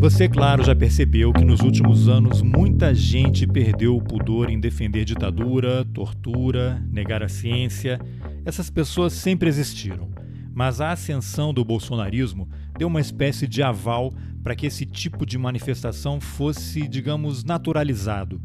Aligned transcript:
Você, 0.00 0.26
claro, 0.30 0.64
já 0.64 0.74
percebeu 0.74 1.30
que 1.30 1.44
nos 1.44 1.60
últimos 1.60 2.08
anos 2.08 2.40
muita 2.40 2.94
gente 2.94 3.46
perdeu 3.46 3.94
o 3.94 4.02
pudor 4.02 4.48
em 4.48 4.58
defender 4.58 5.04
ditadura, 5.04 5.84
tortura, 5.92 6.82
negar 6.90 7.22
a 7.22 7.28
ciência. 7.28 8.00
Essas 8.42 8.70
pessoas 8.70 9.12
sempre 9.12 9.46
existiram. 9.46 10.08
Mas 10.54 10.80
a 10.80 10.92
ascensão 10.92 11.52
do 11.52 11.62
bolsonarismo 11.62 12.48
deu 12.78 12.88
uma 12.88 13.02
espécie 13.02 13.46
de 13.46 13.62
aval 13.62 14.10
para 14.42 14.56
que 14.56 14.66
esse 14.66 14.86
tipo 14.86 15.26
de 15.26 15.36
manifestação 15.36 16.18
fosse, 16.18 16.88
digamos, 16.88 17.44
naturalizado. 17.44 18.40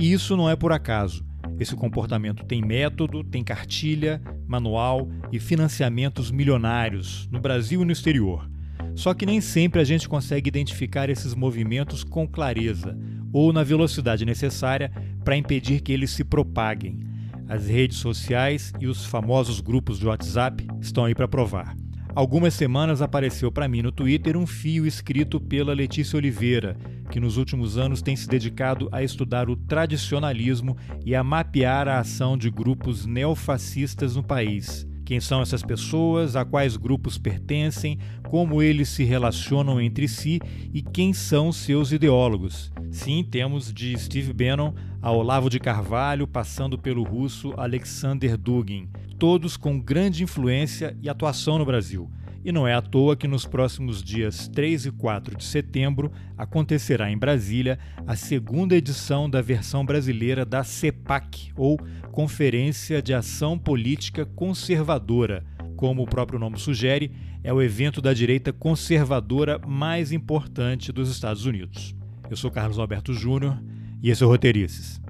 E 0.00 0.10
isso 0.10 0.34
não 0.38 0.48
é 0.48 0.56
por 0.56 0.72
acaso. 0.72 1.22
Esse 1.60 1.76
comportamento 1.76 2.46
tem 2.46 2.62
método, 2.62 3.22
tem 3.22 3.44
cartilha, 3.44 4.22
manual 4.46 5.06
e 5.30 5.38
financiamentos 5.38 6.30
milionários 6.30 7.28
no 7.30 7.40
Brasil 7.40 7.82
e 7.82 7.84
no 7.84 7.92
exterior. 7.92 8.53
Só 8.94 9.12
que 9.12 9.26
nem 9.26 9.40
sempre 9.40 9.80
a 9.80 9.84
gente 9.84 10.08
consegue 10.08 10.48
identificar 10.48 11.10
esses 11.10 11.34
movimentos 11.34 12.04
com 12.04 12.26
clareza 12.26 12.96
ou 13.32 13.52
na 13.52 13.64
velocidade 13.64 14.24
necessária 14.24 14.92
para 15.24 15.36
impedir 15.36 15.80
que 15.80 15.92
eles 15.92 16.10
se 16.10 16.22
propaguem. 16.22 17.00
As 17.48 17.66
redes 17.68 17.98
sociais 17.98 18.72
e 18.80 18.86
os 18.86 19.04
famosos 19.04 19.60
grupos 19.60 19.98
de 19.98 20.06
WhatsApp 20.06 20.66
estão 20.80 21.04
aí 21.04 21.14
para 21.14 21.28
provar. 21.28 21.76
Algumas 22.14 22.54
semanas 22.54 23.02
apareceu 23.02 23.50
para 23.50 23.66
mim 23.66 23.82
no 23.82 23.90
Twitter 23.90 24.36
um 24.36 24.46
fio 24.46 24.86
escrito 24.86 25.40
pela 25.40 25.74
Letícia 25.74 26.16
Oliveira, 26.16 26.76
que 27.10 27.18
nos 27.18 27.36
últimos 27.36 27.76
anos 27.76 28.00
tem 28.00 28.14
se 28.14 28.28
dedicado 28.28 28.88
a 28.92 29.02
estudar 29.02 29.50
o 29.50 29.56
tradicionalismo 29.56 30.76
e 31.04 31.12
a 31.12 31.24
mapear 31.24 31.88
a 31.88 31.98
ação 31.98 32.38
de 32.38 32.48
grupos 32.50 33.04
neofascistas 33.04 34.14
no 34.14 34.22
país. 34.22 34.86
Quem 35.04 35.20
são 35.20 35.42
essas 35.42 35.62
pessoas, 35.62 36.34
a 36.34 36.44
quais 36.44 36.76
grupos 36.76 37.18
pertencem, 37.18 37.98
como 38.28 38.62
eles 38.62 38.88
se 38.88 39.04
relacionam 39.04 39.80
entre 39.80 40.08
si 40.08 40.40
e 40.72 40.80
quem 40.80 41.12
são 41.12 41.52
seus 41.52 41.92
ideólogos. 41.92 42.72
Sim, 42.90 43.22
temos 43.22 43.72
de 43.72 43.96
Steve 43.98 44.32
Bannon 44.32 44.72
a 45.02 45.12
Olavo 45.12 45.50
de 45.50 45.60
Carvalho, 45.60 46.26
passando 46.26 46.78
pelo 46.78 47.02
russo 47.02 47.52
Alexander 47.58 48.38
Dugin, 48.38 48.88
todos 49.18 49.56
com 49.56 49.78
grande 49.78 50.22
influência 50.22 50.96
e 51.02 51.10
atuação 51.10 51.58
no 51.58 51.66
Brasil. 51.66 52.10
E 52.44 52.52
não 52.52 52.68
é 52.68 52.74
à 52.74 52.82
toa 52.82 53.16
que 53.16 53.26
nos 53.26 53.46
próximos 53.46 54.02
dias 54.02 54.48
3 54.48 54.86
e 54.86 54.92
4 54.92 55.34
de 55.34 55.44
setembro 55.44 56.12
acontecerá 56.36 57.10
em 57.10 57.16
Brasília 57.16 57.78
a 58.06 58.14
segunda 58.14 58.76
edição 58.76 59.30
da 59.30 59.40
versão 59.40 59.82
brasileira 59.82 60.44
da 60.44 60.62
CEPAC, 60.62 61.52
ou 61.56 61.80
Conferência 62.12 63.00
de 63.00 63.14
Ação 63.14 63.58
Política 63.58 64.26
Conservadora. 64.26 65.42
Como 65.74 66.02
o 66.02 66.06
próprio 66.06 66.38
nome 66.38 66.58
sugere, 66.58 67.12
é 67.42 67.50
o 67.50 67.62
evento 67.62 68.02
da 68.02 68.12
direita 68.12 68.52
conservadora 68.52 69.58
mais 69.66 70.12
importante 70.12 70.92
dos 70.92 71.10
Estados 71.10 71.46
Unidos. 71.46 71.96
Eu 72.30 72.36
sou 72.36 72.50
Carlos 72.50 72.78
Alberto 72.78 73.14
Júnior 73.14 73.58
e 74.02 74.10
esse 74.10 74.22
é 74.22 74.26
o 74.26 74.28
Roteirices. 74.28 75.00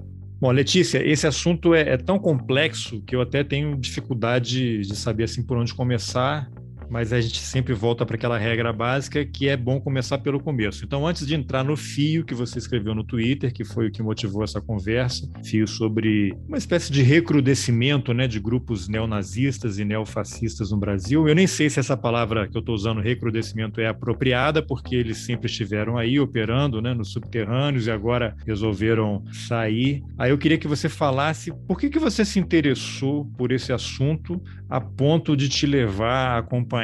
Bom, 0.40 0.52
Letícia, 0.52 1.04
esse 1.04 1.26
assunto 1.26 1.74
é, 1.74 1.80
é, 1.80 1.96
tão 1.96 2.18
complexo 2.18 3.02
que 3.02 3.16
eu 3.16 3.20
até 3.20 3.42
tenho 3.42 3.76
dificuldade 3.76 4.82
de 4.82 4.94
saber 4.94 5.24
assim 5.24 5.42
por 5.42 5.56
onde 5.56 5.74
começar 5.74 6.48
mas 6.94 7.12
a 7.12 7.20
gente 7.20 7.40
sempre 7.40 7.74
volta 7.74 8.06
para 8.06 8.14
aquela 8.14 8.38
regra 8.38 8.72
básica 8.72 9.24
que 9.24 9.48
é 9.48 9.56
bom 9.56 9.80
começar 9.80 10.18
pelo 10.18 10.38
começo. 10.38 10.84
Então, 10.84 11.04
antes 11.04 11.26
de 11.26 11.34
entrar 11.34 11.64
no 11.64 11.76
fio 11.76 12.24
que 12.24 12.34
você 12.34 12.56
escreveu 12.56 12.94
no 12.94 13.02
Twitter, 13.02 13.52
que 13.52 13.64
foi 13.64 13.88
o 13.88 13.90
que 13.90 14.00
motivou 14.00 14.44
essa 14.44 14.60
conversa, 14.60 15.28
fio 15.44 15.66
sobre 15.66 16.32
uma 16.46 16.56
espécie 16.56 16.92
de 16.92 17.02
recrudescimento 17.02 18.14
né, 18.14 18.28
de 18.28 18.38
grupos 18.38 18.86
neonazistas 18.86 19.80
e 19.80 19.84
neofascistas 19.84 20.70
no 20.70 20.76
Brasil. 20.76 21.26
Eu 21.26 21.34
nem 21.34 21.48
sei 21.48 21.68
se 21.68 21.80
essa 21.80 21.96
palavra 21.96 22.46
que 22.46 22.56
eu 22.56 22.60
estou 22.60 22.76
usando, 22.76 23.00
recrudescimento, 23.00 23.80
é 23.80 23.88
apropriada, 23.88 24.62
porque 24.62 24.94
eles 24.94 25.18
sempre 25.18 25.46
estiveram 25.46 25.98
aí 25.98 26.20
operando 26.20 26.80
né, 26.80 26.94
nos 26.94 27.10
subterrâneos 27.10 27.88
e 27.88 27.90
agora 27.90 28.36
resolveram 28.46 29.24
sair. 29.32 30.00
Aí 30.16 30.30
eu 30.30 30.38
queria 30.38 30.58
que 30.58 30.68
você 30.68 30.88
falasse 30.88 31.52
por 31.66 31.76
que, 31.76 31.90
que 31.90 31.98
você 31.98 32.24
se 32.24 32.38
interessou 32.38 33.24
por 33.36 33.50
esse 33.50 33.72
assunto 33.72 34.40
a 34.70 34.80
ponto 34.80 35.36
de 35.36 35.48
te 35.48 35.66
levar 35.66 36.36
a 36.36 36.38
acompanhar 36.38 36.83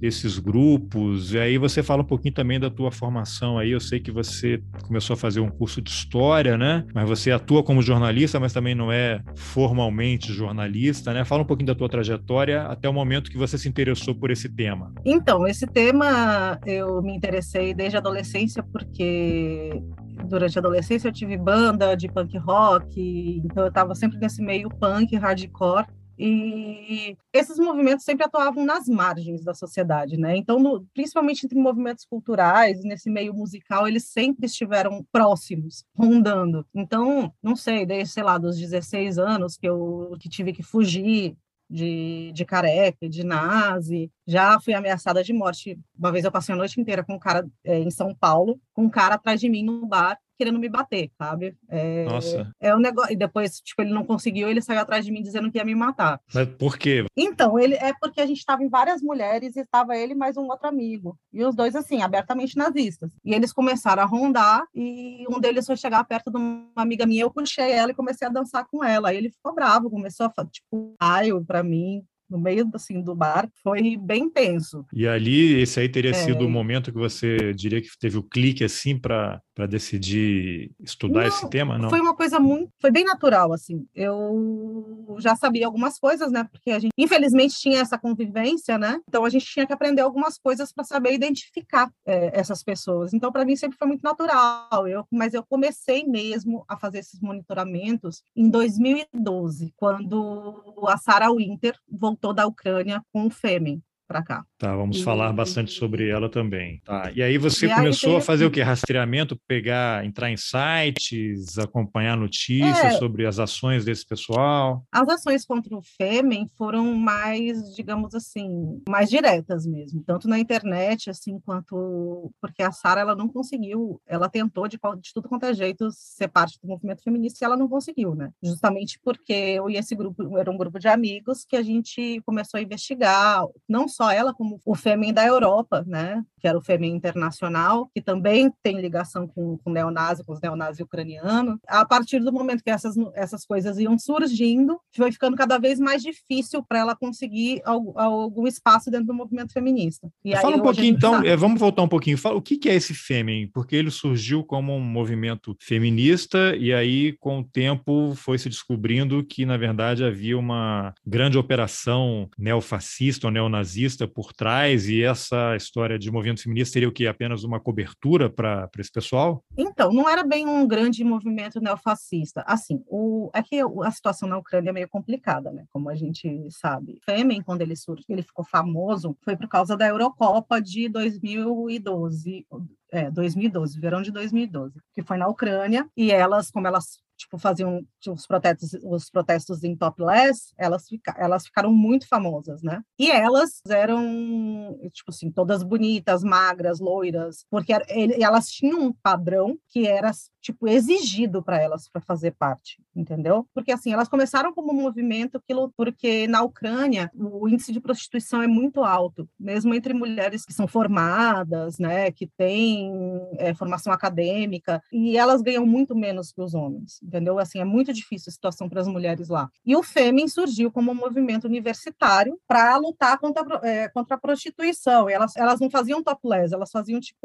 esses 0.00 0.38
grupos. 0.38 1.32
E 1.32 1.38
aí 1.38 1.58
você 1.58 1.82
fala 1.82 2.02
um 2.02 2.06
pouquinho 2.06 2.34
também 2.34 2.60
da 2.60 2.70
tua 2.70 2.90
formação 2.90 3.58
aí. 3.58 3.70
Eu 3.70 3.80
sei 3.80 4.00
que 4.00 4.10
você 4.10 4.62
começou 4.82 5.14
a 5.14 5.16
fazer 5.16 5.40
um 5.40 5.48
curso 5.48 5.80
de 5.80 5.90
história, 5.90 6.56
né? 6.56 6.84
Mas 6.94 7.08
você 7.08 7.30
atua 7.30 7.62
como 7.62 7.82
jornalista, 7.82 8.38
mas 8.38 8.52
também 8.52 8.74
não 8.74 8.92
é 8.92 9.20
formalmente 9.34 10.32
jornalista, 10.32 11.12
né? 11.12 11.24
Fala 11.24 11.42
um 11.42 11.46
pouquinho 11.46 11.68
da 11.68 11.74
tua 11.74 11.88
trajetória 11.88 12.62
até 12.62 12.88
o 12.88 12.92
momento 12.92 13.30
que 13.30 13.38
você 13.38 13.56
se 13.56 13.68
interessou 13.68 14.14
por 14.14 14.30
esse 14.30 14.48
tema. 14.48 14.92
Então, 15.04 15.46
esse 15.46 15.66
tema 15.66 16.58
eu 16.66 17.02
me 17.02 17.14
interessei 17.14 17.74
desde 17.74 17.96
a 17.96 18.00
adolescência 18.00 18.62
porque 18.62 19.82
durante 20.28 20.58
a 20.58 20.60
adolescência 20.60 21.08
eu 21.08 21.12
tive 21.12 21.36
banda 21.36 21.94
de 21.94 22.08
punk 22.08 22.36
rock, 22.38 23.42
então 23.44 23.64
eu 23.64 23.68
estava 23.68 23.94
sempre 23.94 24.18
nesse 24.18 24.42
meio 24.42 24.68
punk, 24.68 25.14
hardcore. 25.16 25.86
E 26.18 27.16
esses 27.32 27.58
movimentos 27.58 28.04
sempre 28.04 28.24
atuavam 28.24 28.64
nas 28.64 28.88
margens 28.88 29.44
da 29.44 29.54
sociedade, 29.54 30.16
né? 30.16 30.36
Então, 30.36 30.58
no, 30.58 30.86
principalmente 30.94 31.44
entre 31.44 31.58
movimentos 31.58 32.04
culturais, 32.04 32.82
nesse 32.82 33.10
meio 33.10 33.34
musical, 33.34 33.86
eles 33.86 34.04
sempre 34.04 34.46
estiveram 34.46 35.04
próximos, 35.12 35.84
rondando. 35.94 36.66
Então, 36.74 37.32
não 37.42 37.54
sei, 37.54 37.84
desde, 37.84 38.14
sei 38.14 38.22
lá, 38.22 38.38
dos 38.38 38.58
16 38.58 39.18
anos 39.18 39.56
que 39.56 39.68
eu 39.68 40.16
que 40.18 40.28
tive 40.28 40.52
que 40.52 40.62
fugir 40.62 41.36
de, 41.68 42.30
de 42.32 42.44
careca, 42.44 43.08
de 43.08 43.24
nazi. 43.24 44.10
Já 44.26 44.58
fui 44.60 44.74
ameaçada 44.74 45.22
de 45.22 45.32
morte. 45.32 45.78
Uma 45.98 46.12
vez 46.12 46.24
eu 46.24 46.32
passei 46.32 46.54
a 46.54 46.58
noite 46.58 46.80
inteira 46.80 47.04
com 47.04 47.14
um 47.14 47.18
cara 47.18 47.46
é, 47.64 47.78
em 47.78 47.90
São 47.90 48.14
Paulo, 48.14 48.60
com 48.72 48.84
um 48.84 48.90
cara 48.90 49.16
atrás 49.16 49.40
de 49.40 49.48
mim 49.48 49.64
no 49.64 49.86
bar, 49.86 50.18
querendo 50.36 50.58
me 50.58 50.68
bater, 50.68 51.10
sabe? 51.18 51.56
É, 51.68 52.04
Nossa. 52.04 52.50
É 52.60 52.74
um 52.74 52.78
negócio. 52.78 53.12
E 53.12 53.16
depois, 53.16 53.60
tipo, 53.60 53.82
ele 53.82 53.92
não 53.92 54.04
conseguiu, 54.04 54.48
ele 54.48 54.60
saiu 54.60 54.80
atrás 54.80 55.04
de 55.04 55.12
mim 55.12 55.22
dizendo 55.22 55.50
que 55.50 55.58
ia 55.58 55.64
me 55.64 55.74
matar. 55.74 56.20
Mas 56.32 56.48
por 56.48 56.78
quê? 56.78 57.04
Então, 57.16 57.58
ele 57.58 57.74
é 57.74 57.92
porque 58.00 58.20
a 58.20 58.26
gente 58.26 58.38
estava 58.38 58.62
em 58.62 58.68
várias 58.68 59.02
mulheres 59.02 59.56
e 59.56 59.60
estava 59.60 59.96
ele 59.96 60.14
mais 60.14 60.36
um 60.36 60.46
outro 60.46 60.68
amigo. 60.68 61.18
E 61.32 61.44
os 61.44 61.54
dois, 61.54 61.74
assim, 61.74 62.02
abertamente 62.02 62.56
nazistas. 62.56 63.10
E 63.24 63.34
eles 63.34 63.52
começaram 63.52 64.02
a 64.02 64.06
rondar 64.06 64.64
e 64.74 65.24
um 65.28 65.40
deles 65.40 65.66
foi 65.66 65.76
chegar 65.76 66.02
perto 66.04 66.30
de 66.30 66.36
uma 66.36 66.66
amiga 66.76 67.06
minha, 67.06 67.22
eu 67.22 67.30
puxei 67.30 67.72
ela 67.72 67.90
e 67.90 67.94
comecei 67.94 68.26
a 68.26 68.30
dançar 68.30 68.66
com 68.70 68.84
ela. 68.84 69.08
Aí 69.08 69.16
ele 69.16 69.30
ficou 69.30 69.54
bravo, 69.54 69.90
começou 69.90 70.26
a, 70.26 70.44
tipo, 70.46 70.94
raio 71.00 71.44
para 71.44 71.62
mim 71.62 72.04
no 72.28 72.38
meio 72.38 72.68
assim 72.74 73.00
do 73.00 73.14
bar, 73.14 73.48
foi 73.62 73.96
bem 73.96 74.28
tenso. 74.28 74.84
E 74.92 75.06
ali, 75.06 75.60
esse 75.60 75.80
aí 75.80 75.88
teria 75.88 76.10
é... 76.10 76.14
sido 76.14 76.46
o 76.46 76.50
momento 76.50 76.92
que 76.92 76.98
você 76.98 77.52
diria 77.54 77.80
que 77.80 77.88
teve 77.98 78.18
o 78.18 78.22
clique 78.22 78.64
assim 78.64 78.98
para 78.98 79.40
decidir 79.68 80.70
estudar 80.80 81.20
não, 81.20 81.28
esse 81.28 81.48
tema, 81.48 81.78
não? 81.78 81.88
Foi 81.88 82.00
uma 82.00 82.14
coisa 82.14 82.38
muito, 82.38 82.70
foi 82.80 82.90
bem 82.90 83.04
natural 83.04 83.52
assim. 83.52 83.86
Eu 83.94 85.16
já 85.18 85.36
sabia 85.36 85.66
algumas 85.66 85.98
coisas, 85.98 86.30
né? 86.30 86.44
Porque 86.50 86.70
a 86.70 86.78
gente 86.78 86.92
infelizmente 86.98 87.54
tinha 87.58 87.80
essa 87.80 87.98
convivência, 87.98 88.76
né? 88.78 89.00
Então 89.08 89.24
a 89.24 89.30
gente 89.30 89.46
tinha 89.46 89.66
que 89.66 89.72
aprender 89.72 90.02
algumas 90.02 90.38
coisas 90.38 90.72
para 90.72 90.84
saber 90.84 91.14
identificar 91.14 91.90
é, 92.04 92.38
essas 92.38 92.62
pessoas. 92.62 93.14
Então 93.14 93.30
para 93.32 93.44
mim 93.44 93.56
sempre 93.56 93.78
foi 93.78 93.86
muito 93.86 94.02
natural. 94.02 94.88
Eu, 94.88 95.04
mas 95.10 95.34
eu 95.34 95.44
comecei 95.44 96.04
mesmo 96.04 96.64
a 96.68 96.76
fazer 96.76 96.98
esses 96.98 97.20
monitoramentos 97.20 98.22
em 98.34 98.48
2012, 98.50 99.72
quando 99.76 100.62
a 100.86 100.96
Sarah 100.96 101.32
Winter 101.32 101.74
voltou 101.88 102.15
voltou 102.16 102.32
da 102.32 102.46
Ucrânia 102.46 103.02
com 103.12 103.26
o 103.26 103.30
Fêmen 103.30 103.82
para 104.06 104.22
cá. 104.22 104.44
Tá, 104.58 104.74
vamos 104.74 104.98
e... 104.98 105.02
falar 105.02 105.32
bastante 105.32 105.72
sobre 105.72 106.08
ela 106.08 106.28
também. 106.28 106.80
Tá. 106.84 107.10
E 107.14 107.22
aí 107.22 107.36
você 107.38 107.66
e 107.66 107.74
começou 107.74 108.16
a 108.16 108.20
fazer 108.20 108.46
o 108.46 108.50
quê? 108.50 108.62
Rastreamento, 108.62 109.38
pegar, 109.46 110.04
entrar 110.04 110.30
em 110.30 110.36
sites, 110.36 111.58
acompanhar 111.58 112.16
notícias 112.16 112.78
é, 112.78 112.90
sobre 112.92 113.26
as 113.26 113.38
ações 113.38 113.84
desse 113.84 114.06
pessoal? 114.06 114.84
As 114.90 115.08
ações 115.08 115.44
contra 115.44 115.76
o 115.76 115.82
Fêmen 115.82 116.48
foram 116.56 116.94
mais, 116.94 117.74
digamos 117.74 118.14
assim, 118.14 118.82
mais 118.88 119.08
diretas 119.10 119.66
mesmo, 119.66 120.02
tanto 120.06 120.28
na 120.28 120.38
internet 120.38 121.10
assim 121.10 121.38
quanto 121.40 122.32
porque 122.40 122.62
a 122.62 122.72
Sara 122.72 123.00
ela 123.00 123.16
não 123.16 123.28
conseguiu, 123.28 124.00
ela 124.06 124.28
tentou 124.28 124.68
de, 124.68 124.78
de 125.00 125.12
tudo 125.12 125.28
quanto 125.28 125.46
é 125.46 125.54
jeito 125.54 125.88
ser 125.90 126.28
parte 126.28 126.58
do 126.60 126.68
movimento 126.68 127.02
feminista 127.02 127.38
e 127.42 127.44
ela 127.44 127.56
não 127.56 127.68
conseguiu, 127.68 128.14
né? 128.14 128.30
Justamente 128.42 128.98
porque 129.02 129.32
eu 129.32 129.68
e 129.68 129.76
esse 129.76 129.94
grupo 129.94 130.38
era 130.38 130.50
um 130.50 130.56
grupo 130.56 130.78
de 130.78 130.88
amigos 130.88 131.44
que 131.44 131.56
a 131.56 131.62
gente 131.62 132.20
começou 132.24 132.58
a 132.58 132.62
investigar, 132.62 133.42
não 133.68 133.88
só 133.96 134.10
ela 134.10 134.34
como 134.34 134.60
o 134.64 134.74
FEMEN 134.74 135.12
da 135.12 135.26
Europa, 135.26 135.82
né, 135.86 136.22
que 136.38 136.46
era 136.46 136.58
o 136.58 136.60
FEMEN 136.60 136.94
internacional, 136.94 137.90
que 137.94 138.02
também 138.02 138.52
tem 138.62 138.78
ligação 138.78 139.26
com, 139.26 139.56
com 139.56 139.70
o 139.70 139.72
neonazi, 139.72 140.22
com 140.22 140.34
os 140.34 140.40
neonazis 140.40 140.80
ucranianos. 140.80 141.58
A 141.66 141.84
partir 141.84 142.20
do 142.20 142.32
momento 142.32 142.62
que 142.62 142.70
essas, 142.70 142.94
essas 143.14 143.46
coisas 143.46 143.78
iam 143.78 143.98
surgindo, 143.98 144.78
foi 144.94 145.10
ficando 145.10 145.36
cada 145.36 145.58
vez 145.58 145.80
mais 145.80 146.02
difícil 146.02 146.62
para 146.62 146.80
ela 146.80 146.94
conseguir 146.94 147.62
algum, 147.64 147.98
algum, 147.98 148.46
espaço 148.46 148.90
dentro 148.90 149.06
do 149.06 149.14
movimento 149.14 149.52
feminista. 149.52 150.08
E 150.24 150.36
Fala 150.36 150.54
aí, 150.54 150.60
um 150.60 150.62
pouquinho, 150.62 150.94
então, 150.94 151.14
sabe. 151.14 151.28
É, 151.28 151.36
vamos 151.36 151.58
voltar 151.58 151.82
um 151.82 151.88
pouquinho. 151.88 152.18
Fala, 152.18 152.36
o 152.36 152.42
que, 152.42 152.58
que 152.58 152.68
é 152.68 152.74
esse 152.74 152.92
FEMEN? 152.92 153.48
Porque 153.48 153.74
ele 153.74 153.90
surgiu 153.90 154.44
como 154.44 154.74
um 154.74 154.80
movimento 154.80 155.56
feminista 155.58 156.54
e 156.56 156.72
aí, 156.72 157.16
com 157.18 157.40
o 157.40 157.44
tempo, 157.44 158.14
foi 158.14 158.38
se 158.38 158.48
descobrindo 158.48 159.24
que, 159.24 159.46
na 159.46 159.56
verdade, 159.56 160.04
havia 160.04 160.38
uma 160.38 160.94
grande 161.06 161.38
operação 161.38 162.28
neofascista 162.38 163.26
ou 163.26 163.32
neonazista 163.32 163.85
feminista 163.86 164.08
por 164.08 164.32
trás 164.32 164.88
e 164.88 165.02
essa 165.02 165.54
história 165.56 165.98
de 165.98 166.10
movimento 166.10 166.42
feminista 166.42 166.74
seria 166.74 166.88
o 166.88 166.92
que? 166.92 167.06
Apenas 167.06 167.44
uma 167.44 167.60
cobertura 167.60 168.28
para 168.28 168.68
esse 168.78 168.90
pessoal? 168.90 169.44
Então, 169.56 169.92
não 169.92 170.08
era 170.08 170.24
bem 170.24 170.46
um 170.46 170.66
grande 170.66 171.04
movimento 171.04 171.60
neofascista. 171.60 172.42
Assim, 172.46 172.82
o, 172.88 173.30
é 173.32 173.42
que 173.42 173.60
a 173.60 173.90
situação 173.90 174.28
na 174.28 174.36
Ucrânia 174.36 174.70
é 174.70 174.72
meio 174.72 174.88
complicada, 174.88 175.52
né? 175.52 175.64
Como 175.70 175.88
a 175.88 175.94
gente 175.94 176.48
sabe. 176.50 176.98
Fêmen, 177.04 177.42
quando 177.42 177.62
ele 177.62 177.76
surgiu, 177.76 178.04
ele 178.08 178.22
ficou 178.22 178.44
famoso, 178.44 179.16
foi 179.22 179.36
por 179.36 179.48
causa 179.48 179.76
da 179.76 179.86
Eurocopa 179.86 180.60
de 180.60 180.88
2012, 180.88 182.46
é, 182.90 183.10
2012, 183.10 183.80
verão 183.80 184.02
de 184.02 184.10
2012, 184.10 184.74
que 184.92 185.02
foi 185.02 185.16
na 185.16 185.28
Ucrânia, 185.28 185.88
e 185.96 186.10
elas, 186.10 186.50
como 186.50 186.66
elas 186.66 187.05
tipo, 187.16 187.38
faziam 187.38 187.84
os 188.06 188.26
protestos, 188.26 188.74
os 188.84 189.10
protestos 189.10 189.64
em 189.64 189.74
topless, 189.74 190.52
elas, 190.56 190.86
fica, 190.86 191.14
elas 191.18 191.46
ficaram 191.46 191.72
muito 191.72 192.06
famosas, 192.06 192.62
né? 192.62 192.82
E 192.98 193.10
elas 193.10 193.62
eram, 193.68 194.78
tipo 194.92 195.10
assim, 195.10 195.30
todas 195.30 195.62
bonitas, 195.62 196.22
magras, 196.22 196.78
loiras, 196.78 197.46
porque 197.50 197.72
ele, 197.88 198.22
elas 198.22 198.48
tinham 198.48 198.80
um 198.80 198.92
padrão 198.92 199.58
que 199.68 199.86
era, 199.86 200.10
tipo, 200.40 200.68
exigido 200.68 201.42
para 201.42 201.60
elas 201.60 201.88
para 201.88 202.02
fazer 202.02 202.32
parte, 202.32 202.78
entendeu? 202.94 203.48
Porque, 203.54 203.72
assim, 203.72 203.92
elas 203.92 204.08
começaram 204.08 204.52
como 204.52 204.72
um 204.72 204.82
movimento, 204.82 205.38
aquilo, 205.38 205.72
porque 205.76 206.26
na 206.26 206.42
Ucrânia 206.42 207.10
o 207.14 207.48
índice 207.48 207.72
de 207.72 207.80
prostituição 207.80 208.42
é 208.42 208.46
muito 208.46 208.84
alto, 208.84 209.28
mesmo 209.38 209.74
entre 209.74 209.94
mulheres 209.94 210.44
que 210.44 210.52
são 210.52 210.68
formadas, 210.68 211.78
né, 211.78 212.10
que 212.10 212.26
têm 212.26 212.92
é, 213.38 213.54
formação 213.54 213.92
acadêmica, 213.92 214.82
e 214.92 215.16
elas 215.16 215.40
ganham 215.40 215.64
muito 215.64 215.94
menos 215.94 216.30
que 216.32 216.40
os 216.40 216.54
homens 216.54 217.00
entendeu? 217.06 217.38
Assim, 217.38 217.60
é 217.60 217.64
muito 217.64 217.92
difícil 217.92 218.30
a 218.30 218.32
situação 218.32 218.68
para 218.68 218.80
as 218.80 218.88
mulheres 218.88 219.28
lá. 219.28 219.48
E 219.64 219.76
o 219.76 219.82
Fêmen 219.82 220.28
surgiu 220.28 220.70
como 220.70 220.90
um 220.90 220.94
movimento 220.94 221.44
universitário 221.44 222.38
para 222.46 222.76
lutar 222.76 223.18
contra, 223.18 223.60
é, 223.62 223.88
contra 223.88 224.16
a 224.16 224.18
prostituição. 224.18 225.08
E 225.08 225.12
elas, 225.12 225.36
elas 225.36 225.60
não 225.60 225.70
faziam 225.70 226.02
topless, 226.02 226.52
elas 226.52 226.70
faziam 226.70 227.00
tipo 227.00 227.16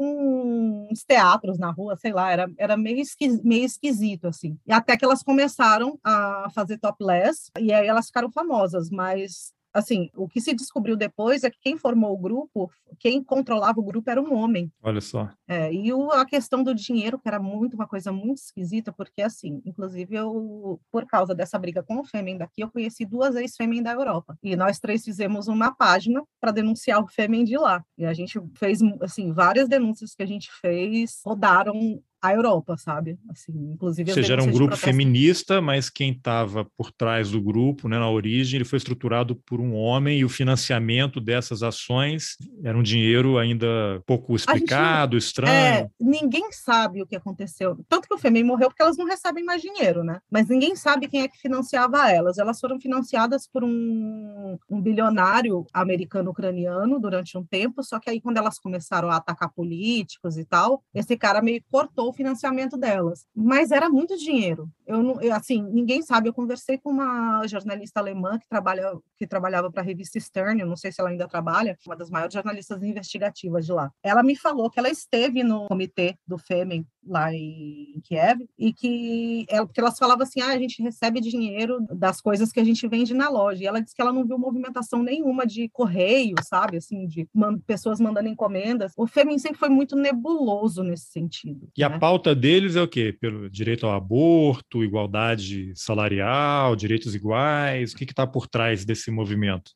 uns 0.90 1.02
teatros 1.04 1.58
na 1.58 1.70
rua, 1.70 1.96
sei 1.96 2.12
lá, 2.12 2.30
era, 2.30 2.50
era 2.56 2.76
meio, 2.76 3.02
meio 3.42 3.64
esquisito, 3.64 4.28
assim. 4.28 4.56
E 4.66 4.72
até 4.72 4.96
que 4.96 5.04
elas 5.04 5.22
começaram 5.22 5.98
a 6.04 6.48
fazer 6.54 6.78
topless, 6.78 7.50
e 7.58 7.72
aí 7.72 7.86
elas 7.86 8.06
ficaram 8.06 8.30
famosas, 8.30 8.90
mas 8.90 9.52
assim, 9.72 10.10
o 10.14 10.28
que 10.28 10.40
se 10.40 10.54
descobriu 10.54 10.96
depois 10.96 11.44
é 11.44 11.50
que 11.50 11.58
quem 11.60 11.76
formou 11.76 12.12
o 12.12 12.18
grupo, 12.18 12.70
quem 12.98 13.22
controlava 13.22 13.80
o 13.80 13.84
grupo 13.84 14.10
era 14.10 14.20
um 14.20 14.34
homem. 14.34 14.70
Olha 14.82 15.00
só. 15.00 15.30
É, 15.48 15.72
e 15.72 15.92
o, 15.92 16.10
a 16.10 16.24
questão 16.24 16.62
do 16.62 16.74
dinheiro, 16.74 17.18
que 17.18 17.28
era 17.28 17.40
muito 17.40 17.74
uma 17.74 17.86
coisa 17.86 18.12
muito 18.12 18.38
esquisita, 18.38 18.92
porque 18.92 19.22
assim, 19.22 19.62
inclusive 19.64 20.14
eu, 20.14 20.80
por 20.90 21.06
causa 21.06 21.34
dessa 21.34 21.58
briga 21.58 21.82
com 21.82 21.98
o 21.98 22.04
Fêmen 22.04 22.36
daqui, 22.36 22.62
eu 22.62 22.70
conheci 22.70 23.04
duas 23.04 23.36
ex-Fêmen 23.36 23.82
da 23.82 23.92
Europa. 23.92 24.36
E 24.42 24.56
nós 24.56 24.78
três 24.78 25.04
fizemos 25.04 25.48
uma 25.48 25.74
página 25.74 26.22
para 26.40 26.52
denunciar 26.52 27.02
o 27.02 27.06
Fêmen 27.06 27.44
de 27.44 27.56
lá. 27.56 27.84
E 27.96 28.04
a 28.04 28.12
gente 28.12 28.40
fez, 28.56 28.80
assim, 29.00 29.32
várias 29.32 29.68
denúncias 29.68 30.14
que 30.14 30.22
a 30.22 30.26
gente 30.26 30.50
fez 30.60 31.20
rodaram 31.24 32.02
a 32.22 32.32
Europa, 32.32 32.76
sabe? 32.76 33.18
Assim, 33.28 33.52
inclusive. 33.72 34.10
Ou 34.10 34.14
seja, 34.14 34.34
era 34.34 34.42
um 34.42 34.50
grupo 34.52 34.76
feminista, 34.76 35.60
mas 35.60 35.90
quem 35.90 36.12
estava 36.12 36.64
por 36.76 36.92
trás 36.92 37.32
do 37.32 37.42
grupo, 37.42 37.88
né, 37.88 37.98
na 37.98 38.08
origem, 38.08 38.58
ele 38.58 38.64
foi 38.64 38.76
estruturado 38.76 39.34
por 39.34 39.60
um 39.60 39.74
homem 39.74 40.20
e 40.20 40.24
o 40.24 40.28
financiamento 40.28 41.20
dessas 41.20 41.64
ações 41.64 42.36
era 42.62 42.78
um 42.78 42.82
dinheiro 42.82 43.38
ainda 43.38 43.66
pouco 44.06 44.36
explicado, 44.36 45.18
gente, 45.18 45.26
estranho. 45.26 45.52
É, 45.52 45.90
ninguém 46.00 46.52
sabe 46.52 47.02
o 47.02 47.06
que 47.06 47.16
aconteceu. 47.16 47.76
Tanto 47.88 48.06
que 48.06 48.14
o 48.14 48.18
Femi 48.18 48.44
morreu 48.44 48.68
porque 48.68 48.82
elas 48.82 48.96
não 48.96 49.06
recebem 49.06 49.42
mais 49.42 49.60
dinheiro, 49.60 50.04
né? 50.04 50.20
Mas 50.30 50.48
ninguém 50.48 50.76
sabe 50.76 51.08
quem 51.08 51.22
é 51.22 51.28
que 51.28 51.38
financiava 51.38 52.08
elas. 52.08 52.38
Elas 52.38 52.60
foram 52.60 52.80
financiadas 52.80 53.48
por 53.48 53.64
um, 53.64 54.56
um 54.70 54.80
bilionário 54.80 55.66
americano-ucraniano 55.72 57.00
durante 57.00 57.36
um 57.36 57.44
tempo, 57.44 57.82
só 57.82 57.98
que 57.98 58.08
aí 58.08 58.20
quando 58.20 58.36
elas 58.36 58.60
começaram 58.60 59.10
a 59.10 59.16
atacar 59.16 59.52
políticos 59.52 60.38
e 60.38 60.44
tal, 60.44 60.84
esse 60.94 61.16
cara 61.16 61.42
meio 61.42 61.62
cortou 61.68 62.11
o 62.12 62.16
financiamento 62.16 62.76
delas. 62.76 63.26
Mas 63.34 63.70
era 63.70 63.88
muito 63.88 64.16
dinheiro. 64.16 64.68
Eu, 64.86 65.02
não, 65.02 65.20
eu, 65.20 65.34
assim, 65.34 65.62
ninguém 65.62 66.02
sabe. 66.02 66.28
Eu 66.28 66.34
conversei 66.34 66.78
com 66.78 66.90
uma 66.90 67.46
jornalista 67.46 68.00
alemã 68.00 68.38
que 68.38 68.48
trabalha 68.48 68.92
que 69.16 69.26
trabalhava 69.26 69.70
para 69.70 69.82
a 69.82 69.84
revista 69.84 70.18
Stern, 70.18 70.60
eu 70.60 70.66
não 70.66 70.76
sei 70.76 70.90
se 70.90 71.00
ela 71.00 71.10
ainda 71.10 71.28
trabalha, 71.28 71.78
uma 71.86 71.96
das 71.96 72.10
maiores 72.10 72.34
jornalistas 72.34 72.82
investigativas 72.82 73.64
de 73.64 73.72
lá. 73.72 73.90
Ela 74.02 74.22
me 74.22 74.34
falou 74.34 74.68
que 74.68 74.80
ela 74.80 74.88
esteve 74.88 75.44
no 75.44 75.68
comitê 75.68 76.16
do 76.26 76.36
Fêmen 76.36 76.84
lá 77.06 77.32
em 77.32 78.00
Kiev 78.04 78.46
e 78.58 78.72
que 78.72 79.46
ela, 79.48 79.66
porque 79.66 79.80
elas 79.80 79.98
falavam 79.98 80.22
assim, 80.22 80.40
ah, 80.40 80.48
a 80.48 80.58
gente 80.58 80.82
recebe 80.82 81.20
dinheiro 81.20 81.84
das 81.90 82.20
coisas 82.20 82.52
que 82.52 82.60
a 82.60 82.64
gente 82.64 82.86
vende 82.86 83.14
na 83.14 83.28
loja. 83.28 83.62
E 83.62 83.66
ela 83.66 83.80
disse 83.80 83.94
que 83.94 84.02
ela 84.02 84.12
não 84.12 84.26
viu 84.26 84.38
movimentação 84.38 85.02
nenhuma 85.02 85.46
de 85.46 85.68
correio, 85.68 86.34
sabe, 86.42 86.76
assim, 86.76 87.06
de 87.06 87.28
man 87.34 87.58
pessoas 87.58 88.00
mandando 88.00 88.28
encomendas. 88.28 88.92
O 88.96 89.06
Fêmen 89.06 89.38
sempre 89.38 89.58
foi 89.58 89.68
muito 89.68 89.96
nebuloso 89.96 90.82
nesse 90.82 91.06
sentido. 91.06 91.68
E 91.76 91.80
né? 91.80 91.86
a 91.86 91.98
pauta 91.98 92.34
deles 92.34 92.76
é 92.76 92.82
o 92.82 92.88
quê? 92.88 93.16
Pelo 93.18 93.50
direito 93.50 93.86
ao 93.86 93.94
aborto, 93.94 94.84
igualdade 94.84 95.72
salarial, 95.74 96.74
direitos 96.76 97.14
iguais? 97.14 97.92
O 97.92 97.96
que 97.96 98.04
está 98.04 98.26
por 98.26 98.46
trás 98.46 98.84
desse 98.84 99.10
movimento? 99.10 99.72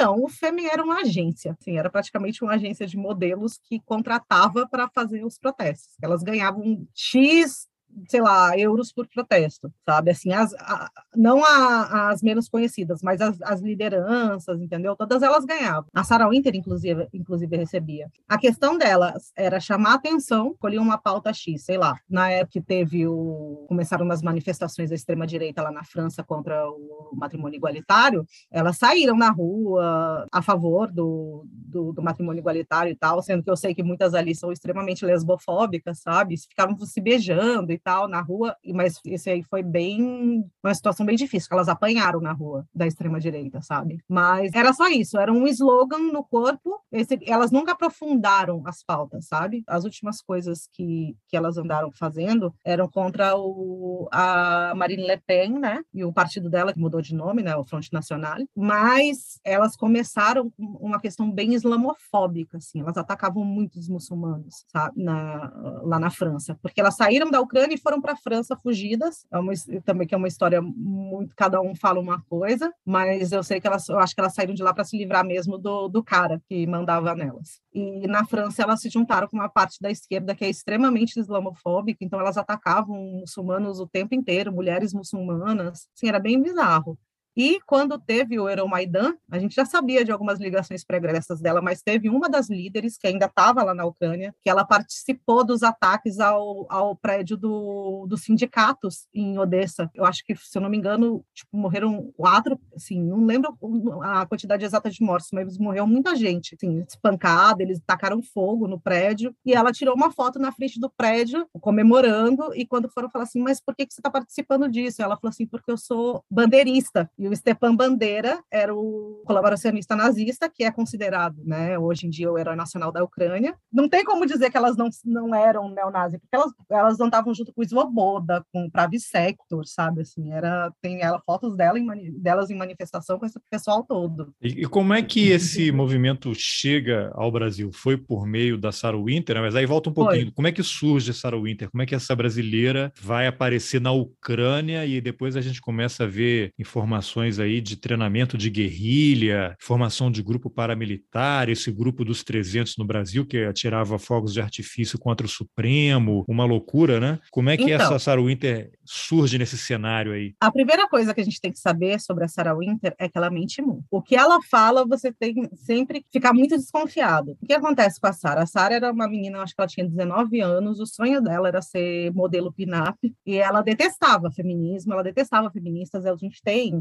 Então, 0.00 0.22
o 0.22 0.28
FEME 0.28 0.64
era 0.66 0.80
uma 0.80 1.00
agência, 1.00 1.56
assim, 1.58 1.76
era 1.76 1.90
praticamente 1.90 2.44
uma 2.44 2.54
agência 2.54 2.86
de 2.86 2.96
modelos 2.96 3.58
que 3.58 3.80
contratava 3.80 4.64
para 4.68 4.88
fazer 4.88 5.24
os 5.24 5.36
protestos. 5.36 5.96
Elas 6.00 6.22
ganhavam 6.22 6.86
X 6.94 7.66
sei 8.06 8.20
lá, 8.20 8.56
euros 8.58 8.92
por 8.92 9.06
protesto, 9.06 9.72
sabe? 9.84 10.10
Assim, 10.10 10.32
as, 10.32 10.54
a, 10.54 10.90
não 11.14 11.44
a, 11.44 12.10
as 12.10 12.22
menos 12.22 12.48
conhecidas, 12.48 13.02
mas 13.02 13.20
as, 13.20 13.40
as, 13.42 13.60
lideranças, 13.60 14.60
entendeu? 14.60 14.94
Todas 14.94 15.22
elas 15.22 15.44
ganhavam. 15.44 15.86
A 15.94 16.04
Sarah 16.04 16.28
Winter, 16.28 16.54
inclusive, 16.54 17.08
inclusive, 17.12 17.56
recebia. 17.56 18.08
A 18.28 18.38
questão 18.38 18.78
delas 18.78 19.32
era 19.36 19.60
chamar 19.60 19.94
atenção, 19.94 20.54
colher 20.58 20.78
uma 20.78 20.98
pauta 20.98 21.32
X, 21.32 21.64
sei 21.64 21.76
lá. 21.76 21.98
Na 22.08 22.30
época 22.30 22.48
que 22.48 22.60
teve 22.62 23.06
o... 23.06 23.66
começaram 23.68 24.10
as 24.10 24.22
manifestações 24.22 24.88
da 24.88 24.94
extrema-direita 24.94 25.62
lá 25.62 25.70
na 25.70 25.84
França 25.84 26.24
contra 26.24 26.66
o 26.66 27.10
matrimônio 27.12 27.56
igualitário, 27.56 28.26
elas 28.50 28.78
saíram 28.78 29.16
na 29.16 29.30
rua 29.30 30.26
a 30.32 30.40
favor 30.40 30.90
do, 30.90 31.44
do, 31.52 31.92
do 31.92 32.02
matrimônio 32.02 32.40
igualitário 32.40 32.90
e 32.90 32.96
tal, 32.96 33.20
sendo 33.22 33.42
que 33.42 33.50
eu 33.50 33.56
sei 33.56 33.74
que 33.74 33.82
muitas 33.82 34.14
ali 34.14 34.34
são 34.34 34.50
extremamente 34.50 35.04
lesbofóbicas, 35.04 35.98
sabe? 36.00 36.36
Ficavam 36.38 36.78
se 36.80 37.00
beijando 37.00 37.72
tal 37.78 38.08
na 38.08 38.20
rua, 38.20 38.56
mas 38.66 39.00
esse 39.04 39.30
aí 39.30 39.42
foi 39.42 39.62
bem 39.62 40.44
uma 40.62 40.74
situação 40.74 41.04
bem 41.04 41.16
difícil, 41.16 41.48
que 41.48 41.54
elas 41.54 41.68
apanharam 41.68 42.20
na 42.20 42.32
rua 42.32 42.66
da 42.74 42.86
extrema 42.86 43.20
direita, 43.20 43.60
sabe? 43.62 43.98
Mas 44.08 44.52
era 44.54 44.72
só 44.72 44.88
isso, 44.88 45.18
era 45.18 45.32
um 45.32 45.46
slogan 45.46 46.12
no 46.12 46.24
corpo, 46.24 46.80
esse, 46.90 47.18
elas 47.26 47.50
nunca 47.50 47.72
aprofundaram 47.72 48.62
as 48.66 48.82
pautas, 48.82 49.26
sabe? 49.26 49.62
As 49.66 49.84
últimas 49.84 50.20
coisas 50.20 50.68
que, 50.72 51.16
que 51.28 51.36
elas 51.36 51.56
andaram 51.56 51.90
fazendo 51.92 52.54
eram 52.64 52.88
contra 52.88 53.36
o, 53.36 54.08
a 54.10 54.72
Marine 54.74 55.06
Le 55.06 55.18
Pen, 55.18 55.58
né? 55.58 55.82
E 55.92 56.04
o 56.04 56.12
partido 56.12 56.48
dela 56.48 56.72
que 56.72 56.78
mudou 56.78 57.00
de 57.00 57.14
nome, 57.14 57.42
né, 57.42 57.54
o 57.56 57.64
Front 57.64 57.88
Nacional, 57.92 58.36
mas 58.54 59.40
elas 59.44 59.76
começaram 59.76 60.52
uma 60.58 61.00
questão 61.00 61.30
bem 61.30 61.54
islamofóbica, 61.54 62.58
assim, 62.58 62.80
elas 62.80 62.96
atacavam 62.96 63.44
muito 63.44 63.78
os 63.78 63.88
muçulmanos, 63.88 64.64
sabe, 64.68 65.02
na, 65.02 65.52
lá 65.82 65.98
na 65.98 66.10
França, 66.10 66.58
porque 66.62 66.80
elas 66.80 66.96
saíram 66.96 67.30
da 67.30 67.40
Ucrânia 67.40 67.67
e 67.74 67.78
foram 67.78 68.00
para 68.00 68.12
a 68.12 68.16
França 68.16 68.56
fugidas. 68.56 69.26
É 69.30 69.38
uma, 69.38 69.52
também 69.84 70.06
que 70.06 70.14
é 70.14 70.18
uma 70.18 70.28
história 70.28 70.60
muito 70.62 71.34
cada 71.36 71.60
um 71.60 71.74
fala 71.74 72.00
uma 72.00 72.20
coisa, 72.22 72.72
mas 72.84 73.32
eu 73.32 73.42
sei 73.42 73.60
que 73.60 73.66
elas, 73.66 73.88
eu 73.88 73.98
acho 73.98 74.14
que 74.14 74.20
elas 74.20 74.34
saíram 74.34 74.54
de 74.54 74.62
lá 74.62 74.72
para 74.72 74.84
se 74.84 74.96
livrar 74.96 75.24
mesmo 75.24 75.58
do, 75.58 75.88
do 75.88 76.02
cara 76.02 76.40
que 76.48 76.66
mandava 76.66 77.14
nelas. 77.14 77.60
E 77.72 78.06
na 78.06 78.24
França 78.24 78.62
elas 78.62 78.80
se 78.80 78.88
juntaram 78.88 79.28
com 79.28 79.36
uma 79.36 79.48
parte 79.48 79.80
da 79.80 79.90
esquerda 79.90 80.34
que 80.34 80.44
é 80.44 80.50
extremamente 80.50 81.18
islamofóbica, 81.18 82.04
então 82.04 82.20
elas 82.20 82.36
atacavam 82.36 82.96
muçulmanos 83.20 83.80
o 83.80 83.86
tempo 83.86 84.14
inteiro, 84.14 84.52
mulheres 84.52 84.92
muçulmanas. 84.92 85.88
Assim, 85.96 86.08
era 86.08 86.18
bem 86.18 86.40
bizarro. 86.42 86.98
E 87.38 87.60
quando 87.64 87.96
teve 88.00 88.36
o 88.36 88.48
Euromaidan, 88.48 89.14
a 89.30 89.38
gente 89.38 89.54
já 89.54 89.64
sabia 89.64 90.04
de 90.04 90.10
algumas 90.10 90.40
ligações 90.40 90.82
pregressas 90.82 91.40
dela, 91.40 91.62
mas 91.62 91.80
teve 91.80 92.08
uma 92.08 92.28
das 92.28 92.50
líderes 92.50 92.98
que 92.98 93.06
ainda 93.06 93.26
estava 93.26 93.62
lá 93.62 93.72
na 93.72 93.84
Ucrânia, 93.84 94.34
que 94.42 94.50
ela 94.50 94.64
participou 94.64 95.44
dos 95.44 95.62
ataques 95.62 96.18
ao, 96.18 96.66
ao 96.68 96.96
prédio 96.96 97.36
do, 97.36 98.06
dos 98.08 98.22
sindicatos 98.22 99.06
em 99.14 99.38
Odessa. 99.38 99.88
Eu 99.94 100.04
acho 100.04 100.24
que, 100.24 100.34
se 100.34 100.58
eu 100.58 100.62
não 100.62 100.68
me 100.68 100.76
engano, 100.76 101.24
tipo, 101.32 101.56
morreram 101.56 102.12
quatro, 102.16 102.58
assim, 102.74 103.00
não 103.00 103.24
lembro 103.24 103.56
a 104.02 104.26
quantidade 104.26 104.64
exata 104.64 104.90
de 104.90 105.00
mortos, 105.00 105.28
mas 105.32 105.56
morreu 105.58 105.86
muita 105.86 106.16
gente, 106.16 106.56
assim, 106.56 106.84
espancada, 106.88 107.62
eles 107.62 107.80
tacaram 107.86 108.20
fogo 108.20 108.66
no 108.66 108.80
prédio, 108.80 109.32
e 109.46 109.54
ela 109.54 109.70
tirou 109.70 109.94
uma 109.94 110.10
foto 110.10 110.40
na 110.40 110.50
frente 110.50 110.80
do 110.80 110.90
prédio, 110.90 111.46
comemorando, 111.60 112.52
e 112.52 112.66
quando 112.66 112.88
foram 112.88 113.08
falar 113.08 113.26
assim, 113.26 113.40
mas 113.40 113.60
por 113.60 113.76
que, 113.76 113.86
que 113.86 113.94
você 113.94 114.00
está 114.00 114.10
participando 114.10 114.68
disso? 114.68 115.00
Ela 115.02 115.16
falou 115.16 115.30
assim, 115.30 115.46
porque 115.46 115.70
eu 115.70 115.78
sou 115.78 116.24
bandeirista, 116.28 117.08
e 117.16 117.27
E 117.28 117.32
o 117.32 117.36
Stepan 117.36 117.76
Bandeira 117.76 118.42
era 118.50 118.74
o 118.74 119.22
colaboracionista 119.26 119.94
nazista, 119.94 120.48
que 120.48 120.64
é 120.64 120.70
considerado, 120.70 121.36
né, 121.44 121.78
hoje 121.78 122.06
em 122.06 122.10
dia, 122.10 122.32
o 122.32 122.38
herói 122.38 122.56
nacional 122.56 122.90
da 122.90 123.04
Ucrânia. 123.04 123.54
Não 123.70 123.88
tem 123.88 124.02
como 124.02 124.24
dizer 124.24 124.50
que 124.50 124.56
elas 124.56 124.76
não, 124.76 124.88
não 125.04 125.34
eram 125.34 125.68
neonazis, 125.68 126.18
porque 126.18 126.34
elas, 126.34 126.52
elas 126.70 126.98
não 126.98 127.06
estavam 127.06 127.34
junto 127.34 127.52
com 127.52 127.60
o 127.60 127.68
Svoboda, 127.68 128.42
com 128.50 128.64
o 128.64 128.70
Pravi 128.70 128.98
Sector, 128.98 129.66
sabe? 129.66 130.00
Assim, 130.00 130.32
era, 130.32 130.72
tem 130.80 131.02
ela, 131.02 131.20
fotos 131.26 131.54
dela 131.54 131.78
em, 131.78 131.86
delas 132.18 132.48
em 132.48 132.56
manifestação 132.56 133.18
com 133.18 133.26
esse 133.26 133.38
pessoal 133.50 133.84
todo. 133.84 134.32
E, 134.40 134.62
e 134.62 134.66
como 134.66 134.94
é 134.94 135.02
que 135.02 135.28
esse 135.28 135.70
movimento 135.72 136.32
chega 136.34 137.12
ao 137.14 137.30
Brasil? 137.30 137.70
Foi 137.74 137.98
por 137.98 138.26
meio 138.26 138.56
da 138.56 138.72
Sarah 138.72 138.98
Winter, 138.98 139.36
né? 139.36 139.42
mas 139.42 139.54
aí 139.54 139.66
volta 139.66 139.90
um 139.90 139.92
pouquinho. 139.94 140.26
Foi. 140.26 140.32
Como 140.32 140.48
é 140.48 140.52
que 140.52 140.62
surge 140.62 141.12
Sarah 141.12 141.38
Winter? 141.38 141.70
Como 141.70 141.82
é 141.82 141.86
que 141.86 141.94
essa 141.94 142.16
brasileira 142.16 142.90
vai 142.98 143.26
aparecer 143.26 143.80
na 143.80 143.92
Ucrânia 143.92 144.86
e 144.86 144.98
depois 144.98 145.36
a 145.36 145.42
gente 145.42 145.60
começa 145.60 146.04
a 146.04 146.06
ver 146.06 146.52
informações 146.58 147.07
aí 147.38 147.60
de 147.60 147.76
treinamento 147.76 148.36
de 148.36 148.50
guerrilha, 148.50 149.56
formação 149.60 150.10
de 150.10 150.22
grupo 150.22 150.50
paramilitar, 150.50 151.48
esse 151.48 151.70
grupo 151.70 152.04
dos 152.04 152.22
300 152.22 152.76
no 152.76 152.84
Brasil 152.84 153.26
que 153.26 153.44
atirava 153.44 153.98
fogos 153.98 154.32
de 154.32 154.40
artifício 154.40 154.98
contra 154.98 155.26
o 155.26 155.30
Supremo, 155.30 156.24
uma 156.28 156.44
loucura, 156.44 156.98
né? 157.00 157.18
Como 157.30 157.50
é 157.50 157.56
que 157.56 157.64
então, 157.64 157.76
essa 157.76 157.98
Sarah 157.98 158.22
Winter 158.22 158.70
surge 158.84 159.38
nesse 159.38 159.56
cenário 159.56 160.12
aí? 160.12 160.34
A 160.40 160.50
primeira 160.50 160.88
coisa 160.88 161.14
que 161.14 161.20
a 161.20 161.24
gente 161.24 161.40
tem 161.40 161.52
que 161.52 161.58
saber 161.58 162.00
sobre 162.00 162.24
a 162.24 162.28
Sarah 162.28 162.54
Winter 162.54 162.94
é 162.98 163.08
que 163.08 163.16
ela 163.16 163.30
mente 163.30 163.62
muito. 163.62 163.84
O 163.90 164.02
que 164.02 164.16
ela 164.16 164.40
fala, 164.42 164.86
você 164.86 165.12
tem 165.12 165.34
sempre 165.54 166.00
que 166.00 166.06
ficar 166.12 166.32
muito 166.32 166.56
desconfiado. 166.56 167.36
O 167.40 167.46
que 167.46 167.52
acontece 167.52 168.00
com 168.00 168.06
a 168.06 168.12
Sarah? 168.12 168.42
A 168.42 168.46
Sarah 168.46 168.74
era 168.74 168.92
uma 168.92 169.08
menina, 169.08 169.42
acho 169.42 169.54
que 169.54 169.60
ela 169.60 169.68
tinha 169.68 169.88
19 169.88 170.40
anos, 170.40 170.80
o 170.80 170.86
sonho 170.86 171.20
dela 171.20 171.48
era 171.48 171.62
ser 171.62 172.12
modelo 172.12 172.52
pin-up 172.52 172.98
e 173.26 173.36
ela 173.36 173.62
detestava 173.62 174.30
feminismo, 174.30 174.92
ela 174.92 175.02
detestava 175.02 175.50
feministas. 175.50 176.06
A 176.06 176.16
gente 176.16 176.40
tem 176.42 176.72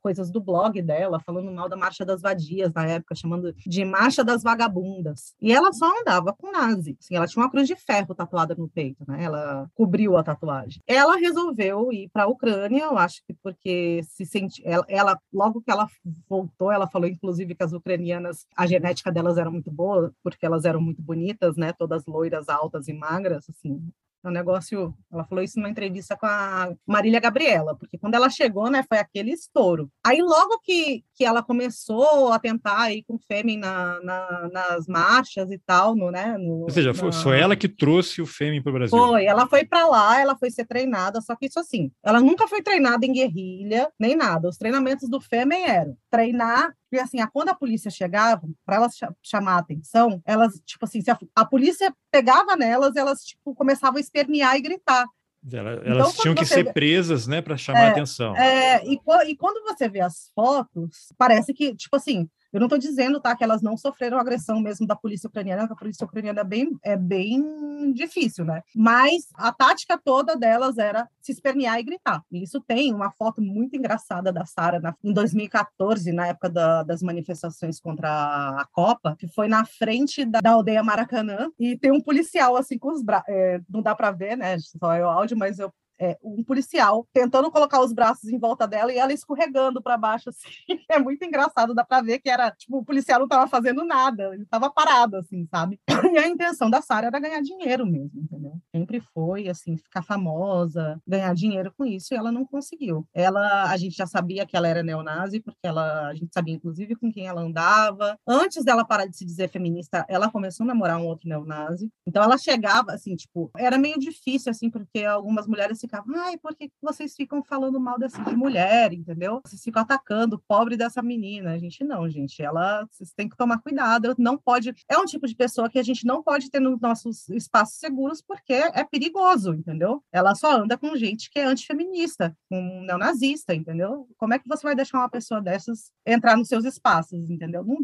coisas 0.00 0.30
do 0.30 0.40
blog 0.40 0.80
dela 0.82 1.20
falando 1.20 1.50
mal 1.52 1.68
da 1.68 1.76
Marcha 1.76 2.04
das 2.04 2.22
Vadias 2.22 2.72
na 2.72 2.86
época, 2.86 3.14
chamando 3.14 3.54
de 3.66 3.84
Marcha 3.84 4.24
das 4.24 4.42
Vagabundas. 4.42 5.34
E 5.40 5.52
ela 5.52 5.72
só 5.72 5.86
andava 6.00 6.32
com 6.32 6.52
nazi. 6.52 6.96
Assim, 7.00 7.16
ela 7.16 7.26
tinha 7.26 7.42
uma 7.42 7.50
cruz 7.50 7.66
de 7.66 7.76
ferro 7.76 8.14
tatuada 8.14 8.54
no 8.54 8.68
peito, 8.68 9.04
né? 9.06 9.24
Ela 9.24 9.68
cobriu 9.74 10.16
a 10.16 10.22
tatuagem. 10.22 10.82
Ela 10.86 11.16
resolveu 11.16 11.92
ir 11.92 12.08
para 12.10 12.24
a 12.24 12.28
Ucrânia, 12.28 12.84
eu 12.84 12.98
acho 12.98 13.22
que 13.26 13.34
porque 13.42 14.02
se 14.04 14.24
sente, 14.24 14.62
ela, 14.64 14.84
ela, 14.88 15.18
logo 15.32 15.60
que 15.60 15.70
ela 15.70 15.86
voltou, 16.28 16.70
ela 16.70 16.86
falou 16.86 17.08
inclusive 17.08 17.54
que 17.54 17.62
as 17.62 17.72
ucranianas, 17.72 18.46
a 18.56 18.66
genética 18.66 19.10
delas 19.12 19.38
era 19.38 19.50
muito 19.50 19.70
boa, 19.70 20.12
porque 20.22 20.44
elas 20.44 20.64
eram 20.64 20.80
muito 20.80 21.02
bonitas, 21.02 21.56
né? 21.56 21.72
Todas 21.72 22.06
loiras, 22.06 22.48
altas 22.48 22.88
e 22.88 22.92
magras, 22.92 23.48
assim, 23.48 23.80
é 24.24 24.28
um 24.28 24.32
negócio. 24.32 24.94
Ela 25.12 25.24
falou 25.24 25.42
isso 25.42 25.58
numa 25.58 25.70
entrevista 25.70 26.16
com 26.16 26.26
a 26.26 26.72
Marília 26.86 27.20
Gabriela, 27.20 27.76
porque 27.76 27.98
quando 27.98 28.14
ela 28.14 28.28
chegou, 28.28 28.70
né, 28.70 28.84
foi 28.88 28.98
aquele 28.98 29.32
estouro. 29.32 29.90
Aí, 30.04 30.20
logo 30.20 30.60
que, 30.62 31.04
que 31.14 31.24
ela 31.24 31.42
começou 31.42 32.32
a 32.32 32.38
tentar 32.38 32.92
ir 32.92 33.04
com 33.04 33.14
o 33.14 33.20
Fêmen 33.26 33.58
na, 33.58 34.00
na, 34.02 34.48
nas 34.52 34.86
marchas 34.86 35.50
e 35.50 35.58
tal, 35.58 35.94
no, 35.94 36.10
né? 36.10 36.36
No, 36.38 36.62
Ou 36.62 36.70
seja, 36.70 36.92
foi, 36.92 37.12
foi 37.12 37.40
ela 37.40 37.56
que 37.56 37.68
trouxe 37.68 38.20
o 38.20 38.26
Fêmen 38.26 38.62
para 38.62 38.70
o 38.70 38.74
Brasil. 38.74 38.98
Foi, 38.98 39.24
ela 39.24 39.46
foi 39.46 39.64
para 39.64 39.86
lá, 39.86 40.20
ela 40.20 40.36
foi 40.36 40.50
ser 40.50 40.66
treinada, 40.66 41.20
só 41.20 41.36
que 41.36 41.46
isso 41.46 41.58
assim, 41.58 41.90
ela 42.04 42.20
nunca 42.20 42.48
foi 42.48 42.62
treinada 42.62 43.06
em 43.06 43.12
guerrilha, 43.12 43.90
nem 43.98 44.16
nada. 44.16 44.48
Os 44.48 44.56
treinamentos 44.56 45.08
do 45.08 45.20
Fêmen 45.20 45.64
eram 45.64 45.96
treinar 46.10 46.74
porque, 46.90 47.02
assim, 47.02 47.20
a, 47.20 47.26
quando 47.26 47.50
a 47.50 47.54
polícia 47.54 47.90
chegava, 47.90 48.48
para 48.64 48.76
elas 48.76 48.96
ch 48.96 49.04
chamar 49.22 49.56
a 49.56 49.58
atenção, 49.58 50.22
elas, 50.24 50.60
tipo 50.64 50.84
assim, 50.84 51.02
se 51.02 51.10
a, 51.10 51.18
a, 51.34 51.44
polícia 51.44 51.94
pegava 52.10 52.56
nelas, 52.56 52.96
elas, 52.96 53.22
tipo, 53.24 53.54
começavam 53.54 53.98
a 53.98 54.00
espernear 54.00 54.56
e 54.56 54.62
gritar. 54.62 55.06
Elas, 55.52 55.80
então, 55.84 56.12
tinham 56.12 56.34
que 56.34 56.44
ser 56.44 56.64
vê... 56.64 56.72
presas, 56.72 57.26
né, 57.26 57.40
para 57.40 57.56
chamar 57.56 57.80
é, 57.80 57.88
a 57.88 57.90
atenção. 57.90 58.36
É, 58.36 58.84
e, 58.84 58.98
e 59.26 59.36
quando 59.36 59.62
você 59.64 59.88
vê 59.88 60.00
as 60.00 60.30
fotos, 60.34 61.12
parece 61.16 61.52
que, 61.52 61.74
tipo 61.76 61.94
assim, 61.94 62.28
eu 62.52 62.60
não 62.60 62.66
estou 62.66 62.78
dizendo, 62.78 63.20
tá, 63.20 63.36
que 63.36 63.44
elas 63.44 63.62
não 63.62 63.76
sofreram 63.76 64.18
agressão 64.18 64.60
mesmo 64.60 64.86
da 64.86 64.96
polícia 64.96 65.28
ucraniana, 65.28 65.66
que 65.66 65.72
a 65.72 65.76
polícia 65.76 66.04
ucraniana 66.04 66.40
é 66.40 66.44
bem, 66.44 66.78
é 66.82 66.96
bem 66.96 67.92
difícil, 67.92 68.44
né? 68.44 68.62
Mas 68.74 69.28
a 69.34 69.52
tática 69.52 69.98
toda 70.02 70.36
delas 70.36 70.78
era 70.78 71.08
se 71.20 71.32
espernear 71.32 71.78
e 71.78 71.82
gritar. 71.82 72.22
E 72.30 72.42
isso 72.42 72.60
tem 72.60 72.94
uma 72.94 73.10
foto 73.10 73.42
muito 73.42 73.76
engraçada 73.76 74.32
da 74.32 74.44
Sara 74.44 74.80
em 75.02 75.12
2014, 75.12 76.12
na 76.12 76.28
época 76.28 76.48
da, 76.48 76.82
das 76.82 77.02
manifestações 77.02 77.80
contra 77.80 78.08
a 78.08 78.66
Copa, 78.72 79.16
que 79.18 79.28
foi 79.28 79.48
na 79.48 79.64
frente 79.64 80.24
da, 80.24 80.40
da 80.40 80.50
aldeia 80.52 80.82
Maracanã, 80.82 81.50
e 81.58 81.76
tem 81.76 81.92
um 81.92 82.00
policial 82.00 82.56
assim 82.56 82.78
com 82.78 82.92
os 82.92 83.02
braços, 83.02 83.28
é, 83.28 83.60
não 83.68 83.82
dá 83.82 83.94
para 83.94 84.10
ver, 84.10 84.36
né? 84.36 84.56
Só 84.58 84.92
é 84.92 85.04
o 85.04 85.08
áudio, 85.08 85.36
mas 85.36 85.58
eu 85.58 85.72
é, 86.00 86.16
um 86.22 86.42
policial 86.44 87.06
tentando 87.12 87.50
colocar 87.50 87.80
os 87.80 87.92
braços 87.92 88.28
em 88.30 88.38
volta 88.38 88.66
dela 88.66 88.92
e 88.92 88.98
ela 88.98 89.12
escorregando 89.12 89.82
para 89.82 89.96
baixo, 89.96 90.30
assim. 90.30 90.48
É 90.90 90.98
muito 90.98 91.24
engraçado, 91.24 91.74
dá 91.74 91.84
para 91.84 92.02
ver 92.02 92.18
que 92.18 92.30
era, 92.30 92.50
tipo, 92.50 92.78
o 92.78 92.84
policial 92.84 93.18
não 93.18 93.26
estava 93.26 93.48
fazendo 93.48 93.84
nada, 93.84 94.34
ele 94.34 94.44
estava 94.44 94.70
parado, 94.70 95.16
assim, 95.16 95.46
sabe? 95.50 95.80
E 96.08 96.16
a 96.16 96.26
intenção 96.26 96.70
da 96.70 96.80
Sara 96.80 97.08
era 97.08 97.20
ganhar 97.20 97.42
dinheiro 97.42 97.84
mesmo, 97.84 98.20
entendeu? 98.20 98.52
Sempre 98.74 99.00
foi, 99.12 99.48
assim, 99.48 99.76
ficar 99.76 100.02
famosa, 100.02 101.00
ganhar 101.06 101.34
dinheiro 101.34 101.72
com 101.76 101.84
isso, 101.84 102.14
e 102.14 102.16
ela 102.16 102.32
não 102.32 102.46
conseguiu. 102.46 103.06
Ela, 103.12 103.70
a 103.70 103.76
gente 103.76 103.96
já 103.96 104.06
sabia 104.06 104.46
que 104.46 104.56
ela 104.56 104.68
era 104.68 104.82
neonazi, 104.82 105.40
porque 105.40 105.58
ela, 105.62 106.08
a 106.08 106.14
gente 106.14 106.32
sabia, 106.32 106.54
inclusive, 106.54 106.94
com 106.96 107.12
quem 107.12 107.26
ela 107.26 107.42
andava. 107.42 108.16
Antes 108.26 108.64
dela 108.64 108.86
parar 108.86 109.06
de 109.06 109.16
se 109.16 109.24
dizer 109.24 109.48
feminista, 109.48 110.04
ela 110.08 110.30
começou 110.30 110.64
a 110.64 110.68
namorar 110.68 110.98
um 110.98 111.06
outro 111.06 111.28
neonazi. 111.28 111.90
Então, 112.06 112.22
ela 112.22 112.38
chegava, 112.38 112.92
assim, 112.92 113.14
tipo, 113.16 113.50
era 113.56 113.76
meio 113.76 113.98
difícil, 113.98 114.50
assim, 114.50 114.70
porque 114.70 115.04
algumas 115.04 115.46
mulheres 115.46 115.78
se 115.78 115.87
ficavam, 115.88 116.14
ai, 116.16 116.36
por 116.38 116.54
que 116.54 116.70
vocês 116.80 117.14
ficam 117.14 117.42
falando 117.42 117.80
mal 117.80 117.98
dessa 117.98 118.22
de 118.22 118.36
mulher, 118.36 118.92
entendeu? 118.92 119.40
Vocês 119.44 119.62
ficam 119.62 119.82
atacando 119.82 120.36
o 120.36 120.42
pobre 120.46 120.76
dessa 120.76 121.02
menina. 121.02 121.52
A 121.52 121.58
gente 121.58 121.82
não, 121.82 122.08
gente, 122.08 122.42
ela, 122.42 122.86
vocês 122.90 123.12
têm 123.12 123.28
que 123.28 123.36
tomar 123.36 123.58
cuidado, 123.58 124.14
não 124.18 124.36
pode, 124.36 124.74
é 124.88 124.98
um 124.98 125.04
tipo 125.04 125.26
de 125.26 125.34
pessoa 125.34 125.68
que 125.68 125.78
a 125.78 125.82
gente 125.82 126.06
não 126.06 126.22
pode 126.22 126.50
ter 126.50 126.60
nos 126.60 126.80
nossos 126.80 127.28
espaços 127.30 127.78
seguros 127.78 128.22
porque 128.22 128.52
é 128.52 128.84
perigoso, 128.84 129.54
entendeu? 129.54 130.02
Ela 130.12 130.34
só 130.34 130.62
anda 130.62 130.76
com 130.76 130.96
gente 130.96 131.30
que 131.30 131.38
é 131.38 131.44
antifeminista, 131.44 132.36
com 132.48 132.82
neonazista, 132.82 133.54
entendeu? 133.54 134.06
Como 134.16 134.34
é 134.34 134.38
que 134.38 134.48
você 134.48 134.62
vai 134.62 134.74
deixar 134.74 134.98
uma 134.98 135.08
pessoa 135.08 135.40
dessas 135.40 135.90
entrar 136.06 136.36
nos 136.36 136.48
seus 136.48 136.64
espaços, 136.64 137.30
entendeu? 137.30 137.64
Não, 137.64 137.78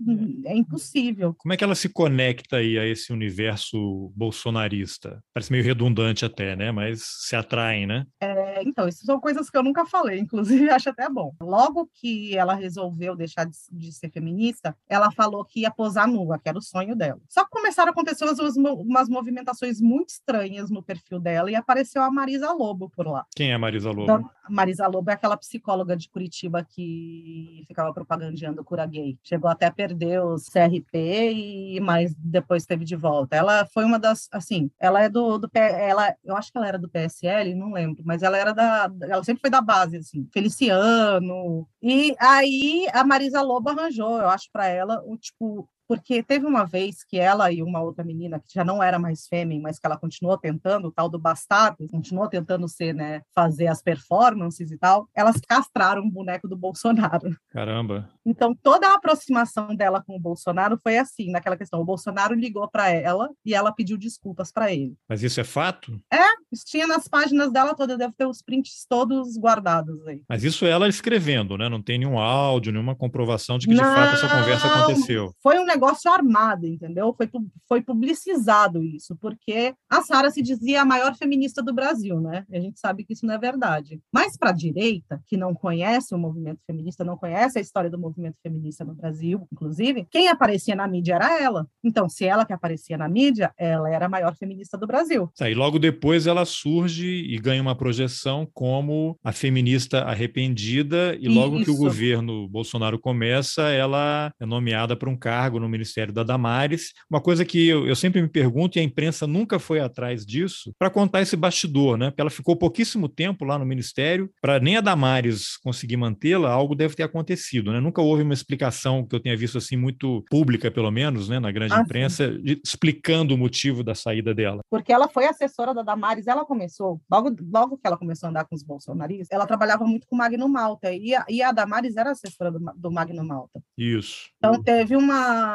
é. 0.45 0.53
é 0.53 0.57
impossível. 0.57 1.35
Como 1.39 1.53
é 1.53 1.57
que 1.57 1.65
ela 1.65 1.75
se 1.75 1.89
conecta 1.89 2.57
aí 2.57 2.79
a 2.79 2.87
esse 2.87 3.13
universo 3.13 4.13
bolsonarista? 4.17 5.23
Parece 5.33 5.53
meio 5.53 5.65
redundante 5.65 6.25
até, 6.25 6.57
né? 6.57 6.73
Mas 6.73 7.03
se 7.27 7.37
atraem, 7.37 7.87
né? 7.87 7.94
Né? 7.95 8.07
É, 8.21 8.63
então, 8.63 8.89
isso 8.89 9.05
são 9.05 9.21
coisas 9.21 9.49
que 9.49 9.57
eu 9.57 9.63
nunca 9.63 9.87
falei, 9.87 10.19
inclusive 10.19 10.69
acho 10.71 10.91
até 10.91 11.09
bom. 11.09 11.35
Logo 11.41 11.89
que 11.95 12.37
ela 12.37 12.55
resolveu 12.55 13.15
deixar 13.15 13.45
de, 13.45 13.57
de, 13.71 13.93
ser 13.93 14.11
feminista, 14.11 14.77
ela 14.89 15.11
falou 15.11 15.45
que 15.45 15.61
ia 15.61 15.71
posar 15.71 16.09
nua, 16.09 16.39
que 16.39 16.49
era 16.49 16.59
o 16.59 16.63
sonho 16.63 16.97
dela. 16.97 17.21
Só 17.29 17.45
que 17.45 17.51
começaram 17.51 17.89
a 17.89 17.93
acontecer 17.93 18.25
umas, 18.25 18.57
umas 18.57 19.09
movimentações 19.09 19.81
muito 19.81 20.11
estranhas 20.11 20.71
no 20.71 20.83
perfil 20.83 21.21
dela 21.21 21.51
e 21.51 21.55
apareceu 21.55 22.03
a 22.03 22.11
Marisa 22.11 22.53
Lobo 22.53 22.91
por 22.91 23.07
lá. 23.07 23.25
Quem 23.35 23.53
é 23.53 23.55
a 23.55 23.59
Marisa 23.59 23.91
Lobo? 23.91 24.03
Então, 24.03 24.31
Marisa 24.49 24.87
Lobo 24.87 25.11
é 25.11 25.15
aquela 25.15 25.37
psicóloga 25.37 25.97
de 25.97 26.09
Curitiba 26.09 26.65
que 26.65 27.65
ficava 27.67 27.93
propagandeando 27.93 28.65
cura 28.65 28.87
gay. 28.87 29.17
Chegou 29.23 29.51
até 29.51 29.67
a 29.67 29.73
perder 29.73 30.23
os 30.23 30.49
CRP, 30.49 31.33
e, 31.33 31.81
mas 31.81 32.15
depois 32.15 32.67
teve 32.67 32.85
de 32.85 32.97
volta. 32.97 33.37
Ela 33.37 33.67
foi 33.67 33.85
uma 33.85 33.99
das, 33.99 34.29
assim, 34.33 34.71
ela 34.79 35.03
é 35.03 35.09
do, 35.09 35.39
do 35.39 35.49
ela, 35.55 36.15
eu 36.25 36.37
acho 36.37 36.51
que 36.51 36.59
ela 36.59 36.69
era 36.69 36.79
do 36.79 36.89
PSL, 36.89 37.55
não 37.55 37.73
lembro, 37.73 37.84
mas 38.05 38.23
ela 38.23 38.39
era 38.39 38.53
da, 38.53 38.91
ela 39.03 39.25
sempre 39.25 39.41
foi 39.43 39.51
da 39.51 39.61
base, 39.61 39.97
assim, 39.97 40.29
Feliciano. 40.33 41.67
E 41.83 42.15
aí 42.19 42.89
a 42.93 43.05
Marisa 43.05 43.43
Lobo 43.43 43.71
arranjou, 43.71 44.19
eu 44.19 44.29
acho, 44.29 44.49
para 44.53 44.67
ela, 44.67 45.03
o 45.07 45.17
tipo, 45.17 45.69
porque 45.89 46.23
teve 46.23 46.47
uma 46.47 46.65
vez 46.65 47.05
que 47.05 47.19
ela 47.19 47.51
e 47.53 47.63
uma 47.63 47.81
outra 47.81 48.05
menina, 48.05 48.41
que 48.41 48.53
já 48.53 48.65
não 48.65 48.83
era 48.83 48.99
mais 48.99 49.27
fêmea, 49.27 49.61
mas 49.61 49.79
que 49.79 49.87
ela 49.87 49.99
continuou 49.99 50.37
tentando, 50.39 50.89
o 50.89 50.93
tal 50.93 51.09
do 51.09 51.19
bastardo, 51.19 51.87
continuou 51.89 52.29
tentando 52.29 52.69
ser, 52.69 52.95
né, 52.95 53.23
fazer 53.35 53.67
as 53.67 53.83
performances 53.83 54.71
e 54.71 54.79
tal, 54.79 55.09
elas 55.15 55.41
castraram 55.47 56.03
o 56.03 56.11
boneco 56.11 56.49
do 56.49 56.57
Bolsonaro. 56.57 57.37
Caramba. 57.51 58.09
Então, 58.25 58.55
toda 58.55 58.89
a 58.89 58.95
aproximação 58.95 59.75
dela 59.75 60.03
com 60.03 60.17
o 60.17 60.21
Bolsonaro 60.21 60.79
foi 60.83 60.99
assim, 60.99 61.31
naquela 61.31 61.57
questão, 61.57 61.81
o 61.81 61.85
Bolsonaro 61.85 62.35
ligou 62.35 62.69
para 62.69 62.91
ela 62.91 63.29
e 63.45 63.55
ela 63.55 63.73
pediu 63.73 63.97
desculpas 63.99 64.51
para 64.51 64.73
ele. 64.73 64.95
Mas 65.09 65.23
isso 65.23 65.41
é 65.41 65.45
fato? 65.45 66.01
É, 66.13 66.25
isso 66.51 66.65
tinha 66.67 66.87
nas 66.87 67.07
páginas 67.07 67.53
dela 67.53 67.75
toda, 67.75 67.99
deve 67.99 68.15
ter 68.15 68.27
os 68.27 68.43
prints 68.43 68.87
todos 68.89 69.37
guardados 69.37 70.07
aí. 70.07 70.23
Mas 70.29 70.45
isso 70.45 70.65
ela 70.65 70.89
escrevendo, 70.89 71.59
né? 71.59 71.69
Não 71.69 71.83
tem 71.83 71.99
nenhum 71.99 72.19
áudio, 72.19 72.73
nenhuma 72.73 72.95
comprovação 72.95 73.59
de 73.59 73.67
que 73.67 73.75
não, 73.75 73.85
de 73.85 73.95
fato 73.95 74.15
essa 74.15 74.29
conversa 74.29 74.67
aconteceu. 74.67 75.35
Foi 75.43 75.59
um 75.59 75.67
negócio 75.75 76.11
armado, 76.11 76.67
entendeu? 76.67 77.15
Foi, 77.17 77.29
foi 77.69 77.83
publicizado 77.83 78.83
isso, 78.83 79.17
porque 79.21 79.75
a 79.91 80.03
Sara 80.03 80.31
se 80.31 80.41
dizia 80.41 80.83
a 80.83 80.85
maior 80.85 81.15
feminista 81.17 81.63
do 81.63 81.75
Brasil, 81.75 82.21
né? 82.21 82.45
E 82.51 82.57
a 82.57 82.61
gente 82.61 82.79
sabe 82.79 83.05
que 83.05 83.13
isso 83.13 83.27
não 83.27 83.35
é 83.35 83.39
verdade. 83.39 84.01
Mas 84.13 84.37
para 84.37 84.51
a 84.51 84.55
direita, 84.55 85.21
que 85.27 85.37
não 85.37 85.55
conhece 85.55 86.15
o 86.15 86.19
movimento 86.19 86.61
feminista, 86.67 87.05
não 87.05 87.17
conhece 87.17 87.59
a 87.59 87.63
história 87.63 87.91
do 87.91 87.99
movimento 87.99 88.37
feminista 88.43 88.85
no 88.85 88.95
Brasil, 88.95 89.47
inclusive, 89.53 90.07
quem 90.11 90.29
aparecia 90.29 90.77
na 90.77 90.87
mídia 90.87 91.15
era 91.15 91.41
ela. 91.41 91.67
Então, 91.83 92.09
se 92.09 92.25
ela 92.25 92.47
que 92.47 92.53
aparecia 92.53 92.97
na 92.97 93.09
mídia, 93.09 93.53
ela 93.59 93.91
era 93.91 94.07
a 94.07 94.09
maior 94.09 94.35
feminista 94.37 94.79
do 94.79 94.87
Brasil. 94.87 95.29
E 95.41 95.55
logo 95.55 95.79
depois 95.79 96.27
ela 96.27 96.45
surge 96.45 97.07
e 97.07 97.39
ganha 97.39 97.63
uma 97.63 97.75
projeção 97.75 98.49
como 98.53 99.19
a 99.23 99.33
feminista 99.33 100.01
arrependida, 100.01 101.17
e 101.21 101.29
logo 101.29 101.57
isso. 101.57 101.65
que 101.65 101.71
o 101.71 101.77
governo 101.77 102.49
Bolsonaro 102.49 102.99
começa, 102.99 103.63
ela 103.71 104.33
é 104.41 104.47
nomeada 104.47 104.97
para 104.97 105.11
um 105.11 105.17
cargo 105.17 105.59
no 105.65 105.71
Ministério 105.71 106.13
da 106.13 106.23
Damares. 106.23 106.93
Uma 107.11 107.21
coisa 107.21 107.45
que 107.45 107.67
eu, 107.67 107.87
eu 107.87 107.97
sempre 107.97 108.23
me 108.23 108.29
pergunto, 108.29 108.79
e 108.79 108.81
a 108.81 108.85
imprensa 108.85 109.27
nunca 109.27 109.59
foi 109.59 109.81
atrás 109.81 110.25
disso, 110.25 110.73
para 110.79 110.91
contar 110.91 111.23
esse 111.23 111.37
bastidor, 111.37 111.97
né? 111.97 112.11
Porque 112.11 112.21
ela 112.21 112.31
ficou 112.31 112.57
pouquíssimo 112.57 113.09
tempo 113.09 113.45
lá 113.45 113.59
no 113.59 113.67
Ministério, 113.67 114.31
para 114.41 114.61
nem 114.61 114.77
a 114.77 114.81
Damares 114.81 115.57
conseguir 115.57 115.97
mantê-la, 115.97 116.51
algo 116.51 116.75
deve 116.75 116.95
ter 116.95 117.03
acontecido, 117.03 117.73
né? 117.73 117.81
Nunca 117.81 118.01
houve 118.01 118.23
uma 118.23 118.35
explicação 118.35 119.07
que 119.07 119.15
eu 119.15 119.21
tenha 119.21 119.37
visto 119.37 119.59
assim 119.59 119.77
muito 119.77 120.25
pública, 120.31 120.71
pelo 120.71 120.91
menos, 120.91 121.29
né, 121.29 121.39
na 121.39 121.51
grande 121.51 121.75
ah, 121.75 121.81
imprensa, 121.81 122.31
de, 122.31 122.61
explicando 122.65 123.35
o 123.35 123.39
motivo 123.39 123.83
da 123.83 123.95
saída 123.95 124.35
dela. 124.35 124.61
Porque 124.71 124.93
ela 124.93 125.09
foi 125.09 125.27
assessora 125.27 125.75
da 125.75 125.83
Damares, 125.83 126.27
ela 126.27 126.45
começou, 126.45 127.01
logo, 127.11 127.35
logo 127.53 127.77
que 127.77 127.87
ela 127.87 127.97
começou 127.97 128.27
a 128.27 128.31
andar 128.31 128.45
com 128.45 128.55
os 128.55 128.63
bolsonaristas, 128.63 129.29
ela 129.31 129.47
trabalhava 129.47 129.85
muito 129.85 130.07
com 130.07 130.17
o 130.17 130.19
Magno 130.19 130.49
Malta, 130.49 130.93
e 130.93 131.15
a, 131.15 131.25
e 131.29 131.43
a 131.43 131.53
Damares 131.53 131.97
era 131.97 132.11
assessora 132.11 132.51
do, 132.51 132.61
do 132.77 132.91
Magno 132.91 133.25
Malta. 133.25 133.61
Isso. 133.77 134.31
Então 134.39 134.63
teve 134.63 134.97
uma, 134.97 135.54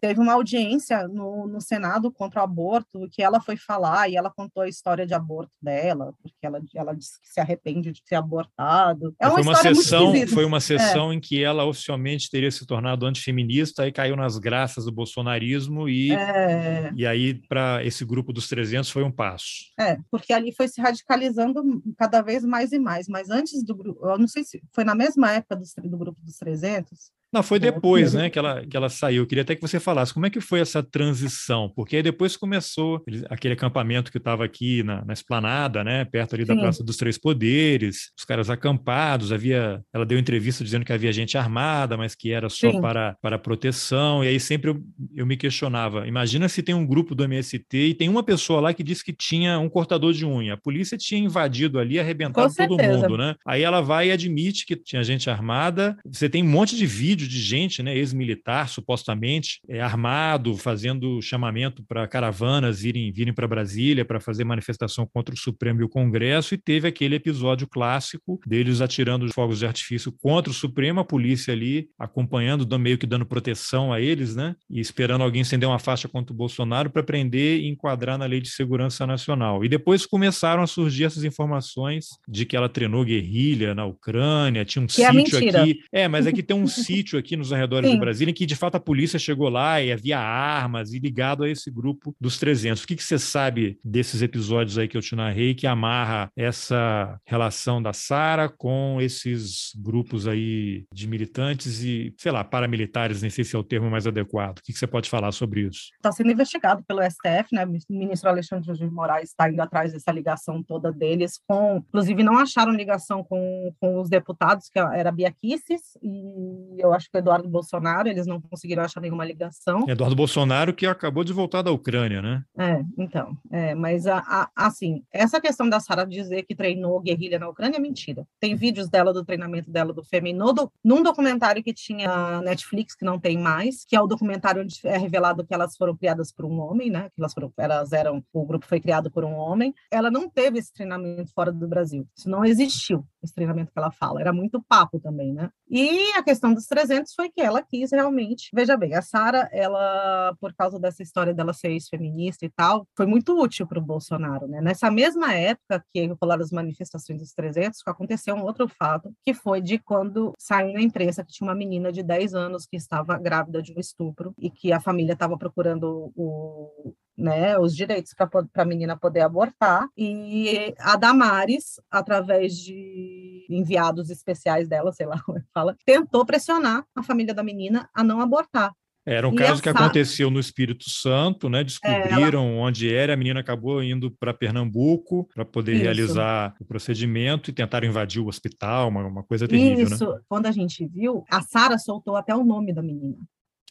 teve 0.00 0.20
uma 0.20 0.34
audiência 0.34 1.06
no, 1.08 1.46
no 1.46 1.60
Senado 1.60 2.10
contra 2.10 2.40
o 2.40 2.44
aborto, 2.44 3.08
que 3.10 3.22
ela 3.22 3.40
foi 3.40 3.56
falar 3.56 4.08
e 4.08 4.16
ela 4.16 4.30
contou 4.30 4.62
a 4.62 4.68
história 4.68 5.06
de 5.06 5.14
aborto 5.14 5.52
dela, 5.60 6.14
porque 6.22 6.38
ela, 6.42 6.60
ela 6.74 6.94
disse 6.94 7.20
que 7.20 7.28
se 7.28 7.40
arrepende 7.40 7.92
de 7.92 8.02
ter 8.02 8.16
abortado. 8.16 9.14
É 9.20 9.26
uma, 9.26 9.34
foi 9.34 9.42
uma 9.42 9.54
sessão, 9.56 10.26
foi 10.28 10.44
uma 10.44 10.60
sessão 10.60 11.12
é. 11.12 11.14
em 11.14 11.20
que 11.20 11.42
ela 11.42 11.64
oficialmente 11.64 12.30
teria 12.30 12.50
se 12.50 12.66
tornado 12.66 13.06
antifeminista 13.06 13.86
e 13.86 13.92
caiu 13.92 14.16
nas 14.16 14.38
graças 14.38 14.84
do 14.84 14.92
bolsonarismo 14.92 15.88
e, 15.88 16.12
é. 16.12 16.92
e 16.94 17.06
aí 17.06 17.34
para 17.34 17.84
esse 17.84 18.04
grupo 18.04 18.32
dos 18.32 18.48
300 18.48 18.90
foi 18.90 19.02
um 19.02 19.10
passo. 19.10 19.72
É, 19.78 19.98
porque 20.10 20.32
ali 20.32 20.54
foi 20.54 20.68
se 20.68 20.80
radicalizando 20.80 21.62
cada 21.96 22.22
vez 22.22 22.44
mais 22.44 22.72
e 22.72 22.78
mais, 22.78 23.08
mas 23.08 23.30
antes 23.30 23.62
do 23.64 23.74
grupo, 23.74 24.06
eu 24.06 24.18
não 24.18 24.28
sei 24.28 24.44
se 24.44 24.62
foi 24.72 24.84
na 24.84 24.94
mesma 24.94 25.32
época 25.32 25.56
do, 25.56 25.64
do 25.88 25.98
grupo 25.98 26.20
dos 26.22 26.36
300, 26.36 27.10
não, 27.32 27.42
foi 27.42 27.58
depois, 27.58 28.12
né, 28.12 28.28
que 28.28 28.38
ela, 28.38 28.66
que 28.66 28.76
ela 28.76 28.88
saiu. 28.88 29.22
Eu 29.22 29.26
queria 29.26 29.42
até 29.42 29.54
que 29.54 29.62
você 29.62 29.80
falasse 29.80 30.12
como 30.12 30.26
é 30.26 30.30
que 30.30 30.40
foi 30.40 30.60
essa 30.60 30.82
transição, 30.82 31.72
porque 31.74 31.96
aí 31.96 32.02
depois 32.02 32.36
começou 32.36 33.02
aquele 33.30 33.54
acampamento 33.54 34.12
que 34.12 34.18
estava 34.18 34.44
aqui 34.44 34.82
na, 34.82 35.04
na 35.04 35.12
esplanada, 35.12 35.82
né, 35.82 36.04
perto 36.04 36.34
ali 36.34 36.44
da 36.44 36.54
Sim. 36.54 36.60
Praça 36.60 36.84
dos 36.84 36.96
Três 36.96 37.16
Poderes, 37.16 38.10
os 38.18 38.24
caras 38.24 38.50
acampados, 38.50 39.32
havia, 39.32 39.80
ela 39.94 40.04
deu 40.04 40.18
entrevista 40.18 40.62
dizendo 40.62 40.84
que 40.84 40.92
havia 40.92 41.12
gente 41.12 41.38
armada, 41.38 41.96
mas 41.96 42.14
que 42.14 42.32
era 42.32 42.50
só 42.50 42.80
para, 42.80 43.16
para 43.22 43.38
proteção, 43.38 44.22
e 44.22 44.28
aí 44.28 44.38
sempre 44.38 44.70
eu, 44.70 44.82
eu 45.14 45.26
me 45.26 45.36
questionava, 45.36 46.06
imagina 46.06 46.48
se 46.48 46.62
tem 46.62 46.74
um 46.74 46.86
grupo 46.86 47.14
do 47.14 47.24
MST 47.24 47.76
e 47.76 47.94
tem 47.94 48.08
uma 48.08 48.22
pessoa 48.22 48.60
lá 48.60 48.74
que 48.74 48.82
disse 48.82 49.02
que 49.02 49.12
tinha 49.12 49.58
um 49.58 49.68
cortador 49.68 50.12
de 50.12 50.26
unha, 50.26 50.54
a 50.54 50.58
polícia 50.58 50.98
tinha 50.98 51.20
invadido 51.20 51.78
ali, 51.78 51.98
arrebentado 51.98 52.52
todo 52.54 52.76
mundo, 52.76 53.16
né? 53.16 53.34
Aí 53.46 53.62
ela 53.62 53.80
vai 53.80 54.08
e 54.08 54.12
admite 54.12 54.66
que 54.66 54.76
tinha 54.76 55.02
gente 55.02 55.30
armada, 55.30 55.96
você 56.04 56.28
tem 56.28 56.42
um 56.42 56.48
monte 56.48 56.76
de 56.76 56.86
vídeo 56.86 57.21
vídeo 57.22 57.28
de 57.28 57.40
gente, 57.40 57.82
né, 57.82 57.96
ex-militar, 57.96 58.68
supostamente, 58.68 59.60
é, 59.68 59.80
armado, 59.80 60.56
fazendo 60.56 61.20
chamamento 61.22 61.82
para 61.84 62.06
caravanas 62.06 62.84
irem, 62.84 63.12
virem 63.12 63.32
para 63.32 63.48
Brasília 63.48 64.04
para 64.04 64.20
fazer 64.20 64.44
manifestação 64.44 65.08
contra 65.12 65.34
o 65.34 65.38
Supremo 65.38 65.80
e 65.80 65.84
o 65.84 65.88
Congresso, 65.88 66.54
e 66.54 66.58
teve 66.58 66.88
aquele 66.88 67.14
episódio 67.14 67.66
clássico 67.66 68.40
deles 68.46 68.80
atirando 68.80 69.32
fogos 69.32 69.58
de 69.58 69.66
artifício 69.66 70.12
contra 70.12 70.50
o 70.50 70.54
Supremo, 70.54 71.00
a 71.00 71.04
polícia 71.04 71.52
ali 71.52 71.88
acompanhando, 71.98 72.66
meio 72.78 72.98
que 72.98 73.06
dando 73.06 73.26
proteção 73.26 73.92
a 73.92 74.00
eles, 74.00 74.34
né, 74.34 74.56
e 74.68 74.80
esperando 74.80 75.22
alguém 75.22 75.42
acender 75.42 75.68
uma 75.68 75.78
faixa 75.78 76.08
contra 76.08 76.32
o 76.32 76.36
Bolsonaro 76.36 76.90
para 76.90 77.02
prender 77.02 77.60
e 77.60 77.68
enquadrar 77.68 78.18
na 78.18 78.26
Lei 78.26 78.40
de 78.40 78.48
Segurança 78.48 79.06
Nacional. 79.06 79.64
E 79.64 79.68
depois 79.68 80.06
começaram 80.06 80.62
a 80.62 80.66
surgir 80.66 81.04
essas 81.04 81.24
informações 81.24 82.06
de 82.28 82.44
que 82.44 82.56
ela 82.56 82.68
treinou 82.68 83.04
guerrilha 83.04 83.74
na 83.74 83.84
Ucrânia, 83.84 84.64
tinha 84.64 84.82
um 84.82 84.86
que 84.86 85.02
é 85.02 85.12
sítio 85.12 85.38
é 85.38 85.60
aqui. 85.60 85.80
É, 85.92 86.08
mas 86.08 86.26
aqui 86.26 86.42
tem 86.42 86.56
um 86.56 86.66
sítio 86.66 87.11
sítio 87.12 87.18
aqui 87.18 87.36
nos 87.36 87.52
arredores 87.52 87.88
Sim. 87.88 87.94
de 87.94 88.00
Brasília, 88.00 88.30
em 88.30 88.34
que 88.34 88.46
de 88.46 88.56
fato 88.56 88.76
a 88.76 88.80
polícia 88.80 89.18
chegou 89.18 89.48
lá 89.48 89.80
e 89.80 89.92
havia 89.92 90.18
armas 90.18 90.92
e 90.92 90.98
ligado 90.98 91.44
a 91.44 91.48
esse 91.48 91.70
grupo 91.70 92.14
dos 92.20 92.38
300. 92.38 92.82
O 92.82 92.86
que, 92.86 92.96
que 92.96 93.04
você 93.04 93.18
sabe 93.18 93.78
desses 93.84 94.22
episódios 94.22 94.78
aí 94.78 94.88
que 94.88 94.96
eu 94.96 95.00
te 95.00 95.14
narrei 95.14 95.54
que 95.54 95.66
amarra 95.66 96.30
essa 96.36 97.18
relação 97.26 97.82
da 97.82 97.92
Sara 97.92 98.48
com 98.48 98.98
esses 99.00 99.72
grupos 99.76 100.26
aí 100.26 100.84
de 100.92 101.06
militantes 101.06 101.82
e, 101.82 102.14
sei 102.18 102.32
lá, 102.32 102.42
paramilitares, 102.44 103.22
nem 103.22 103.30
sei 103.30 103.44
se 103.44 103.54
é 103.54 103.58
o 103.58 103.64
termo 103.64 103.90
mais 103.90 104.06
adequado. 104.06 104.58
O 104.58 104.62
que, 104.62 104.72
que 104.72 104.78
você 104.78 104.86
pode 104.86 105.10
falar 105.10 105.32
sobre 105.32 105.62
isso? 105.62 105.90
Está 105.96 106.12
sendo 106.12 106.30
investigado 106.30 106.82
pelo 106.84 107.02
STF, 107.02 107.48
né? 107.52 107.66
O 107.66 107.72
ministro 107.90 108.28
Alexandre 108.28 108.72
de 108.72 108.90
Moraes 108.90 109.30
está 109.30 109.50
indo 109.50 109.60
atrás 109.60 109.92
dessa 109.92 110.12
ligação 110.12 110.62
toda 110.62 110.92
deles 110.92 111.40
com, 111.46 111.82
inclusive 111.88 112.22
não 112.22 112.38
acharam 112.38 112.72
ligação 112.72 113.24
com, 113.24 113.72
com 113.80 114.00
os 114.00 114.08
deputados, 114.08 114.68
que 114.68 114.78
era 114.78 115.12
Bia 115.12 115.32
Kicis, 115.32 115.96
e 116.02 116.80
eu 116.80 116.92
acho 116.92 117.01
acho 117.02 117.10
que 117.10 117.16
o 117.16 117.18
Eduardo 117.18 117.48
Bolsonaro, 117.48 118.08
eles 118.08 118.26
não 118.26 118.40
conseguiram 118.40 118.84
achar 118.84 119.00
nenhuma 119.00 119.24
ligação. 119.24 119.84
Eduardo 119.88 120.16
Bolsonaro 120.16 120.72
que 120.72 120.86
acabou 120.86 121.24
de 121.24 121.32
voltar 121.32 121.62
da 121.62 121.70
Ucrânia, 121.70 122.22
né? 122.22 122.42
É, 122.56 122.82
então, 122.96 123.36
é, 123.50 123.74
mas 123.74 124.06
a, 124.06 124.18
a, 124.18 124.50
assim, 124.54 125.02
essa 125.12 125.40
questão 125.40 125.68
da 125.68 125.80
Sara 125.80 126.06
dizer 126.06 126.44
que 126.44 126.54
treinou 126.54 127.00
guerrilha 127.00 127.38
na 127.38 127.48
Ucrânia 127.48 127.76
é 127.76 127.80
mentira. 127.80 128.26
Tem 128.40 128.54
vídeos 128.54 128.88
dela 128.88 129.12
do 129.12 129.24
treinamento 129.24 129.70
dela 129.70 129.92
do 129.92 130.04
FEMI 130.04 130.32
no 130.32 130.52
do, 130.52 130.72
num 130.84 131.02
documentário 131.02 131.62
que 131.62 131.72
tinha 131.72 132.40
Netflix, 132.42 132.94
que 132.94 133.04
não 133.04 133.18
tem 133.18 133.38
mais, 133.38 133.84
que 133.84 133.96
é 133.96 134.00
o 134.00 134.06
documentário 134.06 134.62
onde 134.62 134.78
é 134.84 134.96
revelado 134.96 135.44
que 135.44 135.54
elas 135.54 135.76
foram 135.76 135.96
criadas 135.96 136.32
por 136.32 136.44
um 136.44 136.60
homem, 136.60 136.90
né? 136.90 137.08
Que 137.14 137.20
elas 137.20 137.34
foram, 137.34 137.52
elas 137.56 137.92
eram, 137.92 138.22
o 138.32 138.44
grupo 138.44 138.66
foi 138.66 138.80
criado 138.80 139.10
por 139.10 139.24
um 139.24 139.34
homem. 139.34 139.74
Ela 139.90 140.10
não 140.10 140.28
teve 140.28 140.58
esse 140.58 140.72
treinamento 140.72 141.32
fora 141.34 141.50
do 141.50 141.66
Brasil. 141.66 142.06
Isso 142.16 142.28
não 142.28 142.44
existiu, 142.44 143.04
esse 143.22 143.34
treinamento 143.34 143.72
que 143.72 143.78
ela 143.78 143.90
fala. 143.90 144.20
Era 144.20 144.32
muito 144.32 144.62
papo 144.62 145.00
também, 145.00 145.32
né? 145.32 145.50
E 145.70 146.12
a 146.12 146.22
questão 146.22 146.52
dos 146.52 146.66
300 146.66 147.14
foi 147.14 147.30
que 147.30 147.40
ela 147.40 147.62
quis 147.62 147.92
realmente. 147.92 148.50
Veja 148.54 148.76
bem, 148.76 148.94
a 148.94 149.02
Sara, 149.02 149.48
ela, 149.52 150.34
por 150.40 150.54
causa 150.54 150.78
dessa 150.78 151.02
história 151.02 151.34
dela 151.34 151.52
ser 151.52 151.70
ex-feminista 151.70 152.44
e 152.44 152.50
tal, 152.50 152.86
foi 152.96 153.06
muito 153.06 153.38
útil 153.40 153.66
para 153.66 153.78
o 153.78 153.82
Bolsonaro, 153.82 154.46
né? 154.46 154.60
Nessa 154.60 154.90
mesma 154.90 155.34
época 155.34 155.84
que 155.92 156.06
rolaram 156.20 156.42
as 156.42 156.50
manifestações 156.50 157.18
dos 157.20 157.32
300, 157.32 157.80
aconteceu 157.86 158.34
um 158.34 158.42
outro 158.42 158.68
fato, 158.68 159.12
que 159.24 159.32
foi 159.34 159.60
de 159.60 159.78
quando 159.78 160.32
saiu 160.38 160.72
na 160.72 160.82
imprensa 160.82 161.24
que 161.24 161.32
tinha 161.32 161.48
uma 161.48 161.54
menina 161.54 161.92
de 161.92 162.02
10 162.02 162.34
anos 162.34 162.66
que 162.66 162.76
estava 162.76 163.18
grávida 163.18 163.62
de 163.62 163.72
um 163.72 163.80
estupro 163.80 164.34
e 164.38 164.50
que 164.50 164.72
a 164.72 164.80
família 164.80 165.12
estava 165.12 165.36
procurando 165.38 166.12
o, 166.16 166.94
né, 167.16 167.58
os 167.58 167.74
direitos 167.74 168.14
para 168.14 168.62
a 168.62 168.64
menina 168.64 168.96
poder 168.96 169.20
abortar, 169.20 169.88
e 169.96 170.74
a 170.78 170.96
Damares, 170.96 171.80
através 171.90 172.56
de 172.56 173.46
enviados 173.50 174.10
especiais 174.10 174.68
dela, 174.68 174.92
sei 174.92 175.06
lá 175.06 175.20
como 175.24 175.38
é 175.38 175.42
fala, 175.52 175.76
tentou 175.84 176.24
pressionar 176.24 176.84
a 176.94 177.02
família 177.02 177.34
da 177.34 177.42
menina 177.42 177.88
a 177.94 178.02
não 178.02 178.20
abortar. 178.20 178.72
Era 179.04 179.28
um 179.28 179.34
e 179.34 179.36
caso 179.36 179.60
que 179.60 179.68
aconteceu 179.68 180.30
no 180.30 180.38
Espírito 180.38 180.88
Santo, 180.88 181.48
né? 181.48 181.64
Descobriram 181.64 182.46
ela... 182.46 182.66
onde 182.68 182.94
era, 182.94 183.14
a 183.14 183.16
menina 183.16 183.40
acabou 183.40 183.82
indo 183.82 184.12
para 184.12 184.32
Pernambuco 184.32 185.28
para 185.34 185.44
poder 185.44 185.74
Isso. 185.74 185.82
realizar 185.82 186.54
o 186.60 186.64
procedimento 186.64 187.50
e 187.50 187.52
tentaram 187.52 187.86
invadir 187.86 188.22
o 188.22 188.28
hospital, 188.28 188.88
uma, 188.88 189.04
uma 189.04 189.22
coisa 189.24 189.48
terrível, 189.48 189.86
Isso. 189.86 190.08
né? 190.08 190.20
Quando 190.28 190.46
a 190.46 190.52
gente 190.52 190.86
viu, 190.86 191.24
a 191.28 191.42
Sara 191.42 191.78
soltou 191.78 192.14
até 192.14 192.34
o 192.34 192.44
nome 192.44 192.72
da 192.72 192.80
menina. 192.80 193.18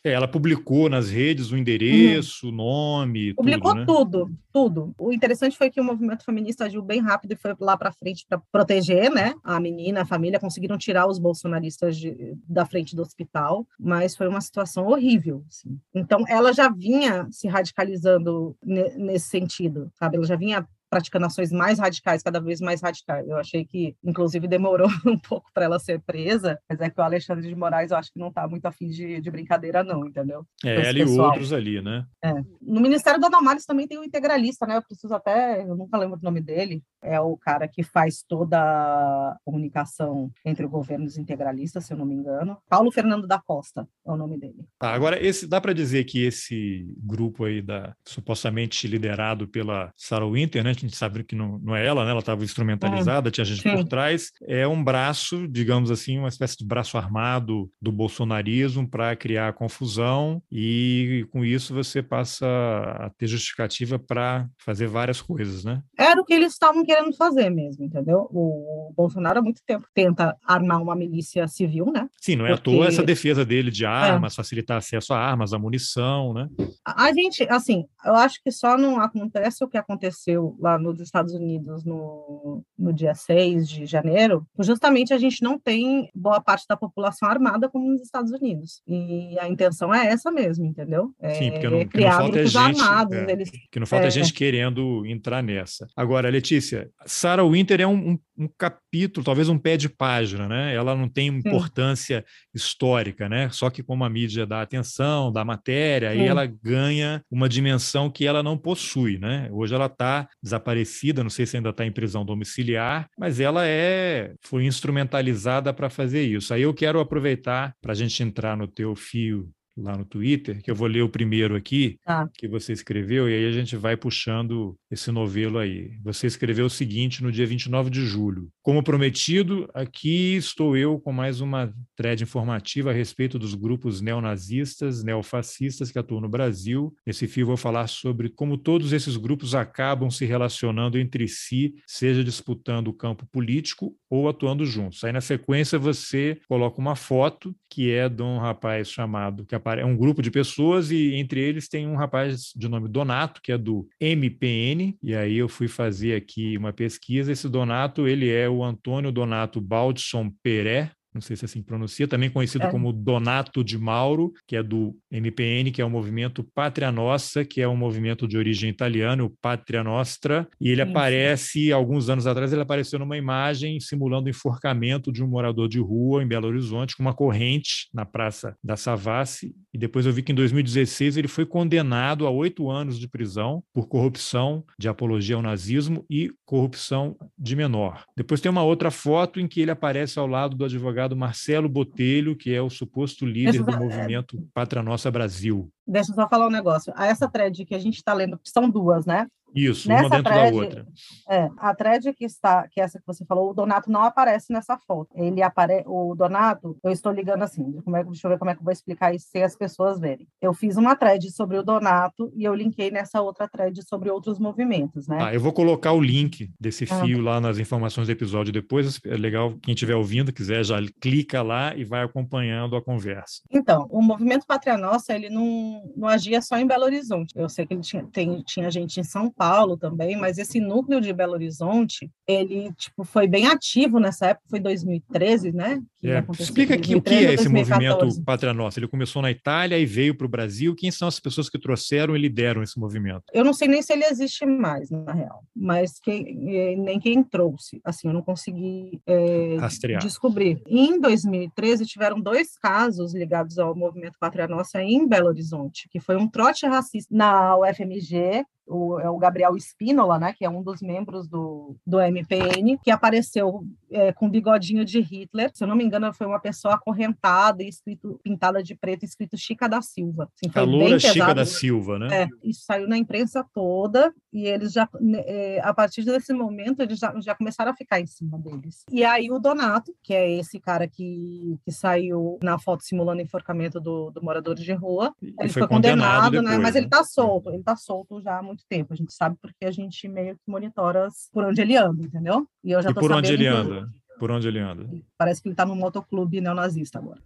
É, 0.04 0.12
ela 0.12 0.28
publicou 0.28 0.90
nas 0.90 1.10
redes 1.10 1.52
o 1.52 1.58
endereço, 1.58 2.48
uhum. 2.48 2.54
o 2.54 2.56
nome, 2.56 3.34
publicou 3.36 3.72
tudo, 3.72 3.80
né? 3.80 3.86
tudo, 3.86 4.32
tudo. 4.52 4.96
O 4.98 5.14
interessante 5.14 5.56
foi 5.56 5.70
que 5.70 5.80
o 5.80 5.84
movimento 5.84 6.26
feminista 6.26 6.66
agiu 6.66 6.82
bem 6.82 7.00
rápido 7.00 7.34
e 7.34 7.36
foi 7.36 7.56
lá 7.60 7.78
para 7.78 7.92
frente 7.92 8.26
para 8.28 8.42
proteger, 8.52 9.12
né, 9.12 9.36
a 9.44 9.60
menina, 9.60 10.02
a 10.02 10.06
família, 10.06 10.40
conseguiram 10.40 10.78
tirar 10.78 11.08
os 11.08 11.20
bolsonaristas 11.20 11.98
de, 11.98 12.36
da 12.48 12.66
frente 12.66 12.96
do 12.96 13.04
hospital, 13.04 13.68
mas 13.80 14.16
foi 14.16 14.28
uma 14.28 14.42
situação 14.42 14.88
horrível. 14.88 15.44
Assim. 15.48 15.80
Então, 15.94 16.24
ela 16.28 16.52
já 16.52 16.68
vinha 16.70 17.28
se 17.30 17.48
radicalizando 17.48 18.58
nesse 18.64 19.28
sentido, 19.28 19.92
sabe? 20.00 20.18
Ela 20.18 20.26
já 20.26 20.36
vinha 20.36 20.68
praticando 20.92 21.26
ações 21.26 21.54
mais 21.54 21.80
radicais, 21.80 22.22
cada 22.22 22.42
vez 22.42 22.60
mais 22.60 22.82
radicais. 22.82 23.26
Eu 23.28 23.38
achei 23.38 23.64
que, 23.64 23.96
inclusive, 24.04 24.46
demorou 24.46 24.90
um 25.08 25.18
pouco 25.18 25.50
para 25.54 25.64
ela 25.64 25.80
ser 25.80 26.02
presa, 26.02 26.60
mas 26.70 26.82
é 26.82 26.90
que 26.90 27.00
o 27.00 27.04
Alexandre 27.04 27.48
de 27.48 27.56
Moraes 27.56 27.92
eu 27.92 27.98
acho 27.98 28.12
que 28.12 28.20
não 28.20 28.28
está 28.28 28.46
muito 28.46 28.66
afim 28.66 28.90
de, 28.90 29.22
de 29.22 29.32
brincadeira, 29.32 29.86
não, 29.86 30.06
entendeu? 30.06 30.46
É, 30.66 30.90
ela 30.90 31.00
e 31.00 31.04
outros 31.04 31.54
ali, 31.54 31.82
né? 31.82 32.06
É. 32.22 32.34
No 32.62 32.82
Ministério 32.82 33.22
da 33.22 33.30
Damares 33.30 33.66
também 33.66 33.88
tem 33.88 33.98
o 33.98 34.04
integralista, 34.04 34.68
né? 34.68 34.76
Eu 34.76 34.84
preciso 34.84 35.14
até, 35.14 35.62
eu 35.62 35.76
nunca 35.76 35.98
lembro 35.98 36.20
o 36.20 36.24
nome 36.24 36.42
dele, 36.42 36.84
é 37.02 37.20
o 37.22 37.38
cara 37.38 37.68
que 37.68 37.84
faz 37.84 38.24
toda 38.28 38.60
a 38.60 39.38
comunicação 39.46 40.30
entre 40.46 40.66
o 40.66 40.70
governo 40.70 41.06
e 41.06 41.08
os 41.08 41.18
integralistas, 41.18 41.86
se 41.86 41.94
eu 41.94 41.98
não 41.98 42.06
me 42.06 42.16
engano. 42.16 42.58
Paulo 42.70 42.92
Fernando 42.92 43.26
da 43.26 43.40
Costa 43.40 43.88
é 44.06 44.12
o 44.12 44.18
nome 44.18 44.38
dele. 44.38 44.66
Tá, 44.78 44.94
agora, 44.94 45.22
esse, 45.26 45.48
dá 45.48 45.62
para 45.62 45.74
dizer 45.74 46.04
que 46.04 46.26
esse 46.26 46.86
grupo 46.98 47.46
aí, 47.46 47.62
da, 47.62 47.96
supostamente 48.06 48.88
liderado 48.88 49.48
pela 49.48 49.92
Sarah 49.96 50.28
Winter, 50.28 50.64
né? 50.64 50.74
A 50.82 50.88
gente 50.88 50.98
sabe 50.98 51.24
que 51.24 51.36
não, 51.36 51.60
não 51.60 51.76
é 51.76 51.86
ela, 51.86 52.04
né? 52.04 52.12
Ela 52.12 52.20
estava 52.20 52.44
instrumentalizada, 52.44 53.30
é, 53.30 53.32
tinha 53.32 53.46
gente 53.46 53.62
sim. 53.62 53.76
por 53.76 53.86
trás. 53.86 54.32
É 54.48 54.67
um 54.67 54.84
braço, 54.84 55.48
digamos 55.48 55.91
assim, 55.91 56.17
uma 56.17 56.28
espécie 56.28 56.58
de 56.58 56.65
braço 56.65 56.98
armado 56.98 57.70
do 57.82 57.91
bolsonarismo 57.91 58.88
para 58.88 59.15
criar 59.15 59.54
confusão 59.54 60.41
e 60.52 61.26
com 61.32 61.46
isso 61.46 61.74
você 61.74 62.02
passa 62.02 62.46
a 62.46 63.10
ter 63.17 63.28
justificativa 63.28 64.00
para 64.00 64.48
fazer 64.58 64.88
várias 64.88 65.22
coisas, 65.22 65.63
né? 65.63 65.82
Era 65.98 66.20
o 66.20 66.26
que 66.26 66.34
eles 66.34 66.54
estavam 66.54 66.84
querendo 66.84 67.13
fazer 67.15 67.50
mesmo, 67.50 67.86
entendeu? 67.86 68.28
O 68.32 68.94
Bolsonaro 68.96 69.39
há 69.39 69.41
muito 69.41 69.62
tempo 69.65 69.88
tenta 69.94 70.36
armar 70.46 70.82
uma 70.82 70.96
milícia 70.96 71.48
civil, 71.48 71.91
né? 71.91 72.08
Sim, 72.20 72.36
não 72.36 72.46
é 72.46 72.56
Porque... 72.56 72.70
à 72.70 72.74
toa 72.74 72.88
essa 72.88 73.04
defesa 73.04 73.46
dele 73.46 73.72
de 73.72 73.86
armas, 73.86 74.34
é. 74.34 74.36
facilitar 74.36 74.78
acesso 74.78 75.13
a 75.13 75.20
armas, 75.20 75.54
a 75.54 75.60
munição, 75.60 76.34
né? 76.34 76.50
A 76.86 77.13
gente, 77.13 77.44
assim, 77.50 77.86
eu 78.06 78.15
acho 78.15 78.39
que 78.44 78.52
só 78.52 78.78
não 78.78 79.00
acontece 79.00 79.63
o 79.63 79.67
que 79.67 79.78
aconteceu 79.78 80.56
lá 80.60 80.71
nos 80.78 81.00
Estados 81.00 81.34
Unidos 81.34 81.84
no, 81.86 82.64
no 82.78 82.94
dia 82.94 83.14
6 83.14 83.68
de 83.68 83.86
janeiro, 83.86 84.46
justamente 84.60 85.14
a 85.14 85.18
gente 85.18 85.42
não 85.44 85.60
tem 85.60 86.10
boa 86.14 86.42
parte 86.42 86.66
da 86.68 86.78
população 86.78 87.30
armada 87.30 87.70
como 87.70 87.92
nos 87.92 88.02
Estados 88.02 88.32
Unidos. 88.32 88.82
E 88.88 89.38
a 89.40 89.48
intenção 89.48 89.94
é 89.94 90.08
essa 90.08 90.32
mesmo, 90.32 90.66
entendeu? 90.66 91.12
É, 91.20 91.34
Sim, 91.36 91.52
porque 91.52 91.70
não, 91.70 91.86
criar 91.86 92.12
não 92.12 92.20
falta 92.20 92.46
gente, 92.46 92.58
armados. 92.58 93.18
É, 93.18 93.32
eles, 93.32 93.52
que 93.72 93.80
não 93.80 93.88
falta 93.88 94.08
é, 94.08 94.12
gente 94.12 94.34
querendo 94.34 95.06
entrar 95.06 95.42
nessa. 95.42 95.88
Agora, 95.96 96.30
Letícia, 96.30 96.90
Sarah 97.06 97.44
Winter 97.44 97.82
é 97.82 97.88
um, 97.88 98.12
um, 98.12 98.20
um, 98.42 98.50
capítulo, 98.58 99.24
talvez 99.24 99.50
um 99.50 99.58
pé 99.58 99.78
de 99.78 99.88
página, 99.88 100.48
né? 100.48 100.74
Ela 100.74 100.96
não 100.96 101.08
tem 101.08 101.28
importância 101.28 102.20
Sim. 102.20 102.50
histórica, 102.54 103.30
né? 103.30 103.50
Só 103.52 103.70
que 103.70 103.84
como 103.84 104.04
a 104.04 104.10
mídia 104.10 104.46
dá 104.46 104.62
atenção, 104.62 105.32
dá 105.32 105.46
matéria, 105.46 106.10
aí 106.10 106.22
ela 106.22 106.46
ganha 106.46 107.24
uma 107.30 107.48
dimensão 107.48 108.10
que 108.10 108.26
ela 108.26 108.42
não 108.42 108.58
possui, 108.58 109.18
né? 109.18 109.48
Hoje 109.52 109.76
ela 109.76 109.86
está 109.86 110.28
desaparecida, 110.42 111.24
não 111.24 111.30
sei 111.30 111.46
se 111.46 111.58
ainda 111.58 111.70
está 111.70 111.86
em 111.86 111.92
prisão 111.92 112.26
domiciliar, 112.26 113.08
mas 113.18 113.40
ela 113.40 113.66
é 113.66 114.34
foi 114.42 114.66
instrumentalizada 114.66 115.74
para 115.74 115.90
fazer 115.90 116.24
isso. 116.24 116.54
Aí 116.54 116.64
eu 116.64 116.74
quero 116.74 117.00
aproveitar 117.00 117.74
para 117.82 117.92
a 117.92 117.96
gente 117.96 118.22
entrar 118.24 118.58
no 118.58 118.68
teu 118.68 118.96
fio 118.96 119.50
lá 119.78 119.98
no 119.98 120.06
Twitter, 120.06 120.62
que 120.62 120.70
eu 120.70 120.76
vou 120.76 120.88
ler 120.88 121.02
o 121.02 121.10
primeiro 121.10 121.56
aqui, 121.56 121.98
ah. 122.06 122.28
que 122.34 122.48
você 122.48 122.74
escreveu, 122.74 123.30
e 123.30 123.34
aí 123.34 123.46
a 123.46 123.52
gente 123.52 123.76
vai 123.76 123.96
puxando 123.96 124.76
esse 124.90 125.12
novelo 125.12 125.58
aí. 125.58 125.92
Você 126.04 126.28
escreveu 126.28 126.66
o 126.66 126.70
seguinte 126.70 127.24
no 127.24 127.32
dia 127.32 127.46
29 127.46 127.90
de 127.90 128.06
julho. 128.06 128.50
Como 128.62 128.84
prometido, 128.84 129.70
aqui 129.74 130.36
estou 130.36 130.76
eu 130.76 131.00
com 131.00 131.12
mais 131.12 131.42
uma 131.42 131.74
thread 131.96 132.24
informativa 132.24 132.92
a 132.92 132.94
respeito 132.94 133.40
dos 133.40 133.56
grupos 133.56 134.02
neonazistas, 134.02 135.04
neofascistas 135.04 135.92
que 135.92 136.00
atuam 136.00 136.22
no 136.22 136.30
Brasil. 136.30 136.94
Nesse 137.06 137.28
fio 137.28 137.44
eu 137.44 137.48
vou 137.48 137.58
falar 137.58 137.88
sobre 137.88 138.30
como 138.30 138.58
todos 138.58 138.94
esses 138.94 139.18
grupos 139.18 139.56
acabam 139.56 140.10
se 140.10 140.26
relacionando 140.26 140.98
entre 140.98 141.28
si, 141.28 141.74
seja 141.88 142.24
disputando 142.24 142.90
o 142.90 142.94
campo 142.94 143.26
político 143.32 143.96
ou 144.10 144.28
atuando 144.28 144.66
juntos. 144.66 145.04
Aí 145.04 145.12
na 145.12 145.22
sequência 145.22 145.80
você 145.80 146.40
coloca 146.48 146.80
uma 146.80 146.96
foto 146.96 147.56
que 147.70 147.92
é 147.92 148.10
de 148.10 148.22
um 148.22 148.38
rapaz 148.38 148.90
chamado, 148.90 149.46
que 149.46 149.56
é 149.78 149.86
um 149.86 149.97
grupo 149.97 150.21
de 150.21 150.32
pessoas 150.32 150.91
e 150.91 151.15
entre 151.15 151.39
eles 151.39 151.67
tem 151.67 151.88
um 151.88 151.95
rapaz 151.95 152.52
de 152.56 152.67
nome 152.67 152.88
Donato, 152.88 153.41
que 153.41 153.52
é 153.52 153.58
do 153.58 153.88
MPN, 154.00 154.97
e 155.02 155.15
aí 155.15 155.38
eu 155.38 155.47
fui 155.47 155.67
fazer 155.67 156.15
aqui 156.15 156.58
uma 156.58 156.74
pesquisa. 156.74 157.32
Esse 157.32 157.47
Donato, 157.50 158.08
ele 158.08 158.30
é 158.30 158.50
o 158.50 158.63
Antônio 158.63 159.12
Donato 159.12 159.62
Baldson 159.62 160.32
Peré, 160.43 160.91
não 161.13 161.21
sei 161.21 161.36
se 161.36 161.45
assim 161.45 161.62
pronuncia, 161.62 162.08
também 162.08 162.30
conhecido 162.30 162.65
é. 162.65 162.71
como 162.71 162.93
Donato 162.93 163.63
de 163.63 163.78
Mauro, 163.78 164.34
que 164.47 164.56
é 164.56 164.63
do 164.63 164.95
MPN, 165.12 165.71
que 165.71 165.82
é 165.82 165.86
o 165.86 165.89
movimento 165.89 166.43
Pátria 166.43 166.91
Nossa, 166.91 167.43
que 167.43 167.62
é 167.62 167.67
um 167.67 167.76
movimento 167.76 168.28
de 168.28 168.38
origem 168.38 168.69
italiana, 168.69 169.24
o 169.24 169.30
Pátria 169.41 169.84
Nostra, 169.84 170.47
e 170.60 170.69
ele 170.69 170.82
Isso. 170.82 170.91
aparece, 170.91 171.71
alguns 171.71 172.10
anos 172.10 172.26
atrás, 172.26 172.54
ele 172.54 172.62
apareceu 172.62 173.00
numa 173.00 173.17
imagem 173.17 173.80
simulando 173.80 174.28
o 174.28 174.30
enforcamento 174.30 175.12
de 175.12 175.24
um 175.24 175.28
morador 175.28 175.67
de 175.67 175.80
rua 175.80 176.24
em 176.24 176.28
Belo 176.28 176.47
Horizonte 176.47 176.95
com 176.95 177.04
uma 177.04 177.13
corrente 177.13 177.89
na 177.93 178.06
Praça 178.06 178.56
da 178.63 178.78
Savassi, 178.78 179.54
e 179.74 179.78
depois 179.78 180.06
eu 180.06 180.13
vi 180.13 180.21
que 180.21 180.32
em 180.32 180.36
2016 180.36 181.17
ele 181.17 181.28
foi 181.28 181.45
condenado 181.45 182.26
a 182.26 182.30
oito 182.30 182.69
anos 182.69 183.00
de 183.00 183.08
prisão 183.08 183.63
por 183.74 183.88
corrupção 183.88 184.63
de 184.78 184.88
apologia 184.88 185.36
ao 185.36 185.41
nazismo 185.41 186.06
e 186.10 186.32
corrupção 186.45 187.15
de 187.38 187.56
menor. 187.56 188.04
Depois 188.15 188.41
tem 188.41 188.50
uma 188.50 188.63
outra 188.63 188.91
foto 188.91 189.39
em 189.39 189.47
que 189.47 189.62
ele 189.62 189.71
aparece 189.71 190.19
ao 190.19 190.28
lado 190.28 190.56
do 190.56 190.65
advogado 190.65 191.01
advogado 191.02 191.16
Marcelo 191.16 191.68
Botelho, 191.68 192.36
que 192.36 192.54
é 192.54 192.62
o 192.62 192.70
suposto 192.70 193.26
líder 193.26 193.64
do 193.64 193.78
movimento 193.78 194.48
Pátria 194.54 194.84
Nossa 194.84 195.10
Brasil. 195.10 195.70
Deixa 195.88 196.12
eu 196.12 196.16
só 196.16 196.30
falar 196.30 196.48
um 196.48 196.52
negócio. 196.52 196.94
Essa 196.98 197.28
thread 197.28 197.66
que 197.66 197.76
a 197.76 197.80
gente 197.80 197.96
está 197.96 198.14
lendo, 198.14 198.40
são 198.44 198.70
duas, 198.70 199.06
né? 199.06 199.28
Isso, 199.54 199.88
nessa 199.88 200.04
uma 200.04 200.10
dentro 200.10 200.32
thread, 200.32 200.52
da 200.52 200.64
outra. 200.64 200.88
É, 201.30 201.50
a 201.58 201.76
thread 201.76 202.14
que 202.14 202.26
está, 202.26 202.68
que 202.68 202.80
é 202.80 202.84
essa 202.84 203.00
que 203.00 203.06
você 203.06 203.26
falou, 203.26 203.50
o 203.50 203.54
Donato 203.54 203.92
não 203.92 204.04
aparece 204.04 204.52
nessa 204.52 204.78
foto. 204.78 205.10
Ele 205.16 205.42
aparece, 205.42 205.84
o 205.88 206.16
Donato, 206.16 206.78
eu 206.84 206.92
estou 206.92 207.12
ligando 207.12 207.44
assim, 207.44 207.64
como 207.84 207.98
é, 207.98 208.04
deixa 208.04 208.28
eu 208.28 208.32
ver 208.32 208.40
como 208.40 208.50
é 208.50 208.54
que 208.54 208.62
eu 208.62 208.64
vou 208.64 208.72
explicar 208.72 209.14
isso 209.14 209.28
sem 209.30 209.44
as 209.44 209.56
pessoas 209.56 210.00
verem. 210.00 210.28
Eu 210.42 210.54
fiz 210.54 210.78
uma 210.78 210.96
thread 210.96 211.30
sobre 211.32 211.58
o 211.58 211.64
Donato 211.64 212.32
e 212.36 212.44
eu 212.44 212.56
linkei 212.56 212.90
nessa 212.90 213.22
outra 213.22 213.48
thread 213.48 213.86
sobre 213.88 214.10
outros 214.10 214.40
movimentos, 214.40 215.08
né? 215.08 215.18
Ah, 215.22 215.34
eu 215.34 215.40
vou 215.40 215.54
colocar 215.54 215.92
o 215.92 216.02
link 216.02 216.50
desse 216.60 216.86
ah. 216.86 217.02
fio 217.02 217.20
ah. 217.20 217.34
lá 217.34 217.42
nas 217.42 217.58
informações 217.58 218.08
do 218.08 218.12
episódio 218.12 218.54
depois. 218.54 219.00
É 219.06 219.16
legal, 219.16 219.54
quem 219.62 219.74
estiver 219.74 219.96
ouvindo, 219.96 220.32
quiser, 220.32 220.64
já 220.64 220.78
clica 221.00 221.42
lá 221.42 221.76
e 221.76 221.84
vai 221.84 222.04
acompanhando 222.04 222.76
a 222.76 222.82
conversa. 222.82 223.42
Então, 223.52 223.88
o 223.90 224.02
movimento 224.02 224.46
Pátria 224.46 224.78
Nossa, 224.78 225.14
ele 225.14 225.30
não, 225.30 225.92
não 225.96 226.08
agia 226.08 226.42
só 226.42 226.58
em 226.58 226.66
Belo 226.66 226.86
Horizonte. 226.86 227.34
Eu 227.36 227.50
sei 227.50 227.66
que 227.66 227.74
ele 227.74 227.82
tinha, 227.82 228.04
tem, 228.12 228.42
tinha 228.44 228.72
gente 228.72 229.00
em 229.00 229.04
São 229.04 229.30
Paulo 229.30 229.41
também, 229.78 230.16
mas 230.16 230.38
esse 230.38 230.60
núcleo 230.60 231.02
de 231.02 231.12
Belo 231.14 231.34
Horizonte, 231.34 232.10
ele 232.28 232.72
tipo 232.74 233.04
foi 233.04 233.28
bem 233.28 233.48
ativo 233.48 234.00
nessa 234.00 234.28
época, 234.28 234.48
foi 234.50 234.60
2013, 234.60 235.52
né? 235.52 235.82
É. 236.04 236.24
Explica 236.40 236.76
aqui 236.76 236.92
2013, 236.92 236.98
o 236.98 237.02
que 237.02 237.14
é 237.14 237.34
esse 237.34 237.50
2014. 237.50 238.06
movimento 238.06 238.26
Pátria 238.26 238.54
Nossa. 238.54 238.80
Ele 238.80 238.88
começou 238.88 239.22
na 239.22 239.32
Itália 239.32 239.78
e 239.78 239.86
veio 239.86 240.16
para 240.16 240.26
o 240.26 240.30
Brasil. 240.30 240.76
Quem 240.76 240.92
são 240.92 241.08
as 241.08 241.20
pessoas 241.20 241.50
que 241.50 241.60
trouxeram 241.60 242.16
e 242.16 242.20
lideram 242.20 242.64
esse 242.64 242.80
movimento? 242.80 243.24
Eu 243.34 243.44
não 243.44 243.54
sei 243.54 243.68
nem 243.68 243.82
se 243.82 243.94
ele 243.94 244.06
existe 244.06 244.46
mais, 244.46 244.90
na 244.90 245.14
real, 245.14 245.44
mas 245.56 246.00
quem, 246.00 246.56
eh, 246.56 246.76
nem 246.76 247.00
quem 247.00 247.24
trouxe. 247.24 247.80
Assim, 247.84 248.08
eu 248.08 248.14
não 248.14 248.22
consegui 248.22 249.00
é, 249.06 249.58
descobrir. 250.00 250.62
Em 250.68 251.00
2013 251.00 251.86
tiveram 251.86 252.20
dois 252.20 252.58
casos 252.58 253.14
ligados 253.14 253.60
ao 253.60 253.76
movimento 253.76 254.18
Pátria 254.20 254.48
Nossa 254.48 254.82
em 254.82 255.08
Belo 255.08 255.28
Horizonte, 255.28 255.88
que 255.90 256.00
foi 256.00 256.16
um 256.16 256.28
trote 256.28 256.66
racista 256.66 257.14
na 257.16 257.58
UFMG 257.58 258.46
o, 258.67 259.00
é 259.00 259.10
o 259.10 259.17
Gabriel 259.17 259.56
Spínola, 259.58 260.17
né, 260.17 260.34
que 260.34 260.45
é 260.45 260.50
um 260.50 260.63
dos 260.63 260.82
membros 260.82 261.28
do, 261.28 261.76
do 261.86 262.00
MPN, 262.00 262.78
que 262.84 262.91
apareceu 262.91 263.63
é, 263.92 264.12
com 264.14 264.30
bigodinho 264.30 264.86
de 264.86 265.00
Hitler. 265.00 265.52
Se 265.54 265.64
eu 265.64 265.68
não 265.68 265.76
me 265.76 265.84
engano, 265.84 266.14
foi 266.14 266.28
uma 266.28 266.40
pessoa 266.40 266.76
acorrentada 266.76 267.64
e 267.64 267.68
escrito, 267.68 268.20
pintada 268.24 268.64
de 268.64 268.76
preto, 268.76 269.04
escrito 269.04 269.38
Chica 269.38 269.68
da 269.68 269.82
Silva. 269.82 270.30
Assim, 270.36 270.52
a 270.54 270.62
Loura 270.64 271.00
Chica 271.00 271.34
da 271.34 271.46
Silva, 271.46 272.00
né? 272.00 272.24
É, 272.24 272.28
isso 272.44 272.64
saiu 272.64 272.88
na 272.88 272.98
imprensa 272.98 273.46
toda 273.54 274.14
e 274.32 274.46
eles 274.46 274.72
já, 274.72 274.88
né, 275.00 275.22
é, 275.26 275.62
a 275.62 275.74
partir 275.74 276.04
desse 276.04 276.34
momento, 276.34 276.82
eles 276.82 276.98
já, 276.98 277.14
já 277.20 277.36
começaram 277.36 277.72
a 277.72 277.76
ficar 277.76 278.00
em 278.00 278.08
cima 278.08 278.38
deles. 278.40 278.84
E 278.92 279.04
aí 279.04 279.30
o 279.30 279.40
Donato, 279.40 279.94
que 280.02 280.14
é 280.14 280.32
esse 280.32 280.60
cara 280.60 280.88
que, 280.88 281.58
que 281.66 281.72
saiu 281.72 282.40
na 282.42 282.58
foto 282.58 282.84
simulando 282.84 283.20
o 283.20 283.24
enforcamento 283.24 283.80
do, 283.80 284.10
do 284.12 284.24
morador 284.24 284.56
de 284.56 284.74
rua, 284.74 285.14
ele, 285.22 285.36
ele 285.40 285.50
foi, 285.50 285.62
foi, 285.62 285.68
condenado, 285.68 286.26
condenado 286.26 286.58
né? 286.58 286.58
Mas 286.58 286.76
ele 286.76 286.86
está 286.86 287.04
solto, 287.04 287.50
ele 287.50 287.60
está 287.60 287.76
solto 287.76 288.22
já 288.22 288.38
há 288.38 288.44
muito 288.44 288.64
tempo. 288.70 288.94
A 288.94 288.96
gente 288.96 289.14
sabe 289.14 289.36
porque 289.42 289.66
a 289.66 289.72
gente 289.72 290.08
meio 290.08 290.36
que 290.36 290.42
monitora 290.48 291.08
por 291.32 291.44
onde 291.44 291.62
ele 291.62 291.76
anda, 291.76 292.04
entendeu? 292.04 292.48
E 292.64 292.72
eu 292.72 292.82
já 292.82 292.92
e 292.92 292.94
por 292.94 293.12
onde 293.12 293.34
ele 293.34 293.48
anda? 293.48 293.81
Por 294.22 294.30
onde 294.30 294.48
ele 294.48 294.60
anda? 294.60 294.88
Parece 295.18 295.42
que 295.42 295.48
ele 295.48 295.54
está 295.54 295.66
no 295.66 295.76
motoclube 295.76 296.40
neonazista 296.40 297.00
agora. 297.00 297.20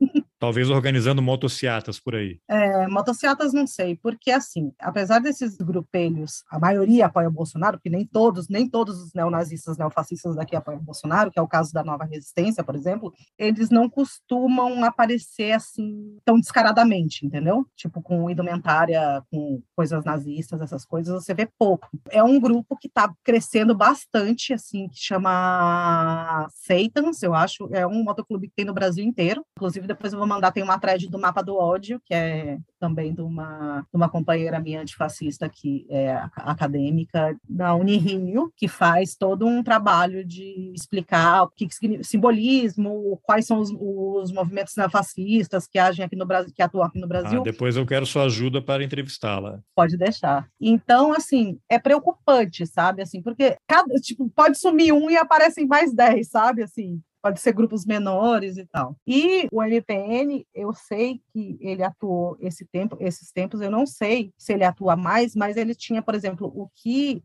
Talvez 0.46 0.70
organizando 0.70 1.24
motociatas 1.24 2.00
por 2.00 2.14
aí. 2.14 2.40
É, 2.48 2.88
motociatas 2.88 3.52
não 3.52 3.66
sei, 3.66 3.96
porque 3.96 4.30
assim, 4.30 4.72
apesar 4.80 5.18
desses 5.18 5.58
grupelhos, 5.58 6.44
a 6.52 6.60
maioria 6.60 7.08
apoia 7.08 7.28
o 7.28 7.32
Bolsonaro, 7.32 7.78
porque 7.78 7.90
nem 7.90 8.06
todos, 8.06 8.48
nem 8.48 8.70
todos 8.70 9.02
os 9.02 9.12
neonazistas, 9.14 9.76
neofascistas 9.76 10.36
daqui 10.36 10.56
apoiam 10.56 10.80
o 10.80 10.84
Bolsonaro, 10.84 11.32
que 11.32 11.40
é 11.40 11.42
o 11.42 11.48
caso 11.48 11.74
da 11.74 11.84
Nova 11.84 12.06
Resistência, 12.06 12.64
por 12.64 12.76
exemplo, 12.76 13.12
eles 13.40 13.72
não 13.72 13.90
costumam 13.90 14.84
aparecer 14.86 15.54
assim 15.54 16.16
tão 16.24 16.40
descaradamente, 16.40 17.26
entendeu? 17.26 17.66
Tipo 17.76 18.00
com 18.00 18.30
indumentária, 18.30 19.24
com 19.32 19.64
coisas 19.76 20.06
nazistas, 20.06 20.62
essas 20.62 20.86
coisas, 20.86 21.24
você 21.24 21.34
vê 21.34 21.50
pouco. 21.58 21.90
É 22.12 22.24
um 22.24 22.40
grupo 22.40 22.78
que 22.78 22.88
está 22.88 23.12
crescendo 23.24 23.74
bastante, 23.74 24.54
assim, 24.54 24.88
que 24.90 25.00
chama 25.00 26.48
Satans, 26.52 27.24
eu 27.24 27.34
acho, 27.34 27.68
é 27.74 27.88
um 27.88 28.04
motoclube 28.04 28.48
que 28.48 28.56
tem 28.56 28.66
no 28.66 28.76
Brasil 28.76 29.04
inteiro. 29.04 29.44
Inclusive, 29.58 29.88
depois 29.88 30.14
eu 30.14 30.20
vou 30.20 30.28
mandar, 30.36 30.52
tem 30.52 30.64
uma 30.64 30.80
thread 30.80 31.10
do 31.10 31.20
Mapa 31.20 31.42
do 31.42 31.56
Ódio, 31.56 32.02
que 32.06 32.14
é 32.14 32.58
também 32.80 33.14
de 33.14 33.22
uma, 33.22 33.82
de 33.82 33.96
uma 33.96 34.10
companheira 34.10 34.60
minha 34.60 34.82
antifascista, 34.82 35.50
que 35.50 35.86
é 35.90 36.22
acadêmica 36.36 37.36
da 37.48 37.74
Unirio, 37.74 38.52
que 38.56 38.68
faz 38.68 39.16
todo 39.16 39.46
um 39.46 39.64
trabalho 39.64 40.24
de 40.24 40.72
explicar 40.76 41.44
o 41.44 41.50
que, 41.50 41.68
que 41.68 42.04
simbolismo, 42.04 43.20
quais 43.24 43.46
são 43.46 43.60
os, 43.60 43.72
os 43.72 44.32
movimentos 44.32 44.74
fascistas 44.92 45.68
que 45.68 45.80
agem 45.80 46.06
aqui 46.06 46.16
no 46.16 46.26
Brasil, 46.26 46.54
que 46.54 46.62
atuam 46.62 46.86
aqui 46.86 47.00
no 47.00 47.08
Brasil. 47.08 47.40
Ah, 47.40 47.44
depois 47.44 47.76
eu 47.76 47.86
quero 47.86 48.06
sua 48.06 48.26
ajuda 48.26 48.62
para 48.62 48.84
entrevistá-la. 48.84 49.60
Pode 49.76 49.98
deixar. 49.98 50.48
Então, 50.60 51.14
assim, 51.14 51.58
é 51.70 51.80
preocupante, 51.80 52.66
sabe? 52.68 53.02
Assim, 53.02 53.22
porque 53.22 53.58
cada, 53.68 53.94
tipo, 53.96 54.30
pode 54.30 54.60
sumir 54.60 54.94
um 54.94 55.10
e 55.10 55.18
aparecem 55.18 55.66
mais 55.66 55.94
dez, 55.94 56.30
sabe? 56.30 56.64
Assim, 56.64 57.02
pode 57.26 57.42
ser 57.42 57.54
grupos 57.54 57.88
menores 57.88 58.56
e 58.56 58.68
tal. 58.68 58.96
E 59.08 59.48
o 59.52 59.64
MPN, 59.64 60.46
eu 60.54 60.72
sei 60.76 61.20
que 61.34 61.58
ele 61.60 61.82
atuou 61.82 62.38
esse 62.40 62.64
tempo, 62.68 62.96
esses 63.00 63.32
tempos, 63.32 63.62
eu 63.62 63.72
não 63.72 63.88
sei 63.88 64.32
se 64.38 64.54
ele 64.54 64.64
atua 64.64 64.96
mais, 64.96 65.36
mas 65.36 65.58
ele 65.58 65.74
tinha, 65.74 66.04
por 66.04 66.14
exemplo, 66.14 66.54
o 66.56 66.70
que 66.76 67.24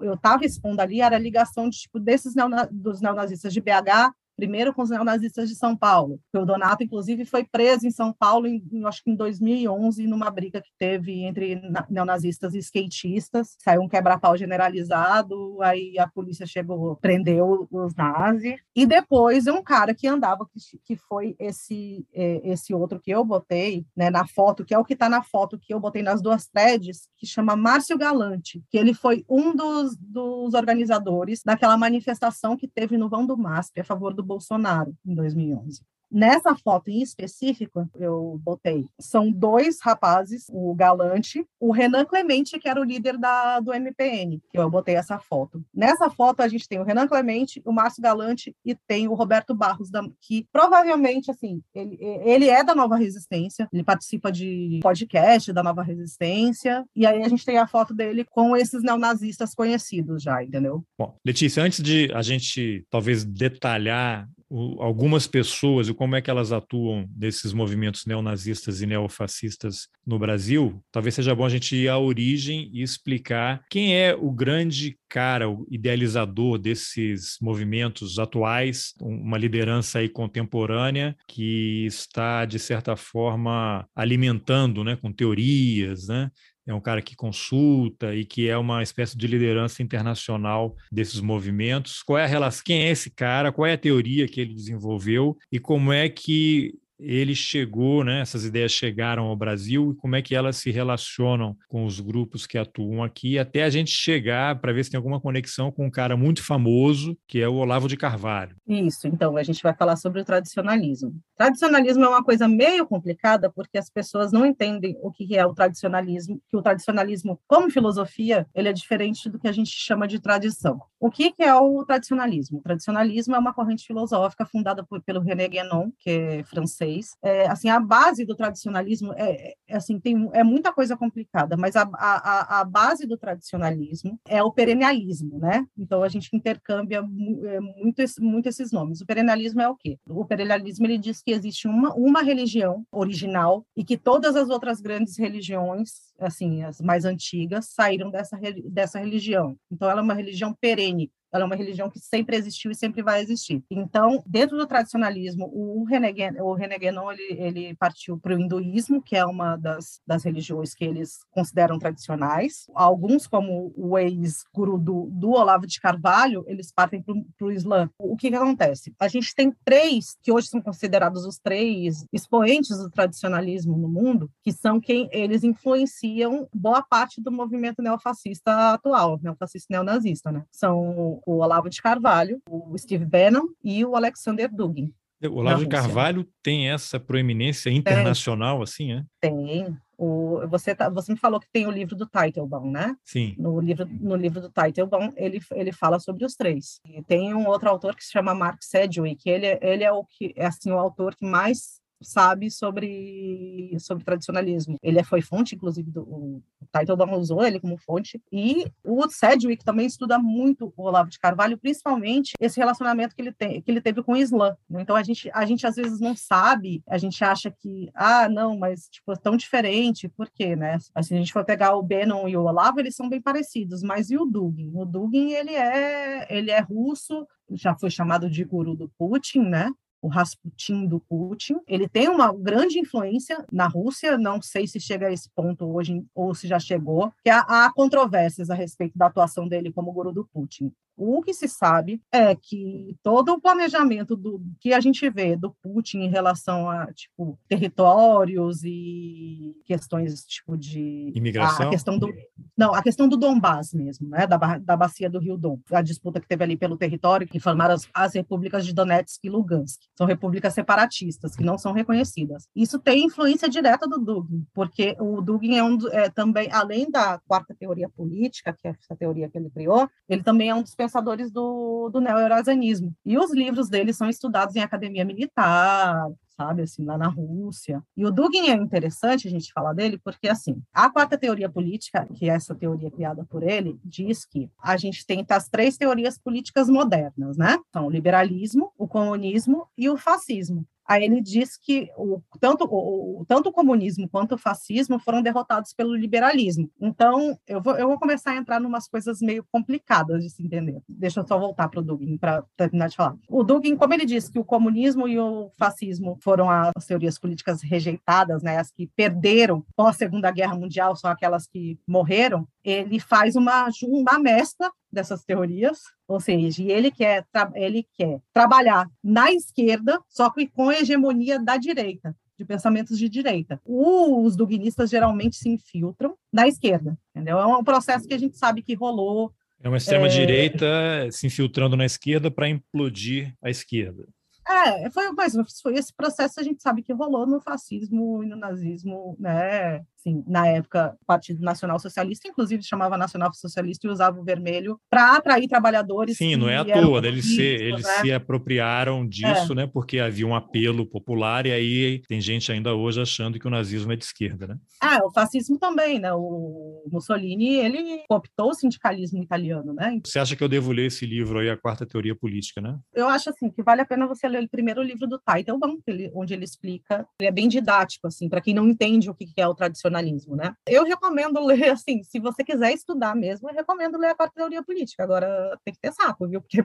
eu 0.00 0.14
estava 0.14 0.44
expondo 0.44 0.80
ali 0.80 1.00
era 1.00 1.16
a 1.16 1.18
ligação 1.18 1.68
de, 1.68 1.76
tipo, 1.76 1.98
desses 1.98 2.34
dos 2.70 3.00
neonazistas 3.00 3.52
de 3.52 3.60
BH 3.60 4.14
primeiro 4.42 4.74
com 4.74 4.82
os 4.82 4.90
neonazistas 4.90 5.48
de 5.48 5.54
São 5.54 5.76
Paulo. 5.76 6.18
O 6.34 6.44
Donato, 6.44 6.82
inclusive, 6.82 7.24
foi 7.24 7.44
preso 7.44 7.86
em 7.86 7.92
São 7.92 8.12
Paulo, 8.12 8.48
em, 8.48 8.60
acho 8.86 9.04
que 9.04 9.08
em 9.12 9.14
2011, 9.14 10.04
numa 10.08 10.28
briga 10.32 10.60
que 10.60 10.72
teve 10.76 11.22
entre 11.22 11.62
neonazistas 11.88 12.52
e 12.52 12.58
skatistas. 12.58 13.54
Saiu 13.60 13.82
um 13.82 13.88
quebra-pau 13.88 14.36
generalizado, 14.36 15.62
aí 15.62 15.96
a 15.96 16.08
polícia 16.08 16.44
chegou, 16.44 16.96
prendeu 16.96 17.68
os 17.70 17.94
nazis. 17.94 18.56
E 18.74 18.84
depois 18.84 19.46
um 19.46 19.62
cara 19.62 19.94
que 19.94 20.08
andava, 20.08 20.44
que, 20.52 20.76
que 20.84 20.96
foi 20.96 21.36
esse, 21.38 22.04
é, 22.12 22.40
esse 22.42 22.74
outro 22.74 22.98
que 22.98 23.12
eu 23.12 23.24
botei 23.24 23.86
né, 23.96 24.10
na 24.10 24.26
foto, 24.26 24.64
que 24.64 24.74
é 24.74 24.78
o 24.78 24.84
que 24.84 24.94
está 24.94 25.08
na 25.08 25.22
foto 25.22 25.56
que 25.56 25.72
eu 25.72 25.78
botei 25.78 26.02
nas 26.02 26.20
duas 26.20 26.48
threads, 26.48 27.08
que 27.16 27.28
chama 27.28 27.54
Márcio 27.54 27.96
Galante, 27.96 28.60
que 28.68 28.76
ele 28.76 28.92
foi 28.92 29.24
um 29.28 29.54
dos, 29.54 29.96
dos 29.96 30.52
organizadores 30.52 31.42
daquela 31.44 31.76
manifestação 31.76 32.56
que 32.56 32.66
teve 32.66 32.96
no 32.96 33.08
Vão 33.08 33.24
do 33.24 33.38
MASP 33.38 33.80
a 33.80 33.84
favor 33.84 34.12
do 34.12 34.31
Bolsonaro 34.32 34.96
em 35.04 35.14
2011. 35.14 35.82
Nessa 36.12 36.54
foto 36.54 36.90
em 36.90 37.00
específico, 37.00 37.88
eu 37.98 38.38
botei, 38.44 38.86
são 39.00 39.30
dois 39.30 39.80
rapazes, 39.80 40.44
o 40.50 40.74
Galante, 40.74 41.42
o 41.58 41.72
Renan 41.72 42.04
Clemente, 42.04 42.58
que 42.58 42.68
era 42.68 42.78
o 42.78 42.84
líder 42.84 43.16
da, 43.16 43.60
do 43.60 43.72
MPN, 43.72 44.38
que 44.50 44.58
eu 44.58 44.70
botei 44.70 44.94
essa 44.94 45.18
foto. 45.18 45.64
Nessa 45.74 46.10
foto, 46.10 46.40
a 46.40 46.48
gente 46.48 46.68
tem 46.68 46.78
o 46.78 46.84
Renan 46.84 47.08
Clemente, 47.08 47.62
o 47.64 47.72
Márcio 47.72 48.02
Galante 48.02 48.54
e 48.62 48.74
tem 48.86 49.08
o 49.08 49.14
Roberto 49.14 49.54
Barros, 49.54 49.90
da, 49.90 50.02
que 50.20 50.46
provavelmente, 50.52 51.30
assim, 51.30 51.62
ele, 51.74 51.96
ele 52.00 52.48
é 52.50 52.62
da 52.62 52.74
Nova 52.74 52.96
Resistência, 52.96 53.66
ele 53.72 53.82
participa 53.82 54.30
de 54.30 54.80
podcast 54.82 55.50
da 55.50 55.62
Nova 55.62 55.82
Resistência, 55.82 56.84
e 56.94 57.06
aí 57.06 57.22
a 57.22 57.28
gente 57.28 57.46
tem 57.46 57.56
a 57.56 57.66
foto 57.66 57.94
dele 57.94 58.22
com 58.24 58.54
esses 58.54 58.82
neonazistas 58.82 59.54
conhecidos 59.54 60.22
já, 60.22 60.44
entendeu? 60.44 60.84
Bom, 60.98 61.16
Letícia, 61.24 61.62
antes 61.62 61.82
de 61.82 62.12
a 62.12 62.20
gente 62.20 62.84
talvez 62.90 63.24
detalhar 63.24 64.28
algumas 64.78 65.26
pessoas 65.26 65.88
e 65.88 65.94
como 65.94 66.16
é 66.16 66.20
que 66.20 66.30
elas 66.30 66.52
atuam 66.52 67.08
nesses 67.16 67.52
movimentos 67.52 68.04
neonazistas 68.06 68.82
e 68.82 68.86
neofascistas 68.86 69.88
no 70.06 70.18
Brasil, 70.18 70.82
talvez 70.90 71.14
seja 71.14 71.34
bom 71.34 71.44
a 71.44 71.48
gente 71.48 71.74
ir 71.74 71.88
à 71.88 71.98
origem 71.98 72.70
e 72.72 72.82
explicar 72.82 73.62
quem 73.70 73.96
é 73.96 74.14
o 74.14 74.30
grande 74.30 74.98
cara, 75.08 75.48
o 75.48 75.66
idealizador 75.70 76.58
desses 76.58 77.36
movimentos 77.40 78.18
atuais, 78.18 78.94
uma 79.00 79.36
liderança 79.36 79.98
aí 79.98 80.08
contemporânea 80.08 81.14
que 81.28 81.84
está, 81.84 82.46
de 82.46 82.58
certa 82.58 82.96
forma, 82.96 83.86
alimentando 83.94 84.82
né, 84.82 84.96
com 84.96 85.12
teorias, 85.12 86.08
né, 86.08 86.30
é 86.66 86.72
um 86.72 86.80
cara 86.80 87.02
que 87.02 87.16
consulta 87.16 88.14
e 88.14 88.24
que 88.24 88.48
é 88.48 88.56
uma 88.56 88.82
espécie 88.82 89.16
de 89.16 89.26
liderança 89.26 89.82
internacional 89.82 90.76
desses 90.90 91.20
movimentos. 91.20 92.02
Qual 92.02 92.18
é 92.18 92.24
a 92.24 92.28
relação? 92.28 92.62
Quem 92.64 92.84
é 92.84 92.90
esse 92.90 93.10
cara? 93.10 93.52
Qual 93.52 93.66
é 93.66 93.72
a 93.72 93.78
teoria 93.78 94.28
que 94.28 94.40
ele 94.40 94.54
desenvolveu 94.54 95.36
e 95.50 95.58
como 95.58 95.92
é 95.92 96.08
que 96.08 96.74
ele 97.02 97.34
chegou, 97.34 98.04
né, 98.04 98.20
essas 98.20 98.44
ideias 98.44 98.72
chegaram 98.72 99.24
ao 99.24 99.36
Brasil 99.36 99.92
e 99.92 99.96
como 99.96 100.16
é 100.16 100.22
que 100.22 100.34
elas 100.34 100.56
se 100.56 100.70
relacionam 100.70 101.56
com 101.68 101.84
os 101.84 102.00
grupos 102.00 102.46
que 102.46 102.56
atuam 102.56 103.02
aqui, 103.02 103.38
até 103.38 103.64
a 103.64 103.70
gente 103.70 103.90
chegar 103.90 104.60
para 104.60 104.72
ver 104.72 104.84
se 104.84 104.90
tem 104.90 104.98
alguma 104.98 105.20
conexão 105.20 105.70
com 105.70 105.86
um 105.86 105.90
cara 105.90 106.16
muito 106.16 106.44
famoso, 106.44 107.16
que 107.26 107.40
é 107.40 107.48
o 107.48 107.54
Olavo 107.54 107.88
de 107.88 107.96
Carvalho. 107.96 108.56
Isso, 108.66 109.06
então 109.06 109.36
a 109.36 109.42
gente 109.42 109.62
vai 109.62 109.74
falar 109.74 109.96
sobre 109.96 110.20
o 110.20 110.24
tradicionalismo. 110.24 111.14
Tradicionalismo 111.36 112.04
é 112.04 112.08
uma 112.08 112.24
coisa 112.24 112.46
meio 112.46 112.86
complicada 112.86 113.50
porque 113.50 113.78
as 113.78 113.90
pessoas 113.90 114.32
não 114.32 114.46
entendem 114.46 114.96
o 115.02 115.10
que 115.10 115.36
é 115.36 115.44
o 115.44 115.54
tradicionalismo, 115.54 116.40
que 116.48 116.56
o 116.56 116.62
tradicionalismo, 116.62 117.40
como 117.46 117.70
filosofia, 117.70 118.46
ele 118.54 118.68
é 118.68 118.72
diferente 118.72 119.28
do 119.28 119.38
que 119.38 119.48
a 119.48 119.52
gente 119.52 119.70
chama 119.70 120.06
de 120.06 120.20
tradição. 120.20 120.80
O 121.00 121.10
que 121.10 121.34
é 121.38 121.54
o 121.54 121.84
tradicionalismo? 121.84 122.58
O 122.58 122.62
tradicionalismo 122.62 123.34
é 123.34 123.38
uma 123.38 123.52
corrente 123.52 123.84
filosófica 123.84 124.46
fundada 124.46 124.84
por, 124.84 125.02
pelo 125.02 125.20
René 125.20 125.48
Guénon, 125.48 125.90
que 125.98 126.10
é 126.10 126.44
francês, 126.44 126.91
é, 127.22 127.46
assim, 127.46 127.68
a 127.68 127.78
base 127.80 128.24
do 128.24 128.34
tradicionalismo 128.34 129.12
é, 129.14 129.54
é, 129.68 129.76
assim, 129.76 129.98
tem, 129.98 130.28
é 130.32 130.42
muita 130.42 130.72
coisa 130.72 130.96
complicada, 130.96 131.56
mas 131.56 131.76
a, 131.76 131.88
a, 131.94 132.60
a 132.60 132.64
base 132.64 133.06
do 133.06 133.16
tradicionalismo 133.16 134.18
é 134.26 134.42
o 134.42 134.52
perennialismo, 134.52 135.38
né? 135.38 135.66
Então 135.76 136.02
a 136.02 136.08
gente 136.08 136.30
intercâmbia 136.34 136.98
é, 136.98 137.60
muito, 137.60 138.02
muito 138.20 138.48
esses 138.48 138.72
nomes. 138.72 139.00
O 139.00 139.06
perennialismo 139.06 139.60
é 139.60 139.68
o 139.68 139.76
quê? 139.76 139.98
O 140.08 140.24
perennialismo 140.24 140.86
ele 140.86 140.98
diz 140.98 141.22
que 141.22 141.32
existe 141.32 141.66
uma, 141.68 141.94
uma 141.94 142.22
religião 142.22 142.84
original 142.90 143.64
e 143.76 143.84
que 143.84 143.96
todas 143.96 144.36
as 144.36 144.48
outras 144.48 144.80
grandes 144.80 145.18
religiões, 145.18 146.12
assim, 146.18 146.62
as 146.64 146.80
mais 146.80 147.04
antigas, 147.04 147.68
saíram 147.70 148.10
dessa, 148.10 148.38
dessa 148.64 148.98
religião. 148.98 149.56
Então 149.70 149.90
ela 149.90 150.00
é 150.00 150.04
uma 150.04 150.14
religião 150.14 150.54
perene, 150.60 151.10
ela 151.32 151.44
é 151.44 151.46
uma 151.46 151.56
religião 151.56 151.88
que 151.88 151.98
sempre 151.98 152.36
existiu 152.36 152.70
e 152.70 152.74
sempre 152.74 153.02
vai 153.02 153.20
existir. 153.22 153.62
Então, 153.70 154.22
dentro 154.26 154.56
do 154.56 154.66
tradicionalismo, 154.66 155.50
o 155.52 155.84
René, 155.84 156.12
o 156.40 156.52
René 156.54 156.76
ele, 156.78 157.42
ele 157.42 157.74
partiu 157.76 158.18
para 158.18 158.34
o 158.34 158.38
hinduísmo, 158.38 159.02
que 159.02 159.16
é 159.16 159.24
uma 159.24 159.56
das, 159.56 160.00
das 160.06 160.24
religiões 160.24 160.74
que 160.74 160.84
eles 160.84 161.20
consideram 161.30 161.78
tradicionais. 161.78 162.66
Alguns, 162.74 163.26
como 163.26 163.72
o 163.76 163.98
ex-guru 163.98 164.78
do, 164.78 165.08
do 165.10 165.30
Olavo 165.30 165.66
de 165.66 165.80
Carvalho, 165.80 166.44
eles 166.46 166.70
partem 166.72 167.02
para 167.02 167.46
o 167.46 167.50
Islã. 167.50 167.88
O 167.98 168.16
que, 168.16 168.28
que 168.28 168.36
acontece? 168.36 168.94
A 169.00 169.08
gente 169.08 169.34
tem 169.34 169.54
três, 169.64 170.16
que 170.22 170.32
hoje 170.32 170.48
são 170.48 170.60
considerados 170.60 171.24
os 171.24 171.38
três 171.38 172.04
expoentes 172.12 172.76
do 172.78 172.90
tradicionalismo 172.90 173.76
no 173.76 173.88
mundo, 173.88 174.30
que 174.42 174.52
são 174.52 174.80
quem 174.80 175.08
eles 175.12 175.44
influenciam 175.44 176.48
boa 176.52 176.82
parte 176.82 177.20
do 177.20 177.32
movimento 177.32 177.80
neofascista 177.80 178.74
atual, 178.74 179.18
neofascista 179.22 179.68
neonazista, 179.70 180.30
né? 180.30 180.44
São 180.50 181.21
o 181.26 181.38
Olavo 181.38 181.68
de 181.68 181.80
Carvalho, 181.80 182.40
o 182.48 182.76
Steve 182.76 183.04
Bannon 183.04 183.46
e 183.62 183.84
o 183.84 183.96
Alexander 183.96 184.50
Dugin. 184.52 184.92
O 185.28 185.36
Olavo 185.36 185.62
de 185.62 185.68
Carvalho 185.68 186.28
tem 186.42 186.68
essa 186.68 186.98
proeminência 186.98 187.70
internacional, 187.70 188.56
tem. 188.56 188.62
assim, 188.64 188.92
é? 188.92 189.04
Tem. 189.20 189.76
O, 189.96 190.40
você, 190.48 190.74
tá, 190.74 190.88
você 190.88 191.12
me 191.12 191.18
falou 191.18 191.38
que 191.38 191.46
tem 191.52 191.64
o 191.64 191.70
livro 191.70 191.94
do 191.94 192.08
Teitelbaum, 192.08 192.68
né? 192.68 192.96
Sim. 193.04 193.36
No 193.38 193.60
livro, 193.60 193.86
no 193.86 194.16
livro 194.16 194.40
do 194.40 194.50
Teitelbaum, 194.50 195.12
ele, 195.16 195.40
ele 195.52 195.70
fala 195.70 196.00
sobre 196.00 196.24
os 196.24 196.34
três. 196.34 196.80
E 196.84 197.00
tem 197.04 197.32
um 197.34 197.46
outro 197.46 197.68
autor 197.68 197.94
que 197.94 198.04
se 198.04 198.10
chama 198.10 198.34
Mark 198.34 198.60
Sedgwick, 198.62 199.28
ele, 199.30 199.46
ele 199.62 199.84
é 199.84 199.92
o 199.92 200.04
que 200.04 200.32
é 200.36 200.46
assim 200.46 200.72
o 200.72 200.78
autor 200.78 201.14
que 201.14 201.24
mais 201.24 201.80
sabe 202.02 202.50
sobre, 202.50 203.76
sobre 203.78 204.04
tradicionalismo. 204.04 204.76
Ele 204.82 205.02
foi 205.02 205.20
fonte, 205.22 205.54
inclusive, 205.54 205.90
do 205.90 206.02
o 206.02 206.42
Teitelbaum 206.72 207.16
usou 207.16 207.44
ele 207.44 207.60
como 207.60 207.76
fonte. 207.76 208.20
E 208.30 208.66
o 208.84 209.08
Sedgwick 209.08 209.64
também 209.64 209.86
estuda 209.86 210.18
muito 210.18 210.72
o 210.76 210.82
Olavo 210.82 211.10
de 211.10 211.18
Carvalho, 211.18 211.58
principalmente 211.58 212.32
esse 212.40 212.58
relacionamento 212.58 213.14
que 213.14 213.22
ele, 213.22 213.32
tem, 213.32 213.60
que 213.60 213.70
ele 213.70 213.80
teve 213.80 214.02
com 214.02 214.12
o 214.12 214.16
Islã. 214.16 214.56
Então, 214.70 214.96
a 214.96 215.02
gente, 215.02 215.30
a 215.32 215.44
gente 215.44 215.66
às 215.66 215.76
vezes 215.76 216.00
não 216.00 216.16
sabe, 216.16 216.82
a 216.88 216.98
gente 216.98 217.22
acha 217.24 217.50
que, 217.50 217.90
ah, 217.94 218.28
não, 218.28 218.58
mas 218.58 218.88
tipo, 218.88 219.12
é 219.12 219.16
tão 219.16 219.36
diferente, 219.36 220.08
por 220.08 220.30
quê, 220.30 220.56
né? 220.56 220.78
Assim, 220.94 221.08
se 221.08 221.14
a 221.14 221.18
gente 221.18 221.32
for 221.32 221.44
pegar 221.44 221.76
o 221.76 221.82
Bannon 221.82 222.28
e 222.28 222.36
o 222.36 222.44
Olavo, 222.44 222.80
eles 222.80 222.94
são 222.94 223.08
bem 223.08 223.20
parecidos, 223.20 223.82
mas 223.82 224.10
e 224.10 224.16
o 224.16 224.24
Dugin? 224.24 224.70
O 224.74 224.84
Dugin, 224.84 225.32
ele 225.32 225.54
é, 225.54 226.26
ele 226.30 226.50
é 226.50 226.60
russo, 226.60 227.26
já 227.50 227.74
foi 227.74 227.90
chamado 227.90 228.30
de 228.30 228.44
guru 228.44 228.74
do 228.74 228.90
Putin, 228.98 229.40
né? 229.40 229.70
O 230.02 230.08
Rasputin 230.08 230.86
do 230.86 231.00
Putin. 231.00 231.60
Ele 231.66 231.88
tem 231.88 232.08
uma 232.08 232.34
grande 232.34 232.78
influência 232.78 233.46
na 233.50 233.68
Rússia, 233.68 234.18
não 234.18 234.42
sei 234.42 234.66
se 234.66 234.80
chega 234.80 235.06
a 235.06 235.12
esse 235.12 235.30
ponto 235.30 235.64
hoje 235.72 236.04
ou 236.14 236.34
se 236.34 236.48
já 236.48 236.58
chegou, 236.58 237.12
que 237.22 237.30
há, 237.30 237.40
há 237.40 237.72
controvérsias 237.72 238.50
a 238.50 238.54
respeito 238.54 238.98
da 238.98 239.06
atuação 239.06 239.46
dele 239.48 239.72
como 239.72 239.92
guru 239.92 240.12
do 240.12 240.26
Putin. 240.26 240.72
O 240.96 241.22
que 241.22 241.32
se 241.32 241.48
sabe 241.48 242.00
é 242.12 242.34
que 242.34 242.96
todo 243.02 243.32
o 243.32 243.40
planejamento 243.40 244.16
do 244.16 244.40
que 244.60 244.72
a 244.72 244.80
gente 244.80 245.08
vê 245.08 245.36
do 245.36 245.54
Putin 245.62 245.98
em 245.98 246.08
relação 246.08 246.68
a 246.68 246.86
tipo 246.92 247.38
territórios 247.48 248.62
e 248.64 249.56
questões 249.64 250.24
tipo 250.24 250.56
de 250.56 251.12
imigração, 251.14 251.68
a 251.68 251.70
questão 251.70 251.98
do 251.98 252.12
não, 252.56 252.74
a 252.74 252.82
questão 252.82 253.08
do 253.08 253.16
Donbás 253.16 253.72
mesmo, 253.72 254.08
né, 254.08 254.26
da, 254.26 254.36
da 254.58 254.76
bacia 254.76 255.08
do 255.08 255.18
Rio 255.18 255.36
Don, 255.36 255.58
a 255.70 255.82
disputa 255.82 256.20
que 256.20 256.28
teve 256.28 256.44
ali 256.44 256.56
pelo 256.56 256.76
território 256.76 257.26
que 257.26 257.40
formaram 257.40 257.74
as, 257.74 257.88
as 257.94 258.14
repúblicas 258.14 258.64
de 258.64 258.74
Donetsk 258.74 259.24
e 259.24 259.30
Lugansk. 259.30 259.80
São 259.96 260.06
repúblicas 260.06 260.54
separatistas 260.54 261.34
que 261.34 261.42
não 261.42 261.56
são 261.56 261.72
reconhecidas. 261.72 262.46
Isso 262.54 262.78
tem 262.78 263.06
influência 263.06 263.48
direta 263.48 263.88
do 263.88 263.98
Dugin, 263.98 264.46
porque 264.52 264.96
o 265.00 265.20
Dugin 265.20 265.56
é 265.56 265.64
um 265.64 265.78
é, 265.90 266.10
também 266.10 266.50
além 266.52 266.90
da 266.90 267.18
quarta 267.26 267.54
teoria 267.54 267.88
política, 267.88 268.52
que 268.52 268.68
é 268.68 268.70
essa 268.70 268.96
teoria 268.96 269.28
que 269.28 269.38
ele 269.38 269.50
criou, 269.50 269.88
ele 270.08 270.22
também 270.22 270.50
é 270.50 270.54
um 270.54 270.62
dos 270.62 270.74
pensadores 270.82 271.30
do, 271.30 271.88
do 271.90 272.00
neo-eurasianismo. 272.00 272.92
E 273.04 273.16
os 273.16 273.32
livros 273.32 273.68
dele 273.68 273.92
são 273.92 274.08
estudados 274.08 274.56
em 274.56 274.60
academia 274.60 275.04
militar, 275.04 276.08
sabe, 276.42 276.62
assim, 276.62 276.84
lá 276.84 276.98
na 276.98 277.08
Rússia. 277.08 277.82
E 277.96 278.04
o 278.04 278.10
Dugin 278.10 278.50
é 278.50 278.54
interessante 278.54 279.28
a 279.28 279.30
gente 279.30 279.52
falar 279.52 279.72
dele 279.72 279.98
porque, 280.02 280.28
assim, 280.28 280.60
a 280.72 280.90
quarta 280.90 281.16
teoria 281.16 281.48
política, 281.48 282.06
que 282.14 282.28
é 282.28 282.34
essa 282.34 282.54
teoria 282.54 282.90
criada 282.90 283.24
por 283.24 283.42
ele, 283.42 283.78
diz 283.84 284.24
que 284.24 284.50
a 284.60 284.76
gente 284.76 285.06
tem 285.06 285.24
as 285.28 285.48
três 285.48 285.76
teorias 285.76 286.18
políticas 286.18 286.68
modernas, 286.68 287.36
né? 287.36 287.58
São 287.72 287.86
o 287.86 287.90
liberalismo, 287.90 288.72
o 288.76 288.88
comunismo 288.88 289.66
e 289.78 289.88
o 289.88 289.96
fascismo. 289.96 290.66
Aí 290.86 291.04
ele 291.04 291.20
diz 291.20 291.56
que 291.56 291.90
o, 291.96 292.20
tanto, 292.40 292.64
o, 292.64 293.24
tanto 293.26 293.48
o 293.48 293.52
comunismo 293.52 294.08
quanto 294.08 294.34
o 294.34 294.38
fascismo 294.38 294.98
foram 294.98 295.22
derrotados 295.22 295.72
pelo 295.72 295.94
liberalismo. 295.94 296.68
Então, 296.80 297.38
eu 297.46 297.62
vou, 297.62 297.76
eu 297.76 297.88
vou 297.88 297.98
começar 297.98 298.32
a 298.32 298.36
entrar 298.36 298.60
em 298.60 298.66
umas 298.66 298.88
coisas 298.88 299.20
meio 299.20 299.44
complicadas 299.50 300.22
de 300.22 300.30
se 300.30 300.42
entender. 300.42 300.82
Deixa 300.88 301.20
eu 301.20 301.26
só 301.26 301.38
voltar 301.38 301.68
para 301.68 301.80
o 301.80 301.82
Dugin, 301.82 302.16
para 302.18 302.44
terminar 302.56 302.88
de 302.88 302.96
falar. 302.96 303.16
O 303.28 303.42
Dugin, 303.44 303.76
como 303.76 303.94
ele 303.94 304.04
diz 304.04 304.28
que 304.28 304.38
o 304.38 304.44
comunismo 304.44 305.06
e 305.06 305.18
o 305.18 305.50
fascismo 305.56 306.18
foram 306.20 306.31
as 306.40 306.86
teorias 306.86 307.18
políticas 307.18 307.62
rejeitadas, 307.62 308.42
né, 308.42 308.58
as 308.58 308.70
que 308.70 308.86
perderam 308.96 309.64
pós-Segunda 309.76 310.30
Guerra 310.30 310.54
Mundial, 310.54 310.96
são 310.96 311.10
aquelas 311.10 311.46
que 311.46 311.78
morreram, 311.86 312.46
ele 312.64 312.98
faz 312.98 313.36
uma, 313.36 313.68
uma 313.82 314.18
mescla 314.18 314.70
dessas 314.90 315.24
teorias, 315.24 315.80
ou 316.06 316.20
seja, 316.20 316.62
ele 316.62 316.90
quer, 316.90 317.24
ele 317.54 317.86
quer 317.94 318.20
trabalhar 318.32 318.86
na 319.02 319.32
esquerda, 319.32 320.00
só 320.08 320.30
que 320.30 320.46
com 320.46 320.68
a 320.68 320.78
hegemonia 320.78 321.38
da 321.38 321.56
direita, 321.56 322.14
de 322.38 322.44
pensamentos 322.44 322.98
de 322.98 323.08
direita. 323.08 323.60
Os 323.64 324.36
duguinistas 324.36 324.90
geralmente 324.90 325.36
se 325.36 325.48
infiltram 325.48 326.14
na 326.32 326.46
esquerda, 326.46 326.98
entendeu? 327.10 327.38
É 327.38 327.46
um 327.46 327.64
processo 327.64 328.06
que 328.06 328.14
a 328.14 328.18
gente 328.18 328.36
sabe 328.36 328.62
que 328.62 328.74
rolou. 328.74 329.32
É 329.62 329.68
uma 329.68 329.76
extrema-direita 329.76 330.66
é... 330.66 331.10
se 331.10 331.26
infiltrando 331.26 331.76
na 331.76 331.86
esquerda 331.86 332.30
para 332.30 332.48
implodir 332.48 333.34
a 333.40 333.48
esquerda. 333.48 334.06
É, 334.48 334.90
foi, 334.90 335.10
mas 335.12 335.34
foi 335.62 335.74
esse 335.76 335.92
processo 335.94 336.40
a 336.40 336.42
gente 336.42 336.62
sabe 336.62 336.82
que 336.82 336.92
rolou 336.92 337.26
no 337.26 337.40
fascismo 337.40 338.22
e 338.24 338.26
no 338.26 338.36
nazismo, 338.36 339.16
né? 339.18 339.86
Assim, 340.04 340.24
na 340.26 340.48
época, 340.48 340.96
o 341.00 341.06
Partido 341.06 341.40
Nacional 341.42 341.78
Socialista, 341.78 342.26
inclusive 342.26 342.62
chamava 342.62 342.98
Nacional 342.98 343.32
Socialista 343.32 343.86
e 343.86 343.90
usava 343.90 344.20
o 344.20 344.24
vermelho 344.24 344.78
para 344.90 345.16
atrair 345.16 345.46
trabalhadores. 345.46 346.16
Sim, 346.16 346.34
não 346.34 346.48
é 346.48 346.56
à 346.56 346.64
toa, 346.64 347.06
eles, 347.06 347.24
se, 347.24 347.40
eles 347.40 347.84
né? 347.84 348.00
se 348.00 348.12
apropriaram 348.12 349.06
disso, 349.06 349.52
é. 349.52 349.54
né? 349.54 349.70
Porque 349.72 350.00
havia 350.00 350.26
um 350.26 350.34
apelo 350.34 350.84
popular 350.84 351.46
e 351.46 351.52
aí 351.52 352.02
tem 352.08 352.20
gente 352.20 352.50
ainda 352.50 352.74
hoje 352.74 353.00
achando 353.00 353.38
que 353.38 353.46
o 353.46 353.50
nazismo 353.50 353.92
é 353.92 353.96
de 353.96 354.04
esquerda, 354.04 354.48
né? 354.48 354.56
Ah, 354.80 354.98
o 355.04 355.12
fascismo 355.12 355.56
também, 355.56 356.00
né? 356.00 356.12
O 356.12 356.84
Mussolini, 356.90 357.54
ele 357.54 358.02
cooptou 358.08 358.50
o 358.50 358.54
sindicalismo 358.54 359.22
italiano, 359.22 359.72
né? 359.72 360.00
Você 360.04 360.18
acha 360.18 360.34
que 360.34 360.42
eu 360.42 360.48
devo 360.48 360.72
ler 360.72 360.86
esse 360.86 361.06
livro 361.06 361.38
aí, 361.38 361.48
A 361.48 361.56
Quarta 361.56 361.86
Teoria 361.86 362.16
Política, 362.16 362.60
né? 362.60 362.76
Eu 362.92 363.08
acho, 363.08 363.30
assim, 363.30 363.50
que 363.50 363.62
vale 363.62 363.82
a 363.82 363.86
pena 363.86 364.08
você 364.08 364.26
ler 364.26 364.42
o 364.42 364.48
primeiro 364.48 364.82
livro 364.82 365.06
do 365.06 365.20
Teitelbaum, 365.20 365.78
onde 366.12 366.34
ele 366.34 366.44
explica, 366.44 367.06
ele 367.20 367.28
é 367.28 367.32
bem 367.32 367.46
didático, 367.46 368.08
assim, 368.08 368.28
para 368.28 368.40
quem 368.40 368.52
não 368.52 368.68
entende 368.68 369.08
o 369.08 369.14
que 369.14 369.30
é 369.36 369.46
o 369.46 369.54
tradicional 369.54 369.91
jornalismo, 369.92 370.34
né? 370.34 370.56
Eu 370.66 370.84
recomendo 370.84 371.44
ler, 371.44 371.70
assim, 371.70 372.02
se 372.02 372.18
você 372.18 372.42
quiser 372.42 372.72
estudar 372.72 373.14
mesmo, 373.14 373.48
eu 373.48 373.54
recomendo 373.54 373.98
ler 373.98 374.08
a 374.08 374.14
quarta 374.14 374.34
teoria 374.34 374.62
política. 374.62 375.02
Agora, 375.04 375.58
tem 375.64 375.74
que 375.74 375.80
ter 375.80 375.92
saco, 375.92 376.26
viu? 376.26 376.40
Porque 376.40 376.64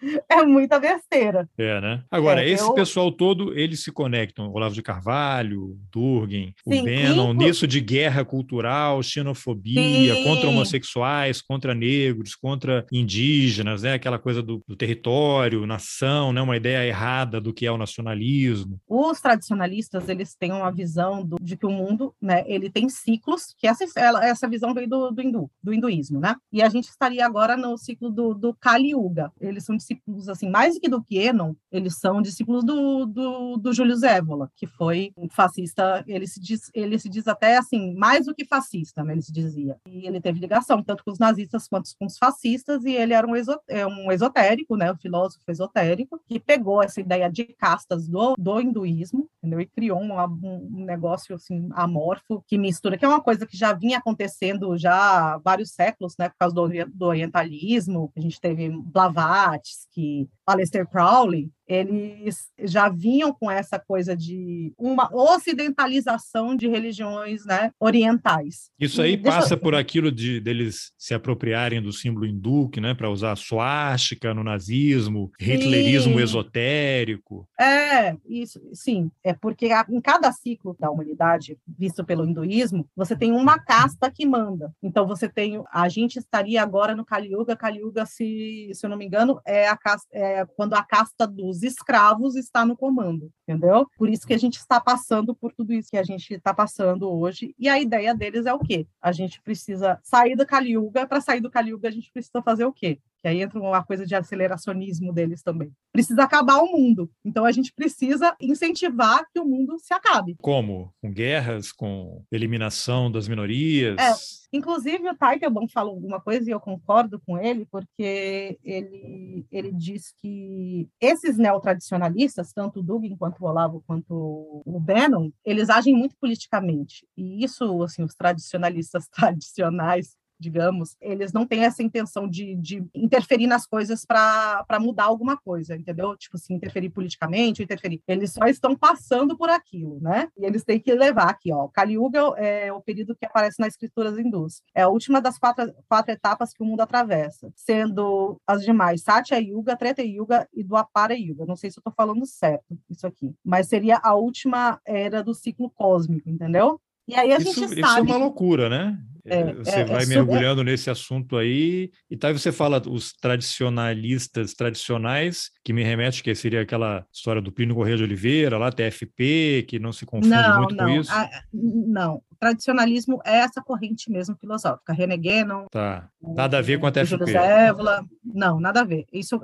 é 0.28 0.44
muita 0.44 0.78
besteira. 0.78 1.48
É, 1.56 1.80
né? 1.80 2.02
Agora, 2.10 2.42
é, 2.42 2.48
esse 2.48 2.64
eu... 2.64 2.74
pessoal 2.74 3.10
todo, 3.10 3.56
eles 3.58 3.82
se 3.82 3.92
conectam. 3.92 4.50
Olavo 4.52 4.74
de 4.74 4.82
Carvalho, 4.82 5.76
Durgen, 5.92 6.54
Sim, 6.66 6.80
o 6.80 6.84
Bannon, 6.84 7.32
nisso 7.32 7.66
de 7.66 7.80
guerra 7.80 8.24
cultural, 8.24 9.02
xenofobia, 9.02 10.14
Sim. 10.14 10.24
contra 10.24 10.48
homossexuais, 10.48 11.42
contra 11.42 11.74
negros, 11.74 12.34
contra 12.34 12.86
indígenas, 12.92 13.82
né? 13.82 13.94
Aquela 13.94 14.18
coisa 14.18 14.42
do, 14.42 14.62
do 14.66 14.76
território, 14.76 15.66
nação, 15.66 16.32
né? 16.32 16.40
Uma 16.40 16.56
ideia 16.56 16.86
errada 16.86 17.40
do 17.40 17.52
que 17.52 17.66
é 17.66 17.72
o 17.72 17.78
nacionalismo. 17.78 18.80
Os 18.88 19.20
tradicionalistas, 19.20 20.08
eles 20.08 20.34
têm 20.34 20.52
uma 20.52 20.70
visão 20.70 21.24
do, 21.24 21.36
de 21.40 21.56
que 21.56 21.66
o 21.66 21.70
mundo, 21.70 22.14
né? 22.20 22.44
Ele 22.46 22.70
tem 22.70 22.88
ciclos, 22.88 23.54
que 23.58 23.66
essa, 23.66 23.84
essa 24.22 24.48
visão 24.48 24.74
veio 24.74 24.88
do, 24.88 25.10
do 25.10 25.22
hindu, 25.22 25.50
do 25.62 25.72
hinduísmo, 25.72 26.20
né? 26.20 26.36
E 26.52 26.62
a 26.62 26.68
gente 26.68 26.88
estaria 26.88 27.24
agora 27.24 27.56
no 27.56 27.76
ciclo 27.76 28.10
do, 28.10 28.34
do 28.34 28.54
Kali 28.54 28.90
Yuga 28.90 29.32
eles 29.40 29.64
são 29.64 29.78
discípulos, 29.88 30.28
assim, 30.28 30.50
mais 30.50 30.74
do 30.74 30.80
que 30.80 30.88
do 30.88 31.02
Quenon, 31.02 31.54
eles 31.72 31.98
são 31.98 32.20
discípulos 32.20 32.64
do, 32.64 33.06
do, 33.06 33.56
do 33.56 33.72
Júlio 33.72 33.96
Zévola, 33.96 34.50
que 34.56 34.66
foi 34.66 35.12
um 35.16 35.28
fascista, 35.28 36.04
ele 36.06 36.26
se 36.26 36.40
diz, 36.40 36.70
ele 36.74 36.98
se 36.98 37.08
diz 37.08 37.26
até, 37.26 37.56
assim, 37.56 37.94
mais 37.94 38.26
do 38.26 38.34
que 38.34 38.44
fascista, 38.44 39.02
né, 39.02 39.14
ele 39.14 39.22
se 39.22 39.32
dizia. 39.32 39.76
E 39.86 40.06
ele 40.06 40.20
teve 40.20 40.40
ligação, 40.40 40.82
tanto 40.82 41.04
com 41.04 41.10
os 41.10 41.18
nazistas 41.18 41.66
quanto 41.68 41.90
com 41.98 42.06
os 42.06 42.18
fascistas, 42.18 42.84
e 42.84 42.92
ele 42.92 43.14
era 43.14 43.26
um, 43.26 43.32
é 43.68 43.86
um 43.86 44.12
esotérico, 44.12 44.76
né, 44.76 44.92
um 44.92 44.96
filósofo 44.96 45.44
esotérico, 45.48 46.20
que 46.28 46.38
pegou 46.38 46.82
essa 46.82 47.00
ideia 47.00 47.30
de 47.30 47.44
castas 47.44 48.08
do, 48.08 48.34
do 48.38 48.60
hinduísmo, 48.60 49.28
entendeu? 49.38 49.60
E 49.60 49.66
criou 49.66 50.00
um, 50.00 50.12
um 50.20 50.84
negócio, 50.84 51.34
assim, 51.34 51.68
amorfo, 51.72 52.42
que 52.46 52.58
mistura, 52.58 52.98
que 52.98 53.04
é 53.04 53.08
uma 53.08 53.22
coisa 53.22 53.46
que 53.46 53.56
já 53.56 53.72
vinha 53.72 53.98
acontecendo 53.98 54.76
já 54.76 54.94
há 54.94 55.38
vários 55.38 55.70
séculos, 55.70 56.14
né, 56.18 56.28
por 56.28 56.36
causa 56.38 56.54
do, 56.54 56.68
do 56.92 57.06
orientalismo, 57.06 58.12
a 58.16 58.20
gente 58.20 58.40
teve 58.40 58.68
Blavatsky, 58.68 59.77
que 59.86 60.28
Aleister 60.50 60.86
Crowley, 60.88 61.50
eles 61.68 62.50
já 62.58 62.88
vinham 62.88 63.32
com 63.32 63.50
essa 63.50 63.78
coisa 63.78 64.16
de 64.16 64.72
uma 64.78 65.14
ocidentalização 65.14 66.56
de 66.56 66.66
religiões 66.66 67.44
né, 67.44 67.70
orientais. 67.78 68.70
Isso 68.80 69.02
aí 69.02 69.18
passa 69.18 69.54
eu... 69.54 69.58
por 69.58 69.74
aquilo 69.74 70.10
de 70.10 70.40
deles 70.40 70.92
se 70.96 71.12
apropriarem 71.12 71.82
do 71.82 71.92
símbolo 71.92 72.24
hindu, 72.24 72.70
né, 72.80 72.94
para 72.94 73.10
usar 73.10 73.36
suástica 73.36 74.32
no 74.32 74.42
nazismo, 74.42 75.30
hitlerismo 75.38 76.14
sim. 76.16 76.22
esotérico. 76.22 77.46
É, 77.60 78.16
isso, 78.26 78.60
sim. 78.72 79.10
É 79.22 79.34
porque 79.34 79.68
em 79.90 80.00
cada 80.00 80.32
ciclo 80.32 80.74
da 80.78 80.90
humanidade, 80.90 81.58
visto 81.66 82.04
pelo 82.04 82.24
hinduísmo, 82.24 82.88
você 82.96 83.14
tem 83.14 83.32
uma 83.32 83.58
casta 83.58 84.10
que 84.10 84.24
manda. 84.24 84.72
Então 84.82 85.06
você 85.06 85.28
tem, 85.28 85.62
a 85.70 85.88
gente 85.88 86.18
estaria 86.18 86.62
agora 86.62 86.96
no 86.96 87.04
Kali 87.04 87.32
Yuga, 87.32 87.56
Kali 87.56 87.80
Yuga, 87.80 88.06
se, 88.06 88.70
se 88.72 88.86
eu 88.86 88.88
não 88.88 88.96
me 88.96 89.04
engano, 89.04 89.38
é 89.46 89.68
a 89.68 89.76
casta, 89.76 90.08
é 90.12 90.37
quando 90.44 90.74
a 90.74 90.82
casta 90.82 91.26
dos 91.26 91.62
escravos 91.62 92.36
está 92.36 92.64
no 92.64 92.76
comando, 92.76 93.30
entendeu? 93.42 93.86
Por 93.96 94.08
isso 94.08 94.26
que 94.26 94.34
a 94.34 94.38
gente 94.38 94.56
está 94.56 94.80
passando 94.80 95.34
por 95.34 95.52
tudo 95.52 95.72
isso 95.72 95.90
que 95.90 95.96
a 95.96 96.02
gente 96.02 96.34
está 96.34 96.52
passando 96.52 97.10
hoje. 97.10 97.54
E 97.58 97.68
a 97.68 97.80
ideia 97.80 98.14
deles 98.14 98.46
é 98.46 98.52
o 98.52 98.58
quê? 98.58 98.86
A 99.00 99.12
gente 99.12 99.40
precisa 99.42 99.98
sair 100.02 100.36
do 100.36 100.46
Kali 100.46 100.72
Yuga, 100.72 101.06
para 101.06 101.20
sair 101.20 101.40
do 101.40 101.50
Kali 101.50 101.70
Yuga 101.70 101.88
a 101.88 101.92
gente 101.92 102.10
precisa 102.12 102.42
fazer 102.42 102.64
o 102.64 102.72
quê? 102.72 103.00
Que 103.20 103.28
aí 103.28 103.42
entra 103.42 103.58
uma 103.58 103.84
coisa 103.84 104.06
de 104.06 104.14
aceleracionismo 104.14 105.12
deles 105.12 105.42
também. 105.42 105.72
Precisa 105.92 106.24
acabar 106.24 106.58
o 106.58 106.70
mundo. 106.70 107.10
Então 107.24 107.44
a 107.44 107.52
gente 107.52 107.72
precisa 107.72 108.34
incentivar 108.40 109.24
que 109.32 109.40
o 109.40 109.44
mundo 109.44 109.78
se 109.78 109.92
acabe. 109.92 110.36
Como? 110.40 110.92
Com 111.00 111.12
guerras, 111.12 111.72
com 111.72 112.22
eliminação 112.30 113.10
das 113.10 113.28
minorias? 113.28 113.98
É. 113.98 114.56
Inclusive, 114.56 115.10
o 115.10 115.14
Teitelbaum 115.14 115.68
falou 115.68 115.94
alguma 115.94 116.20
coisa 116.20 116.48
e 116.48 116.52
eu 116.52 116.60
concordo 116.60 117.20
com 117.20 117.38
ele, 117.38 117.66
porque 117.70 118.58
ele, 118.64 119.44
ele 119.50 119.72
diz 119.72 120.14
que 120.20 120.88
esses 121.00 121.36
neotradicionalistas, 121.36 122.52
tanto 122.52 122.80
o 122.80 122.82
Dugin 122.82 123.16
quanto 123.16 123.44
o 123.44 123.46
Olavo 123.46 123.82
quanto 123.86 124.62
o 124.64 124.80
Bannon, 124.80 125.30
eles 125.44 125.68
agem 125.68 125.94
muito 125.94 126.16
politicamente. 126.18 127.06
E 127.16 127.44
isso, 127.44 127.82
assim, 127.82 128.02
os 128.02 128.14
tradicionalistas 128.14 129.06
tradicionais 129.12 130.16
digamos, 130.38 130.96
eles 131.00 131.32
não 131.32 131.46
têm 131.46 131.64
essa 131.64 131.82
intenção 131.82 132.28
de, 132.28 132.54
de 132.56 132.84
interferir 132.94 133.46
nas 133.46 133.66
coisas 133.66 134.04
para 134.04 134.78
mudar 134.80 135.04
alguma 135.04 135.36
coisa, 135.36 135.76
entendeu? 135.76 136.16
Tipo 136.16 136.36
assim, 136.36 136.54
interferir 136.54 136.90
politicamente, 136.90 137.62
interferir. 137.62 138.02
Eles 138.06 138.32
só 138.32 138.46
estão 138.46 138.76
passando 138.76 139.36
por 139.36 139.50
aquilo, 139.50 139.98
né? 140.00 140.28
E 140.36 140.44
eles 140.44 140.64
têm 140.64 140.78
que 140.78 140.94
levar 140.94 141.28
aqui, 141.28 141.52
ó. 141.52 141.68
Kali 141.68 141.94
Yuga 141.94 142.20
é 142.36 142.72
o 142.72 142.80
período 142.80 143.16
que 143.16 143.26
aparece 143.26 143.60
nas 143.60 143.68
escrituras 143.68 144.18
hindus. 144.18 144.62
É 144.74 144.82
a 144.82 144.88
última 144.88 145.20
das 145.20 145.38
quatro, 145.38 145.72
quatro 145.88 146.12
etapas 146.12 146.52
que 146.52 146.62
o 146.62 146.66
mundo 146.66 146.80
atravessa, 146.80 147.50
sendo 147.54 148.40
as 148.46 148.62
demais 148.62 149.02
Satya 149.02 149.38
Yuga, 149.38 149.76
Treta 149.76 150.02
Yuga 150.02 150.48
e 150.54 150.62
Dwapara 150.62 151.14
Yuga. 151.14 151.46
Não 151.46 151.56
sei 151.56 151.70
se 151.70 151.78
eu 151.78 151.80
estou 151.80 151.92
falando 151.96 152.24
certo 152.26 152.78
isso 152.88 153.06
aqui, 153.06 153.34
mas 153.44 153.68
seria 153.68 153.98
a 154.02 154.14
última 154.14 154.80
era 154.84 155.22
do 155.22 155.34
ciclo 155.34 155.70
cósmico, 155.70 156.28
entendeu? 156.28 156.80
E 157.06 157.14
aí 157.14 157.32
a 157.32 157.38
isso, 157.38 157.54
gente 157.54 157.80
sabe. 157.80 157.80
Isso 157.80 157.96
é 157.96 158.02
uma 158.02 158.16
loucura, 158.16 158.68
né? 158.68 158.98
É, 159.30 159.54
você 159.54 159.80
é, 159.80 159.84
vai 159.84 160.02
é 160.04 160.06
mergulhando 160.06 160.64
nesse 160.64 160.90
assunto 160.90 161.36
aí, 161.36 161.90
e 162.10 162.16
tá, 162.16 162.32
você 162.32 162.52
fala 162.52 162.82
os 162.86 163.12
tradicionalistas 163.12 164.54
tradicionais, 164.54 165.50
que 165.64 165.72
me 165.72 165.82
remete 165.82 166.22
que 166.22 166.34
seria 166.34 166.62
aquela 166.62 167.04
história 167.12 167.42
do 167.42 167.52
Plínio 167.52 167.74
Correia 167.74 167.96
de 167.96 168.02
Oliveira, 168.02 168.58
lá 168.58 168.70
TFP, 168.70 169.66
que 169.68 169.78
não 169.78 169.92
se 169.92 170.06
confunde 170.06 170.34
não, 170.34 170.58
muito 170.58 170.74
não, 170.74 170.84
com 170.84 171.00
isso. 171.00 171.12
A, 171.12 171.28
não, 171.52 172.14
o 172.30 172.36
tradicionalismo 172.38 173.20
é 173.24 173.38
essa 173.38 173.62
corrente 173.62 174.10
mesmo 174.10 174.36
filosófica, 174.40 174.92
René 174.92 175.16
Guénon. 175.16 175.66
Tá, 175.70 176.08
nada 176.20 176.58
a 176.58 176.62
ver 176.62 176.78
com 176.78 176.86
a 176.86 176.92
TFP. 176.92 177.36
Évola, 177.36 178.04
não, 178.24 178.60
nada 178.60 178.80
a 178.80 178.84
ver. 178.84 179.06
Isso 179.12 179.40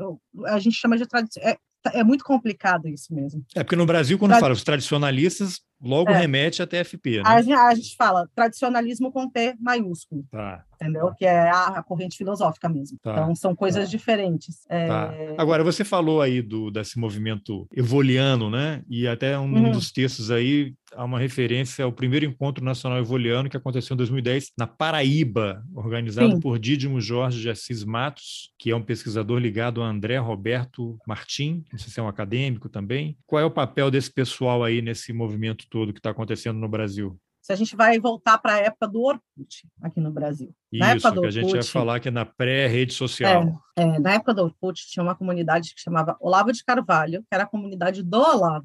a 0.47 0.59
gente 0.59 0.77
chama 0.77 0.97
de 0.97 1.07
tradição. 1.07 1.43
É, 1.43 1.57
é 1.93 2.05
muito 2.05 2.25
complicado 2.25 2.89
isso 2.89 3.15
mesmo. 3.15 3.45
É 3.55 3.63
porque 3.63 3.77
no 3.77 3.87
Brasil, 3.87 4.19
quando 4.19 4.31
Trad... 4.31 4.41
fala 4.41 4.55
os 4.55 4.65
tradicionalistas, 4.65 5.61
logo 5.85 6.11
é. 6.11 6.19
remete 6.19 6.63
a 6.63 6.67
TFP, 6.67 7.19
né? 7.19 7.23
A, 7.25 7.35
a, 7.69 7.75
gente 7.75 7.97
fala 7.97 8.29
tradicionalismo 8.35 9.13
com 9.13 9.29
T 9.29 9.55
maiúsculo. 9.61 10.25
Tá 10.31 10.65
entendeu? 10.85 11.13
Que 11.15 11.25
é 11.25 11.51
a, 11.51 11.67
a 11.67 11.83
corrente 11.83 12.17
filosófica 12.17 12.69
mesmo. 12.69 12.99
Tá. 13.03 13.13
Então, 13.13 13.35
são 13.35 13.55
coisas 13.55 13.85
tá. 13.85 13.91
diferentes. 13.91 14.67
É... 14.69 14.87
Tá. 14.87 15.15
Agora, 15.39 15.65
você 15.65 15.85
falou 15.85 16.21
aí 16.21 16.43
do, 16.43 16.71
desse 16.71 16.99
movimento 16.99 17.67
evoliano, 17.75 18.51
né? 18.51 18.83
E 18.89 19.09
até 19.09 19.39
um, 19.39 19.53
uhum. 19.53 19.73
dos 19.73 19.91
textos 19.91 20.31
aí 20.31 20.75
há 20.97 21.05
uma 21.05 21.19
referência 21.19 21.85
ao 21.85 21.93
primeiro 21.93 22.25
encontro 22.25 22.65
nacional 22.65 22.99
evoliano 22.99 23.51
que 23.51 23.57
aconteceu 23.57 23.95
em 23.95 23.97
2010 23.97 24.53
na 24.57 24.67
Paraíba, 24.67 25.63
organizado 25.75 26.31
Sim. 26.33 26.41
por 26.41 26.57
Dídimo 26.57 27.01
Jorge 27.01 27.41
de 27.41 27.51
Assis 27.51 27.83
Matos, 27.83 28.53
que 28.59 28.71
é 28.71 28.77
um 28.77 28.83
pesquisador 28.83 29.39
ligado 29.39 29.83
a 29.83 29.89
André 29.89 30.19
Roberto 30.19 30.97
Martim, 31.07 31.65
não 31.73 31.79
sei 31.79 31.91
se 31.91 31.99
é 31.99 32.03
um 32.03 32.09
acadêmico 32.09 32.69
também. 32.69 33.17
Qual 33.27 33.43
é 33.43 33.45
o 33.45 33.51
papel 33.51 33.91
desse 33.91 34.13
pessoal 34.13 34.63
aí 34.63 34.81
nesse 34.81 35.13
movimento 35.13 35.67
todo 35.75 35.93
que 35.93 35.99
está 35.99 36.11
acontecendo 36.11 36.61
no 36.61 36.69
Brasil? 36.69 37.19
se 37.45 37.53
a 37.53 37.57
gente 37.57 37.77
vai 37.77 38.01
voltar 38.01 38.39
para 38.39 38.55
a 38.55 38.59
época 38.59 38.89
do 38.89 39.03
Orkut 39.03 39.69
aqui 39.83 40.01
no 40.01 40.11
Brasil. 40.11 40.51
Isso, 40.73 40.81
na 40.81 40.93
época 40.93 41.11
do 41.11 41.21
Orkut, 41.21 41.35
que 41.35 41.39
a 41.39 41.43
gente 41.43 41.57
ia 41.57 41.63
falar 41.63 42.01
que 42.01 42.09
é 42.09 42.11
na 42.11 42.25
pré-rede 42.25 42.95
social. 42.95 43.63
É, 43.77 43.83
é, 43.83 43.99
na 43.99 44.15
época 44.15 44.33
do 44.33 44.45
Orkut 44.45 44.81
tinha 44.89 45.03
uma 45.03 45.15
comunidade 45.15 45.75
que 45.75 45.81
chamava 45.83 46.17
Olavo 46.21 46.51
de 46.53 46.65
Carvalho, 46.65 47.21
que 47.21 47.35
era 47.35 47.43
a 47.43 47.47
comunidade 47.47 48.03
do 48.03 48.17
Olavo. 48.17 48.65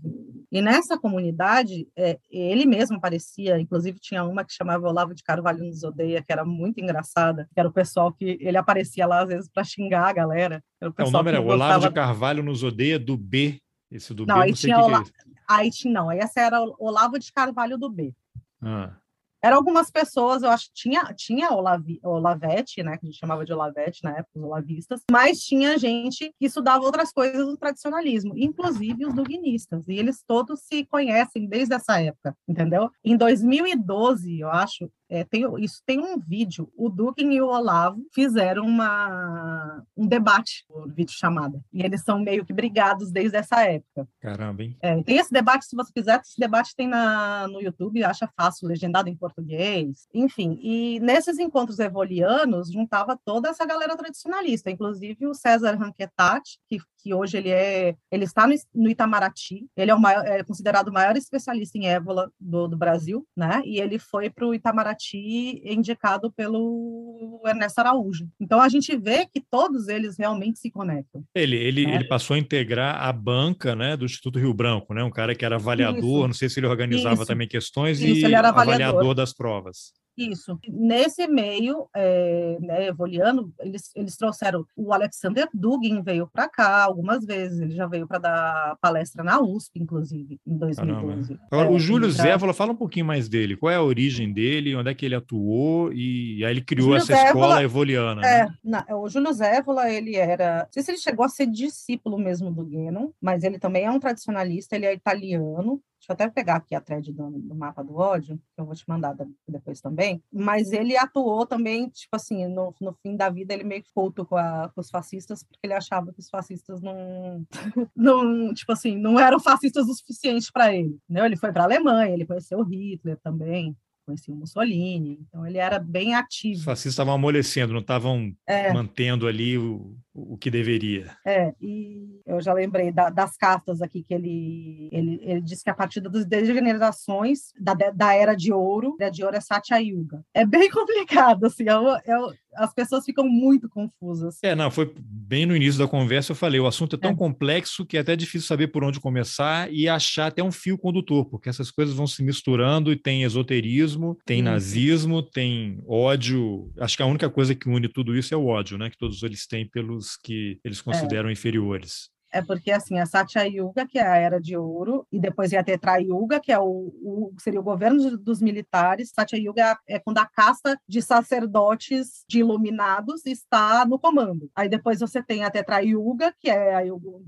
E 0.50 0.62
nessa 0.62 0.98
comunidade, 0.98 1.90
é, 1.94 2.18
ele 2.32 2.66
mesmo 2.66 2.96
aparecia, 2.96 3.60
inclusive 3.60 4.00
tinha 4.00 4.24
uma 4.24 4.46
que 4.46 4.54
chamava 4.54 4.88
Olavo 4.88 5.14
de 5.14 5.24
Carvalho 5.24 5.66
nos 5.66 5.84
odeia, 5.84 6.24
que 6.26 6.32
era 6.32 6.46
muito 6.46 6.80
engraçada, 6.80 7.50
que 7.54 7.60
era 7.60 7.68
o 7.68 7.74
pessoal 7.74 8.14
que 8.14 8.38
ele 8.40 8.56
aparecia 8.56 9.06
lá 9.06 9.24
às 9.24 9.28
vezes 9.28 9.50
para 9.54 9.66
xingar 9.66 10.08
a 10.08 10.14
galera. 10.14 10.64
o, 10.82 10.86
é, 10.86 11.04
o 11.04 11.12
nome 11.12 11.32
era 11.32 11.42
Olavo 11.42 11.86
de 11.86 11.94
Carvalho 11.94 12.42
nos 12.42 12.64
odeia 12.64 12.98
do 12.98 13.18
B. 13.18 13.60
Esse 13.92 14.14
do 14.14 14.26
não, 14.26 14.36
B, 14.36 14.48
não 14.48 14.56
sei 14.56 14.70
tinha 14.70 14.76
que 14.78 14.82
Ola... 14.84 15.04
que 15.04 15.10
é 15.10 15.29
Aí 15.50 15.72
tinha, 15.72 15.92
não, 15.92 16.12
essa 16.12 16.40
era 16.40 16.62
Olavo 16.78 17.18
de 17.18 17.34
Carvalho 17.34 17.76
do 17.76 17.90
B. 17.90 18.14
Ah. 18.62 18.94
Eram 19.42 19.58
algumas 19.58 19.90
pessoas, 19.90 20.44
eu 20.44 20.50
acho 20.50 20.68
que 20.68 20.74
tinha, 20.74 21.02
tinha 21.16 21.50
Olavi, 21.52 22.00
Olavete, 22.04 22.84
né, 22.84 22.98
que 22.98 23.06
a 23.06 23.10
gente 23.10 23.18
chamava 23.18 23.46
de 23.46 23.54
Olavete 23.54 24.04
na 24.04 24.12
época, 24.12 24.30
os 24.36 24.44
olavistas, 24.44 25.02
mas 25.10 25.40
tinha 25.40 25.78
gente 25.78 26.34
que 26.38 26.46
estudava 26.46 26.84
outras 26.84 27.12
coisas 27.14 27.48
do 27.48 27.56
tradicionalismo, 27.56 28.38
inclusive 28.38 29.06
os 29.06 29.14
duguinistas, 29.14 29.88
e 29.88 29.94
eles 29.94 30.22
todos 30.28 30.60
se 30.62 30.86
conhecem 30.86 31.48
desde 31.48 31.74
essa 31.74 32.02
época, 32.02 32.36
entendeu? 32.48 32.92
Em 33.02 33.16
2012, 33.16 34.42
eu 34.42 34.52
acho, 34.52 34.92
é, 35.10 35.24
tem, 35.24 35.44
isso 35.64 35.82
tem 35.86 36.00
um 36.00 36.20
vídeo. 36.20 36.72
O 36.78 36.88
Duque 36.88 37.24
e 37.24 37.42
o 37.42 37.48
Olavo 37.48 38.06
fizeram 38.14 38.66
uma, 38.66 39.84
um 39.98 40.06
debate, 40.06 40.66
o 40.70 40.88
vídeo 40.88 41.14
chamada. 41.14 41.60
E 41.74 41.82
eles 41.82 42.04
são 42.04 42.20
meio 42.20 42.46
que 42.46 42.54
brigados 42.54 43.12
desde 43.12 43.38
essa 43.38 43.62
época. 43.64 44.08
Caramba, 44.22 44.64
hein? 44.64 44.78
É, 44.82 45.02
tem 45.02 45.18
esse 45.18 45.32
debate, 45.32 45.66
se 45.66 45.76
você 45.76 45.92
quiser, 45.92 46.20
esse 46.20 46.40
debate 46.40 46.76
tem 46.76 46.88
na, 46.88 47.48
no 47.48 47.62
YouTube, 47.62 48.04
acha 48.04 48.30
fácil, 48.38 48.68
legendado 48.68 49.10
em 49.10 49.16
português. 49.16 50.08
Enfim, 50.14 50.60
e 50.62 51.00
nesses 51.00 51.40
encontros 51.40 51.80
evolianos, 51.80 52.72
juntava 52.72 53.20
toda 53.26 53.50
essa 53.50 53.66
galera 53.66 53.98
tradicionalista, 53.98 54.70
inclusive 54.70 55.26
o 55.26 55.34
César 55.34 55.76
Ranquetati, 55.76 56.60
que, 56.68 56.78
que 57.02 57.14
hoje 57.14 57.38
ele 57.38 57.50
é 57.50 57.96
ele 58.12 58.26
está 58.26 58.46
no, 58.46 58.54
no 58.76 58.90
Itamaraty, 58.90 59.68
ele 59.76 59.92
é, 59.92 59.96
o 59.96 60.00
maior, 60.00 60.26
é 60.26 60.44
considerado 60.44 60.90
o 60.90 60.94
maior 60.94 61.16
especialista 61.18 61.78
em 61.78 61.88
ébola 61.88 62.32
do, 62.40 62.68
do 62.68 62.78
Brasil, 62.78 63.26
né? 63.36 63.62
E 63.66 63.80
ele 63.80 63.98
foi 63.98 64.30
para 64.30 64.46
o 64.46 64.54
Itamaraty 64.54 64.99
Itamaraty 65.00 65.62
indicado 65.64 66.32
pelo 66.32 67.42
Ernesto 67.46 67.80
Araújo. 67.80 68.28
Então 68.40 68.62
a 68.62 68.68
gente 68.68 68.96
vê 68.98 69.26
que 69.26 69.40
todos 69.40 69.88
eles 69.88 70.18
realmente 70.18 70.60
se 70.60 70.70
conectam. 70.70 71.24
Ele, 71.34 71.56
ele, 71.56 71.86
né? 71.86 71.96
ele 71.96 72.08
passou 72.08 72.36
a 72.36 72.40
integrar 72.40 73.02
a 73.02 73.12
banca 73.12 73.76
né, 73.76 73.96
do 73.96 74.06
Instituto 74.06 74.38
Rio 74.38 74.54
Branco, 74.54 74.94
né? 74.94 75.04
um 75.04 75.12
cara 75.12 75.34
que 75.34 75.46
era 75.46 75.56
avaliador, 75.56 76.20
Isso. 76.20 76.28
não 76.28 76.34
sei 76.34 76.50
se 76.50 76.60
ele 76.60 76.68
organizava 76.68 77.16
Isso. 77.16 77.26
também 77.26 77.48
questões 77.48 78.00
Isso, 78.02 78.28
e 78.28 78.36
avaliador. 78.36 78.62
avaliador 78.62 79.16
das 79.16 79.34
provas. 79.34 79.94
Isso. 80.20 80.60
Nesse 80.68 81.28
meio, 81.28 81.88
é, 81.96 82.58
né, 82.60 82.88
evoliano, 82.88 83.54
eles, 83.60 83.92
eles 83.96 84.18
trouxeram 84.18 84.66
o 84.76 84.94
Alexander 84.94 85.48
Dugin, 85.54 86.02
veio 86.02 86.28
para 86.28 86.50
cá 86.50 86.84
algumas 86.84 87.26
vezes, 87.26 87.60
ele 87.60 87.74
já 87.74 87.88
veio 87.88 88.08
para 88.08 88.20
dar 88.20 88.78
palestra 88.82 89.24
na 89.24 89.40
USP, 89.40 89.80
inclusive, 89.80 90.40
em 90.46 90.58
2012. 90.58 91.40
Agora, 91.50 91.70
é, 91.70 91.72
o 91.72 91.80
Júlio 91.80 92.14
pra... 92.14 92.24
Zévola, 92.24 92.54
fala 92.54 92.74
um 92.74 92.76
pouquinho 92.76 93.06
mais 93.06 93.30
dele. 93.30 93.56
Qual 93.56 93.72
é 93.72 93.76
a 93.76 93.84
origem 93.84 94.34
dele, 94.34 94.76
onde 94.76 94.90
é 94.90 94.94
que 94.94 95.06
ele 95.06 95.16
atuou 95.16 95.92
e 95.94 96.44
aí 96.44 96.52
ele 96.52 96.62
criou 96.62 96.96
essa 96.96 97.08
Zévola, 97.08 97.28
escola 97.28 97.64
evoliana. 97.64 98.22
É, 98.26 98.46
né? 98.46 98.54
não, 98.64 98.84
é, 98.88 98.96
o 98.96 99.08
Júlio 99.08 99.32
Zévola, 99.34 99.90
ele 99.92 100.16
era, 100.16 100.64
não 100.64 100.72
sei 100.72 100.84
se 100.84 100.92
ele 100.92 100.98
chegou 100.98 101.26
a 101.26 101.30
ser 101.30 101.48
discípulo 101.48 102.18
mesmo 102.18 102.52
do 102.52 102.66
Guénon, 102.66 103.10
mas 103.22 103.44
ele 103.44 103.60
também 103.60 103.86
é 103.86 103.92
um 103.92 104.00
tradicionalista, 104.00 104.76
ele 104.76 104.86
é 104.86 104.94
italiano, 104.94 105.82
Deixa 106.00 106.12
eu 106.12 106.14
até 106.14 106.30
pegar 106.30 106.56
aqui 106.56 106.74
a 106.74 106.80
thread 106.80 107.12
do, 107.12 107.30
do, 107.30 107.54
mapa 107.54 107.84
do 107.84 107.96
ódio, 107.96 108.38
que 108.38 108.62
eu 108.62 108.66
vou 108.66 108.74
te 108.74 108.88
mandar 108.88 109.16
depois 109.48 109.82
também. 109.82 110.24
Mas 110.32 110.72
ele 110.72 110.96
atuou 110.96 111.46
também, 111.46 111.90
tipo 111.90 112.16
assim, 112.16 112.48
no, 112.48 112.74
no 112.80 112.94
fim 113.04 113.18
da 113.18 113.30
vida, 113.30 113.54
ele 113.54 113.66
meio 113.66 113.84
que 113.84 113.92
culto 113.94 114.26
com, 114.26 114.38
a, 114.38 114.70
com 114.74 114.80
os 114.80 114.90
fascistas, 114.90 115.44
porque 115.44 115.60
ele 115.66 115.74
achava 115.74 116.14
que 116.14 116.20
os 116.20 116.30
fascistas 116.30 116.82
não, 116.82 117.46
não 117.94 118.54
tipo 118.54 118.72
assim, 118.72 118.98
não 118.98 119.20
eram 119.20 119.40
fascistas 119.40 119.88
o 119.88 119.94
suficiente 119.94 120.50
para 120.54 120.74
ele. 120.74 120.98
Né? 121.08 121.26
Ele 121.26 121.36
foi 121.36 121.52
para 121.52 121.64
a 121.64 121.66
Alemanha, 121.66 122.14
ele 122.14 122.26
conheceu 122.26 122.64
Hitler 122.64 123.18
também 123.22 123.76
conhecia 124.10 124.34
o 124.34 124.38
Mussolini, 124.38 125.20
então 125.22 125.46
ele 125.46 125.58
era 125.58 125.78
bem 125.78 126.16
ativo. 126.16 126.60
Os 126.60 126.66
fascistas 126.66 126.94
estavam 126.94 127.14
amolecendo, 127.14 127.74
não 127.74 127.80
estavam 127.80 128.34
é. 128.48 128.74
mantendo 128.74 129.28
ali 129.28 129.58
o, 129.58 129.96
o 130.14 130.38
que 130.38 130.50
deveria. 130.50 131.16
É, 131.26 131.54
e 131.62 132.20
eu 132.26 132.42
já 132.42 132.54
lembrei 132.54 132.92
da, 132.92 133.10
das 133.10 133.38
cartas 133.38 133.82
aqui 133.82 134.04
que 134.04 134.14
ele, 134.14 134.90
ele, 134.92 135.20
ele 135.22 135.42
disse 135.42 135.64
que 135.64 135.70
a 135.70 135.76
partir 135.76 136.02
das 136.02 136.26
degenerações 136.26 137.52
da, 137.60 137.74
da 137.74 138.14
era 138.14 138.36
de 138.36 138.52
ouro, 138.52 138.96
a 139.00 139.04
era 139.04 139.12
de 139.12 139.24
ouro 139.24 139.36
é 139.36 139.42
Satya 139.42 139.78
Yuga. 139.78 140.24
É 140.34 140.46
bem 140.46 140.70
complicado, 140.72 141.46
assim, 141.46 141.66
é, 141.68 142.12
é, 142.12 142.16
as 142.56 142.74
pessoas 142.74 143.06
ficam 143.06 143.28
muito 143.28 143.70
confusas. 143.70 144.38
É, 144.44 144.56
não, 144.56 144.70
foi 144.72 144.94
bem 144.98 145.46
no 145.46 145.56
início 145.56 145.80
da 145.80 145.88
conversa 145.88 146.32
eu 146.32 146.36
falei, 146.36 146.60
o 146.60 146.68
assunto 146.68 146.96
é 146.96 147.00
tão 147.00 147.12
é. 147.12 147.16
complexo 147.16 147.86
que 147.86 147.98
é 147.98 148.00
até 148.00 148.16
difícil 148.16 148.48
saber 148.48 148.68
por 148.68 148.84
onde 148.84 149.00
começar 149.00 149.72
e 149.72 149.88
achar 149.88 150.28
até 150.28 150.44
um 150.44 150.52
fio 150.52 150.78
condutor, 150.78 151.26
porque 151.26 151.50
essas 151.50 151.72
coisas 151.72 151.96
vão 151.96 152.08
se 152.08 152.24
misturando 152.24 152.92
e 152.92 152.96
tem 152.96 153.24
esoterismo, 153.24 154.18
tem 154.26 154.42
nazismo, 154.42 155.22
tem 155.22 155.82
ódio. 155.88 156.72
Acho 156.80 156.98
que 156.98 157.04
a 157.04 157.08
única 157.08 157.30
coisa 157.30 157.56
que 157.56 157.70
une 157.70 157.88
tudo 157.88 158.16
isso 158.16 158.34
é 158.34 158.38
o 158.38 158.46
ódio, 158.46 158.78
né, 158.78 158.90
que 158.90 158.98
todos 158.98 159.24
eles 159.24 159.48
têm 159.48 159.68
pelos 159.68 160.18
que 160.18 160.60
eles 160.64 160.80
é. 160.80 160.84
consideram 160.84 161.30
é. 161.30 161.32
inferiores. 161.32 162.10
É 162.32 162.42
porque, 162.42 162.72
assim, 162.72 163.00
a 163.00 163.06
Satya 163.06 163.44
Yuga, 163.44 163.88
que 163.88 163.98
é 163.98 164.06
a 164.06 164.16
Era 164.16 164.40
de 164.40 164.56
Ouro, 164.56 165.06
e 165.12 165.20
depois 165.20 165.52
ia 165.52 165.64
ter 165.64 165.80
Yuga, 166.00 166.40
que 166.40 166.52
é 166.52 166.60
o, 166.60 166.94
o, 167.02 167.34
seria 167.40 167.60
o 167.60 167.64
governo 167.64 168.18
dos 168.18 168.42
militares. 168.42 169.12
Satya 169.14 169.40
Yuga 169.40 169.78
é 169.88 169.98
quando 170.00 170.20
a 170.20 170.26
casta 170.26 170.80
de 170.88 171.02
sacerdotes, 171.02 172.24
de 172.28 172.40
iluminados, 172.40 173.26
está 173.26 173.86
no 173.86 173.98
comando. 173.98 174.50
Aí 174.56 174.70
depois 174.70 175.00
você 175.00 175.24
tem 175.24 175.44
a 175.44 175.50
Tetra 175.50 175.80
Yuga, 175.82 176.34
que 176.40 176.50
é 176.50 176.84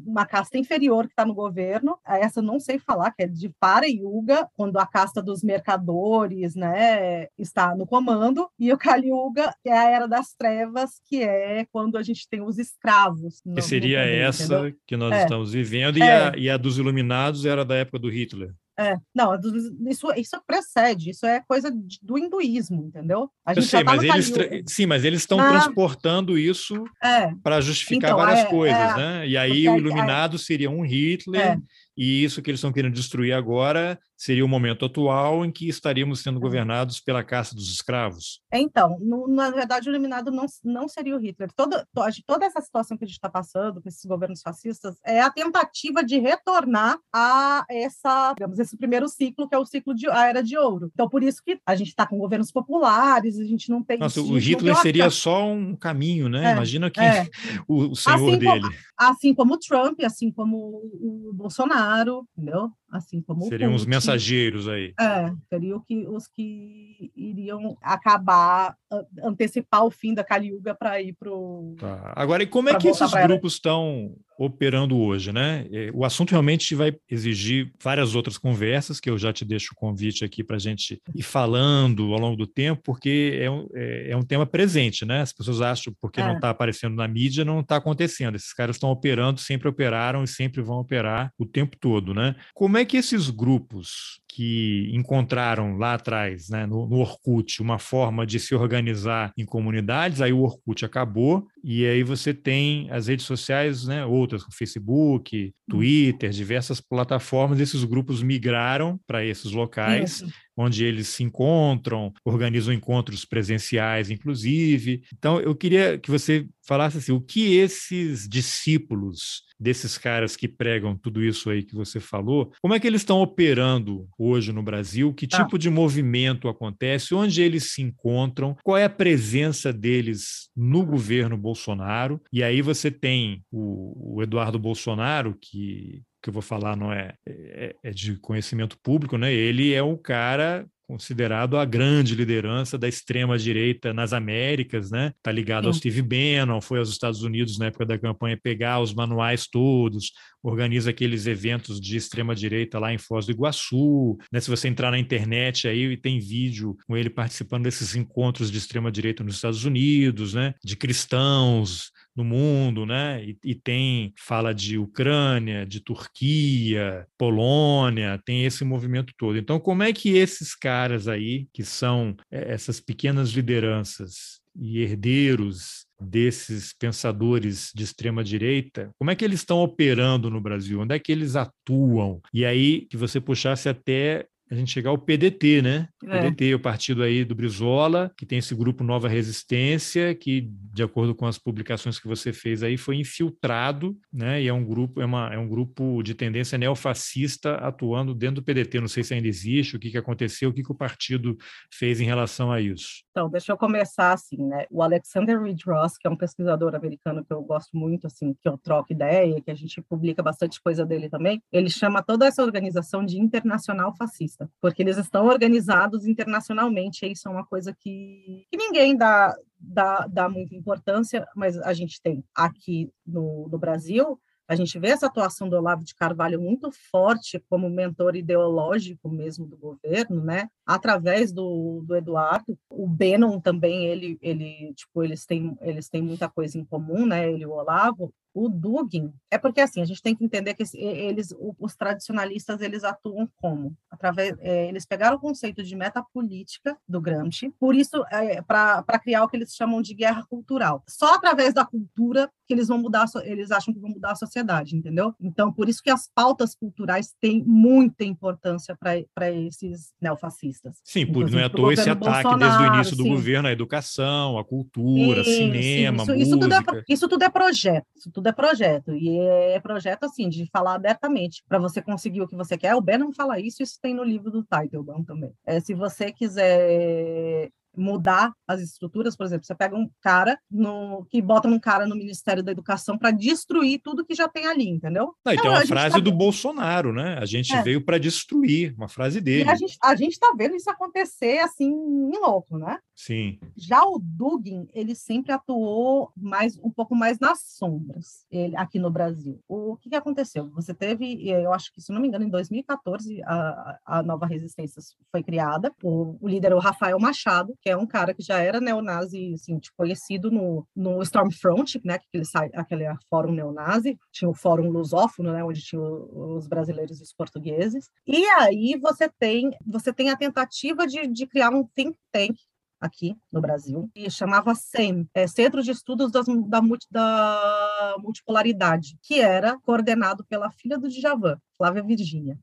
uma 0.05 0.25
casta 0.25 0.57
inferior 0.57 1.05
que 1.05 1.13
está 1.13 1.25
no 1.25 1.33
governo. 1.33 1.97
Essa 2.05 2.39
eu 2.39 2.43
não 2.43 2.59
sei 2.59 2.77
falar, 2.77 3.11
que 3.11 3.23
é 3.23 3.27
de 3.27 3.49
Para 3.59 3.87
Yuga, 3.87 4.47
quando 4.55 4.77
a 4.77 4.85
casta 4.85 5.21
dos 5.21 5.43
mercadores, 5.43 6.55
né, 6.55 7.27
está 7.37 7.75
no 7.75 7.87
comando. 7.87 8.49
E 8.59 8.71
o 8.71 8.77
Kali 8.77 9.09
Yuga, 9.09 9.53
que 9.63 9.69
é 9.69 9.77
a 9.77 9.89
Era 9.89 10.07
das 10.07 10.33
Trevas, 10.33 11.01
que 11.05 11.23
é 11.23 11.65
quando 11.71 11.97
a 11.97 12.03
gente 12.03 12.27
tem 12.29 12.41
os 12.41 12.57
escravos. 12.57 13.41
No, 13.45 13.55
que 13.55 13.61
seria 13.61 13.99
essa... 13.99 14.43
Entendeu? 14.43 14.75
Que 14.91 14.97
nós 14.97 15.13
é. 15.13 15.23
estamos 15.23 15.53
vivendo, 15.53 15.97
e, 15.97 16.01
é. 16.01 16.27
a, 16.27 16.33
e 16.35 16.49
a 16.49 16.57
dos 16.57 16.77
iluminados 16.77 17.45
era 17.45 17.63
da 17.63 17.75
época 17.75 17.97
do 17.97 18.09
Hitler. 18.09 18.53
É, 18.77 18.97
não, 19.15 19.39
isso, 19.87 20.11
isso 20.17 20.41
precede, 20.45 21.11
isso 21.11 21.25
é 21.25 21.41
coisa 21.47 21.71
do 22.01 22.17
hinduísmo, 22.17 22.83
entendeu? 22.83 23.29
A 23.45 23.53
gente 23.53 23.63
Eu 23.63 23.69
sei, 23.69 23.85
tá 23.85 23.93
mas 23.93 24.03
eles 24.03 24.33
sim, 24.67 24.85
mas 24.85 25.05
eles 25.05 25.21
estão 25.21 25.39
ah, 25.39 25.49
transportando 25.49 26.37
isso 26.37 26.83
é. 27.01 27.31
para 27.41 27.61
justificar 27.61 28.11
então, 28.11 28.17
várias 28.17 28.45
é, 28.45 28.49
coisas, 28.49 28.77
é, 28.77 28.97
né? 28.97 29.27
E 29.29 29.37
aí 29.37 29.69
o 29.69 29.77
iluminado 29.77 30.37
seria 30.37 30.69
um 30.69 30.85
Hitler 30.85 31.41
é 31.41 31.57
e 32.01 32.23
isso 32.23 32.41
que 32.41 32.49
eles 32.49 32.57
estão 32.57 32.73
querendo 32.73 32.95
destruir 32.95 33.31
agora 33.31 33.99
seria 34.17 34.43
o 34.43 34.47
momento 34.47 34.85
atual 34.85 35.45
em 35.45 35.51
que 35.51 35.67
estaríamos 35.67 36.21
sendo 36.21 36.39
governados 36.39 36.99
pela 36.99 37.23
caça 37.23 37.53
dos 37.53 37.71
escravos. 37.71 38.39
Então, 38.51 38.97
no, 38.99 39.27
na 39.27 39.51
verdade, 39.51 39.87
o 39.87 39.91
eliminado 39.91 40.31
não, 40.31 40.45
não 40.63 40.87
seria 40.87 41.15
o 41.15 41.19
Hitler. 41.19 41.51
Toda, 41.55 41.87
toda 42.25 42.45
essa 42.45 42.59
situação 42.61 42.97
que 42.97 43.03
a 43.03 43.07
gente 43.07 43.17
está 43.17 43.29
passando 43.29 43.81
com 43.81 43.87
esses 43.87 44.03
governos 44.03 44.41
fascistas 44.41 44.95
é 45.03 45.21
a 45.21 45.29
tentativa 45.29 46.03
de 46.03 46.17
retornar 46.17 46.97
a 47.13 47.65
essa, 47.69 48.33
digamos, 48.33 48.57
esse 48.57 48.75
primeiro 48.77 49.07
ciclo, 49.07 49.47
que 49.47 49.55
é 49.55 49.57
o 49.59 49.65
ciclo 49.65 49.93
de 49.93 50.07
a 50.09 50.27
era 50.27 50.41
de 50.41 50.57
ouro. 50.57 50.89
Então, 50.93 51.07
por 51.07 51.21
isso 51.21 51.41
que 51.43 51.59
a 51.63 51.75
gente 51.75 51.89
está 51.89 52.07
com 52.07 52.17
governos 52.17 52.51
populares, 52.51 53.39
a 53.39 53.45
gente 53.45 53.69
não 53.69 53.83
tem. 53.83 53.99
Nossa, 53.99 54.21
o 54.21 54.37
Hitler 54.39 54.75
seria 54.77 55.09
só 55.11 55.51
um 55.51 55.75
caminho, 55.75 56.29
né? 56.29 56.49
É, 56.49 56.53
Imagina 56.53 56.89
que 56.89 56.99
é. 56.99 57.27
o, 57.67 57.89
o 57.93 57.95
senhor 57.95 58.17
assim 58.17 58.37
dele. 58.37 58.61
Como, 58.61 58.73
assim 58.97 59.33
como 59.35 59.53
o 59.53 59.59
Trump, 59.59 59.99
assim 60.03 60.31
como 60.31 60.57
o 60.57 61.31
Bolsonaro, 61.33 61.90
entendeu? 62.37 62.71
Assim 62.91 63.21
como 63.21 63.45
Seriam 63.45 63.73
os 63.73 63.85
mensageiros 63.85 64.67
aí. 64.67 64.93
É, 64.99 65.31
seriam 65.49 65.79
que, 65.79 66.05
os 66.07 66.27
que 66.27 67.11
iriam 67.15 67.77
acabar, 67.81 68.75
antecipar 69.23 69.85
o 69.85 69.91
fim 69.91 70.13
da 70.13 70.23
Caliuga 70.23 70.75
para 70.75 71.01
ir 71.01 71.13
para 71.13 71.31
o. 71.31 71.75
Tá. 71.79 72.13
Agora, 72.15 72.43
e 72.43 72.47
como 72.47 72.69
é 72.69 72.77
que 72.77 72.89
esses 72.89 73.11
grupos 73.11 73.53
estão 73.53 74.13
operando 74.37 74.97
hoje, 74.97 75.31
né? 75.31 75.67
O 75.93 76.03
assunto 76.03 76.31
realmente 76.31 76.73
vai 76.73 76.95
exigir 77.07 77.71
várias 77.81 78.15
outras 78.15 78.39
conversas, 78.39 78.99
que 78.99 79.07
eu 79.07 79.15
já 79.15 79.31
te 79.31 79.45
deixo 79.45 79.69
o 79.73 79.75
convite 79.75 80.25
aqui 80.25 80.43
para 80.43 80.55
a 80.55 80.59
gente 80.59 80.99
ir 81.13 81.21
falando 81.21 82.11
ao 82.11 82.19
longo 82.19 82.35
do 82.35 82.47
tempo, 82.47 82.81
porque 82.83 83.37
é 83.39 83.51
um, 83.51 83.67
é, 83.73 84.11
é 84.11 84.17
um 84.17 84.23
tema 84.23 84.47
presente, 84.47 85.05
né? 85.05 85.21
As 85.21 85.31
pessoas 85.31 85.61
acham, 85.61 85.93
porque 86.01 86.19
é. 86.19 86.25
não 86.25 86.35
está 86.35 86.49
aparecendo 86.49 86.95
na 86.95 87.07
mídia, 87.07 87.45
não 87.45 87.59
está 87.59 87.75
acontecendo. 87.75 88.35
Esses 88.35 88.51
caras 88.51 88.77
estão 88.77 88.89
operando, 88.89 89.39
sempre 89.39 89.69
operaram 89.69 90.23
e 90.23 90.27
sempre 90.27 90.59
vão 90.61 90.79
operar 90.79 91.31
o 91.37 91.45
tempo 91.45 91.77
todo, 91.79 92.11
né? 92.11 92.35
Como 92.55 92.77
é 92.77 92.80
que 92.86 92.97
esses 92.97 93.29
grupos 93.29 94.20
que 94.34 94.89
encontraram 94.93 95.77
lá 95.77 95.95
atrás, 95.95 96.49
né, 96.49 96.65
no, 96.65 96.88
no 96.88 96.97
Orkut, 96.97 97.61
uma 97.61 97.77
forma 97.77 98.25
de 98.25 98.39
se 98.39 98.55
organizar 98.55 99.34
em 99.38 99.45
comunidades, 99.45 100.21
aí 100.21 100.32
o 100.32 100.41
Orkut 100.41 100.86
acabou, 100.86 101.45
e 101.63 101.86
aí 101.86 102.01
você 102.01 102.34
tem 102.34 102.89
as 102.91 103.07
redes 103.07 103.25
sociais, 103.25 103.86
né, 103.86 104.05
outras, 104.05 104.43
Facebook, 104.51 105.53
Twitter, 105.69 106.29
diversas 106.29 106.79
plataformas, 106.79 107.59
esses 107.59 107.84
grupos 107.84 108.23
migraram 108.23 108.99
para 109.05 109.25
esses 109.25 109.51
locais. 109.51 110.21
Isso 110.21 110.32
onde 110.55 110.84
eles 110.86 111.07
se 111.07 111.23
encontram, 111.23 112.13
organizam 112.23 112.73
encontros 112.73 113.25
presenciais, 113.25 114.11
inclusive. 114.11 115.01
Então, 115.17 115.39
eu 115.39 115.55
queria 115.55 115.97
que 115.97 116.11
você 116.11 116.45
falasse 116.67 116.97
assim, 116.97 117.11
o 117.11 117.21
que 117.21 117.55
esses 117.55 118.27
discípulos 118.27 119.43
desses 119.59 119.97
caras 119.97 120.36
que 120.36 120.47
pregam 120.47 120.97
tudo 120.97 121.23
isso 121.23 121.49
aí 121.49 121.63
que 121.63 121.75
você 121.75 121.99
falou, 121.99 122.51
como 122.61 122.73
é 122.73 122.79
que 122.79 122.88
eles 122.88 123.01
estão 123.01 123.21
operando 123.21 124.07
hoje 124.22 124.51
no 124.51 124.61
Brasil? 124.61 125.13
Que 125.13 125.28
tá. 125.28 125.43
tipo 125.43 125.55
ah. 125.55 125.59
de 125.59 125.69
movimento 125.69 126.47
acontece? 126.47 127.13
Onde 127.13 127.41
eles 127.41 127.72
se 127.72 127.82
encontram? 127.82 128.55
Qual 128.63 128.78
é 128.78 128.86
a 128.86 128.89
presença 128.89 129.74
deles 129.74 130.49
no 130.55 130.86
governo 130.86 131.38
Bolsonaro? 131.38 132.22
E 132.32 132.43
aí 132.43 132.61
você 132.61 132.91
tem 132.91 133.43
o, 133.51 134.17
o 134.17 134.24
Eduardo 134.24 134.59
Bolsonaro, 134.59 135.36
que 135.39 136.03
que 136.22 136.30
eu 136.30 136.34
vou 136.34 136.41
falar 136.41 136.78
não 136.78 136.93
é, 136.93 137.15
é, 137.28 137.76
é 137.84 137.89
de 137.89 138.15
conhecimento 138.17 138.78
público, 138.84 139.17
né? 139.17 139.34
Ele 139.34 139.74
é 139.74 139.82
um 139.82 139.97
cara 139.97 140.67
considerado 140.91 141.57
a 141.57 141.63
grande 141.63 142.15
liderança 142.15 142.78
da 142.78 142.86
extrema 142.86 143.38
direita 143.38 143.93
nas 143.93 144.11
Américas, 144.11 144.91
né? 144.91 145.13
Tá 145.24 145.32
ligado 145.32 145.63
Sim. 145.63 145.67
ao 145.67 145.74
Steve 145.74 146.01
Bannon, 146.01 146.59
foi 146.59 146.80
aos 146.80 146.89
Estados 146.89 147.24
Unidos 147.24 147.57
na 147.57 147.67
época 147.67 147.86
da 147.86 147.97
campanha 147.97 148.38
pegar 148.41 148.82
os 148.82 148.93
manuais 148.93 149.47
todos, 149.47 150.11
organiza 150.43 150.89
aqueles 150.89 151.27
eventos 151.27 151.79
de 151.79 151.97
extrema 151.97 152.35
direita 152.35 152.79
lá 152.79 152.93
em 152.93 152.97
Foz 152.97 153.25
do 153.25 153.31
Iguaçu, 153.31 154.17
né? 154.31 154.39
Se 154.39 154.49
você 154.49 154.67
entrar 154.67 154.91
na 154.91 154.99
internet 154.99 155.67
aí 155.67 155.95
tem 155.97 156.19
vídeo 156.19 156.77
com 156.87 156.97
ele 156.97 157.09
participando 157.09 157.63
desses 157.63 157.95
encontros 157.95 158.51
de 158.51 158.57
extrema 158.57 158.91
direita 158.91 159.23
nos 159.23 159.35
Estados 159.35 159.65
Unidos, 159.65 160.33
né? 160.33 160.53
De 160.63 160.75
cristãos 160.75 161.91
no 162.15 162.23
mundo, 162.23 162.85
né? 162.85 163.23
E, 163.23 163.37
e, 163.43 163.55
tem 163.55 164.13
fala 164.17 164.53
de 164.53 164.77
Ucrânia, 164.77 165.65
de 165.65 165.79
Turquia, 165.79 167.07
Polônia, 167.17 168.21
tem 168.25 168.45
esse 168.45 168.63
movimento 168.65 169.13
todo. 169.17 169.37
Então, 169.37 169.59
como 169.59 169.83
é 169.83 169.93
que 169.93 170.17
esses 170.17 170.53
caras 170.55 171.07
aí, 171.07 171.47
que 171.53 171.63
são 171.63 172.15
é, 172.29 172.53
essas 172.53 172.79
pequenas 172.79 173.29
lideranças 173.29 174.41
e 174.55 174.79
herdeiros 174.79 175.85
desses 176.01 176.73
pensadores 176.73 177.71
de 177.75 177.83
extrema 177.83 178.23
direita, 178.23 178.89
como 178.97 179.11
é 179.11 179.15
que 179.15 179.23
eles 179.23 179.39
estão 179.39 179.59
operando 179.59 180.29
no 180.29 180.41
Brasil? 180.41 180.79
Onde 180.79 180.95
é 180.95 180.99
que 180.99 181.11
eles 181.11 181.35
atuam? 181.35 182.19
E 182.33 182.45
aí 182.45 182.87
que 182.89 182.97
você 182.97 183.21
puxasse 183.21 183.69
até 183.69 184.25
a 184.51 184.55
gente 184.55 184.69
chegar 184.69 184.89
ao 184.89 184.97
PDT, 184.97 185.61
né? 185.61 185.87
É. 186.03 186.23
PDT, 186.23 186.55
o 186.55 186.59
partido 186.59 187.03
aí 187.03 187.23
do 187.23 187.33
Brizola, 187.33 188.11
que 188.17 188.25
tem 188.25 188.39
esse 188.39 188.53
grupo 188.53 188.83
Nova 188.83 189.07
Resistência, 189.07 190.13
que, 190.13 190.41
de 190.73 190.83
acordo 190.83 191.15
com 191.15 191.25
as 191.25 191.37
publicações 191.37 191.97
que 191.97 192.07
você 192.07 192.33
fez 192.33 192.61
aí, 192.61 192.75
foi 192.75 192.97
infiltrado, 192.97 193.97
né? 194.11 194.41
E 194.41 194.49
é 194.49 194.53
um 194.53 194.65
grupo, 194.65 195.01
é, 195.01 195.05
uma, 195.05 195.33
é 195.33 195.37
um 195.37 195.47
grupo 195.47 196.03
de 196.03 196.13
tendência 196.13 196.57
neofascista 196.57 197.55
atuando 197.55 198.13
dentro 198.13 198.35
do 198.35 198.43
PDT. 198.43 198.81
Não 198.81 198.89
sei 198.89 199.05
se 199.05 199.13
ainda 199.13 199.27
existe, 199.27 199.77
o 199.77 199.79
que, 199.79 199.89
que 199.89 199.97
aconteceu, 199.97 200.49
o 200.49 200.53
que, 200.53 200.63
que 200.63 200.71
o 200.71 200.75
partido 200.75 201.37
fez 201.73 202.01
em 202.01 202.05
relação 202.05 202.51
a 202.51 202.59
isso. 202.59 203.05
Então, 203.11 203.29
deixa 203.29 203.53
eu 203.53 203.57
começar 203.57 204.11
assim, 204.11 204.45
né? 204.45 204.65
O 204.69 204.83
Alexander 204.83 205.41
Reed 205.41 205.61
Ross, 205.65 205.97
que 205.97 206.09
é 206.09 206.11
um 206.11 206.17
pesquisador 206.17 206.75
americano 206.75 207.23
que 207.23 207.33
eu 207.33 207.41
gosto 207.41 207.77
muito, 207.77 208.05
assim, 208.05 208.35
que 208.41 208.49
eu 208.49 208.57
troco 208.57 208.91
ideia, 208.91 209.41
que 209.41 209.51
a 209.51 209.55
gente 209.55 209.81
publica 209.81 210.21
bastante 210.21 210.61
coisa 210.61 210.85
dele 210.85 211.07
também, 211.09 211.41
ele 211.53 211.69
chama 211.69 212.03
toda 212.03 212.25
essa 212.25 212.43
organização 212.43 213.05
de 213.05 213.17
internacional 213.17 213.95
fascista 213.95 214.40
porque 214.61 214.81
eles 214.81 214.97
estão 214.97 215.27
organizados 215.27 216.05
internacionalmente, 216.05 217.05
e 217.05 217.11
isso 217.11 217.27
é 217.27 217.31
uma 217.31 217.45
coisa 217.45 217.75
que, 217.77 218.45
que 218.49 218.57
ninguém 218.57 218.95
dá, 218.95 219.35
dá, 219.59 220.07
dá 220.07 220.29
muita 220.29 220.55
importância, 220.55 221.27
mas 221.35 221.57
a 221.57 221.73
gente 221.73 222.01
tem 222.01 222.23
aqui 222.35 222.89
no, 223.05 223.47
no 223.49 223.57
Brasil 223.57 224.19
a 224.51 224.55
gente 224.55 224.77
vê 224.77 224.89
essa 224.89 225.05
atuação 225.05 225.47
do 225.47 225.55
Olavo 225.55 225.81
de 225.81 225.95
Carvalho 225.95 226.41
muito 226.41 226.69
forte 226.91 227.41
como 227.49 227.69
mentor 227.69 228.17
ideológico 228.17 229.09
mesmo 229.09 229.45
do 229.45 229.55
governo, 229.55 230.21
né? 230.21 230.49
Através 230.65 231.31
do, 231.31 231.81
do 231.85 231.95
Eduardo, 231.95 232.59
o 232.69 232.85
Bannon 232.85 233.39
também 233.39 233.85
ele 233.85 234.17
ele 234.21 234.73
tipo 234.73 235.03
eles 235.03 235.25
têm 235.25 235.57
eles 235.61 235.87
têm 235.87 236.01
muita 236.01 236.27
coisa 236.27 236.57
em 236.57 236.65
comum, 236.65 237.05
né? 237.05 237.31
Ele 237.31 237.43
e 237.43 237.45
o 237.45 237.51
Olavo, 237.51 238.13
o 238.34 238.47
Dugin 238.47 239.11
é 239.29 239.38
porque 239.38 239.61
assim 239.61 239.82
a 239.82 239.86
gente 239.86 240.01
tem 240.01 240.15
que 240.15 240.23
entender 240.23 240.53
que 240.53 240.63
eles 240.73 241.36
os 241.59 241.75
tradicionalistas 241.75 242.61
eles 242.61 242.84
atuam 242.84 243.29
como? 243.38 243.75
Através 243.89 244.36
é, 244.39 244.67
eles 244.67 244.86
pegaram 244.86 245.17
o 245.17 245.19
conceito 245.19 245.63
de 245.63 245.75
metapolítica 245.75 246.77
do 246.88 247.01
Gramsci 247.01 247.53
por 247.59 247.75
isso 247.75 248.03
é, 248.11 248.41
para 248.41 248.99
criar 248.99 249.23
o 249.23 249.27
que 249.27 249.38
eles 249.38 249.53
chamam 249.53 249.82
de 249.82 249.93
guerra 249.93 250.25
cultural. 250.29 250.84
Só 250.88 251.15
através 251.15 251.53
da 251.53 251.65
cultura 251.65 252.29
que 252.47 252.53
eles 252.53 252.67
vão 252.67 252.77
mudar 252.77 253.05
eles 253.23 253.51
acham 253.51 253.73
que 253.73 253.79
vão 253.79 253.89
mudar 253.89 254.11
a 254.11 254.15
sociedade 254.15 254.75
entendeu? 254.75 255.13
Então 255.19 255.51
por 255.51 255.67
isso 255.67 255.82
que 255.84 255.89
as 255.89 256.09
pautas 256.13 256.55
culturais 256.55 257.13
têm 257.19 257.43
muita 257.45 258.03
importância 258.03 258.77
para 258.77 259.32
esses 259.32 259.93
neofascistas. 260.01 260.77
Sim 260.84 261.05
por 261.11 261.29
não 261.29 261.39
é 261.39 261.45
à 261.45 261.49
toa 261.49 261.73
esse 261.73 261.89
ataque 261.89 262.23
Bolsonaro, 262.23 262.39
desde 262.39 262.63
o 262.63 262.75
início 262.75 262.97
do 262.97 263.03
sim. 263.03 263.09
governo 263.09 263.47
à 263.47 263.51
educação 263.51 264.38
à 264.38 264.45
cultura 264.45 265.23
sim, 265.23 265.32
cinema 265.32 266.05
sim, 266.05 266.11
isso, 266.11 266.11
música 266.11 266.23
isso 266.23 266.39
tudo, 266.39 266.53
é, 266.53 266.84
isso 266.88 267.09
tudo 267.09 267.23
é 267.23 267.29
projeto 267.29 267.86
isso 267.95 268.11
tudo 268.11 268.20
tudo 268.22 268.30
é 268.30 268.32
projeto. 268.32 268.95
E 268.95 269.19
é 269.19 269.59
projeto, 269.59 270.03
assim, 270.03 270.30
de 270.30 270.47
falar 270.51 270.76
abertamente. 270.76 271.43
Para 271.47 271.59
você 271.59 271.82
conseguir 271.82 272.22
o 272.22 272.28
que 272.28 272.36
você 272.36 272.57
quer, 272.57 272.76
o 272.76 272.82
Bannon 272.82 273.11
fala 273.11 273.39
isso, 273.39 273.63
isso 273.63 273.80
tem 273.82 273.93
no 273.93 274.03
livro 274.03 274.30
do 274.30 274.43
Teitelbaum 274.43 275.03
também. 275.03 275.34
É, 275.45 275.59
se 275.59 275.74
você 275.74 276.11
quiser 276.11 277.49
mudar 277.76 278.34
as 278.47 278.61
estruturas, 278.61 279.15
por 279.15 279.26
exemplo, 279.26 279.45
você 279.45 279.55
pega 279.55 279.76
um 279.76 279.89
cara 280.01 280.38
no, 280.49 281.05
que 281.09 281.22
bota 281.22 281.47
um 281.47 281.59
cara 281.59 281.86
no 281.86 281.95
Ministério 281.95 282.43
da 282.43 282.51
Educação 282.51 282.97
para 282.97 283.11
destruir 283.11 283.82
tudo 283.84 284.05
que 284.05 284.15
já 284.15 284.28
tem 284.28 284.45
ali, 284.45 284.67
entendeu? 284.67 285.13
Não, 285.26 285.34
e 285.34 285.38
tem 285.38 285.49
uma 285.49 285.65
frase 285.65 285.95
tá... 285.95 286.01
do 286.01 286.11
Bolsonaro, 286.11 286.93
né? 286.93 287.17
A 287.19 287.26
gente 287.26 287.53
é. 287.53 287.61
veio 287.61 287.84
para 287.84 287.97
destruir, 287.97 288.74
uma 288.76 288.88
frase 288.88 289.22
dele. 289.22 289.45
E 289.45 289.49
a 289.84 289.95
gente 289.95 290.11
está 290.11 290.34
vendo 290.38 290.55
isso 290.55 290.69
acontecer 290.69 291.39
assim 291.39 291.69
em 291.69 292.19
louco, 292.19 292.57
né? 292.57 292.78
Sim. 292.95 293.39
Já 293.55 293.84
o 293.84 293.99
Dugin, 293.99 294.67
ele 294.74 294.93
sempre 294.93 295.32
atuou 295.32 296.11
mais 296.15 296.57
um 296.59 296.69
pouco 296.69 296.95
mais 296.95 297.17
nas 297.19 297.41
sombras 297.41 298.26
ele, 298.30 298.55
aqui 298.55 298.78
no 298.78 298.91
Brasil. 298.91 299.39
O 299.47 299.76
que, 299.78 299.89
que 299.89 299.95
aconteceu? 299.95 300.49
Você 300.51 300.74
teve, 300.74 301.28
eu 301.28 301.51
acho 301.53 301.74
que, 301.74 301.82
se 301.82 301.91
não 301.91 301.99
me 301.99 302.07
engano, 302.07 302.26
em 302.26 302.30
2014, 302.30 303.22
a, 303.24 303.80
a 303.86 304.03
nova 304.03 304.26
resistência 304.26 304.82
foi 305.11 305.24
criada. 305.24 305.74
O, 305.84 306.17
o 306.22 306.28
líder 306.28 306.51
é 306.51 306.55
o 306.55 306.59
Rafael 306.59 306.99
Machado, 306.99 307.55
que 307.62 307.70
é 307.70 307.78
um 307.78 307.86
cara 307.86 308.14
que 308.14 308.24
já 308.24 308.39
era 308.39 308.59
neonazi, 308.59 309.34
assim, 309.34 309.59
tipo, 309.59 309.78
conhecido 309.78 310.32
no, 310.32 310.66
no 310.76 311.01
Stormfront, 311.03 311.80
né, 311.86 311.95
aquele, 311.95 312.24
aquele 312.55 312.86
fórum 313.09 313.32
neonazi, 313.32 313.97
tinha 314.12 314.30
o 314.30 314.34
fórum 314.34 314.70
lusófono, 314.70 315.32
né, 315.32 315.43
onde 315.43 315.62
tinha 315.62 315.82
os 315.82 316.47
brasileiros 316.47 316.99
e 316.99 317.03
os 317.03 317.14
portugueses. 317.14 317.89
E 318.07 318.26
aí 318.26 318.78
você 318.82 319.07
tem, 319.07 319.51
você 319.66 319.93
tem 319.93 320.09
a 320.09 320.18
tentativa 320.18 320.88
de, 320.88 321.07
de 321.07 321.28
criar 321.28 321.51
um 321.51 321.64
think 321.76 321.95
tank 322.12 322.36
aqui 322.82 323.16
no 323.32 323.39
Brasil, 323.39 323.89
e 323.95 324.09
chamava 324.09 324.55
SEM, 324.55 325.07
é, 325.14 325.28
Centro 325.28 325.62
de 325.62 325.70
Estudos 325.70 326.12
das, 326.12 326.26
da, 326.47 326.62
da, 326.89 327.95
Multipolaridade, 327.99 328.97
que 329.03 329.22
era 329.22 329.57
coordenado 329.59 330.26
pela 330.26 330.49
filha 330.49 330.80
do 330.80 330.89
Djavan, 330.89 331.38
Flávia 331.55 331.84
Virgínia. 331.84 332.39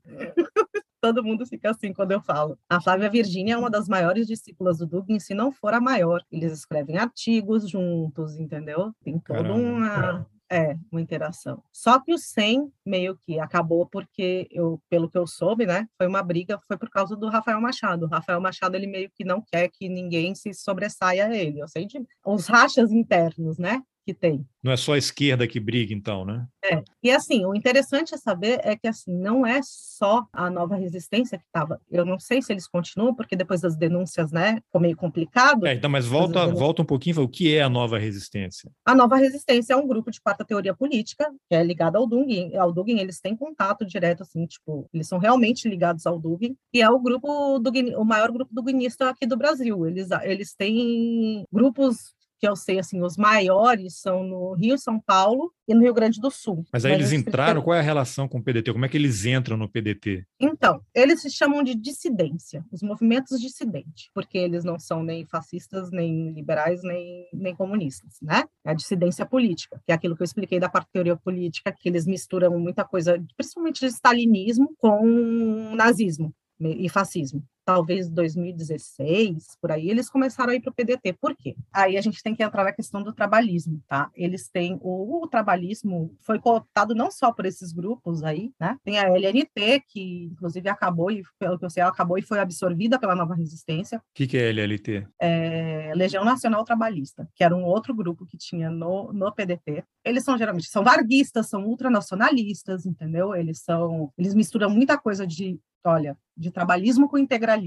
Todo 1.01 1.23
mundo 1.23 1.45
fica 1.45 1.71
assim 1.71 1.93
quando 1.93 2.11
eu 2.11 2.21
falo. 2.21 2.57
A 2.69 2.81
Flávia 2.81 3.09
Virgínia 3.09 3.53
é 3.53 3.57
uma 3.57 3.69
das 3.69 3.87
maiores 3.87 4.27
discípulas 4.27 4.77
do 4.77 4.85
Dugin, 4.85 5.19
se 5.19 5.33
não 5.33 5.51
for 5.51 5.73
a 5.73 5.81
maior. 5.81 6.23
Eles 6.31 6.51
escrevem 6.51 6.97
artigos 6.97 7.69
juntos, 7.69 8.37
entendeu? 8.37 8.93
Tem 9.03 9.17
toda 9.19 9.53
uma 9.53 10.27
é, 10.49 10.75
uma 10.91 10.99
interação. 10.99 11.63
Só 11.71 11.99
que 11.99 12.13
o 12.13 12.17
100 12.17 12.71
meio 12.85 13.15
que 13.17 13.39
acabou 13.39 13.85
porque 13.85 14.47
eu, 14.51 14.81
pelo 14.89 15.09
que 15.09 15.17
eu 15.17 15.27
soube, 15.27 15.65
né, 15.65 15.87
foi 15.95 16.07
uma 16.07 16.23
briga, 16.23 16.59
foi 16.67 16.77
por 16.77 16.89
causa 16.89 17.15
do 17.15 17.29
Rafael 17.29 17.61
Machado. 17.61 18.05
O 18.05 18.09
Rafael 18.09 18.41
Machado 18.41 18.75
ele 18.75 18.87
meio 18.87 19.11
que 19.13 19.23
não 19.23 19.41
quer 19.41 19.69
que 19.69 19.87
ninguém 19.87 20.33
se 20.33 20.53
sobressaia 20.53 21.27
a 21.27 21.35
ele. 21.35 21.59
Eu 21.59 21.67
sei 21.67 21.85
de 21.85 22.03
os 22.25 22.47
rachas 22.47 22.91
internos, 22.91 23.57
né? 23.59 23.83
Que 24.09 24.13
tem. 24.13 24.43
Não 24.61 24.71
é 24.71 24.77
só 24.77 24.93
a 24.93 24.97
esquerda 24.97 25.47
que 25.47 25.59
briga, 25.59 25.93
então, 25.93 26.25
né? 26.25 26.45
É. 26.65 26.83
E 27.01 27.11
assim, 27.11 27.45
o 27.45 27.55
interessante 27.55 28.13
é 28.13 28.17
saber 28.17 28.59
é 28.63 28.75
que 28.75 28.87
assim, 28.87 29.15
não 29.15 29.45
é 29.45 29.61
só 29.63 30.25
a 30.33 30.49
nova 30.49 30.75
resistência 30.75 31.37
que 31.37 31.45
estava. 31.45 31.79
Eu 31.89 32.03
não 32.03 32.19
sei 32.19 32.41
se 32.41 32.51
eles 32.51 32.67
continuam, 32.67 33.15
porque 33.15 33.35
depois 33.35 33.61
das 33.61 33.77
denúncias, 33.77 34.31
né, 34.31 34.59
ficou 34.65 34.81
meio 34.81 34.97
complicado. 34.97 35.65
É, 35.65 35.75
então, 35.75 35.89
mas 35.89 36.05
volta, 36.05 36.45
volta 36.47 36.81
um 36.81 36.85
pouquinho, 36.85 37.21
o 37.21 37.29
que 37.29 37.55
é 37.55 37.61
a 37.61 37.69
nova 37.69 37.97
resistência? 37.97 38.69
A 38.83 38.93
nova 38.93 39.15
resistência 39.15 39.73
é 39.73 39.77
um 39.77 39.87
grupo 39.87 40.11
de 40.11 40.19
quarta 40.19 40.43
teoria 40.43 40.73
política, 40.73 41.31
que 41.47 41.55
é 41.55 41.63
ligado 41.63 41.95
ao 41.95 42.07
Dugin. 42.07 42.55
Ao 42.57 42.73
Dugin, 42.73 42.99
eles 42.99 43.21
têm 43.21 43.35
contato 43.35 43.85
direto, 43.85 44.23
assim, 44.23 44.45
tipo, 44.45 44.89
eles 44.93 45.07
são 45.07 45.19
realmente 45.19 45.69
ligados 45.69 46.05
ao 46.05 46.19
Dugin, 46.19 46.57
e 46.73 46.81
é 46.81 46.89
o 46.89 46.99
grupo, 46.99 47.59
Dugin, 47.59 47.93
o 47.95 48.03
maior 48.03 48.31
grupo 48.31 48.53
duguinista 48.53 49.09
aqui 49.09 49.25
do 49.25 49.37
Brasil. 49.37 49.87
Eles, 49.87 50.09
eles 50.23 50.53
têm 50.53 51.45
grupos 51.51 52.13
que 52.39 52.47
eu 52.47 52.55
sei, 52.55 52.79
assim, 52.79 53.01
os 53.01 53.17
maiores 53.17 53.99
são 53.99 54.23
no 54.23 54.53
Rio, 54.53 54.77
São 54.77 54.99
Paulo 54.99 55.51
e 55.67 55.73
no 55.73 55.81
Rio 55.81 55.93
Grande 55.93 56.19
do 56.19 56.31
Sul. 56.31 56.65
Mas 56.71 56.85
aí 56.85 56.93
eles 56.93 57.11
entraram, 57.11 57.61
qual 57.61 57.75
é 57.75 57.79
a 57.79 57.83
relação 57.83 58.27
com 58.27 58.39
o 58.39 58.43
PDT? 58.43 58.71
Como 58.71 58.85
é 58.85 58.89
que 58.89 58.97
eles 58.97 59.25
entram 59.25 59.57
no 59.57 59.69
PDT? 59.69 60.25
Então, 60.39 60.81
eles 60.95 61.21
se 61.21 61.29
chamam 61.29 61.61
de 61.61 61.75
dissidência, 61.75 62.63
os 62.71 62.81
movimentos 62.81 63.39
dissidentes, 63.39 64.09
porque 64.13 64.37
eles 64.37 64.63
não 64.63 64.79
são 64.79 65.03
nem 65.03 65.25
fascistas, 65.25 65.91
nem 65.91 66.31
liberais, 66.31 66.81
nem, 66.81 67.27
nem 67.33 67.55
comunistas, 67.55 68.17
né? 68.21 68.43
É 68.65 68.71
a 68.71 68.73
dissidência 68.73 69.25
política, 69.25 69.81
que 69.85 69.91
é 69.91 69.95
aquilo 69.95 70.15
que 70.15 70.21
eu 70.21 70.25
expliquei 70.25 70.59
da 70.59 70.69
parte 70.69 70.89
teoria 70.91 71.17
política, 71.17 71.71
que 71.71 71.89
eles 71.89 72.05
misturam 72.05 72.57
muita 72.57 72.85
coisa, 72.85 73.21
principalmente 73.35 73.81
de 73.81 73.87
stalinismo, 73.87 74.73
com 74.77 75.75
nazismo 75.75 76.33
e 76.59 76.89
fascismo 76.89 77.43
talvez 77.69 78.09
2016, 78.09 79.55
por 79.61 79.71
aí, 79.71 79.91
eles 79.91 80.09
começaram 80.09 80.51
a 80.51 80.55
ir 80.55 80.59
para 80.59 80.71
o 80.71 80.73
PDT. 80.73 81.13
Por 81.21 81.35
quê? 81.35 81.55
Aí 81.71 81.97
a 81.97 82.01
gente 82.01 82.23
tem 82.23 82.33
que 82.33 82.41
entrar 82.41 82.63
na 82.63 82.71
questão 82.71 83.03
do 83.03 83.13
trabalhismo, 83.13 83.79
tá? 83.87 84.09
Eles 84.15 84.49
têm 84.49 84.79
o, 84.81 85.23
o 85.23 85.27
trabalhismo 85.27 86.11
foi 86.19 86.39
cooptado 86.39 86.95
não 86.95 87.11
só 87.11 87.31
por 87.31 87.45
esses 87.45 87.71
grupos 87.71 88.23
aí, 88.23 88.51
né? 88.59 88.75
Tem 88.83 88.97
a 88.97 89.03
LNT 89.03 89.83
que 89.87 90.31
inclusive 90.31 90.67
acabou 90.67 91.11
e 91.11 91.21
pelo 91.37 91.59
que 91.59 91.65
eu 91.65 91.69
sei, 91.69 91.83
acabou 91.83 92.17
e 92.17 92.23
foi 92.23 92.39
absorvida 92.39 92.97
pela 92.97 93.15
Nova 93.15 93.35
Resistência. 93.35 93.99
O 93.99 94.01
que, 94.15 94.25
que 94.25 94.37
é 94.39 94.49
LLT? 94.49 95.07
É 95.21 95.93
Legião 95.95 96.25
Nacional 96.25 96.63
Trabalhista, 96.63 97.29
que 97.35 97.43
era 97.43 97.55
um 97.55 97.65
outro 97.65 97.93
grupo 97.93 98.25
que 98.25 98.35
tinha 98.35 98.71
no, 98.71 99.13
no 99.13 99.31
PDT. 99.31 99.83
Eles 100.03 100.23
são 100.23 100.39
geralmente 100.39 100.69
são 100.69 100.83
varguistas, 100.83 101.49
são 101.49 101.67
ultranacionalistas, 101.67 102.87
entendeu? 102.87 103.35
Eles 103.35 103.59
são 103.59 104.11
eles 104.17 104.33
misturam 104.33 104.71
muita 104.71 104.97
coisa 104.97 105.27
de 105.27 105.59
olha, 105.85 106.17
de 106.35 106.51
trabalhismo 106.51 107.07
com 107.07 107.17
integralismo, 107.17 107.58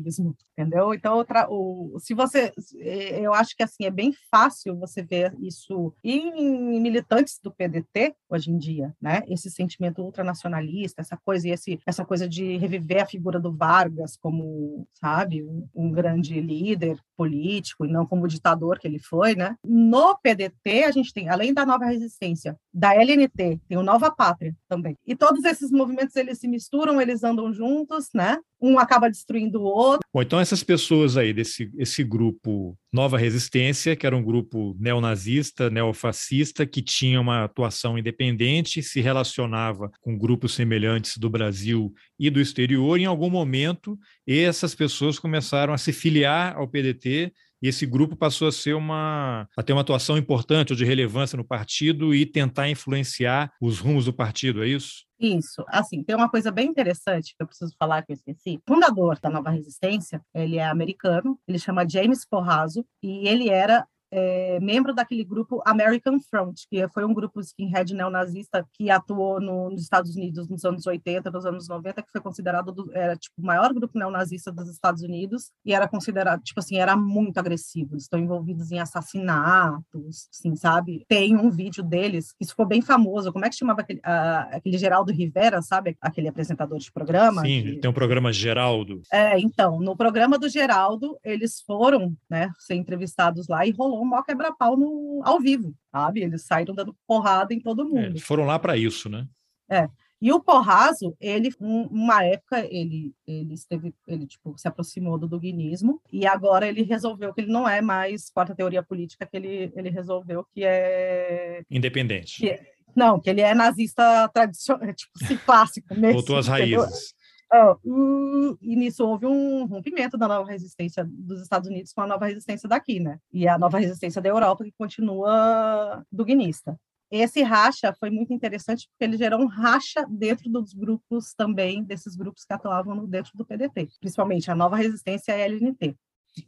entendeu? 0.57 0.95
Então, 0.95 1.25
o, 1.49 1.99
se 1.99 2.15
você, 2.15 2.53
eu 2.79 3.33
acho 3.33 3.57
que 3.57 3.63
assim 3.63 3.85
é 3.85 3.91
bem 3.91 4.13
fácil 4.31 4.77
você 4.77 5.03
ver 5.03 5.35
isso 5.41 5.95
em 6.03 6.81
militantes 6.81 7.39
do 7.43 7.53
PDT 7.53 8.15
hoje 8.29 8.51
em 8.51 8.59
dia, 8.59 8.95
né? 9.01 9.23
Esse 9.29 9.51
sentimento 9.51 10.03
ultranacionalista, 10.03 11.01
essa 11.01 11.17
coisa 11.17 11.49
esse, 11.49 11.81
essa 11.87 12.05
coisa 12.05 12.29
de 12.29 12.57
reviver 12.57 13.03
a 13.03 13.07
figura 13.07 13.39
do 13.39 13.53
Vargas 13.53 14.17
como, 14.17 14.87
sabe, 14.93 15.43
um, 15.43 15.69
um 15.75 15.91
grande 15.91 16.41
líder 16.41 16.99
político 17.17 17.85
e 17.85 17.91
não 17.91 18.07
como 18.07 18.29
ditador 18.29 18.79
que 18.79 18.87
ele 18.87 18.99
foi, 18.99 19.35
né? 19.35 19.57
No 19.65 20.17
PDT 20.19 20.85
a 20.85 20.91
gente 20.91 21.13
tem, 21.13 21.29
além 21.29 21.53
da 21.53 21.67
Nova 21.67 21.85
Resistência, 21.87 22.57
da 22.73 22.95
LNT, 22.95 23.61
tem 23.69 23.79
o 23.79 23.83
Nova 23.83 24.11
Pátria 24.11 24.57
também. 24.69 24.97
E 25.07 25.15
todos 25.15 25.45
esses 25.45 25.71
movimentos 25.71 26.17
eles 26.17 26.39
se 26.39 26.49
misturam, 26.49 27.01
eles 27.01 27.23
andam 27.23 27.53
juntos, 27.53 28.09
né? 28.15 28.39
Um 28.63 28.79
acaba 28.79 29.11
destruindo 29.11 29.61
o 29.61 29.65
outro. 29.65 30.07
Bom, 30.15 30.23
então 30.23 30.39
essas 30.39 30.63
pessoas 30.63 31.17
aí 31.17 31.33
desse 31.33 31.71
esse 31.77 32.05
grupo 32.05 32.79
Nova 32.93 33.19
Resistência, 33.19 33.97
que 33.97 34.07
era 34.07 34.17
um 34.17 34.23
grupo 34.23 34.77
neonazista, 34.79 35.69
neofascista, 35.69 36.65
que 36.65 36.81
tinha 36.81 37.21
uma 37.21 37.45
atuação 37.45 37.99
independente, 37.99 38.83
se 38.83 39.01
relacionava 39.01 39.91
com 40.01 40.17
grupos 40.17 40.55
semelhantes 40.55 41.19
do 41.19 41.29
Brasil 41.29 41.93
e 42.19 42.31
do 42.31 42.41
exterior, 42.41 42.99
em 42.99 43.07
algum 43.07 43.29
momento 43.29 43.99
essas 44.27 44.75
pessoas 44.75 45.19
começaram 45.19 45.75
a 45.75 45.79
se 45.79 45.93
filiar 45.93 46.57
ao 46.57 46.69
PDT 46.69 47.33
e 47.63 47.69
esse 47.69 47.87
grupo 47.87 48.17
passou 48.17 48.49
a 48.49 48.53
ser 48.53 48.75
uma 48.75 49.49
a 49.57 49.63
ter 49.63 49.73
uma 49.73 49.83
atuação 49.83 50.19
importante 50.19 50.73
ou 50.73 50.77
de 50.77 50.85
relevância 50.85 51.37
no 51.37 51.45
partido 51.45 52.13
e 52.13 52.27
tentar 52.27 52.69
influenciar 52.69 53.53
os 53.61 53.79
rumos 53.79 54.07
do 54.07 54.13
partido, 54.13 54.65
é 54.65 54.69
isso? 54.69 55.05
Isso, 55.25 55.65
assim, 55.69 56.03
tem 56.03 56.17
uma 56.17 56.29
coisa 56.29 56.51
bem 56.51 56.67
interessante 56.69 57.33
que 57.37 57.41
eu 57.41 57.47
preciso 57.47 57.73
falar 57.79 58.03
que 58.03 58.11
eu 58.11 58.15
esqueci. 58.15 58.57
O 58.57 58.75
fundador 58.75 59.21
da 59.21 59.31
Nova 59.31 59.51
Resistência, 59.51 60.21
ele 60.35 60.57
é 60.57 60.67
americano, 60.67 61.39
ele 61.47 61.61
chama 61.61 61.89
James 61.89 62.27
Porrazo, 62.27 62.85
e 63.01 63.29
ele 63.29 63.49
era 63.49 63.87
é, 64.13 64.61
membro 64.61 64.95
daquele 64.95 65.25
grupo 65.25 65.63
American 65.65 66.21
Front, 66.21 66.65
que 66.71 66.87
foi 66.89 67.03
um 67.05 67.15
grupo 67.15 67.41
skinhead 67.41 67.95
neonazista 67.95 68.67
que 68.75 68.91
atuou 68.91 69.41
no, 69.41 69.71
nos 69.71 69.83
Estados 69.83 70.15
Unidos 70.15 70.49
nos 70.51 70.65
anos 70.67 70.87
80, 70.87 71.31
nos 71.31 71.47
anos 71.47 71.67
90, 71.67 72.03
que 72.03 72.13
foi 72.13 72.21
considerado 72.21 72.71
do, 72.71 72.91
era 72.95 73.17
tipo 73.17 73.41
o 73.41 73.47
maior 73.47 73.73
grupo 73.73 73.99
neonazista 73.99 74.53
dos 74.53 74.69
Estados 74.69 75.03
Unidos 75.03 75.51
e 75.65 75.73
era 75.73 75.89
considerado 75.89 76.43
tipo 76.43 76.61
assim 76.61 76.77
era 76.77 76.95
muito 76.95 77.39
agressivo. 77.39 77.95
Eles 77.95 78.03
estão 78.03 78.21
envolvidos 78.21 78.71
em 78.71 78.79
assassinatos, 78.79 80.29
assim, 80.31 80.55
sabe? 80.55 81.07
Tem 81.09 81.35
um 81.35 81.51
vídeo 81.51 81.83
deles 81.83 82.33
que 82.39 82.47
ficou 82.47 82.67
bem 82.67 82.83
famoso. 82.83 83.33
Como 83.33 83.47
é 83.47 83.49
que 83.49 83.57
chamava 83.57 83.81
aquele, 83.81 84.01
aquele 84.05 84.77
Geraldo 84.77 85.11
Rivera, 85.11 85.63
sabe? 85.63 85.97
Aquele 86.03 86.29
apresentador 86.29 86.79
de 86.79 86.93
programa. 86.93 87.41
Sim, 87.41 87.63
que... 87.63 87.77
tem 87.79 87.91
um 87.91 87.95
programa 87.95 88.31
Geraldo. 88.31 89.01
É, 89.11 89.39
então 89.41 89.81
no 89.81 89.97
programa 89.97 90.39
do 90.39 90.51
Geraldo 90.51 91.19
eles 91.25 91.63
foram, 91.63 92.15
né, 92.29 92.51
ser 92.59 92.75
entrevistados 92.75 93.49
lá 93.49 93.65
e 93.65 93.71
rolou 93.71 94.02
um 94.03 94.09
maior 94.09 94.23
quebra-pau 94.23 94.77
ao 95.23 95.41
vivo, 95.41 95.75
sabe? 95.91 96.23
Eles 96.23 96.45
saíram 96.45 96.75
dando 96.75 96.97
porrada 97.07 97.53
em 97.55 97.61
todo 97.61 97.83
é, 97.83 97.85
mundo. 97.85 97.99
É, 97.99 98.07
eles 98.07 98.23
foram 98.23 98.45
lá 98.45 98.59
para 98.59 98.77
isso, 98.77 99.09
né? 99.09 99.27
É. 99.69 99.89
E 100.21 100.33
o 100.33 100.39
Porraso, 100.39 101.17
ele, 101.21 101.53
uma 101.61 102.25
época, 102.25 102.65
ele, 102.71 103.13
ele 103.27 103.55
esteve, 103.55 103.93
ele 104.07 104.25
tipo, 104.25 104.57
se 104.57 104.69
aproximou 104.69 105.19
do 105.19 105.27
duguinismo 105.27 106.01
e 106.13 106.25
agora 106.25 106.69
ele 106.69 106.83
resolveu 106.83 107.35
que 107.35 107.41
ele 107.41 107.51
não 107.51 107.69
é 107.69 107.81
mais 107.81 108.31
quarta 108.31 108.55
teoria 108.55 108.85
política, 108.85 109.27
que 109.27 109.37
ele, 109.37 109.73
ele 109.75 109.91
resolveu 109.91 110.47
que 110.55 110.63
é 110.65 111.63
independente. 111.69 112.39
Que 112.39 112.51
é, 112.51 112.63
não, 112.95 113.19
que 113.19 113.31
ele 113.31 113.41
é 113.41 113.53
nazista 113.53 114.29
tradicional, 114.29 114.95
tipo, 114.95 115.11
assim, 115.21 115.37
clássico. 115.45 115.93
Nesse, 115.93 116.15
Voltou 116.15 116.37
às 116.37 116.47
raízes. 116.47 117.15
Uh, 117.55 118.57
e 118.63 118.75
nisso 118.75 119.07
houve 119.07 119.27
um 119.27 119.67
rompimento 119.67 120.17
da 120.17 120.27
nova 120.27 120.51
resistência 120.51 121.05
dos 121.07 121.43
Estados 121.43 121.69
Unidos 121.69 121.93
com 121.93 122.01
a 122.01 122.07
nova 122.07 122.27
resistência 122.27 122.67
daqui, 122.67 122.99
né? 122.99 123.19
E 123.31 123.47
a 123.47 123.59
nova 123.59 123.79
resistência 123.79 124.23
da 124.23 124.29
Europa 124.31 124.65
que 124.65 124.73
continua 124.73 126.03
duguinista. 126.11 126.79
Esse 127.11 127.43
racha 127.43 127.93
foi 128.01 128.09
muito 128.09 128.33
interessante 128.33 128.89
porque 128.89 129.05
ele 129.05 129.19
gerou 129.19 129.39
um 129.39 129.47
racha 129.47 130.07
dentro 130.09 130.49
dos 130.49 130.73
grupos 130.73 131.35
também, 131.35 131.85
desses 131.85 132.17
grupos 132.17 132.43
que 132.43 132.55
atuavam 132.55 133.05
dentro 133.07 133.33
do 133.35 133.45
PDT, 133.45 133.87
principalmente 134.01 134.51
a 134.51 134.55
nova 134.55 134.77
resistência 134.77 135.37
e 135.37 135.43
a 135.43 135.47
LNT. 135.47 135.95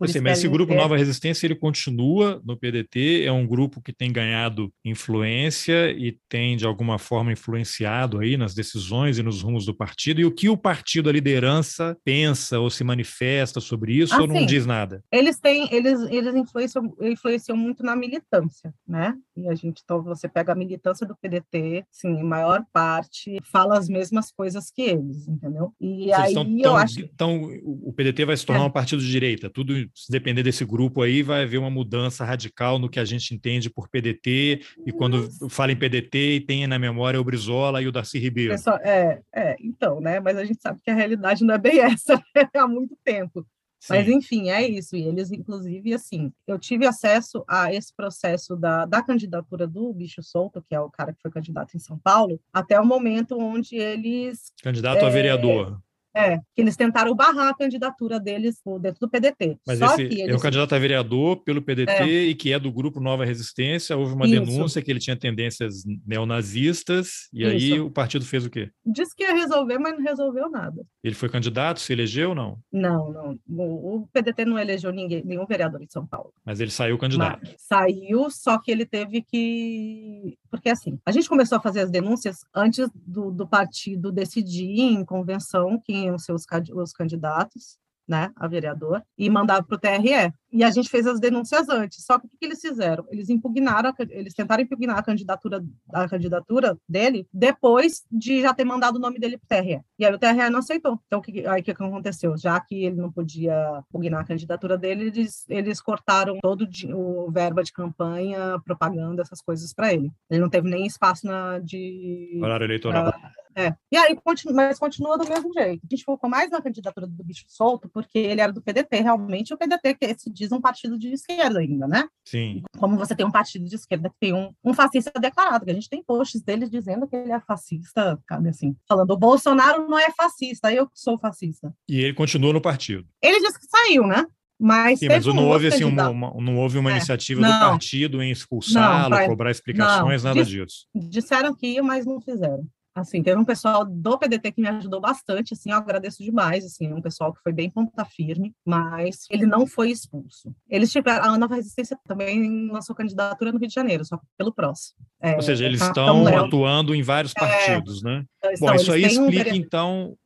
Sei, 0.07 0.20
mas 0.20 0.39
esse 0.39 0.49
grupo 0.49 0.74
Nova 0.74 0.97
Resistência 0.97 1.47
ele 1.47 1.55
continua 1.55 2.41
no 2.45 2.57
PDT, 2.57 3.24
é 3.24 3.32
um 3.32 3.47
grupo 3.47 3.82
que 3.82 3.93
tem 3.93 4.11
ganhado 4.11 4.72
influência 4.82 5.91
e 5.91 6.18
tem 6.26 6.57
de 6.57 6.64
alguma 6.64 6.99
forma 6.99 7.32
influenciado 7.32 8.18
aí 8.18 8.37
nas 8.37 8.55
decisões 8.55 9.18
e 9.18 9.22
nos 9.22 9.43
rumos 9.43 9.66
do 9.66 9.74
partido. 9.74 10.20
E 10.20 10.24
o 10.24 10.32
que 10.32 10.49
o 10.49 10.57
partido, 10.57 11.11
a 11.11 11.12
liderança, 11.12 11.97
pensa 12.03 12.59
ou 12.59 12.70
se 12.70 12.82
manifesta 12.82 13.61
sobre 13.61 13.93
isso 13.95 14.14
assim, 14.14 14.22
ou 14.22 14.28
não 14.28 14.37
assim, 14.37 14.47
diz 14.47 14.64
nada? 14.64 15.05
Eles 15.12 15.39
têm, 15.39 15.68
eles, 15.70 16.01
eles 16.11 16.35
influenciam, 16.35 16.97
influenciam 17.03 17.57
muito 17.57 17.82
na 17.82 17.95
militância, 17.95 18.72
né? 18.89 19.14
E 19.37 19.49
a 19.49 19.55
gente, 19.55 19.82
então, 19.85 20.03
você 20.03 20.28
pega 20.28 20.53
a 20.53 20.55
militância 20.55 21.07
do 21.07 21.16
PDT, 21.16 21.85
sim, 21.91 22.09
em 22.09 22.22
maior 22.22 22.64
parte 22.72 23.39
fala 23.43 23.76
as 23.76 23.89
mesmas 23.89 24.30
coisas 24.30 24.70
que 24.70 24.82
eles, 24.82 25.26
entendeu? 25.26 25.72
E 25.80 26.05
Vocês 26.05 26.12
aí 26.14 26.28
estão, 26.28 26.45
eu 26.45 26.62
tão, 26.62 26.76
acho. 26.76 27.01
Então, 27.01 27.51
o 27.62 27.93
PDT 27.93 28.24
vai 28.24 28.37
se 28.37 28.47
tornar 28.47 28.62
é. 28.62 28.66
um 28.66 28.70
partido 28.70 29.03
de 29.03 29.11
direita, 29.11 29.51
tudo 29.51 29.74
se 29.95 30.11
depender 30.11 30.43
desse 30.43 30.64
grupo 30.64 31.03
aí, 31.03 31.22
vai 31.22 31.43
haver 31.43 31.59
uma 31.59 31.70
mudança 31.70 32.24
radical 32.24 32.78
no 32.78 32.89
que 32.89 33.01
a 33.01 33.05
gente 33.05 33.35
entende 33.35 33.68
por 33.68 33.89
PDT, 33.89 34.61
e 34.87 34.93
quando 34.93 35.28
fala 35.51 35.72
em 35.72 35.76
PDT, 35.76 36.45
tem 36.47 36.66
na 36.66 36.78
memória 36.78 37.20
o 37.20 37.24
Brizola 37.24 37.82
e 37.82 37.89
o 37.89 37.93
Darcy 37.93 38.18
Ribeiro. 38.18 38.53
Pessoal, 38.53 38.78
é, 38.82 39.20
é, 39.35 39.57
então, 39.61 40.01
né? 40.01 40.20
Mas 40.20 40.37
a 40.37 40.45
gente 40.45 40.61
sabe 40.61 40.80
que 40.82 40.91
a 40.91 40.95
realidade 40.95 41.45
não 41.45 41.55
é 41.55 41.59
bem 41.59 41.78
essa 41.80 42.16
né, 42.35 42.49
há 42.55 42.66
muito 42.66 42.97
tempo. 43.05 43.45
Sim. 43.85 43.93
Mas, 43.93 44.09
enfim, 44.09 44.49
é 44.49 44.66
isso. 44.66 44.97
E 44.97 45.03
eles, 45.03 45.30
inclusive, 45.30 45.93
assim, 45.93 46.32
eu 46.47 46.59
tive 46.59 46.87
acesso 46.87 47.45
a 47.47 47.70
esse 47.70 47.95
processo 47.95 48.57
da, 48.57 48.87
da 48.87 49.03
candidatura 49.03 49.66
do 49.66 49.93
Bicho 49.93 50.22
Solto, 50.22 50.64
que 50.66 50.74
é 50.74 50.80
o 50.80 50.91
cara 50.91 51.12
que 51.12 51.20
foi 51.20 51.30
candidato 51.30 51.76
em 51.76 51.78
São 51.78 51.99
Paulo, 51.99 52.41
até 52.51 52.80
o 52.80 52.87
momento 52.87 53.39
onde 53.39 53.76
eles. 53.76 54.53
Candidato 54.62 55.05
é, 55.05 55.07
a 55.07 55.11
vereador. 55.11 55.78
É, 56.17 56.39
que 56.55 56.62
eles 56.62 56.77
tentaram 56.77 57.15
barrar 57.15 57.49
a 57.49 57.55
candidatura 57.55 58.21
deles 58.21 58.61
dentro 58.81 59.01
do 59.01 59.09
PDT. 59.09 59.59
Mas 59.67 59.79
Só 59.79 59.95
esse 59.95 60.03
eles... 60.03 60.29
é 60.29 60.35
um 60.35 60.39
candidato 60.39 60.75
a 60.75 60.79
vereador 60.79 61.39
pelo 61.39 61.61
PDT 61.61 61.91
é. 61.91 62.07
e 62.07 62.35
que 62.35 62.53
é 62.53 62.59
do 62.59 62.71
grupo 62.71 63.01
Nova 63.01 63.25
Resistência. 63.25 63.97
Houve 63.97 64.15
uma 64.15 64.27
Isso. 64.27 64.41
denúncia 64.41 64.83
que 64.83 64.91
ele 64.91 65.01
tinha 65.01 65.17
tendências 65.17 65.83
neonazistas, 66.07 67.29
e 67.33 67.43
Isso. 67.43 67.51
aí 67.51 67.81
o 67.81 67.91
partido 67.91 68.25
fez 68.25 68.47
o 68.47 68.51
quê? 68.51 68.71
Disse 68.87 69.15
que 69.17 69.25
ia 69.25 69.35
resolver, 69.35 69.79
mas 69.79 69.95
não 69.95 70.05
resolveu 70.05 70.49
nada. 70.51 70.85
Ele 71.03 71.15
foi 71.15 71.29
candidato, 71.29 71.81
se 71.81 71.93
elegeu 71.93 72.31
ou 72.31 72.35
não? 72.35 72.59
Não, 72.73 73.12
não. 73.12 73.39
O 73.49 74.09
PDT 74.12 74.45
não 74.45 74.59
elegeu 74.59 74.93
ninguém, 74.93 75.25
nenhum 75.25 75.47
vereador 75.47 75.83
em 75.83 75.89
São 75.89 76.07
Paulo. 76.07 76.33
Mas 76.45 76.61
ele 76.61 76.71
saiu 76.71 76.97
candidato. 76.97 77.41
Mas 77.43 77.57
saiu, 77.59 78.31
só 78.31 78.59
que 78.59 78.71
ele 78.71 78.87
teve 78.87 79.23
que. 79.23 80.39
Porque 80.55 80.71
assim, 80.71 81.01
a 81.05 81.11
gente 81.11 81.29
começou 81.29 81.59
a 81.59 81.61
fazer 81.61 81.81
as 81.81 81.91
denúncias 81.91 82.45
antes 82.55 82.89
do, 82.95 83.33
do 83.33 83.45
partido 83.45 84.13
decidir 84.13 84.81
em 84.81 85.05
convenção 85.05 85.81
quem 85.85 86.05
tinham 86.05 86.19
seus 86.19 86.45
os 86.75 86.93
candidatos, 86.93 87.79
né, 88.07 88.31
a 88.37 88.47
vereador, 88.47 89.03
e 89.17 89.29
mandava 89.31 89.63
para 89.63 89.77
o 89.77 89.79
TRE. 89.79 90.33
E 90.53 90.63
a 90.63 90.71
gente 90.71 90.89
fez 90.89 91.07
as 91.07 91.19
denúncias 91.19 91.69
antes. 91.69 92.05
Só 92.05 92.19
que 92.19 92.27
o 92.27 92.31
que 92.31 92.45
eles 92.45 92.61
fizeram? 92.61 93.05
Eles 93.11 93.29
impugnaram, 93.29 93.93
eles 94.11 94.35
tentaram 94.35 94.63
impugnar 94.63 94.99
a 94.99 95.03
candidatura, 95.03 95.65
a 95.93 96.09
candidatura 96.09 96.79
dele 96.89 97.27
depois 97.33 98.05
de 98.11 98.43
já 98.43 98.55
ter 98.55 98.65
mandado 98.65 98.97
o 98.97 99.01
nome 99.01 99.19
dele 99.19 99.37
para 99.37 99.59
o 99.59 99.63
TRE. 99.63 99.81
E 99.99 100.07
aí 100.07 100.15
o 100.15 100.19
TRE 100.19 100.51
não 100.51 100.61
aceitou. 100.61 101.01
Então, 101.07 101.21
que, 101.21 101.45
aí 101.47 101.61
o 101.61 101.65
que 101.65 101.73
aconteceu? 101.73 102.37
Já 102.37 102.61
que 102.61 102.85
ele 102.85 102.97
não 102.97 103.11
podia 103.11 103.83
impugnar 103.89 104.21
a 104.21 104.27
candidatura 104.27 104.79
dele, 104.79 105.07
eles, 105.07 105.45
eles 105.49 105.81
cortaram 105.81 106.39
todo 106.41 106.69
o 106.95 107.31
verba 107.33 107.65
de 107.65 107.73
campanha, 107.73 108.61
propaganda, 108.65 109.23
essas 109.23 109.41
coisas 109.41 109.75
para 109.75 109.93
ele. 109.93 110.13
Ele 110.31 110.41
não 110.41 110.51
teve 110.51 110.69
nem 110.69 110.87
espaço 110.87 111.27
na, 111.27 111.59
de. 111.59 112.39
Horário 112.41 112.65
eleitoral. 112.65 113.13
É. 113.57 113.75
E 113.91 113.97
aí, 113.97 114.17
continua, 114.17 114.55
mas 114.55 114.79
continua 114.79 115.17
do 115.17 115.29
mesmo 115.29 115.53
jeito. 115.53 115.83
A 115.85 115.95
gente 115.95 116.05
focou 116.05 116.29
mais 116.29 116.51
na 116.51 116.61
candidatura 116.61 117.07
do 117.07 117.25
bicho 117.25 117.45
solto, 117.49 117.89
porque 117.89 118.19
ele 118.19 118.41
era 118.41 118.53
do 118.53 118.63
PDT, 118.63 118.97
realmente, 119.01 119.55
o 119.55 119.59
PDT 119.59 119.95
que 119.95 120.05
esse 120.07 120.31
diz 120.31 120.53
um 120.53 120.61
partido 120.61 120.99
de 120.99 121.13
esquerda 121.13 121.61
ainda, 121.61 121.87
né? 121.87 122.09
Sim. 122.25 122.63
Como 122.79 122.97
você 122.97 123.15
tem 123.15 123.27
um 123.27 123.31
partido 123.31 123.65
de 123.67 123.75
esquerda 123.75 124.11
que 124.11 124.17
tem 124.19 124.35
um, 124.35 124.53
um 124.65 124.75
fascista 124.75 125.13
declarado, 125.21 125.65
que 125.65 125.71
a 125.71 125.75
gente 125.75 125.89
tem 125.89 126.03
posts 126.03 126.43
dele 126.43 126.69
dizendo 126.69 127.07
que 127.07 127.17
ele 127.17 127.33
é 127.33 127.41
fascista, 127.41 128.19
cabe 128.27 128.49
assim, 128.49 128.77
falando 128.89 129.11
o 129.11 129.17
Bolsonaro 129.17 129.89
não 129.89 129.99
é 129.99 130.11
fascista, 130.11 130.73
eu 130.73 130.89
sou 130.95 131.19
fascista. 131.19 131.73
E 131.89 132.01
ele 132.01 132.15
continua 132.15 132.53
no 132.53 132.61
partido. 132.61 133.07
Ele 133.23 133.41
disse 133.41 133.59
que 133.59 133.67
saiu, 133.67 134.07
né? 134.07 134.27
Mas, 134.59 135.01
Sim, 135.01 135.09
mas 135.09 135.27
não, 135.27 135.49
houve, 135.49 135.67
assim, 135.67 135.85
uma, 135.85 136.09
uma, 136.09 136.35
não 136.41 136.57
houve 136.57 136.79
uma 136.79 136.91
é, 136.91 136.97
iniciativa 136.97 137.41
não, 137.41 137.51
do 137.51 137.59
partido 137.59 138.23
em 138.23 138.31
expulsá-lo, 138.31 139.27
cobrar 139.27 139.51
explicações, 139.51 140.23
não, 140.23 140.31
nada 140.33 140.45
disso. 140.45 140.87
Disseram 140.95 141.55
que 141.55 141.67
ia, 141.67 141.83
mas 141.83 142.07
não 142.07 142.21
fizeram. 142.21 142.67
Assim, 142.95 143.22
teve 143.24 143.36
um 143.36 143.45
pessoal 143.45 143.84
do 143.84 144.18
PDT 144.18 144.53
que 144.53 144.61
me 144.61 144.68
ajudou 144.68 145.01
bastante, 145.01 145.53
assim, 145.53 145.72
eu 145.72 145.76
agradeço 145.76 146.22
demais, 146.22 146.64
assim, 146.64 146.92
um 146.92 147.03
pessoal 147.03 147.34
que 147.34 147.42
foi 147.42 147.53
bem 147.53 147.68
ponta 147.68 148.05
firme, 148.05 148.55
mas 148.64 149.26
ele 149.28 149.47
não 149.47 149.66
foi 149.66 149.90
expulso. 149.90 150.55
Eles 150.68 150.92
tiveram, 150.92 151.24
a 151.24 151.38
Nova 151.38 151.57
Resistência 151.57 151.99
também 152.07 152.70
lançou 152.70 152.95
candidatura 152.95 153.51
no 153.51 153.59
Rio 153.59 153.66
de 153.66 153.74
Janeiro, 153.74 154.05
só 154.05 154.20
pelo 154.38 154.53
PROS. 154.53 154.95
É, 155.20 155.34
Ou 155.34 155.42
seja, 155.42 155.64
eles 155.64 155.82
estão 155.82 156.24
atuando 156.26 156.95
em 156.95 157.03
vários 157.03 157.32
é. 157.36 157.40
partidos, 157.40 158.05
é, 158.05 158.09
né? 158.09 158.24
Então, 158.38 158.68
Bom, 158.68 158.74
isso 158.74 158.92
aí 158.92 159.05
explica, 159.05 159.51
um... 159.51 159.55
então, 159.55 160.16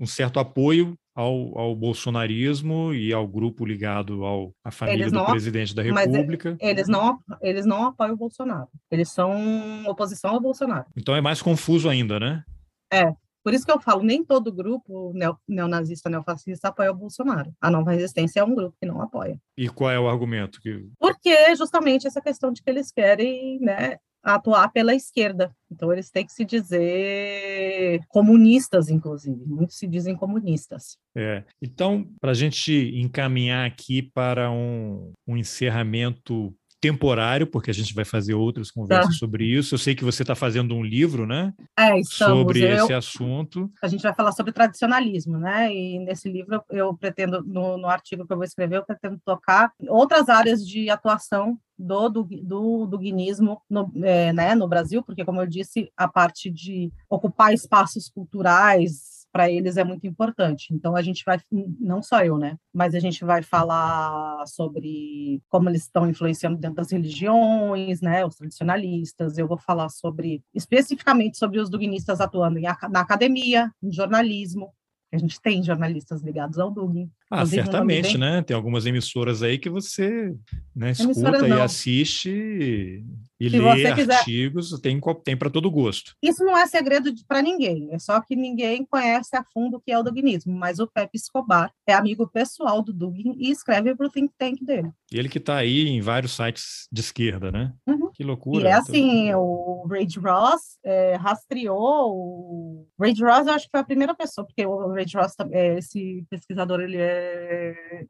um 0.00 0.06
certo 0.06 0.40
apoio 0.40 0.96
ao, 1.18 1.58
ao 1.58 1.74
bolsonarismo 1.74 2.94
e 2.94 3.12
ao 3.12 3.26
grupo 3.26 3.66
ligado 3.66 4.24
ao, 4.24 4.54
à 4.62 4.70
família 4.70 5.10
do 5.10 5.24
presidente 5.24 5.74
da 5.74 5.82
República. 5.82 6.56
eles 6.60 6.86
não, 6.86 7.18
eles 7.42 7.66
não 7.66 7.86
apoiam 7.88 8.14
o 8.14 8.16
Bolsonaro. 8.16 8.68
Eles 8.88 9.10
são 9.10 9.84
oposição 9.88 10.34
ao 10.34 10.40
Bolsonaro. 10.40 10.86
Então 10.96 11.16
é 11.16 11.20
mais 11.20 11.42
confuso 11.42 11.88
ainda, 11.88 12.20
né? 12.20 12.44
É. 12.92 13.12
Por 13.42 13.52
isso 13.52 13.64
que 13.64 13.72
eu 13.72 13.80
falo, 13.80 14.02
nem 14.02 14.24
todo 14.24 14.52
grupo 14.52 15.12
neonazista, 15.48 16.08
neofascista 16.08 16.68
apoia 16.68 16.92
o 16.92 16.94
Bolsonaro. 16.94 17.52
A 17.60 17.68
Nova 17.68 17.90
Resistência 17.90 18.40
é 18.40 18.44
um 18.44 18.54
grupo 18.54 18.76
que 18.80 18.86
não 18.86 19.00
apoia. 19.00 19.40
E 19.56 19.68
qual 19.68 19.90
é 19.90 19.98
o 19.98 20.08
argumento? 20.08 20.60
Que... 20.60 20.88
Porque 21.00 21.56
justamente 21.56 22.06
essa 22.06 22.20
questão 22.20 22.52
de 22.52 22.62
que 22.62 22.70
eles 22.70 22.92
querem 22.92 23.58
né, 23.60 23.96
atuar 24.22 24.68
pela 24.72 24.94
esquerda. 24.94 25.54
Então, 25.70 25.92
eles 25.92 26.10
têm 26.10 26.24
que 26.24 26.32
se 26.32 26.44
dizer 26.44 28.00
comunistas, 28.08 28.88
inclusive. 28.88 29.44
Muitos 29.46 29.76
se 29.76 29.86
dizem 29.86 30.16
comunistas. 30.16 30.98
É. 31.16 31.44
Então, 31.60 32.08
para 32.20 32.30
a 32.32 32.34
gente 32.34 32.72
encaminhar 32.94 33.66
aqui 33.66 34.02
para 34.02 34.50
um, 34.50 35.12
um 35.26 35.36
encerramento 35.36 36.54
temporário, 36.80 37.46
porque 37.46 37.70
a 37.70 37.74
gente 37.74 37.94
vai 37.94 38.04
fazer 38.04 38.34
outras 38.34 38.70
conversas 38.70 39.14
tá. 39.14 39.18
sobre 39.18 39.44
isso. 39.44 39.74
Eu 39.74 39.78
sei 39.78 39.94
que 39.94 40.04
você 40.04 40.22
está 40.22 40.34
fazendo 40.34 40.74
um 40.74 40.82
livro, 40.82 41.26
né? 41.26 41.52
É, 41.76 41.98
estamos. 41.98 42.38
Sobre 42.38 42.64
eu, 42.64 42.84
esse 42.84 42.94
assunto. 42.94 43.70
A 43.82 43.88
gente 43.88 44.02
vai 44.02 44.14
falar 44.14 44.32
sobre 44.32 44.52
tradicionalismo, 44.52 45.38
né? 45.38 45.72
E 45.74 45.98
nesse 45.98 46.30
livro 46.30 46.62
eu 46.70 46.94
pretendo, 46.94 47.42
no, 47.42 47.76
no 47.76 47.88
artigo 47.88 48.26
que 48.26 48.32
eu 48.32 48.36
vou 48.36 48.44
escrever, 48.44 48.76
eu 48.76 48.84
pretendo 48.84 49.20
tocar 49.24 49.72
outras 49.88 50.28
áreas 50.28 50.66
de 50.66 50.88
atuação 50.88 51.58
do, 51.78 52.08
do, 52.08 52.24
do, 52.24 52.86
do 52.86 52.98
guinismo 52.98 53.62
no, 53.70 53.90
é, 54.02 54.32
né, 54.32 54.54
no 54.54 54.66
Brasil, 54.66 55.02
porque, 55.02 55.24
como 55.24 55.40
eu 55.40 55.46
disse, 55.46 55.92
a 55.96 56.08
parte 56.08 56.50
de 56.50 56.90
ocupar 57.08 57.54
espaços 57.54 58.08
culturais, 58.08 59.17
para 59.32 59.50
eles 59.50 59.76
é 59.76 59.84
muito 59.84 60.06
importante. 60.06 60.72
Então 60.72 60.96
a 60.96 61.02
gente 61.02 61.24
vai, 61.24 61.38
não 61.50 62.02
só 62.02 62.24
eu, 62.24 62.38
né, 62.38 62.56
mas 62.72 62.94
a 62.94 63.00
gente 63.00 63.24
vai 63.24 63.42
falar 63.42 64.46
sobre 64.46 65.42
como 65.48 65.68
eles 65.68 65.82
estão 65.82 66.08
influenciando 66.08 66.58
dentro 66.58 66.76
das 66.76 66.90
religiões, 66.92 68.00
né, 68.00 68.24
os 68.24 68.36
tradicionalistas. 68.36 69.38
Eu 69.38 69.48
vou 69.48 69.58
falar 69.58 69.88
sobre 69.88 70.42
especificamente 70.54 71.38
sobre 71.38 71.60
os 71.60 71.70
duguinistas 71.70 72.20
atuando 72.20 72.58
em, 72.58 72.64
na 72.90 73.00
academia, 73.00 73.70
no 73.82 73.92
jornalismo, 73.92 74.72
a 75.12 75.16
gente 75.16 75.40
tem 75.40 75.62
jornalistas 75.62 76.22
ligados 76.22 76.58
ao 76.58 76.70
Dugin. 76.70 77.10
Ah, 77.30 77.44
certamente, 77.44 78.12
bem... 78.12 78.18
né? 78.18 78.42
Tem 78.42 78.56
algumas 78.56 78.86
emissoras 78.86 79.42
aí 79.42 79.58
que 79.58 79.68
você 79.68 80.34
né, 80.74 80.92
escuta 80.92 81.46
e 81.46 81.52
assiste 81.52 83.04
e 83.40 83.48
lê 83.48 83.94
quiser... 83.94 84.14
artigos, 84.14 84.70
tem, 84.80 85.00
tem 85.22 85.36
para 85.36 85.50
todo 85.50 85.70
gosto. 85.70 86.14
Isso 86.22 86.42
não 86.44 86.56
é 86.56 86.66
segredo 86.66 87.12
para 87.26 87.42
ninguém, 87.42 87.88
é 87.92 87.98
só 87.98 88.20
que 88.20 88.34
ninguém 88.34 88.84
conhece 88.84 89.36
a 89.36 89.44
fundo 89.44 89.76
o 89.76 89.80
que 89.80 89.92
é 89.92 89.98
o 89.98 90.02
Duginismo, 90.02 90.52
mas 90.52 90.78
o 90.78 90.86
Pepe 90.86 91.18
Escobar 91.18 91.72
é 91.86 91.92
amigo 91.92 92.26
pessoal 92.26 92.82
do 92.82 92.92
Dugin 92.92 93.34
e 93.38 93.50
escreve 93.50 93.94
para 93.94 94.06
o 94.06 94.10
think 94.10 94.32
tank 94.38 94.64
dele. 94.64 94.90
E 95.12 95.18
ele 95.18 95.28
que 95.28 95.38
está 95.38 95.56
aí 95.56 95.88
em 95.88 96.00
vários 96.00 96.34
sites 96.34 96.88
de 96.90 97.00
esquerda, 97.00 97.52
né? 97.52 97.72
Uhum. 97.86 98.10
Que 98.12 98.24
loucura. 98.24 98.64
E 98.64 98.66
é 98.66 98.72
assim, 98.72 99.34
o 99.34 99.86
Ray 99.88 100.06
Ross 100.16 100.78
é, 100.84 101.14
rastreou 101.16 102.12
o... 102.12 102.86
Ray 102.98 103.14
Ross 103.20 103.46
eu 103.46 103.52
acho 103.52 103.66
que 103.66 103.70
foi 103.70 103.80
a 103.80 103.84
primeira 103.84 104.14
pessoa, 104.14 104.46
porque 104.46 104.66
o 104.66 104.92
Ray 104.92 105.06
Ross, 105.14 105.34
é, 105.50 105.78
esse 105.78 106.24
pesquisador, 106.28 106.80
ele 106.80 106.96
é 106.96 107.17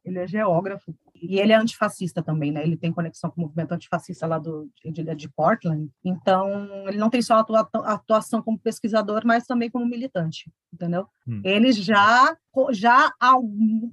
ele 0.05 0.19
é 0.19 0.27
geógrafo 0.27 0.95
e 1.15 1.39
ele 1.41 1.53
é 1.53 1.57
antifascista 1.57 2.23
também, 2.23 2.53
né? 2.53 2.63
Ele 2.63 2.77
tem 2.77 2.93
conexão 2.93 3.31
com 3.31 3.41
o 3.41 3.45
movimento 3.45 3.73
antifascista 3.73 4.27
lá 4.27 4.39
do, 4.39 4.71
de, 4.85 5.03
de 5.15 5.29
Portland. 5.29 5.91
Então, 6.05 6.69
ele 6.87 6.99
não 6.99 7.11
tem 7.11 7.21
só 7.21 7.39
atua, 7.39 7.69
atuação 7.85 8.43
como 8.43 8.59
pesquisador, 8.59 9.23
mas 9.25 9.45
também 9.45 9.71
como 9.71 9.87
militante, 9.87 10.51
entendeu? 10.73 11.07
Hum. 11.27 11.41
Ele 11.45 11.73
já, 11.73 12.37
já 12.73 13.13
há 13.21 13.37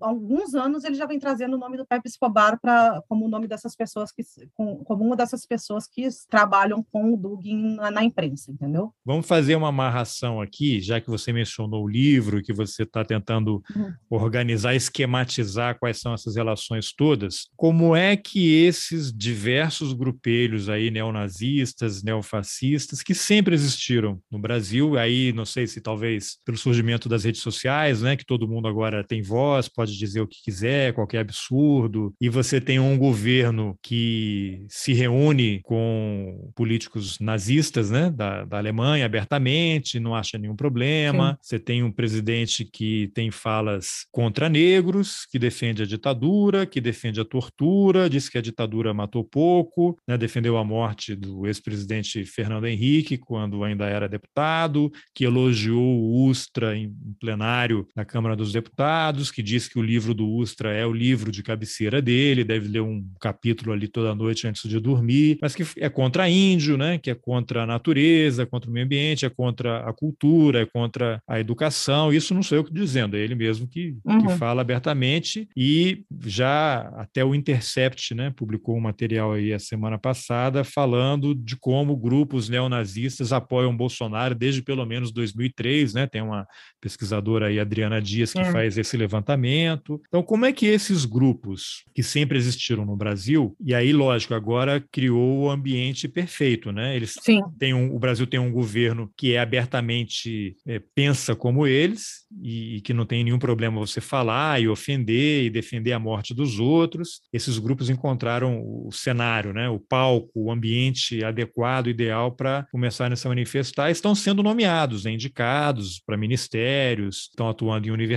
alguns 0.02 0.54
anos, 0.54 0.84
ele 0.84 0.96
já 0.96 1.06
vem 1.06 1.20
trazendo 1.20 1.56
o 1.56 1.60
nome 1.60 1.78
do 1.78 1.86
Pepe 1.86 2.08
Escobar 2.08 2.60
para 2.60 3.02
como 3.08 3.26
o 3.26 3.30
nome 3.30 3.48
dessas 3.48 3.76
pessoas 3.76 4.12
que, 4.12 4.24
com, 4.54 4.84
como 4.84 5.04
uma 5.04 5.16
dessas 5.16 5.46
pessoas 5.46 5.88
que 5.88 6.08
trabalham 6.30 6.86
com 6.92 7.14
o 7.14 7.18
Dugin 7.18 7.76
na, 7.76 7.92
na 7.92 8.04
imprensa, 8.04 8.52
entendeu? 8.52 8.94
Vamos 9.06 9.28
fazer 9.28 9.56
uma 9.56 9.70
amarração 9.70 10.42
aqui, 10.42 10.80
já 10.82 11.00
que 11.02 11.10
você 11.10 11.32
mencionou 11.32 11.84
o 11.84 11.88
livro, 11.88 12.42
que 12.42 12.54
você 12.54 12.84
está 12.84 13.04
tentando 13.04 13.64
hum. 13.76 13.94
organizar, 14.10 14.76
esquematizar 14.76 15.80
quais 15.80 16.00
são 16.00 16.14
essas 16.14 16.36
relações 16.36 16.94
todas 16.94 17.06
todas, 17.06 17.48
como 17.56 17.96
é 17.96 18.16
que 18.18 18.64
esses 18.64 19.12
diversos 19.14 19.94
grupelhos 19.94 20.70
aí 20.70 20.90
neonazistas, 20.90 22.04
neofascistas, 22.04 23.02
que 23.02 23.14
sempre 23.14 23.54
existiram 23.54 24.20
no 24.32 24.40
Brasil, 24.40 24.98
aí 24.98 25.32
não 25.34 25.46
sei 25.46 25.68
se 25.68 25.80
talvez 25.82 26.38
pelo 26.44 26.58
surgimento 26.58 27.08
das 27.08 27.24
redes 27.24 27.42
sociais, 27.42 28.02
né, 28.02 28.16
que 28.16 28.26
todo 28.26 28.48
mundo 28.48 28.55
agora 28.64 29.04
tem 29.04 29.22
voz, 29.22 29.68
pode 29.68 29.98
dizer 29.98 30.22
o 30.22 30.28
que 30.28 30.42
quiser, 30.44 30.94
qualquer 30.94 31.20
absurdo, 31.20 32.14
e 32.20 32.30
você 32.30 32.62
tem 32.62 32.80
um 32.80 32.98
governo 32.98 33.78
que 33.82 34.66
se 34.70 34.94
reúne 34.94 35.62
com 35.64 36.52
políticos 36.56 37.20
nazistas, 37.20 37.90
né, 37.90 38.10
da, 38.10 38.46
da 38.46 38.58
Alemanha 38.58 39.06
abertamente, 39.06 40.00
não 40.00 40.16
acha 40.16 40.38
nenhum 40.38 40.56
problema. 40.56 41.32
Sim. 41.32 41.38
Você 41.42 41.60
tem 41.60 41.84
um 41.84 41.92
presidente 41.92 42.66
que 42.66 43.10
tem 43.14 43.32
falas 43.32 44.06
contra 44.12 44.50
negros, 44.50 45.26
que 45.30 45.40
defende 45.40 45.84
a 45.84 45.86
ditadura, 45.86 46.66
que 46.66 46.82
defende 46.82 47.20
a 47.20 47.26
tortura, 47.26 48.10
diz 48.10 48.30
que 48.30 48.38
a 48.38 48.42
ditadura 48.42 48.94
matou 48.94 49.24
pouco, 49.24 49.98
né, 50.08 50.18
defendeu 50.18 50.58
a 50.58 50.64
morte 50.64 51.16
do 51.16 51.46
ex-presidente 51.48 52.26
Fernando 52.26 52.68
Henrique 52.68 53.18
quando 53.18 53.64
ainda 53.64 53.86
era 53.86 54.08
deputado, 54.08 54.92
que 55.14 55.26
elogiou 55.26 55.82
o 55.82 56.26
Ustra 56.28 56.78
em 56.78 56.94
plenário 57.20 57.88
na 57.96 58.06
Câmara 58.06 58.36
dos 58.36 58.45
Deputados, 58.52 59.32
que 59.32 59.42
diz 59.42 59.68
que 59.68 59.80
o 59.80 59.82
livro 59.82 60.14
do 60.14 60.28
Ustra 60.28 60.74
é 60.74 60.86
o 60.86 60.94
livro 60.94 61.32
de 61.32 61.44
cabeceira 61.44 62.02
dele, 62.02 62.44
deve 62.44 62.68
ler 62.68 62.82
um 62.82 63.06
capítulo 63.20 63.72
ali 63.72 63.88
toda 63.88 64.16
noite 64.16 64.48
antes 64.48 64.68
de 64.68 64.80
dormir, 64.80 65.38
mas 65.42 65.56
que 65.56 65.64
é 65.78 65.90
contra 65.90 66.30
índio, 66.30 66.78
né, 66.78 66.98
que 66.98 67.10
é 67.10 67.16
contra 67.16 67.64
a 67.64 67.66
natureza, 67.66 68.46
contra 68.46 68.70
o 68.70 68.74
meio 68.74 68.86
ambiente, 68.86 69.26
é 69.26 69.30
contra 69.30 69.80
a 69.88 69.94
cultura, 69.94 70.62
é 70.62 70.66
contra 70.66 71.22
a 71.28 71.40
educação. 71.40 72.12
Isso 72.12 72.34
não 72.34 72.44
sou 72.44 72.58
eu 72.58 72.64
que 72.64 72.74
dizendo, 72.74 73.16
é 73.16 73.20
ele 73.20 73.36
mesmo 73.36 73.68
que, 73.68 73.96
uhum. 74.06 74.28
que 74.28 74.38
fala 74.38 74.62
abertamente 74.62 75.48
e 75.56 76.04
já 76.26 76.90
até 76.98 77.24
o 77.24 77.36
Intercept, 77.36 78.14
né, 78.14 78.34
publicou 78.36 78.76
um 78.76 78.82
material 78.82 79.34
aí 79.34 79.54
a 79.54 79.60
semana 79.60 79.98
passada 79.98 80.64
falando 80.64 81.36
de 81.36 81.56
como 81.56 81.96
grupos 81.96 82.50
neonazistas 82.50 83.32
apoiam 83.32 83.76
Bolsonaro 83.76 84.34
desde 84.34 84.62
pelo 84.62 84.86
menos 84.86 85.12
2003, 85.12 85.94
né? 85.94 86.08
Tem 86.08 86.22
uma 86.22 86.48
pesquisadora 86.82 87.48
aí, 87.48 87.60
Adriana 87.60 88.02
Dias, 88.02 88.25
que 88.34 88.40
é. 88.40 88.52
faz 88.52 88.78
esse 88.78 88.96
levantamento. 88.96 90.02
Então, 90.08 90.24
como 90.24 90.46
é 90.46 90.54
que 90.54 90.66
esses 90.66 91.06
grupos 91.06 91.84
que 91.94 92.04
sempre 92.04 92.38
existiram 92.38 92.86
no 92.86 92.96
Brasil, 92.96 93.56
e 93.64 93.74
aí, 93.74 93.92
lógico, 93.92 94.34
agora 94.34 94.84
criou 94.92 95.44
o 95.44 95.50
ambiente 95.50 96.08
perfeito, 96.08 96.72
né? 96.72 96.96
Eles 96.96 97.16
Sim. 97.22 97.42
têm 97.58 97.74
um, 97.74 97.94
o 97.96 98.00
Brasil 98.00 98.28
tem 98.28 98.40
um 98.40 98.52
governo 98.52 99.12
que 99.18 99.34
é 99.34 99.40
abertamente 99.40 100.56
é, 100.68 100.82
pensa 100.94 101.36
como 101.36 101.68
eles 101.68 102.26
e, 102.42 102.78
e 102.78 102.82
que 102.82 102.94
não 102.94 103.06
tem 103.06 103.24
nenhum 103.24 103.40
problema 103.40 103.80
você 103.80 104.02
falar 104.02 104.62
e 104.62 104.68
ofender 104.68 105.46
e 105.46 105.50
defender 105.50 105.94
a 105.94 106.00
morte 106.00 106.34
dos 106.34 106.60
outros. 106.60 107.22
Esses 107.32 107.58
grupos 107.58 107.90
encontraram 107.90 108.62
o 108.64 108.92
cenário, 108.92 109.54
né? 109.54 109.70
O 109.70 109.80
palco, 109.80 110.32
o 110.36 110.52
ambiente 110.52 111.24
adequado, 111.24 111.88
ideal 111.88 112.32
para 112.32 112.66
começarem 112.72 113.14
a 113.14 113.18
se 113.18 113.28
manifestar. 113.28 113.90
Estão 113.90 114.14
sendo 114.14 114.44
nomeados, 114.44 115.04
né? 115.04 115.12
indicados 115.12 116.02
para 116.06 116.18
ministérios, 116.18 117.30
estão 117.30 117.50
atuando 117.50 117.88
em 117.88 117.92
universidades. 117.92 118.15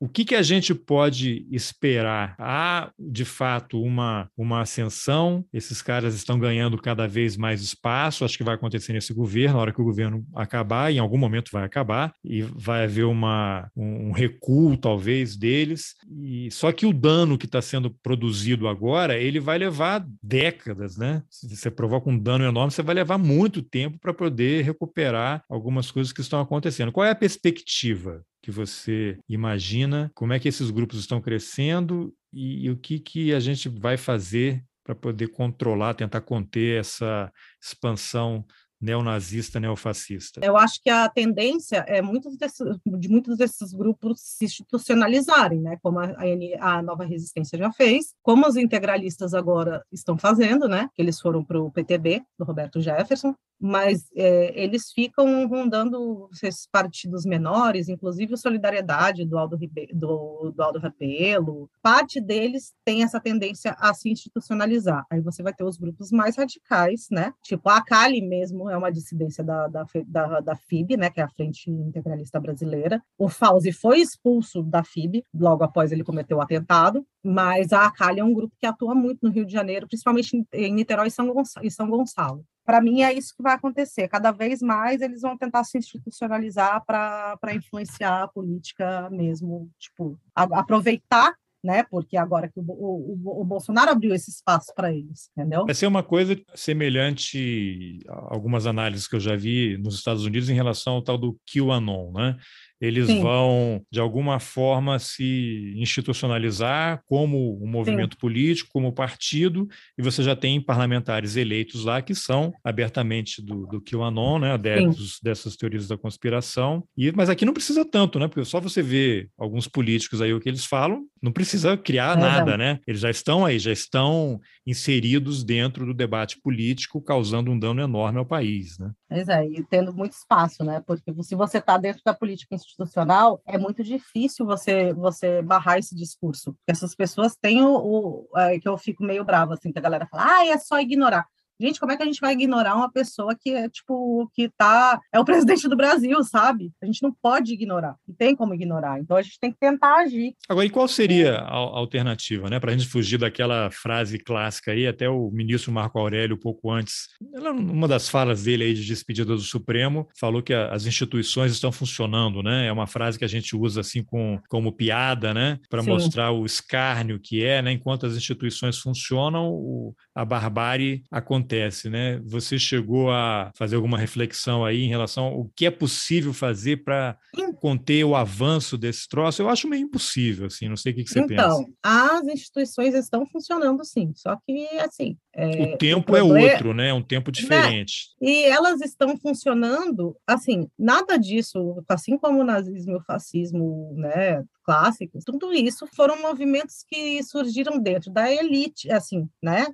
O 0.00 0.08
que, 0.08 0.24
que 0.24 0.34
a 0.34 0.42
gente 0.42 0.74
pode 0.74 1.46
esperar? 1.50 2.34
Há, 2.38 2.90
de 2.98 3.24
fato, 3.24 3.80
uma, 3.82 4.28
uma 4.36 4.60
ascensão, 4.60 5.44
esses 5.52 5.82
caras 5.82 6.14
estão 6.14 6.38
ganhando 6.38 6.76
cada 6.76 7.06
vez 7.06 7.36
mais 7.36 7.62
espaço, 7.62 8.24
acho 8.24 8.36
que 8.36 8.44
vai 8.44 8.54
acontecer 8.54 8.92
nesse 8.92 9.12
governo, 9.12 9.54
na 9.54 9.60
hora 9.60 9.72
que 9.72 9.80
o 9.80 9.84
governo 9.84 10.24
acabar, 10.34 10.92
em 10.92 10.98
algum 10.98 11.18
momento 11.18 11.50
vai 11.52 11.64
acabar, 11.64 12.12
e 12.24 12.42
vai 12.42 12.84
haver 12.84 13.04
uma, 13.04 13.70
um 13.76 14.12
recuo, 14.12 14.76
talvez, 14.76 15.36
deles. 15.36 15.94
E, 16.10 16.50
só 16.50 16.72
que 16.72 16.86
o 16.86 16.92
dano 16.92 17.38
que 17.38 17.46
está 17.46 17.60
sendo 17.62 17.90
produzido 18.02 18.68
agora, 18.68 19.18
ele 19.18 19.40
vai 19.40 19.58
levar 19.58 20.06
décadas, 20.22 20.96
né? 20.96 21.22
Se 21.30 21.48
você 21.48 21.70
provoca 21.70 22.10
um 22.10 22.18
dano 22.18 22.44
enorme, 22.44 22.72
você 22.72 22.82
vai 22.82 22.94
levar 22.94 23.18
muito 23.18 23.62
tempo 23.62 23.98
para 23.98 24.14
poder 24.14 24.64
recuperar 24.64 25.44
algumas 25.48 25.90
coisas 25.90 26.12
que 26.12 26.20
estão 26.20 26.40
acontecendo. 26.40 26.92
Qual 26.92 27.06
é 27.06 27.10
a 27.10 27.14
perspectiva 27.14 28.22
que 28.42 28.50
você 28.50 29.18
imagina? 29.28 30.10
Como 30.14 30.32
é 30.32 30.38
que 30.38 30.48
esses 30.48 30.70
grupos 30.70 30.98
estão 30.98 31.20
crescendo 31.20 32.12
e, 32.32 32.66
e 32.66 32.70
o 32.70 32.76
que, 32.76 32.98
que 32.98 33.32
a 33.32 33.40
gente 33.40 33.68
vai 33.68 33.96
fazer 33.96 34.62
para 34.84 34.94
poder 34.94 35.28
controlar, 35.28 35.94
tentar 35.94 36.20
conter 36.22 36.80
essa 36.80 37.32
expansão 37.62 38.44
neonazista, 38.80 39.60
neofascista? 39.60 40.40
Eu 40.42 40.56
acho 40.56 40.82
que 40.82 40.90
a 40.90 41.08
tendência 41.08 41.84
é 41.86 42.02
muitos 42.02 42.36
de 42.84 43.08
muitos 43.08 43.36
desses 43.38 43.72
grupos 43.72 44.20
se 44.20 44.44
institucionalizarem, 44.44 45.60
né? 45.60 45.78
Como 45.80 46.00
a, 46.00 46.12
a, 46.58 46.82
nova 46.82 47.04
resistência 47.04 47.56
já 47.56 47.70
fez, 47.72 48.12
como 48.22 48.46
os 48.46 48.56
integralistas 48.56 49.34
agora 49.34 49.84
estão 49.92 50.18
fazendo, 50.18 50.66
né? 50.66 50.88
Eles 50.98 51.20
foram 51.20 51.44
para 51.44 51.62
o 51.62 51.70
PTB 51.70 52.22
do 52.36 52.44
Roberto 52.44 52.80
Jefferson, 52.80 53.36
mas 53.62 54.10
é, 54.16 54.60
eles 54.60 54.90
ficam 54.90 55.46
rondando 55.46 56.28
esses 56.32 56.66
partidos 56.66 57.24
menores, 57.24 57.88
inclusive 57.88 58.34
o 58.34 58.36
Solidariedade 58.36 59.24
do 59.24 59.38
Aldo, 59.38 59.54
Ribe, 59.56 59.86
do, 59.94 60.52
do 60.52 60.60
Aldo 60.60 60.80
Rabelo, 60.80 61.70
parte 61.80 62.20
deles 62.20 62.74
tem 62.84 63.04
essa 63.04 63.20
tendência 63.20 63.76
a 63.78 63.94
se 63.94 64.10
institucionalizar. 64.10 65.06
Aí 65.08 65.20
você 65.20 65.44
vai 65.44 65.54
ter 65.54 65.62
os 65.62 65.76
grupos 65.76 66.10
mais 66.10 66.36
radicais, 66.36 67.06
né? 67.08 67.32
Tipo 67.44 67.68
a 67.68 67.80
Cali 67.84 68.20
mesmo 68.20 68.68
é 68.68 68.76
uma 68.76 68.90
dissidência 68.90 69.44
da, 69.44 69.68
da, 69.68 69.86
da, 70.06 70.40
da 70.40 70.56
FIB, 70.56 70.96
né? 70.96 71.08
Que 71.08 71.20
é 71.20 71.22
a 71.22 71.28
Frente 71.28 71.70
Integralista 71.70 72.40
Brasileira. 72.40 73.00
O 73.16 73.28
Fauzi 73.28 73.70
foi 73.70 74.00
expulso 74.00 74.64
da 74.64 74.82
FIB 74.82 75.24
logo 75.32 75.62
após 75.62 75.92
ele 75.92 76.02
cometer 76.02 76.34
o 76.34 76.40
atentado, 76.40 77.06
mas 77.22 77.72
a 77.72 77.88
Cali 77.92 78.18
é 78.18 78.24
um 78.24 78.34
grupo 78.34 78.56
que 78.58 78.66
atua 78.66 78.92
muito 78.92 79.20
no 79.22 79.30
Rio 79.30 79.46
de 79.46 79.52
Janeiro, 79.52 79.86
principalmente 79.86 80.44
em 80.52 80.74
Niterói 80.74 81.06
e 81.06 81.10
São. 81.12 81.32
E 81.62 81.70
São 81.70 81.88
Gonçalo 81.88 82.44
para 82.64 82.80
mim 82.80 83.02
é 83.02 83.12
isso 83.12 83.34
que 83.36 83.42
vai 83.42 83.54
acontecer. 83.54 84.08
Cada 84.08 84.30
vez 84.30 84.60
mais 84.60 85.00
eles 85.00 85.22
vão 85.22 85.36
tentar 85.36 85.64
se 85.64 85.78
institucionalizar 85.78 86.84
para 86.84 87.54
influenciar 87.54 88.22
a 88.22 88.28
política 88.28 89.08
mesmo, 89.10 89.70
tipo, 89.78 90.18
a, 90.34 90.42
aproveitar 90.60 91.34
né? 91.64 91.84
Porque 91.84 92.16
agora 92.16 92.48
que 92.48 92.58
o, 92.58 92.64
o, 92.66 93.40
o 93.40 93.44
Bolsonaro 93.44 93.90
abriu 93.90 94.14
esse 94.14 94.30
espaço 94.30 94.72
para 94.74 94.92
eles, 94.92 95.30
entendeu? 95.36 95.64
Vai 95.64 95.74
ser 95.74 95.86
uma 95.86 96.02
coisa 96.02 96.36
semelhante 96.54 98.00
a 98.08 98.34
algumas 98.34 98.66
análises 98.66 99.06
que 99.06 99.14
eu 99.14 99.20
já 99.20 99.36
vi 99.36 99.78
nos 99.78 99.94
Estados 99.94 100.24
Unidos 100.24 100.50
em 100.50 100.54
relação 100.54 100.94
ao 100.94 101.02
tal 101.02 101.16
do 101.16 101.38
QAnon, 101.46 102.12
né? 102.12 102.36
Eles 102.82 103.06
Sim. 103.06 103.22
vão, 103.22 103.80
de 103.92 104.00
alguma 104.00 104.40
forma, 104.40 104.98
se 104.98 105.72
institucionalizar 105.76 107.00
como 107.06 107.62
um 107.62 107.68
movimento 107.68 108.14
Sim. 108.14 108.18
político, 108.18 108.70
como 108.72 108.92
partido, 108.92 109.68
e 109.96 110.02
você 110.02 110.20
já 110.20 110.34
tem 110.34 110.60
parlamentares 110.60 111.36
eleitos 111.36 111.84
lá 111.84 112.02
que 112.02 112.12
são 112.12 112.52
abertamente 112.64 113.40
do, 113.40 113.68
do 113.68 113.80
QAnon, 113.80 114.40
né, 114.40 114.50
adeptos 114.50 115.12
Sim. 115.12 115.18
dessas 115.22 115.54
teorias 115.54 115.86
da 115.86 115.96
conspiração. 115.96 116.82
E, 116.96 117.12
mas 117.12 117.30
aqui 117.30 117.44
não 117.44 117.54
precisa 117.54 117.84
tanto, 117.84 118.18
né? 118.18 118.26
Porque 118.26 118.44
só 118.44 118.58
você 118.58 118.82
vê 118.82 119.28
alguns 119.38 119.68
políticos 119.68 120.20
aí 120.20 120.34
o 120.34 120.40
que 120.40 120.48
eles 120.48 120.64
falam, 120.64 121.06
não 121.22 121.30
precisa 121.30 121.76
criar 121.76 122.18
é 122.18 122.20
nada, 122.20 122.58
né? 122.58 122.80
Eles 122.84 123.00
já 123.00 123.10
estão 123.10 123.46
aí, 123.46 123.60
já 123.60 123.70
estão 123.70 124.40
inseridos 124.66 125.44
dentro 125.44 125.86
do 125.86 125.94
debate 125.94 126.40
político, 126.40 127.00
causando 127.00 127.48
um 127.52 127.58
dano 127.58 127.80
enorme 127.80 128.18
ao 128.18 128.26
país, 128.26 128.76
né? 128.76 128.90
Pois 129.08 129.28
é, 129.28 129.46
e 129.46 129.62
tendo 129.62 129.94
muito 129.94 130.14
espaço, 130.14 130.64
né? 130.64 130.82
Porque 130.84 131.12
se 131.22 131.36
você 131.36 131.58
está 131.58 131.78
dentro 131.78 132.02
da 132.04 132.12
política 132.12 132.56
institucional, 132.72 133.42
é 133.46 133.58
muito 133.58 133.82
difícil 133.82 134.46
você 134.46 134.92
você 134.92 135.42
barrar 135.42 135.78
esse 135.78 135.94
discurso. 135.94 136.56
Essas 136.66 136.94
pessoas 136.94 137.36
têm 137.36 137.62
o, 137.62 138.28
o 138.32 138.38
é, 138.38 138.58
que 138.58 138.68
eu 138.68 138.76
fico 138.78 139.04
meio 139.04 139.24
brava 139.24 139.54
assim, 139.54 139.72
que 139.72 139.78
a 139.78 139.82
galera 139.82 140.06
fala, 140.06 140.38
ah, 140.38 140.46
é 140.46 140.58
só 140.58 140.80
ignorar. 140.80 141.26
Gente, 141.62 141.78
como 141.78 141.92
é 141.92 141.96
que 141.96 142.02
a 142.02 142.06
gente 142.06 142.20
vai 142.20 142.32
ignorar 142.32 142.74
uma 142.74 142.90
pessoa 142.90 143.36
que 143.40 143.50
é, 143.50 143.68
tipo, 143.68 144.28
que 144.34 144.48
tá. 144.48 145.00
É 145.12 145.20
o 145.20 145.24
presidente 145.24 145.68
do 145.68 145.76
Brasil, 145.76 146.20
sabe? 146.24 146.72
A 146.82 146.86
gente 146.86 147.00
não 147.04 147.14
pode 147.22 147.52
ignorar. 147.52 147.94
Não 148.06 148.16
tem 148.16 148.34
como 148.34 148.52
ignorar. 148.52 148.98
Então 148.98 149.16
a 149.16 149.22
gente 149.22 149.38
tem 149.38 149.52
que 149.52 149.58
tentar 149.60 149.98
agir. 149.98 150.34
Agora, 150.48 150.66
e 150.66 150.70
qual 150.70 150.88
seria 150.88 151.36
a 151.36 151.54
alternativa, 151.54 152.50
né? 152.50 152.58
Para 152.58 152.72
a 152.72 152.76
gente 152.76 152.90
fugir 152.90 153.16
daquela 153.16 153.70
frase 153.70 154.18
clássica 154.18 154.72
aí, 154.72 154.88
até 154.88 155.08
o 155.08 155.30
ministro 155.30 155.70
Marco 155.70 156.00
Aurélio, 156.00 156.36
pouco 156.36 156.68
antes, 156.68 157.06
uma 157.32 157.86
das 157.86 158.08
falas 158.08 158.42
dele 158.42 158.64
aí 158.64 158.74
de 158.74 158.84
despedida 158.84 159.32
do 159.32 159.40
Supremo, 159.40 160.08
falou 160.18 160.42
que 160.42 160.52
as 160.52 160.84
instituições 160.84 161.52
estão 161.52 161.70
funcionando, 161.70 162.42
né? 162.42 162.66
É 162.66 162.72
uma 162.72 162.88
frase 162.88 163.16
que 163.16 163.24
a 163.24 163.28
gente 163.28 163.54
usa 163.54 163.82
assim 163.82 164.02
com, 164.02 164.40
como 164.48 164.72
piada, 164.72 165.32
né? 165.32 165.60
Para 165.70 165.84
mostrar 165.84 166.32
o 166.32 166.44
escárnio 166.44 167.20
que 167.20 167.44
é, 167.44 167.62
né? 167.62 167.70
Enquanto 167.70 168.04
as 168.04 168.16
instituições 168.16 168.80
funcionam, 168.80 169.94
a 170.12 170.24
barbárie 170.24 171.04
acontece 171.08 171.51
acontece, 171.52 171.90
né? 171.90 172.20
Você 172.24 172.58
chegou 172.58 173.10
a 173.10 173.52
fazer 173.54 173.76
alguma 173.76 173.98
reflexão 173.98 174.64
aí 174.64 174.82
em 174.82 174.88
relação 174.88 175.24
ao 175.24 175.50
que 175.54 175.66
é 175.66 175.70
possível 175.70 176.32
fazer 176.32 176.82
para 176.82 177.16
conter 177.60 178.04
o 178.04 178.16
avanço 178.16 178.78
desse 178.78 179.08
troço? 179.08 179.42
Eu 179.42 179.48
acho 179.48 179.68
meio 179.68 179.84
impossível, 179.84 180.46
assim, 180.46 180.68
não 180.68 180.76
sei 180.76 180.92
o 180.92 180.94
que, 180.94 181.04
que 181.04 181.10
você 181.10 181.20
então, 181.20 181.36
pensa. 181.36 181.62
Então, 181.62 181.74
as 181.82 182.26
instituições 182.26 182.94
estão 182.94 183.26
funcionando 183.26 183.84
sim, 183.84 184.12
só 184.16 184.36
que, 184.46 184.66
assim... 184.78 185.16
É, 185.34 185.74
o 185.74 185.78
tempo 185.78 186.00
o 186.00 186.04
problema... 186.04 186.40
é 186.40 186.52
outro, 186.52 186.74
né? 186.74 186.88
É 186.88 186.94
um 186.94 187.02
tempo 187.02 187.32
diferente. 187.32 188.10
Né? 188.20 188.28
E 188.28 188.44
elas 188.44 188.82
estão 188.82 189.16
funcionando, 189.16 190.14
assim, 190.26 190.68
nada 190.78 191.16
disso, 191.16 191.82
assim 191.88 192.18
como 192.18 192.40
o 192.40 192.44
nazismo 192.44 192.92
e 192.92 192.96
o 192.96 193.04
fascismo, 193.04 193.94
né, 193.96 194.42
clássicos, 194.62 195.24
tudo 195.24 195.52
isso 195.52 195.86
foram 195.94 196.20
movimentos 196.20 196.84
que 196.86 197.22
surgiram 197.22 197.78
dentro 197.78 198.10
da 198.10 198.30
elite, 198.32 198.90
assim, 198.90 199.28
né? 199.42 199.66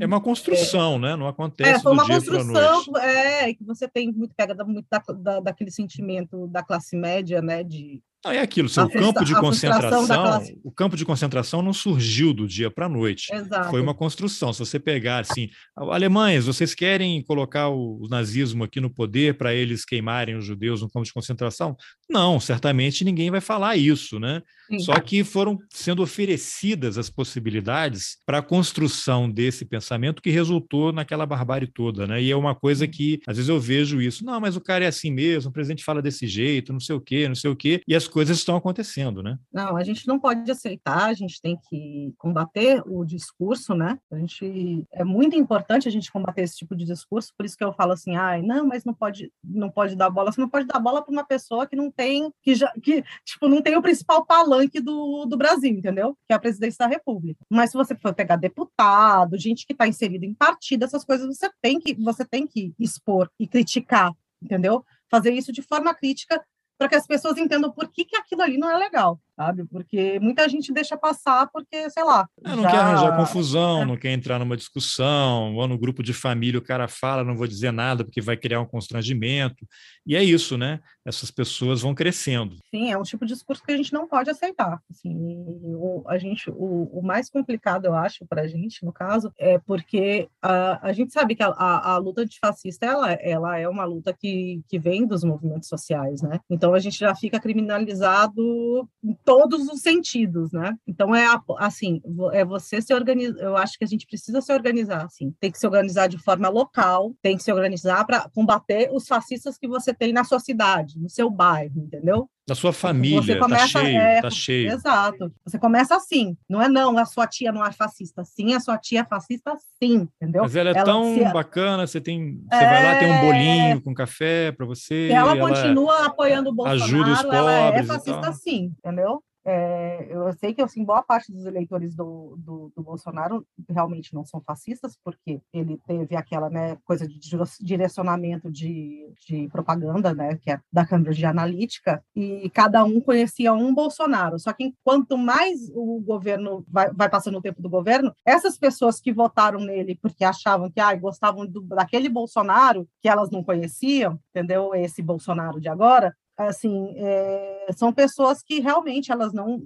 É 0.00 0.06
uma 0.06 0.20
construção, 0.20 0.96
é, 0.96 0.98
né? 0.98 1.16
Não 1.16 1.26
acontece 1.26 1.70
é, 1.70 1.78
foi 1.80 1.92
uma 1.92 2.06
construção, 2.06 2.96
é, 2.98 3.54
que 3.54 3.64
você 3.64 3.88
tem 3.88 4.12
muito 4.12 4.34
pega 4.34 4.54
muito 4.64 4.86
da, 4.90 4.98
da, 5.14 5.40
daquele 5.40 5.70
sentimento 5.70 6.46
da 6.48 6.62
classe 6.62 6.96
média, 6.96 7.40
né? 7.40 7.62
De 7.62 8.02
Não, 8.24 8.30
é 8.30 8.38
aquilo, 8.38 8.68
seu 8.68 8.88
campo 8.88 9.24
de 9.24 9.34
concentração, 9.34 10.06
classe... 10.06 10.58
o 10.62 10.70
campo 10.70 10.96
de 10.96 11.04
concentração 11.04 11.60
não 11.60 11.72
surgiu 11.72 12.32
do 12.32 12.46
dia 12.46 12.70
para 12.70 12.86
a 12.86 12.88
noite. 12.88 13.34
Exato. 13.34 13.70
Foi 13.70 13.80
uma 13.80 13.94
construção. 13.94 14.52
Se 14.52 14.60
você 14.60 14.78
pegar 14.78 15.18
assim, 15.18 15.50
alemães, 15.76 16.46
vocês 16.46 16.72
querem 16.72 17.20
colocar 17.24 17.68
o, 17.68 18.06
nazismo 18.08 18.62
aqui 18.62 18.80
no 18.80 18.90
poder 18.90 19.36
para 19.36 19.52
eles 19.52 19.84
queimarem 19.84 20.36
os 20.36 20.44
judeus 20.44 20.82
no 20.82 20.88
campo 20.88 21.04
de 21.04 21.12
concentração? 21.12 21.76
Não, 22.08 22.38
certamente 22.38 23.04
ninguém 23.04 23.30
vai 23.30 23.40
falar 23.40 23.76
isso, 23.76 24.20
né? 24.20 24.40
Só 24.80 24.98
que 25.00 25.24
foram 25.24 25.58
sendo 25.70 26.02
oferecidas 26.02 26.98
as 26.98 27.10
possibilidades 27.10 28.18
para 28.26 28.38
a 28.38 28.42
construção 28.42 29.30
desse 29.30 29.64
pensamento 29.64 30.22
que 30.22 30.30
resultou 30.30 30.92
naquela 30.92 31.26
barbárie 31.26 31.66
toda, 31.66 32.06
né? 32.06 32.22
E 32.22 32.30
é 32.30 32.36
uma 32.36 32.54
coisa 32.54 32.86
que 32.86 33.20
às 33.26 33.36
vezes 33.36 33.48
eu 33.48 33.60
vejo 33.60 34.00
isso, 34.00 34.24
não, 34.24 34.40
mas 34.40 34.56
o 34.56 34.60
cara 34.60 34.84
é 34.84 34.88
assim 34.88 35.10
mesmo, 35.10 35.50
o 35.50 35.52
presidente 35.52 35.84
fala 35.84 36.02
desse 36.02 36.26
jeito, 36.26 36.72
não 36.72 36.80
sei 36.80 36.96
o 36.96 37.00
quê, 37.00 37.28
não 37.28 37.34
sei 37.34 37.50
o 37.50 37.56
quê, 37.56 37.82
e 37.86 37.94
as 37.94 38.08
coisas 38.08 38.38
estão 38.38 38.56
acontecendo, 38.56 39.22
né? 39.22 39.38
Não, 39.52 39.76
a 39.76 39.84
gente 39.84 40.06
não 40.06 40.18
pode 40.18 40.50
aceitar, 40.50 41.04
a 41.04 41.14
gente 41.14 41.40
tem 41.40 41.56
que 41.68 42.12
combater 42.18 42.82
o 42.86 43.04
discurso, 43.04 43.74
né? 43.74 43.98
A 44.10 44.16
gente 44.16 44.86
é 44.92 45.04
muito 45.04 45.36
importante 45.36 45.88
a 45.88 45.90
gente 45.90 46.10
combater 46.10 46.42
esse 46.42 46.56
tipo 46.56 46.74
de 46.74 46.84
discurso, 46.84 47.32
por 47.36 47.46
isso 47.46 47.56
que 47.56 47.64
eu 47.64 47.72
falo 47.72 47.92
assim, 47.92 48.16
ai, 48.16 48.42
não, 48.42 48.66
mas 48.66 48.84
não 48.84 48.94
pode, 48.94 49.30
não 49.42 49.70
pode 49.70 49.96
dar 49.96 50.10
bola, 50.10 50.32
você 50.32 50.40
não 50.40 50.48
pode 50.48 50.66
dar 50.66 50.78
bola 50.78 51.02
para 51.02 51.12
uma 51.12 51.24
pessoa 51.24 51.66
que 51.66 51.76
não 51.76 51.90
tem, 51.90 52.32
que 52.42 52.54
já, 52.54 52.72
que 52.82 53.02
tipo 53.24 53.48
não 53.48 53.62
tem 53.62 53.76
o 53.76 53.82
principal 53.82 54.24
palanque 54.24 54.61
do, 54.68 55.26
do 55.26 55.36
Brasil, 55.36 55.70
entendeu? 55.70 56.16
Que 56.26 56.32
é 56.32 56.36
a 56.36 56.40
presidência 56.40 56.78
da 56.78 56.86
República. 56.86 57.44
Mas 57.48 57.70
se 57.70 57.76
você 57.76 57.94
for 57.94 58.14
pegar 58.14 58.36
deputado, 58.36 59.38
gente 59.38 59.66
que 59.66 59.72
está 59.72 59.86
inserida 59.86 60.26
em 60.26 60.34
partido, 60.34 60.84
essas 60.84 61.04
coisas 61.04 61.26
você 61.26 61.50
tem 61.60 61.80
que 61.80 61.94
você 61.94 62.24
tem 62.24 62.46
que 62.46 62.74
expor 62.78 63.30
e 63.38 63.46
criticar, 63.46 64.12
entendeu? 64.42 64.84
Fazer 65.10 65.32
isso 65.32 65.52
de 65.52 65.62
forma 65.62 65.94
crítica 65.94 66.42
para 66.78 66.88
que 66.88 66.94
as 66.96 67.06
pessoas 67.06 67.38
entendam 67.38 67.70
por 67.70 67.88
que, 67.88 68.04
que 68.04 68.16
aquilo 68.16 68.42
ali 68.42 68.58
não 68.58 68.70
é 68.70 68.76
legal 68.76 69.20
sabe? 69.36 69.64
Porque 69.64 70.18
muita 70.20 70.48
gente 70.48 70.72
deixa 70.72 70.96
passar 70.96 71.48
porque, 71.52 71.88
sei 71.90 72.04
lá. 72.04 72.28
É, 72.44 72.50
não 72.50 72.62
já... 72.62 72.70
quer 72.70 72.76
arranjar 72.78 73.16
confusão, 73.16 73.82
é. 73.82 73.84
não 73.84 73.96
quer 73.96 74.12
entrar 74.12 74.38
numa 74.38 74.56
discussão, 74.56 75.54
ou 75.54 75.68
no 75.68 75.78
grupo 75.78 76.02
de 76.02 76.12
família 76.12 76.58
o 76.58 76.64
cara 76.64 76.88
fala, 76.88 77.24
não 77.24 77.36
vou 77.36 77.46
dizer 77.46 77.72
nada 77.72 78.04
porque 78.04 78.20
vai 78.20 78.36
criar 78.36 78.60
um 78.60 78.66
constrangimento. 78.66 79.66
E 80.06 80.16
é 80.16 80.22
isso, 80.22 80.56
né? 80.56 80.80
Essas 81.04 81.30
pessoas 81.30 81.80
vão 81.82 81.94
crescendo. 81.94 82.56
Sim, 82.70 82.90
é 82.92 82.98
um 82.98 83.02
tipo 83.02 83.24
de 83.26 83.32
discurso 83.32 83.62
que 83.62 83.72
a 83.72 83.76
gente 83.76 83.92
não 83.92 84.06
pode 84.06 84.30
aceitar. 84.30 84.80
Assim, 84.90 85.14
o, 85.16 86.04
a 86.06 86.18
gente, 86.18 86.50
o, 86.50 86.90
o 86.92 87.02
mais 87.02 87.30
complicado, 87.30 87.86
eu 87.86 87.94
acho, 87.94 88.26
para 88.26 88.42
a 88.42 88.46
gente, 88.46 88.84
no 88.84 88.92
caso, 88.92 89.32
é 89.38 89.58
porque 89.58 90.28
a, 90.40 90.88
a 90.88 90.92
gente 90.92 91.12
sabe 91.12 91.34
que 91.34 91.42
a, 91.42 91.48
a, 91.48 91.92
a 91.92 91.96
luta 91.98 92.22
antifascista 92.22 92.86
ela, 92.86 93.12
ela 93.12 93.58
é 93.58 93.68
uma 93.68 93.84
luta 93.84 94.12
que, 94.12 94.62
que 94.68 94.78
vem 94.78 95.06
dos 95.06 95.24
movimentos 95.24 95.68
sociais, 95.68 96.22
né? 96.22 96.40
Então 96.50 96.74
a 96.74 96.78
gente 96.78 96.98
já 96.98 97.14
fica 97.14 97.40
criminalizado 97.40 98.88
todos 99.24 99.68
os 99.68 99.80
sentidos, 99.80 100.52
né? 100.52 100.74
Então 100.86 101.14
é 101.14 101.26
assim, 101.58 102.00
é 102.32 102.44
você 102.44 102.80
se 102.80 102.92
organizar. 102.94 103.40
Eu 103.40 103.56
acho 103.56 103.78
que 103.78 103.84
a 103.84 103.88
gente 103.88 104.06
precisa 104.06 104.40
se 104.40 104.52
organizar, 104.52 105.04
assim. 105.04 105.34
Tem 105.40 105.50
que 105.50 105.58
se 105.58 105.66
organizar 105.66 106.08
de 106.08 106.18
forma 106.18 106.48
local, 106.48 107.14
tem 107.22 107.36
que 107.36 107.42
se 107.42 107.52
organizar 107.52 108.04
para 108.04 108.28
combater 108.30 108.90
os 108.92 109.06
fascistas 109.06 109.56
que 109.58 109.68
você 109.68 109.92
tem 109.94 110.12
na 110.12 110.24
sua 110.24 110.40
cidade, 110.40 110.98
no 110.98 111.08
seu 111.08 111.30
bairro, 111.30 111.80
entendeu? 111.80 112.28
Na 112.48 112.56
sua 112.56 112.72
família, 112.72 113.22
você 113.22 113.34
tá 113.36 113.40
começa, 113.40 113.72
tá 113.72 113.84
cheio, 113.84 113.98
é, 113.98 114.20
tá 114.20 114.30
cheio. 114.30 114.72
Exato. 114.72 115.32
Você 115.44 115.58
começa 115.58 115.94
assim, 115.94 116.36
não 116.48 116.60
é 116.60 116.68
não, 116.68 116.98
a 116.98 117.04
sua 117.04 117.24
tia 117.26 117.52
não 117.52 117.64
é 117.64 117.70
fascista, 117.70 118.24
sim, 118.24 118.52
a 118.52 118.58
sua 118.58 118.76
tia 118.78 119.00
é 119.00 119.04
fascista, 119.04 119.56
sim, 119.80 120.08
entendeu? 120.20 120.42
Mas 120.42 120.56
ela 120.56 120.70
é 120.70 120.76
ela, 120.76 120.84
tão 120.84 121.14
se... 121.14 121.32
bacana, 121.32 121.86
você 121.86 122.00
tem, 122.00 122.40
você 122.50 122.64
é... 122.64 122.68
vai 122.68 122.84
lá, 122.84 122.98
tem 122.98 123.12
um 123.12 123.20
bolinho 123.20 123.80
com 123.80 123.94
café 123.94 124.50
para 124.50 124.66
você. 124.66 125.08
Ela, 125.12 125.36
ela 125.36 125.48
continua 125.48 126.06
apoiando 126.06 126.50
o 126.50 126.52
Bolsonaro, 126.52 126.84
ajuda 126.84 127.12
os 127.12 127.22
pobres 127.22 127.38
ela 127.38 127.52
é 127.52 127.82
fascista, 127.84 128.32
sim, 128.32 128.72
entendeu? 128.78 129.22
É, 129.44 130.06
eu 130.08 130.32
sei 130.34 130.54
que 130.54 130.62
assim, 130.62 130.84
boa 130.84 131.02
parte 131.02 131.32
dos 131.32 131.44
eleitores 131.44 131.96
do, 131.96 132.36
do, 132.38 132.72
do, 132.76 132.82
Bolsonaro 132.82 133.44
realmente 133.68 134.14
não 134.14 134.24
são 134.24 134.40
fascistas, 134.40 134.96
porque 135.04 135.40
ele 135.52 135.80
teve 135.84 136.14
aquela 136.14 136.48
né, 136.48 136.76
coisa 136.84 137.08
de 137.08 137.18
direcionamento 137.60 138.50
de, 138.52 139.12
de 139.26 139.48
propaganda, 139.48 140.14
né, 140.14 140.36
que 140.36 140.50
é 140.50 140.60
da 140.72 140.86
Cambridge 140.86 141.24
Analytica, 141.24 142.04
e 142.14 142.48
cada 142.50 142.84
um 142.84 143.00
conhecia 143.00 143.52
um 143.52 143.74
Bolsonaro. 143.74 144.38
Só 144.38 144.52
que 144.52 144.74
quanto 144.84 145.18
mais 145.18 145.70
o 145.74 146.00
governo 146.00 146.64
vai, 146.68 146.92
vai 146.92 147.08
passando 147.08 147.38
o 147.38 147.42
tempo 147.42 147.60
do 147.60 147.68
governo, 147.68 148.14
essas 148.24 148.56
pessoas 148.56 149.00
que 149.00 149.12
votaram 149.12 149.58
nele 149.58 149.98
porque 150.00 150.24
achavam 150.24 150.70
que 150.70 150.80
ah, 150.80 150.94
gostavam 150.94 151.46
do, 151.46 151.62
daquele 151.62 152.08
Bolsonaro 152.08 152.88
que 153.00 153.08
elas 153.08 153.30
não 153.30 153.42
conheciam, 153.42 154.20
entendeu? 154.30 154.72
Esse 154.74 155.02
Bolsonaro 155.02 155.60
de 155.60 155.68
agora, 155.68 156.14
assim, 156.36 156.94
é, 156.96 157.66
são 157.76 157.92
pessoas 157.92 158.42
que 158.42 158.60
realmente 158.60 159.12
elas 159.12 159.32
não, 159.32 159.58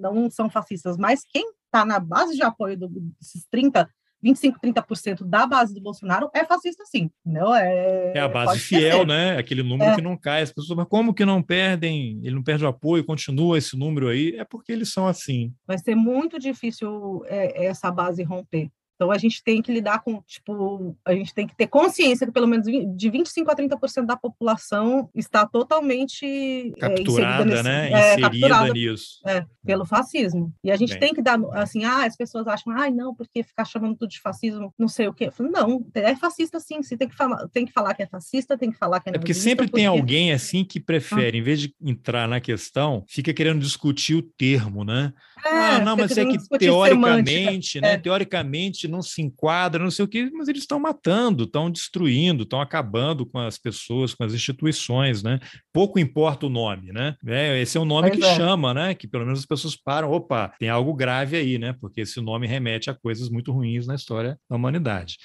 não 0.00 0.30
são 0.30 0.48
fascistas, 0.48 0.96
mas 0.96 1.22
quem 1.28 1.48
está 1.66 1.84
na 1.84 1.98
base 1.98 2.34
de 2.34 2.42
apoio 2.42 2.78
do, 2.78 2.88
desses 2.88 3.46
30, 3.50 3.88
25, 4.22 4.58
30% 4.58 5.24
da 5.24 5.46
base 5.46 5.74
do 5.74 5.82
Bolsonaro 5.82 6.30
é 6.34 6.44
fascista 6.44 6.82
sim, 6.86 7.10
não 7.24 7.54
é? 7.54 8.12
É 8.14 8.20
a 8.20 8.28
base 8.28 8.58
fiel, 8.58 9.04
né? 9.04 9.36
Aquele 9.36 9.62
número 9.62 9.90
é. 9.90 9.94
que 9.94 10.00
não 10.00 10.16
cai. 10.16 10.42
As 10.42 10.52
pessoas, 10.52 10.78
mas 10.78 10.88
como 10.88 11.12
que 11.12 11.26
não 11.26 11.42
perdem? 11.42 12.20
Ele 12.22 12.34
não 12.34 12.42
perde 12.42 12.64
o 12.64 12.68
apoio, 12.68 13.04
continua 13.04 13.58
esse 13.58 13.76
número 13.76 14.08
aí? 14.08 14.34
É 14.38 14.44
porque 14.44 14.72
eles 14.72 14.92
são 14.92 15.06
assim. 15.06 15.52
Vai 15.66 15.76
ser 15.78 15.94
muito 15.94 16.38
difícil 16.38 17.22
é, 17.26 17.66
essa 17.66 17.90
base 17.90 18.22
romper. 18.22 18.70
Então 18.94 19.10
a 19.10 19.18
gente 19.18 19.42
tem 19.42 19.60
que 19.60 19.72
lidar 19.72 20.02
com, 20.02 20.22
tipo, 20.22 20.96
a 21.04 21.12
gente 21.14 21.34
tem 21.34 21.46
que 21.46 21.56
ter 21.56 21.66
consciência 21.66 22.26
que 22.26 22.32
pelo 22.32 22.46
menos 22.46 22.66
de 22.66 23.10
25 23.10 23.50
a 23.50 23.56
30% 23.56 24.06
da 24.06 24.16
população 24.16 25.10
está 25.14 25.46
totalmente 25.46 26.72
é, 26.76 26.80
capturada, 26.80 27.42
é, 27.42 27.46
nesse, 27.46 27.62
né? 27.62 27.84
É, 27.84 27.88
Inserida 27.88 28.30
capturada, 28.30 28.72
nisso. 28.72 29.20
É, 29.26 29.46
pelo 29.64 29.84
fascismo. 29.84 30.52
E 30.62 30.70
a 30.70 30.76
gente 30.76 30.90
Bem. 30.90 31.00
tem 31.00 31.14
que 31.14 31.22
dar, 31.22 31.38
assim, 31.52 31.84
ah, 31.84 32.04
as 32.04 32.16
pessoas 32.16 32.46
acham, 32.46 32.72
ai, 32.72 32.88
ah, 32.88 32.92
não, 32.92 33.14
porque 33.14 33.42
ficar 33.42 33.64
chamando 33.64 33.96
tudo 33.96 34.10
de 34.10 34.20
fascismo, 34.20 34.72
não 34.78 34.88
sei 34.88 35.08
o 35.08 35.14
quê. 35.14 35.30
Falo, 35.30 35.50
não, 35.50 35.86
é 35.94 36.14
fascista 36.14 36.60
sim, 36.60 36.82
você 36.82 36.96
tem 36.96 37.08
que 37.08 37.16
falar, 37.16 37.48
tem 37.48 37.66
que 37.66 37.72
falar 37.72 37.94
que 37.94 38.02
é 38.02 38.06
fascista, 38.06 38.56
tem 38.56 38.70
que 38.70 38.78
falar 38.78 39.00
que 39.00 39.10
é 39.10 39.12
É 39.14 39.18
porque 39.18 39.34
sempre 39.34 39.66
porque... 39.66 39.80
tem 39.80 39.86
alguém 39.86 40.32
assim 40.32 40.64
que 40.64 40.78
prefere, 40.78 41.38
ah. 41.38 41.40
em 41.40 41.42
vez 41.42 41.60
de 41.60 41.74
entrar 41.80 42.28
na 42.28 42.40
questão, 42.40 43.04
fica 43.08 43.32
querendo 43.32 43.60
discutir 43.60 44.14
o 44.14 44.22
termo, 44.22 44.84
né? 44.84 45.12
É, 45.44 45.48
ah, 45.48 45.80
não, 45.80 45.96
mas 45.96 46.16
é 46.16 46.24
que 46.24 46.38
teoricamente, 46.58 47.80
né? 47.80 47.92
É. 47.92 47.96
Teoricamente 47.98 48.88
não 48.88 49.02
se 49.02 49.20
enquadra, 49.20 49.82
não 49.82 49.90
sei 49.90 50.04
o 50.04 50.08
quê, 50.08 50.30
mas 50.32 50.48
eles 50.48 50.62
estão 50.62 50.80
matando, 50.80 51.44
estão 51.44 51.70
destruindo, 51.70 52.44
estão 52.44 52.60
acabando 52.60 53.26
com 53.26 53.38
as 53.38 53.58
pessoas, 53.58 54.14
com 54.14 54.24
as 54.24 54.32
instituições, 54.32 55.22
né? 55.22 55.38
Pouco 55.72 55.98
importa 55.98 56.46
o 56.46 56.50
nome, 56.50 56.92
né? 56.92 57.14
É, 57.26 57.60
esse 57.60 57.76
é 57.76 57.80
um 57.80 57.84
nome 57.84 58.10
que 58.10 58.24
é. 58.24 58.34
chama, 58.34 58.72
né? 58.72 58.94
Que 58.94 59.06
pelo 59.06 59.24
menos 59.24 59.40
as 59.40 59.46
pessoas 59.46 59.76
param, 59.76 60.10
opa, 60.10 60.54
tem 60.58 60.70
algo 60.70 60.94
grave 60.94 61.36
aí, 61.36 61.58
né? 61.58 61.74
Porque 61.78 62.00
esse 62.00 62.20
nome 62.20 62.46
remete 62.46 62.88
a 62.88 62.94
coisas 62.94 63.28
muito 63.28 63.52
ruins 63.52 63.86
na 63.86 63.94
história 63.94 64.38
da 64.48 64.56
humanidade. 64.56 65.18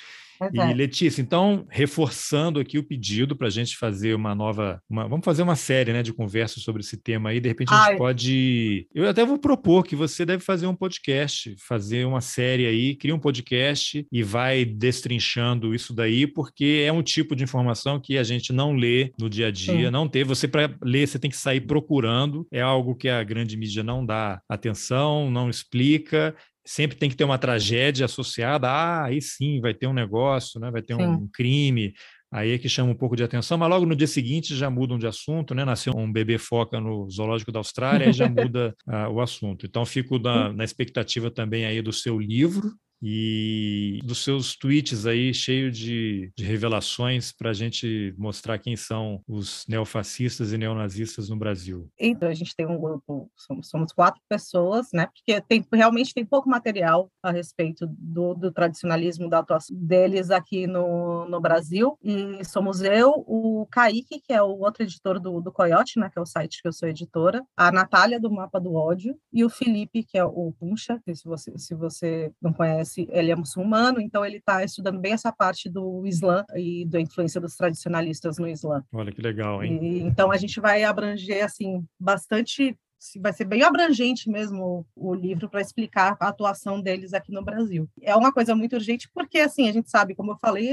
E 0.53 0.59
é. 0.59 0.73
Letícia, 0.73 1.21
então, 1.21 1.65
reforçando 1.69 2.59
aqui 2.59 2.77
o 2.77 2.83
pedido 2.83 3.35
para 3.35 3.47
a 3.47 3.49
gente 3.49 3.75
fazer 3.77 4.13
uma 4.15 4.33
nova. 4.33 4.81
Uma, 4.89 5.07
vamos 5.07 5.25
fazer 5.25 5.41
uma 5.41 5.55
série 5.55 5.91
né, 5.91 6.01
de 6.01 6.13
conversas 6.13 6.63
sobre 6.63 6.81
esse 6.81 6.97
tema 6.97 7.29
aí. 7.29 7.39
De 7.39 7.49
repente, 7.49 7.73
a 7.73 7.77
gente 7.77 7.91
Ai. 7.91 7.97
pode. 7.97 8.87
Eu 8.93 9.09
até 9.09 9.25
vou 9.25 9.37
propor 9.37 9.83
que 9.83 9.95
você 9.95 10.25
deve 10.25 10.43
fazer 10.43 10.67
um 10.67 10.75
podcast, 10.75 11.55
fazer 11.59 12.05
uma 12.05 12.21
série 12.21 12.65
aí, 12.65 12.95
cria 12.95 13.13
um 13.13 13.19
podcast 13.19 14.05
e 14.11 14.23
vai 14.23 14.63
destrinchando 14.63 15.75
isso 15.75 15.93
daí, 15.93 16.25
porque 16.25 16.83
é 16.85 16.91
um 16.91 17.03
tipo 17.03 17.35
de 17.35 17.43
informação 17.43 17.99
que 17.99 18.17
a 18.17 18.23
gente 18.23 18.53
não 18.53 18.73
lê 18.73 19.11
no 19.19 19.29
dia 19.29 19.47
a 19.47 19.51
dia, 19.51 19.87
Sim. 19.87 19.91
não 19.91 20.07
tem. 20.07 20.23
Você, 20.23 20.47
para 20.47 20.73
ler, 20.81 21.07
você 21.07 21.19
tem 21.19 21.29
que 21.29 21.37
sair 21.37 21.61
procurando. 21.61 22.47
É 22.51 22.61
algo 22.61 22.95
que 22.95 23.09
a 23.09 23.23
grande 23.23 23.57
mídia 23.57 23.83
não 23.83 24.05
dá 24.05 24.41
atenção, 24.47 25.29
não 25.29 25.49
explica 25.49 26.35
sempre 26.69 26.97
tem 26.97 27.09
que 27.09 27.15
ter 27.15 27.23
uma 27.23 27.39
tragédia 27.39 28.05
associada. 28.05 28.69
Ah, 28.69 29.05
aí 29.05 29.19
sim, 29.19 29.59
vai 29.59 29.73
ter 29.73 29.87
um 29.87 29.93
negócio, 29.93 30.59
né? 30.59 30.69
vai 30.69 30.83
ter 30.83 30.95
sim. 30.95 31.01
um 31.01 31.27
crime. 31.27 31.95
Aí 32.31 32.51
é 32.51 32.59
que 32.59 32.69
chama 32.69 32.91
um 32.91 32.95
pouco 32.95 33.15
de 33.15 33.23
atenção, 33.23 33.57
mas 33.57 33.67
logo 33.67 33.87
no 33.87 33.95
dia 33.95 34.05
seguinte 34.05 34.55
já 34.55 34.69
mudam 34.69 34.99
de 34.99 35.07
assunto, 35.07 35.55
né? 35.55 35.65
Nasceu 35.65 35.93
um 35.97 36.11
bebê 36.11 36.37
foca 36.37 36.79
no 36.79 37.09
zoológico 37.09 37.51
da 37.51 37.57
Austrália, 37.57 38.05
aí 38.05 38.13
já 38.13 38.29
muda 38.29 38.75
uh, 38.87 39.11
o 39.11 39.19
assunto. 39.19 39.65
Então 39.65 39.83
fico 39.83 40.19
na, 40.19 40.53
na 40.53 40.63
expectativa 40.63 41.31
também 41.31 41.65
aí 41.65 41.81
do 41.81 41.91
seu 41.91 42.19
livro, 42.19 42.71
e 43.01 43.99
dos 44.03 44.23
seus 44.23 44.55
tweets 44.55 45.05
aí 45.05 45.33
cheio 45.33 45.71
de, 45.71 46.31
de 46.35 46.43
revelações 46.43 47.31
para 47.31 47.51
a 47.51 47.53
gente 47.53 48.13
mostrar 48.17 48.59
quem 48.59 48.75
são 48.75 49.21
os 49.27 49.65
neofascistas 49.67 50.51
e 50.51 50.57
neonazistas 50.57 51.29
no 51.29 51.37
Brasil. 51.37 51.89
Então, 51.99 52.29
a 52.29 52.33
gente 52.33 52.55
tem 52.55 52.65
um 52.65 52.79
grupo, 52.79 53.31
somos, 53.35 53.69
somos 53.69 53.91
quatro 53.91 54.21
pessoas, 54.27 54.87
né? 54.93 55.07
Porque 55.07 55.41
tem, 55.41 55.65
realmente 55.71 56.13
tem 56.13 56.25
pouco 56.25 56.49
material 56.49 57.11
a 57.23 57.31
respeito 57.31 57.87
do, 57.87 58.33
do 58.33 58.51
tradicionalismo 58.51 59.29
da 59.29 59.39
atuação 59.39 59.75
deles 59.75 60.29
aqui 60.31 60.67
no, 60.67 61.27
no 61.27 61.39
Brasil. 61.39 61.97
E 62.03 62.43
somos 62.45 62.81
eu, 62.81 63.23
o 63.27 63.67
Kaique, 63.71 64.21
que 64.21 64.33
é 64.33 64.41
o 64.41 64.59
outro 64.59 64.83
editor 64.83 65.19
do, 65.19 65.39
do 65.41 65.51
Coyote, 65.51 65.99
né? 65.99 66.09
Que 66.09 66.19
é 66.19 66.21
o 66.21 66.25
site 66.25 66.61
que 66.61 66.67
eu 66.67 66.73
sou 66.73 66.89
editora, 66.89 67.43
a 67.55 67.71
Natália, 67.71 68.19
do 68.19 68.31
Mapa 68.31 68.59
do 68.59 68.73
Ódio, 68.73 69.15
e 69.31 69.43
o 69.43 69.49
Felipe, 69.49 70.03
que 70.03 70.17
é 70.17 70.23
o 70.23 70.53
Puncha, 70.59 71.01
se 71.13 71.25
você, 71.25 71.57
se 71.57 71.75
você 71.75 72.31
não 72.41 72.53
conhece 72.53 72.88
esse, 72.89 73.07
ele 73.11 73.31
é 73.31 73.35
muçulmano, 73.35 74.01
então 74.01 74.25
ele 74.25 74.37
está 74.37 74.63
estudando 74.63 74.99
bem 74.99 75.13
essa 75.13 75.31
parte 75.31 75.69
do 75.69 76.05
Islã 76.05 76.43
e 76.55 76.85
da 76.85 76.99
influência 76.99 77.39
dos 77.39 77.55
tradicionalistas 77.55 78.37
no 78.37 78.47
Islã. 78.47 78.83
Olha 78.91 79.11
que 79.11 79.21
legal, 79.21 79.63
hein? 79.63 79.79
E, 79.81 79.99
então 80.01 80.31
a 80.31 80.37
gente 80.37 80.59
vai 80.59 80.83
abranger 80.83 81.45
assim 81.45 81.85
bastante 81.99 82.75
vai 83.19 83.33
ser 83.33 83.45
bem 83.45 83.63
abrangente 83.63 84.29
mesmo 84.29 84.85
o, 84.95 85.13
livro 85.13 85.49
para 85.49 85.61
explicar 85.61 86.15
a 86.19 86.27
atuação 86.27 86.81
deles 86.81 87.13
aqui 87.13 87.31
no 87.31 87.43
Brasil. 87.43 87.89
É 88.01 88.15
uma 88.15 88.31
coisa 88.31 88.55
muito 88.55 88.73
urgente 88.73 89.09
porque, 89.13 89.39
assim, 89.39 89.67
a 89.67 89.71
gente 89.71 89.89
sabe, 89.89 90.15
como 90.15 90.31
eu 90.31 90.37
falei, 90.37 90.69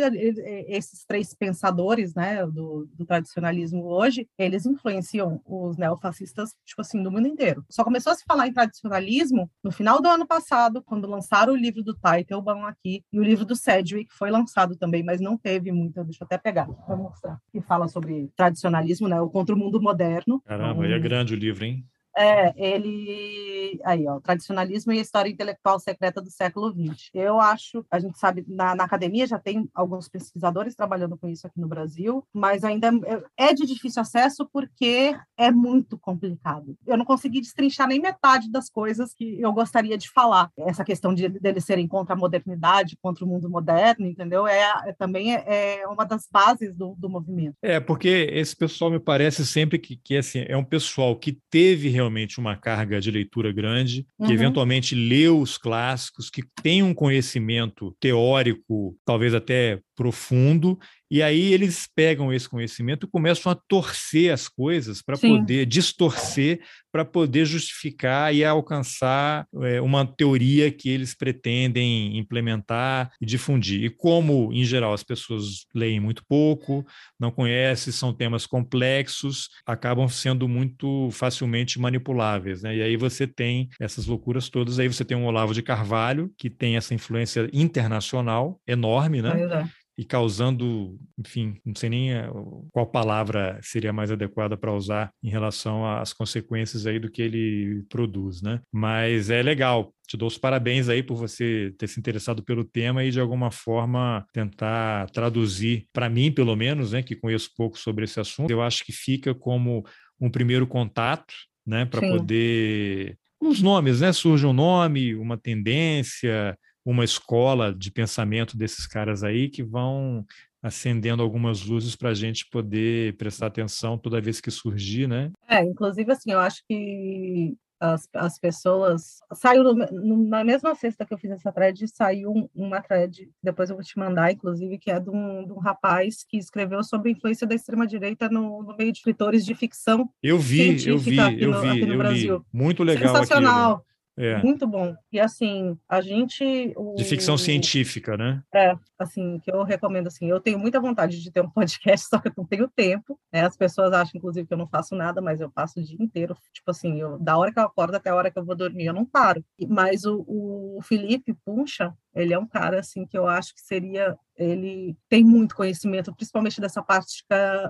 esses 0.69 1.05
três 1.05 1.35
pensadores, 1.35 2.15
né, 2.15 2.47
do, 2.47 2.89
do 2.95 3.05
tradicionalismo 3.05 3.85
hoje, 3.85 4.29
eles 4.39 4.67
influenciam 4.67 5.41
os 5.45 5.77
neofascistas, 5.77 6.55
tipo 6.65 6.81
assim, 6.81 7.03
do 7.03 7.11
mundo 7.11 7.29
inteiro. 7.29 7.65
Só 7.71 7.83
começou 7.83 8.13
a 8.13 8.17
se 8.17 8.25
falar 8.25 8.47
em 8.47 8.53
tradicionalismo 8.53 9.51
no 9.63 9.71
final 9.71 10.01
do 10.01 10.09
ano 10.09 10.27
passado, 10.27 10.83
quando 10.83 11.09
lançaram 11.09 11.53
o 11.53 11.57
livro 11.57 11.83
do 11.83 11.95
Teitelbaum 11.95 12.65
aqui, 12.65 13.03
e 13.13 13.19
o 13.19 13.25
livro 13.25 13.45
do 13.45 13.57
Sedgwick 13.57 14.13
foi 14.13 14.31
lançado 14.31 14.77
também, 14.77 15.03
mas 15.03 15.21
não 15.21 15.37
teve 15.37 15.73
muita, 15.73 16.05
deixa 16.05 16.23
eu 16.23 16.27
até 16.27 16.39
pegar 16.39 16.67
para 16.67 16.97
mostrar, 16.97 17.39
que 17.51 17.61
fala 17.61 17.89
sobre 17.89 18.31
tradicionalismo, 18.37 19.09
né, 19.09 19.21
o 19.21 19.29
contra 19.29 19.55
o 19.55 19.59
mundo 19.59 19.81
moderno. 19.81 20.41
Caramba, 20.45 20.87
então, 20.87 20.97
é 20.97 20.99
grande 20.99 21.35
o 21.35 21.37
livro, 21.37 21.65
hein? 21.65 21.85
É, 22.17 22.55
ele. 22.57 23.79
Aí, 23.85 24.07
ó, 24.09 24.19
tradicionalismo 24.21 24.93
e 24.93 24.99
a 24.99 25.03
história 25.03 25.29
intelectual 25.29 25.79
secreta 25.79 26.23
do 26.23 26.31
século 26.31 26.73
XX. 26.73 27.11
Eu 27.13 27.39
acho, 27.39 27.85
a 27.91 27.99
gente 27.99 28.19
sabe, 28.19 28.43
na, 28.49 28.75
na, 28.75 28.85
academia 28.85 29.27
já 29.27 29.39
tem 29.39 29.69
alguns 29.75 30.09
pesquisadores 30.09 30.75
trabalhando 30.75 31.19
com 31.19 31.29
isso 31.29 31.47
aqui 31.47 31.61
no 31.61 31.69
Brasil, 31.69 32.27
mas 32.33 32.65
ainda 32.65 32.89
é, 33.37 33.49
é 33.49 33.55
de 33.55 33.67
difícil 33.67 34.01
acesso 34.01 34.49
porque 34.51 35.15
é 35.37 35.51
muito 35.51 35.99
complicado. 35.99 36.75
Eu 36.87 36.97
não 36.97 37.05
consegui 37.05 37.41
destrinchar 37.41 37.87
nem 37.87 38.01
metade 38.01 38.51
das 38.51 38.71
coisas 38.71 39.13
que 39.13 39.39
eu 39.39 39.53
gostaria 39.53 39.99
de 39.99 40.11
falar. 40.11 40.51
Essa 40.59 40.85
questão 40.85 41.13
de 41.13 41.29
deles 41.29 41.65
serem 41.65 41.87
contra 41.87 42.15
a 42.15 42.19
modernidade, 42.19 42.97
contra 43.03 43.25
o 43.25 43.29
mundo 43.29 43.51
moderno, 43.51 44.07
entendeu? 44.07 44.47
É, 44.47 44.63
é 44.87 44.93
também 44.95 45.35
é, 45.35 45.81
é, 45.81 45.87
uma 45.87 46.07
das 46.07 46.27
bases 46.31 46.75
do, 46.75 46.95
do 46.97 47.11
movimento. 47.11 47.57
É, 47.61 47.79
porque 47.79 48.09
esse 48.33 48.57
pessoal 48.57 48.91
me 48.91 48.99
parece 48.99 49.45
sempre 49.47 49.79
que, 49.79 49.97
que 49.97 50.17
assim, 50.17 50.45
é 50.49 50.57
um 50.57 50.65
pessoal 50.65 51.15
que 51.17 51.39
teve 51.51 51.89
realmente 51.89 52.06
realmente 52.07 52.39
uma 52.39 52.57
carga 52.57 53.01
de 53.01 53.11
leitura 53.11 53.53
grande, 53.53 54.07
que 54.19 54.25
uhum. 54.29 54.33
eventualmente 54.33 54.95
leu 54.95 55.41
os 55.41 55.59
clássicos, 55.59 56.31
que 56.31 56.43
tem 56.63 56.83
um 56.83 56.95
conhecimento 56.95 57.95
teórico, 58.01 58.97
talvez 59.05 59.35
até 59.35 59.81
profundo, 59.95 60.79
e 61.11 61.23
aí 61.23 61.53
eles 61.53 61.89
pegam 61.95 62.33
esse 62.33 62.49
conhecimento 62.49 63.07
e 63.07 63.11
começam 63.11 63.51
a 63.51 63.55
torcer 63.55 64.33
as 64.33 64.49
coisas 64.49 65.01
para 65.03 65.17
poder 65.17 65.67
distorcer, 65.67 66.61
para 66.91 67.05
poder 67.05 67.45
justificar 67.45 68.35
e 68.35 68.45
alcançar 68.45 69.47
é, 69.63 69.81
uma 69.81 70.07
teoria 70.07 70.71
que 70.71 70.89
eles 70.89 71.15
pretendem 71.15 72.19
implementar 72.19 73.11
e 73.21 73.27
difundir. 73.27 73.85
E 73.85 73.91
como, 73.91 74.53
em 74.53 74.65
geral, 74.65 74.93
as 74.93 75.03
pessoas 75.03 75.67
leem 75.75 76.01
muito 76.01 76.25
pouco, 76.29 76.85
não 77.21 77.31
conhecem, 77.31 77.93
são 77.93 78.13
temas 78.13 78.47
complexos, 78.47 79.49
acabam 79.65 80.09
sendo 80.09 80.49
muito 80.49 81.11
facilmente 81.13 81.79
manipuláveis. 81.79 82.63
Né? 82.63 82.77
E 82.77 82.83
aí 82.83 82.97
você 82.97 83.27
tem 83.27 83.69
essas 83.81 84.07
loucuras 84.07 84.49
todas. 84.49 84.79
Aí 84.79 84.89
você 84.89 85.05
tem 85.05 85.17
um 85.17 85.27
Olavo 85.27 85.55
de 85.55 85.63
Carvalho, 85.63 86.33
que 86.37 86.51
tem 86.51 86.77
essa 86.77 86.95
influência 86.95 87.49
internacional 87.53 88.61
enorme, 88.67 89.23
né? 89.23 89.43
É 89.43 89.86
e 89.99 90.05
causando, 90.05 90.99
enfim, 91.19 91.59
não 91.65 91.75
sei 91.75 91.89
nem 91.89 92.13
eh, 92.13 92.29
qual 92.71 92.87
palavra 92.87 93.59
seria 93.63 93.93
mais 93.93 94.11
adequada 94.11 94.57
para 94.57 94.75
usar 94.75 95.11
em 95.23 95.31
relação 95.31 95.87
às 95.87 96.13
consequências 96.13 96.87
aí 96.87 96.99
do 96.99 97.11
que 97.11 97.23
ele 97.23 97.83
produz, 97.89 98.43
né? 98.43 98.61
Mas 98.71 99.31
é 99.31 99.43
legal. 99.43 99.95
Te 100.07 100.17
dou 100.17 100.29
os 100.29 100.39
parabéns 100.39 100.89
aí 100.89 101.03
por 101.03 101.17
você 101.17 101.75
ter 101.79 101.89
se 101.89 101.99
interessado 101.99 102.43
pelo 102.43 102.63
tema 102.63 103.03
e 103.05 103.11
de 103.11 103.19
alguma 103.19 103.51
forma 103.51 104.25
tentar 104.33 105.11
traduzir 105.11 105.87
para 105.93 106.09
mim, 106.11 106.31
pelo 106.31 106.55
menos, 106.55 106.93
né, 106.93 107.03
que 107.03 107.17
conheço 107.17 107.51
pouco 107.57 107.79
sobre 107.79 108.05
esse 108.05 108.21
assunto. 108.21 108.51
Eu 108.51 108.63
acho 108.63 108.85
que 108.85 108.93
fica 108.93 109.35
como 109.35 109.85
um 110.21 110.31
primeiro 110.31 110.67
contato, 110.67 111.35
né, 111.67 111.85
para 111.85 112.01
poder 112.03 113.19
os 113.41 113.61
nomes, 113.63 114.01
né? 114.01 114.13
Surge 114.13 114.47
um 114.47 114.53
nome, 114.53 115.15
uma 115.15 115.37
tendência, 115.37 116.57
uma 116.87 117.05
escola 117.05 117.75
de 117.75 117.91
pensamento 117.91 118.57
desses 118.57 118.87
caras 118.87 119.25
aí 119.25 119.49
que 119.49 119.63
vão 119.63 120.25
acendendo 120.63 121.23
algumas 121.23 121.65
luzes 121.65 121.97
para 121.97 122.11
a 122.11 122.15
gente 122.15 122.49
poder 122.49 123.17
prestar 123.17 123.49
atenção 123.49 123.99
toda 123.99 124.21
vez 124.21 124.41
que 124.41 124.51
surgir, 124.51 125.09
né? 125.09 125.33
É, 125.49 125.63
inclusive 125.63 126.11
assim, 126.13 126.31
eu 126.33 126.39
acho 126.39 126.63
que 126.69 127.57
as, 127.81 128.09
as 128.15 128.39
pessoas. 128.39 129.19
Saiu 129.35 129.63
no, 129.63 130.29
na 130.29 130.45
mesma 130.45 130.75
sexta 130.75 131.05
que 131.05 131.13
eu 131.13 131.19
fiz 131.19 131.31
essa 131.31 131.53
thread, 131.53 131.87
saiu 131.89 132.31
um, 132.31 132.49
uma 132.55 132.81
thread, 132.81 133.29
depois 133.43 133.69
eu 133.69 133.77
vou 133.77 133.85
te 133.85 133.99
mandar, 133.99 134.33
inclusive, 134.33 134.79
que 134.79 134.91
é 134.91 134.99
de 134.99 135.11
um, 135.11 135.45
de 135.45 135.53
um 135.53 135.59
rapaz 135.59 136.25
que 136.29 136.37
escreveu 136.37 136.83
sobre 136.83 137.11
a 137.11 137.13
influência 137.13 137.47
da 137.47 137.55
extrema-direita 137.55 138.29
no, 138.29 138.63
no, 138.63 138.77
meio 138.77 138.93
de 138.93 138.99
escritores 138.99 139.45
de 139.45 139.55
ficção. 139.55 140.09
Eu 140.23 140.39
vi, 140.39 140.87
eu 140.87 140.99
vi, 140.99 141.17
eu 141.17 141.51
no, 141.51 141.61
vi, 141.61 141.81
eu 141.81 141.99
Brasil. 141.99 142.47
Muito 142.53 142.83
legal. 142.83 143.15
Sensacional. 143.15 143.73
Aquilo. 143.73 143.96
É. 144.17 144.43
Muito 144.43 144.67
bom. 144.67 144.95
E 145.13 145.21
assim, 145.21 145.79
a 145.89 146.01
gente. 146.01 146.73
O... 146.77 146.95
De 146.95 147.05
ficção 147.05 147.37
científica, 147.37 148.17
né? 148.17 148.43
É, 148.55 148.75
assim, 148.99 149.39
que 149.41 149.51
eu 149.51 149.63
recomendo 149.63 150.07
assim. 150.07 150.29
Eu 150.29 150.41
tenho 150.41 150.59
muita 150.59 150.81
vontade 150.81 151.23
de 151.23 151.31
ter 151.31 151.43
um 151.43 151.51
podcast, 151.51 152.09
só 152.09 152.19
que 152.19 152.29
eu 152.29 152.33
não 152.37 152.47
tenho 152.47 152.69
tempo. 152.69 153.21
Né? 153.33 153.43
As 153.45 153.57
pessoas 153.57 153.93
acham, 153.93 154.13
inclusive, 154.17 154.47
que 154.47 154.55
eu 154.55 154.59
não 154.59 154.67
faço 154.67 154.97
nada, 154.97 155.21
mas 155.21 155.41
eu 155.41 155.51
passo 155.51 155.79
o 155.79 155.83
dia 155.83 155.99
inteiro. 156.01 156.35
Tipo 156.53 156.71
assim, 156.71 156.99
eu, 156.99 157.19
da 157.19 157.37
hora 157.37 157.53
que 157.53 157.59
eu 157.59 157.65
acordo 157.65 157.95
até 157.95 158.09
a 158.09 158.15
hora 158.15 158.31
que 158.31 158.39
eu 158.39 158.45
vou 158.45 158.57
dormir, 158.57 158.87
eu 158.87 158.95
não 158.95 159.05
paro. 159.05 159.45
Mas 159.69 160.05
o, 160.05 160.25
o 160.27 160.81
Felipe 160.83 161.35
Puncha, 161.45 161.93
ele 162.15 162.33
é 162.33 162.39
um 162.39 162.47
cara 162.47 162.81
assim 162.81 163.05
que 163.05 163.19
eu 163.19 163.27
acho 163.27 163.55
que 163.55 163.61
seria 163.61 164.17
ele 164.39 164.97
tem 165.09 165.25
muito 165.25 165.57
conhecimento, 165.57 166.15
principalmente 166.15 166.61
dessa 166.61 166.83
parte 166.83 167.25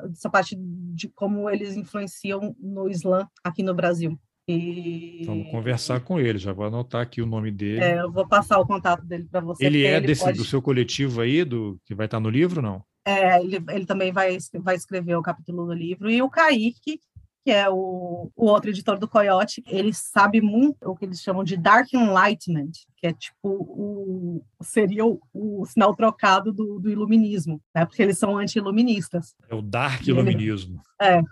dessa 0.08 0.28
parte 0.28 0.56
de 0.58 1.08
como 1.10 1.48
eles 1.48 1.76
influenciam 1.76 2.56
no 2.58 2.88
Islã 2.88 3.28
aqui 3.44 3.62
no 3.62 3.74
Brasil. 3.74 4.18
E... 4.48 5.24
Vamos 5.26 5.50
conversar 5.50 6.00
com 6.00 6.20
ele, 6.20 6.38
já 6.38 6.52
vou 6.52 6.66
anotar 6.66 7.02
aqui 7.02 7.20
o 7.20 7.26
nome 7.26 7.50
dele. 7.50 7.80
É, 7.80 8.00
eu 8.00 8.12
vou 8.12 8.26
passar 8.28 8.60
o 8.60 8.66
contato 8.66 9.04
dele 9.04 9.26
para 9.30 9.40
você. 9.40 9.64
Ele 9.64 9.84
é 9.84 9.96
ele 9.96 10.06
desse, 10.06 10.22
pode... 10.22 10.38
do 10.38 10.44
seu 10.44 10.62
coletivo 10.62 11.20
aí, 11.20 11.44
do 11.44 11.80
que 11.84 11.94
vai 11.94 12.06
estar 12.06 12.20
no 12.20 12.30
livro, 12.30 12.62
não? 12.62 12.84
É, 13.04 13.40
ele, 13.40 13.62
ele 13.70 13.86
também 13.86 14.12
vai, 14.12 14.36
vai 14.60 14.76
escrever 14.76 15.16
o 15.16 15.22
capítulo 15.22 15.66
do 15.66 15.72
livro. 15.72 16.08
E 16.10 16.22
o 16.22 16.30
Kaique, 16.30 17.00
que 17.44 17.50
é 17.50 17.68
o, 17.68 18.30
o 18.36 18.46
outro 18.46 18.70
editor 18.70 18.98
do 18.98 19.08
Coyote, 19.08 19.64
ele 19.66 19.92
sabe 19.92 20.40
muito 20.40 20.76
o 20.84 20.96
que 20.96 21.04
eles 21.04 21.20
chamam 21.20 21.42
de 21.42 21.56
Dark 21.56 21.92
Enlightenment, 21.92 22.72
que 22.96 23.06
é 23.06 23.12
tipo 23.12 23.48
o 23.48 24.44
seria 24.62 25.06
o, 25.06 25.20
o 25.32 25.64
sinal 25.64 25.94
trocado 25.94 26.52
do, 26.52 26.78
do, 26.80 26.90
iluminismo, 26.90 27.60
né? 27.74 27.84
Porque 27.84 28.02
eles 28.02 28.18
são 28.18 28.36
anti-iluministas. 28.36 29.34
É 29.48 29.54
o 29.54 29.62
Dark 29.62 30.06
Iluminismo. 30.06 30.80
Ele, 31.00 31.24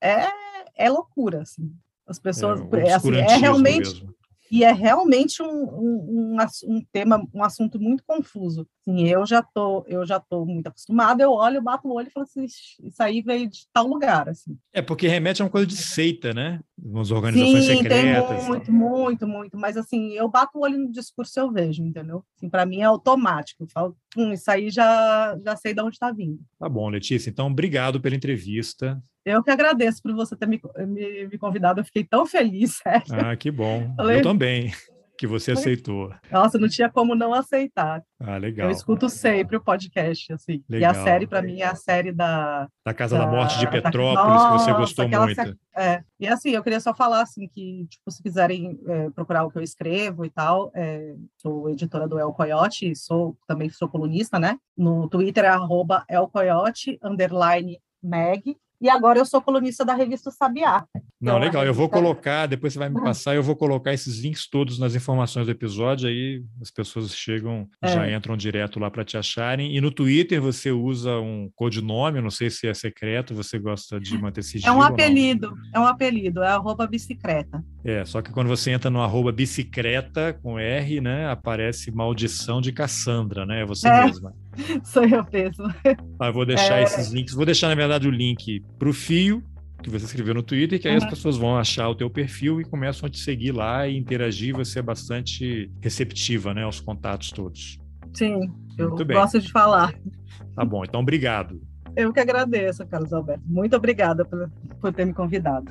é. 0.24 0.46
É 0.78 0.90
loucura, 0.90 1.40
assim. 1.40 1.74
As 2.06 2.18
pessoas. 2.18 2.60
É, 2.72 2.88
é, 2.88 2.92
assim, 2.92 3.14
é 3.14 3.36
realmente. 3.36 3.88
Mesmo. 3.88 4.16
E 4.50 4.62
é 4.62 4.72
realmente 4.72 5.42
um, 5.42 5.46
um, 5.48 6.36
um, 6.36 6.46
um, 6.68 6.80
tema, 6.92 7.20
um 7.34 7.42
assunto 7.42 7.80
muito 7.80 8.04
confuso. 8.06 8.66
Assim, 8.80 9.08
eu 9.08 9.26
já 9.26 9.42
tô, 9.42 9.84
eu 9.88 10.06
já 10.06 10.20
tô 10.20 10.44
muito 10.44 10.68
acostumada, 10.68 11.22
eu 11.22 11.32
olho, 11.32 11.60
bato 11.60 11.88
o 11.88 11.94
olho 11.94 12.08
e 12.08 12.10
falo 12.12 12.24
assim, 12.24 12.44
isso 12.44 13.02
aí 13.02 13.20
veio 13.22 13.48
de 13.48 13.66
tal 13.72 13.86
lugar, 13.86 14.28
assim. 14.28 14.56
É, 14.72 14.80
porque 14.80 15.08
remete 15.08 15.42
a 15.42 15.44
uma 15.44 15.50
coisa 15.50 15.66
de 15.66 15.76
seita, 15.76 16.32
né? 16.32 16.60
Umas 16.78 17.10
organizações 17.10 17.64
Sim, 17.64 17.76
secretas. 17.78 18.38
Tem 18.38 18.48
muito, 18.48 18.72
muito, 18.72 19.26
muito. 19.26 19.56
Mas 19.56 19.76
assim, 19.76 20.12
eu 20.12 20.28
bato 20.28 20.58
o 20.58 20.62
olho 20.62 20.78
no 20.78 20.92
discurso 20.92 21.40
eu 21.40 21.50
vejo, 21.50 21.82
entendeu? 21.82 22.22
Assim, 22.36 22.50
para 22.50 22.66
mim 22.66 22.80
é 22.80 22.84
automático. 22.84 23.64
Eu 23.64 23.68
falo, 23.68 23.96
hum, 24.16 24.32
isso 24.32 24.50
aí 24.50 24.70
já, 24.70 25.38
já 25.42 25.56
sei 25.56 25.72
de 25.72 25.80
onde 25.80 25.94
está 25.94 26.12
vindo. 26.12 26.38
Tá 26.58 26.68
bom, 26.68 26.88
Letícia. 26.88 27.30
Então, 27.30 27.46
obrigado 27.46 28.00
pela 28.00 28.14
entrevista. 28.14 29.00
Eu 29.24 29.42
que 29.42 29.50
agradeço 29.50 30.02
por 30.02 30.14
você 30.14 30.36
ter 30.36 30.46
me, 30.46 30.60
me, 30.86 31.28
me 31.28 31.38
convidado, 31.38 31.80
eu 31.80 31.84
fiquei 31.84 32.04
tão 32.04 32.26
feliz, 32.26 32.76
sério. 32.82 33.06
Ah, 33.10 33.34
que 33.34 33.50
bom. 33.50 33.92
Falei, 33.96 34.18
eu 34.18 34.22
também, 34.22 34.72
que 35.16 35.26
você 35.26 35.52
aceitou. 35.52 36.12
Nossa, 36.30 36.58
não 36.58 36.68
tinha 36.68 36.90
como 36.90 37.14
não 37.14 37.32
aceitar. 37.32 38.02
Ah, 38.20 38.36
legal. 38.36 38.68
Eu 38.68 38.72
escuto 38.72 39.08
sempre 39.08 39.56
o 39.56 39.60
podcast, 39.60 40.32
assim. 40.32 40.62
Legal. 40.68 40.92
E 40.92 40.96
a 40.96 41.04
série, 41.04 41.26
para 41.26 41.42
mim, 41.42 41.60
é 41.60 41.66
a 41.66 41.74
série 41.74 42.12
da... 42.12 42.68
Da 42.84 42.94
Casa 42.94 43.18
da, 43.18 43.24
da 43.24 43.30
Morte 43.30 43.58
de 43.58 43.68
Petrópolis, 43.68 44.42
da... 44.42 44.52
que 44.52 44.58
você 44.58 44.72
gostou 44.72 45.08
muito. 45.08 45.58
É. 45.76 46.02
E 46.18 46.26
assim, 46.26 46.50
eu 46.50 46.62
queria 46.62 46.80
só 46.80 46.94
falar, 46.94 47.22
assim, 47.22 47.48
que, 47.48 47.86
tipo, 47.88 48.10
se 48.10 48.22
quiserem 48.22 48.78
é, 48.86 49.10
procurar 49.10 49.44
o 49.44 49.50
que 49.50 49.58
eu 49.58 49.62
escrevo 49.62 50.24
e 50.24 50.30
tal, 50.30 50.70
é, 50.74 51.14
sou 51.36 51.68
editora 51.68 52.08
do 52.08 52.18
El 52.18 52.32
Coyote, 52.32 52.94
sou, 52.96 53.36
também 53.46 53.68
sou 53.70 53.88
colunista, 53.88 54.38
né? 54.38 54.58
No 54.76 55.08
Twitter 55.08 55.44
é 55.44 55.48
arroba 55.48 56.04
El 56.08 56.28
Coyote, 56.28 56.98
underline 57.02 57.78
Meg, 58.02 58.56
e 58.80 58.88
agora 58.88 59.18
eu 59.18 59.24
sou 59.24 59.40
colunista 59.40 59.84
da 59.84 59.94
revista 59.94 60.30
Sabiá. 60.30 60.84
Não, 61.20 61.38
legal. 61.38 61.64
Eu 61.64 61.72
vou 61.72 61.88
colocar, 61.88 62.46
depois 62.46 62.72
você 62.72 62.78
vai 62.78 62.88
me 62.88 63.00
passar, 63.00 63.34
eu 63.34 63.42
vou 63.42 63.56
colocar 63.56 63.92
esses 63.92 64.18
links 64.20 64.48
todos 64.48 64.78
nas 64.78 64.94
informações 64.94 65.46
do 65.46 65.52
episódio, 65.52 66.08
aí 66.08 66.42
as 66.60 66.70
pessoas 66.70 67.14
chegam, 67.14 67.66
é. 67.82 67.88
já 67.88 68.10
entram 68.10 68.36
direto 68.36 68.78
lá 68.78 68.90
para 68.90 69.04
te 69.04 69.16
acharem. 69.16 69.76
E 69.76 69.80
no 69.80 69.90
Twitter 69.90 70.40
você 70.40 70.70
usa 70.70 71.18
um 71.18 71.50
codinome, 71.54 72.20
não 72.20 72.30
sei 72.30 72.50
se 72.50 72.66
é 72.66 72.74
secreto, 72.74 73.34
você 73.34 73.58
gosta 73.58 73.98
de 73.98 74.16
manter 74.18 74.42
sigilo. 74.42 74.72
É 74.72 74.76
um 74.76 74.82
apelido, 74.82 75.54
é 75.74 75.80
um 75.80 75.86
apelido, 75.86 76.42
é 76.42 76.48
arroba 76.48 76.86
bicicleta. 76.86 77.64
É, 77.82 78.04
só 78.04 78.20
que 78.20 78.30
quando 78.30 78.48
você 78.48 78.70
entra 78.70 78.90
no 78.90 79.00
arroba 79.00 79.32
bicicleta 79.32 80.34
com 80.42 80.58
R, 80.58 81.00
né, 81.00 81.28
aparece 81.28 81.90
maldição 81.90 82.60
de 82.60 82.72
Cassandra, 82.72 83.46
né? 83.46 83.62
É 83.62 83.66
você 83.66 83.88
é, 83.88 84.04
mesma. 84.04 84.34
Sou 84.84 85.04
eu 85.04 85.24
mesmo. 85.32 85.66
Ah, 86.18 86.30
vou 86.30 86.46
deixar 86.46 86.78
é... 86.78 86.82
esses 86.82 87.10
links, 87.10 87.34
vou 87.34 87.44
deixar, 87.44 87.68
na 87.68 87.74
verdade, 87.74 88.08
o 88.08 88.10
link 88.10 88.62
para 88.78 88.88
o 88.88 88.92
fio 88.92 89.42
que 89.82 89.90
você 89.90 90.06
escreveu 90.06 90.34
no 90.34 90.42
Twitter, 90.42 90.80
que 90.80 90.88
aí 90.88 90.96
uhum. 90.96 91.04
as 91.04 91.08
pessoas 91.08 91.36
vão 91.36 91.56
achar 91.56 91.88
o 91.88 91.94
teu 91.94 92.10
perfil 92.10 92.60
e 92.60 92.64
começam 92.64 93.06
a 93.06 93.10
te 93.10 93.18
seguir 93.18 93.52
lá 93.52 93.86
e 93.86 93.96
interagir, 93.96 94.54
você 94.54 94.78
é 94.78 94.82
bastante 94.82 95.70
receptiva, 95.80 96.54
né, 96.54 96.64
aos 96.64 96.80
contatos 96.80 97.30
todos. 97.30 97.78
Sim, 98.14 98.40
eu 98.78 98.90
gosto 98.90 99.38
de 99.38 99.50
falar. 99.52 99.94
Tá 100.54 100.64
bom, 100.64 100.82
então 100.84 101.00
obrigado. 101.00 101.60
Eu 101.94 102.12
que 102.12 102.20
agradeço, 102.20 102.86
Carlos 102.86 103.12
Alberto. 103.12 103.42
Muito 103.46 103.76
obrigada 103.76 104.24
por, 104.24 104.50
por 104.80 104.92
ter 104.92 105.04
me 105.04 105.14
convidado. 105.14 105.70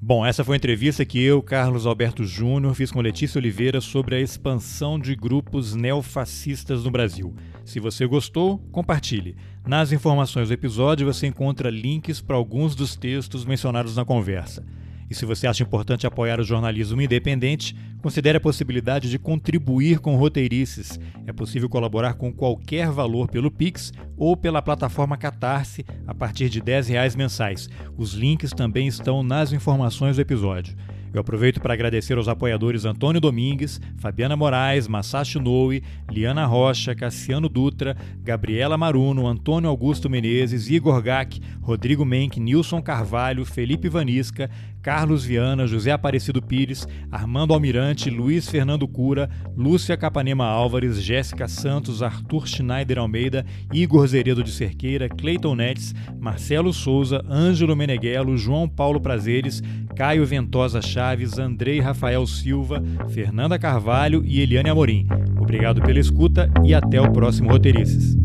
Bom, 0.00 0.24
essa 0.24 0.44
foi 0.44 0.54
a 0.54 0.58
entrevista 0.58 1.04
que 1.04 1.20
eu, 1.20 1.42
Carlos 1.42 1.84
Alberto 1.84 2.24
Júnior, 2.24 2.74
fiz 2.74 2.92
com 2.92 3.00
Letícia 3.00 3.38
Oliveira 3.38 3.80
sobre 3.80 4.14
a 4.14 4.20
expansão 4.20 4.98
de 4.98 5.16
grupos 5.16 5.74
neofascistas 5.74 6.84
no 6.84 6.90
Brasil. 6.90 7.34
Se 7.68 7.78
você 7.78 8.06
gostou, 8.06 8.56
compartilhe. 8.72 9.36
Nas 9.66 9.92
informações 9.92 10.48
do 10.48 10.54
episódio 10.54 11.04
você 11.04 11.26
encontra 11.26 11.68
links 11.68 12.18
para 12.18 12.34
alguns 12.34 12.74
dos 12.74 12.96
textos 12.96 13.44
mencionados 13.44 13.94
na 13.94 14.06
conversa. 14.06 14.64
E 15.10 15.14
se 15.14 15.26
você 15.26 15.46
acha 15.46 15.64
importante 15.64 16.06
apoiar 16.06 16.40
o 16.40 16.44
jornalismo 16.44 17.02
independente, 17.02 17.76
considere 18.00 18.38
a 18.38 18.40
possibilidade 18.40 19.10
de 19.10 19.18
contribuir 19.18 19.98
com 19.98 20.16
roteirices. 20.16 20.98
É 21.26 21.32
possível 21.32 21.68
colaborar 21.68 22.14
com 22.14 22.32
qualquer 22.32 22.90
valor 22.90 23.28
pelo 23.28 23.50
Pix 23.50 23.92
ou 24.16 24.34
pela 24.34 24.62
plataforma 24.62 25.18
Catarse 25.18 25.84
a 26.06 26.14
partir 26.14 26.48
de 26.48 26.60
R$ 26.60 26.80
reais 26.88 27.14
mensais. 27.14 27.68
Os 27.98 28.14
links 28.14 28.50
também 28.50 28.88
estão 28.88 29.22
nas 29.22 29.52
informações 29.52 30.16
do 30.16 30.22
episódio. 30.22 30.74
Eu 31.12 31.20
aproveito 31.20 31.60
para 31.60 31.74
agradecer 31.74 32.16
aos 32.16 32.28
apoiadores 32.28 32.84
Antônio 32.84 33.20
Domingues, 33.20 33.80
Fabiana 33.96 34.36
Moraes, 34.36 34.86
Masashi 34.86 35.38
Noe, 35.38 35.82
Liana 36.10 36.44
Rocha, 36.44 36.94
Cassiano 36.94 37.48
Dutra, 37.48 37.96
Gabriela 38.22 38.76
Maruno, 38.76 39.26
Antônio 39.26 39.70
Augusto 39.70 40.10
Menezes, 40.10 40.68
Igor 40.70 41.00
Gack, 41.02 41.40
Rodrigo 41.62 42.04
Menck, 42.04 42.38
Nilson 42.38 42.82
Carvalho, 42.82 43.44
Felipe 43.44 43.88
Vanisca, 43.88 44.50
Carlos 44.88 45.22
Viana, 45.22 45.66
José 45.66 45.90
Aparecido 45.90 46.40
Pires, 46.40 46.88
Armando 47.12 47.52
Almirante, 47.52 48.08
Luiz 48.08 48.48
Fernando 48.48 48.88
Cura, 48.88 49.28
Lúcia 49.54 49.98
Capanema 49.98 50.46
Álvares, 50.46 51.02
Jéssica 51.02 51.46
Santos, 51.46 52.02
Arthur 52.02 52.48
Schneider 52.48 52.98
Almeida, 52.98 53.44
Igor 53.70 54.06
Zeredo 54.06 54.42
de 54.42 54.50
Cerqueira, 54.50 55.06
Cleiton 55.06 55.54
Netes, 55.54 55.94
Marcelo 56.18 56.72
Souza, 56.72 57.22
Ângelo 57.28 57.76
Meneghello, 57.76 58.34
João 58.38 58.66
Paulo 58.66 58.98
Prazeres, 58.98 59.62
Caio 59.94 60.24
Ventosa 60.24 60.80
Chaves, 60.80 61.38
Andrei 61.38 61.80
Rafael 61.80 62.26
Silva, 62.26 62.82
Fernanda 63.10 63.58
Carvalho 63.58 64.22
e 64.24 64.40
Eliane 64.40 64.70
Amorim. 64.70 65.06
Obrigado 65.38 65.82
pela 65.82 66.00
escuta 66.00 66.50
e 66.64 66.72
até 66.72 66.98
o 66.98 67.12
próximo 67.12 67.50
Roteirices. 67.50 68.16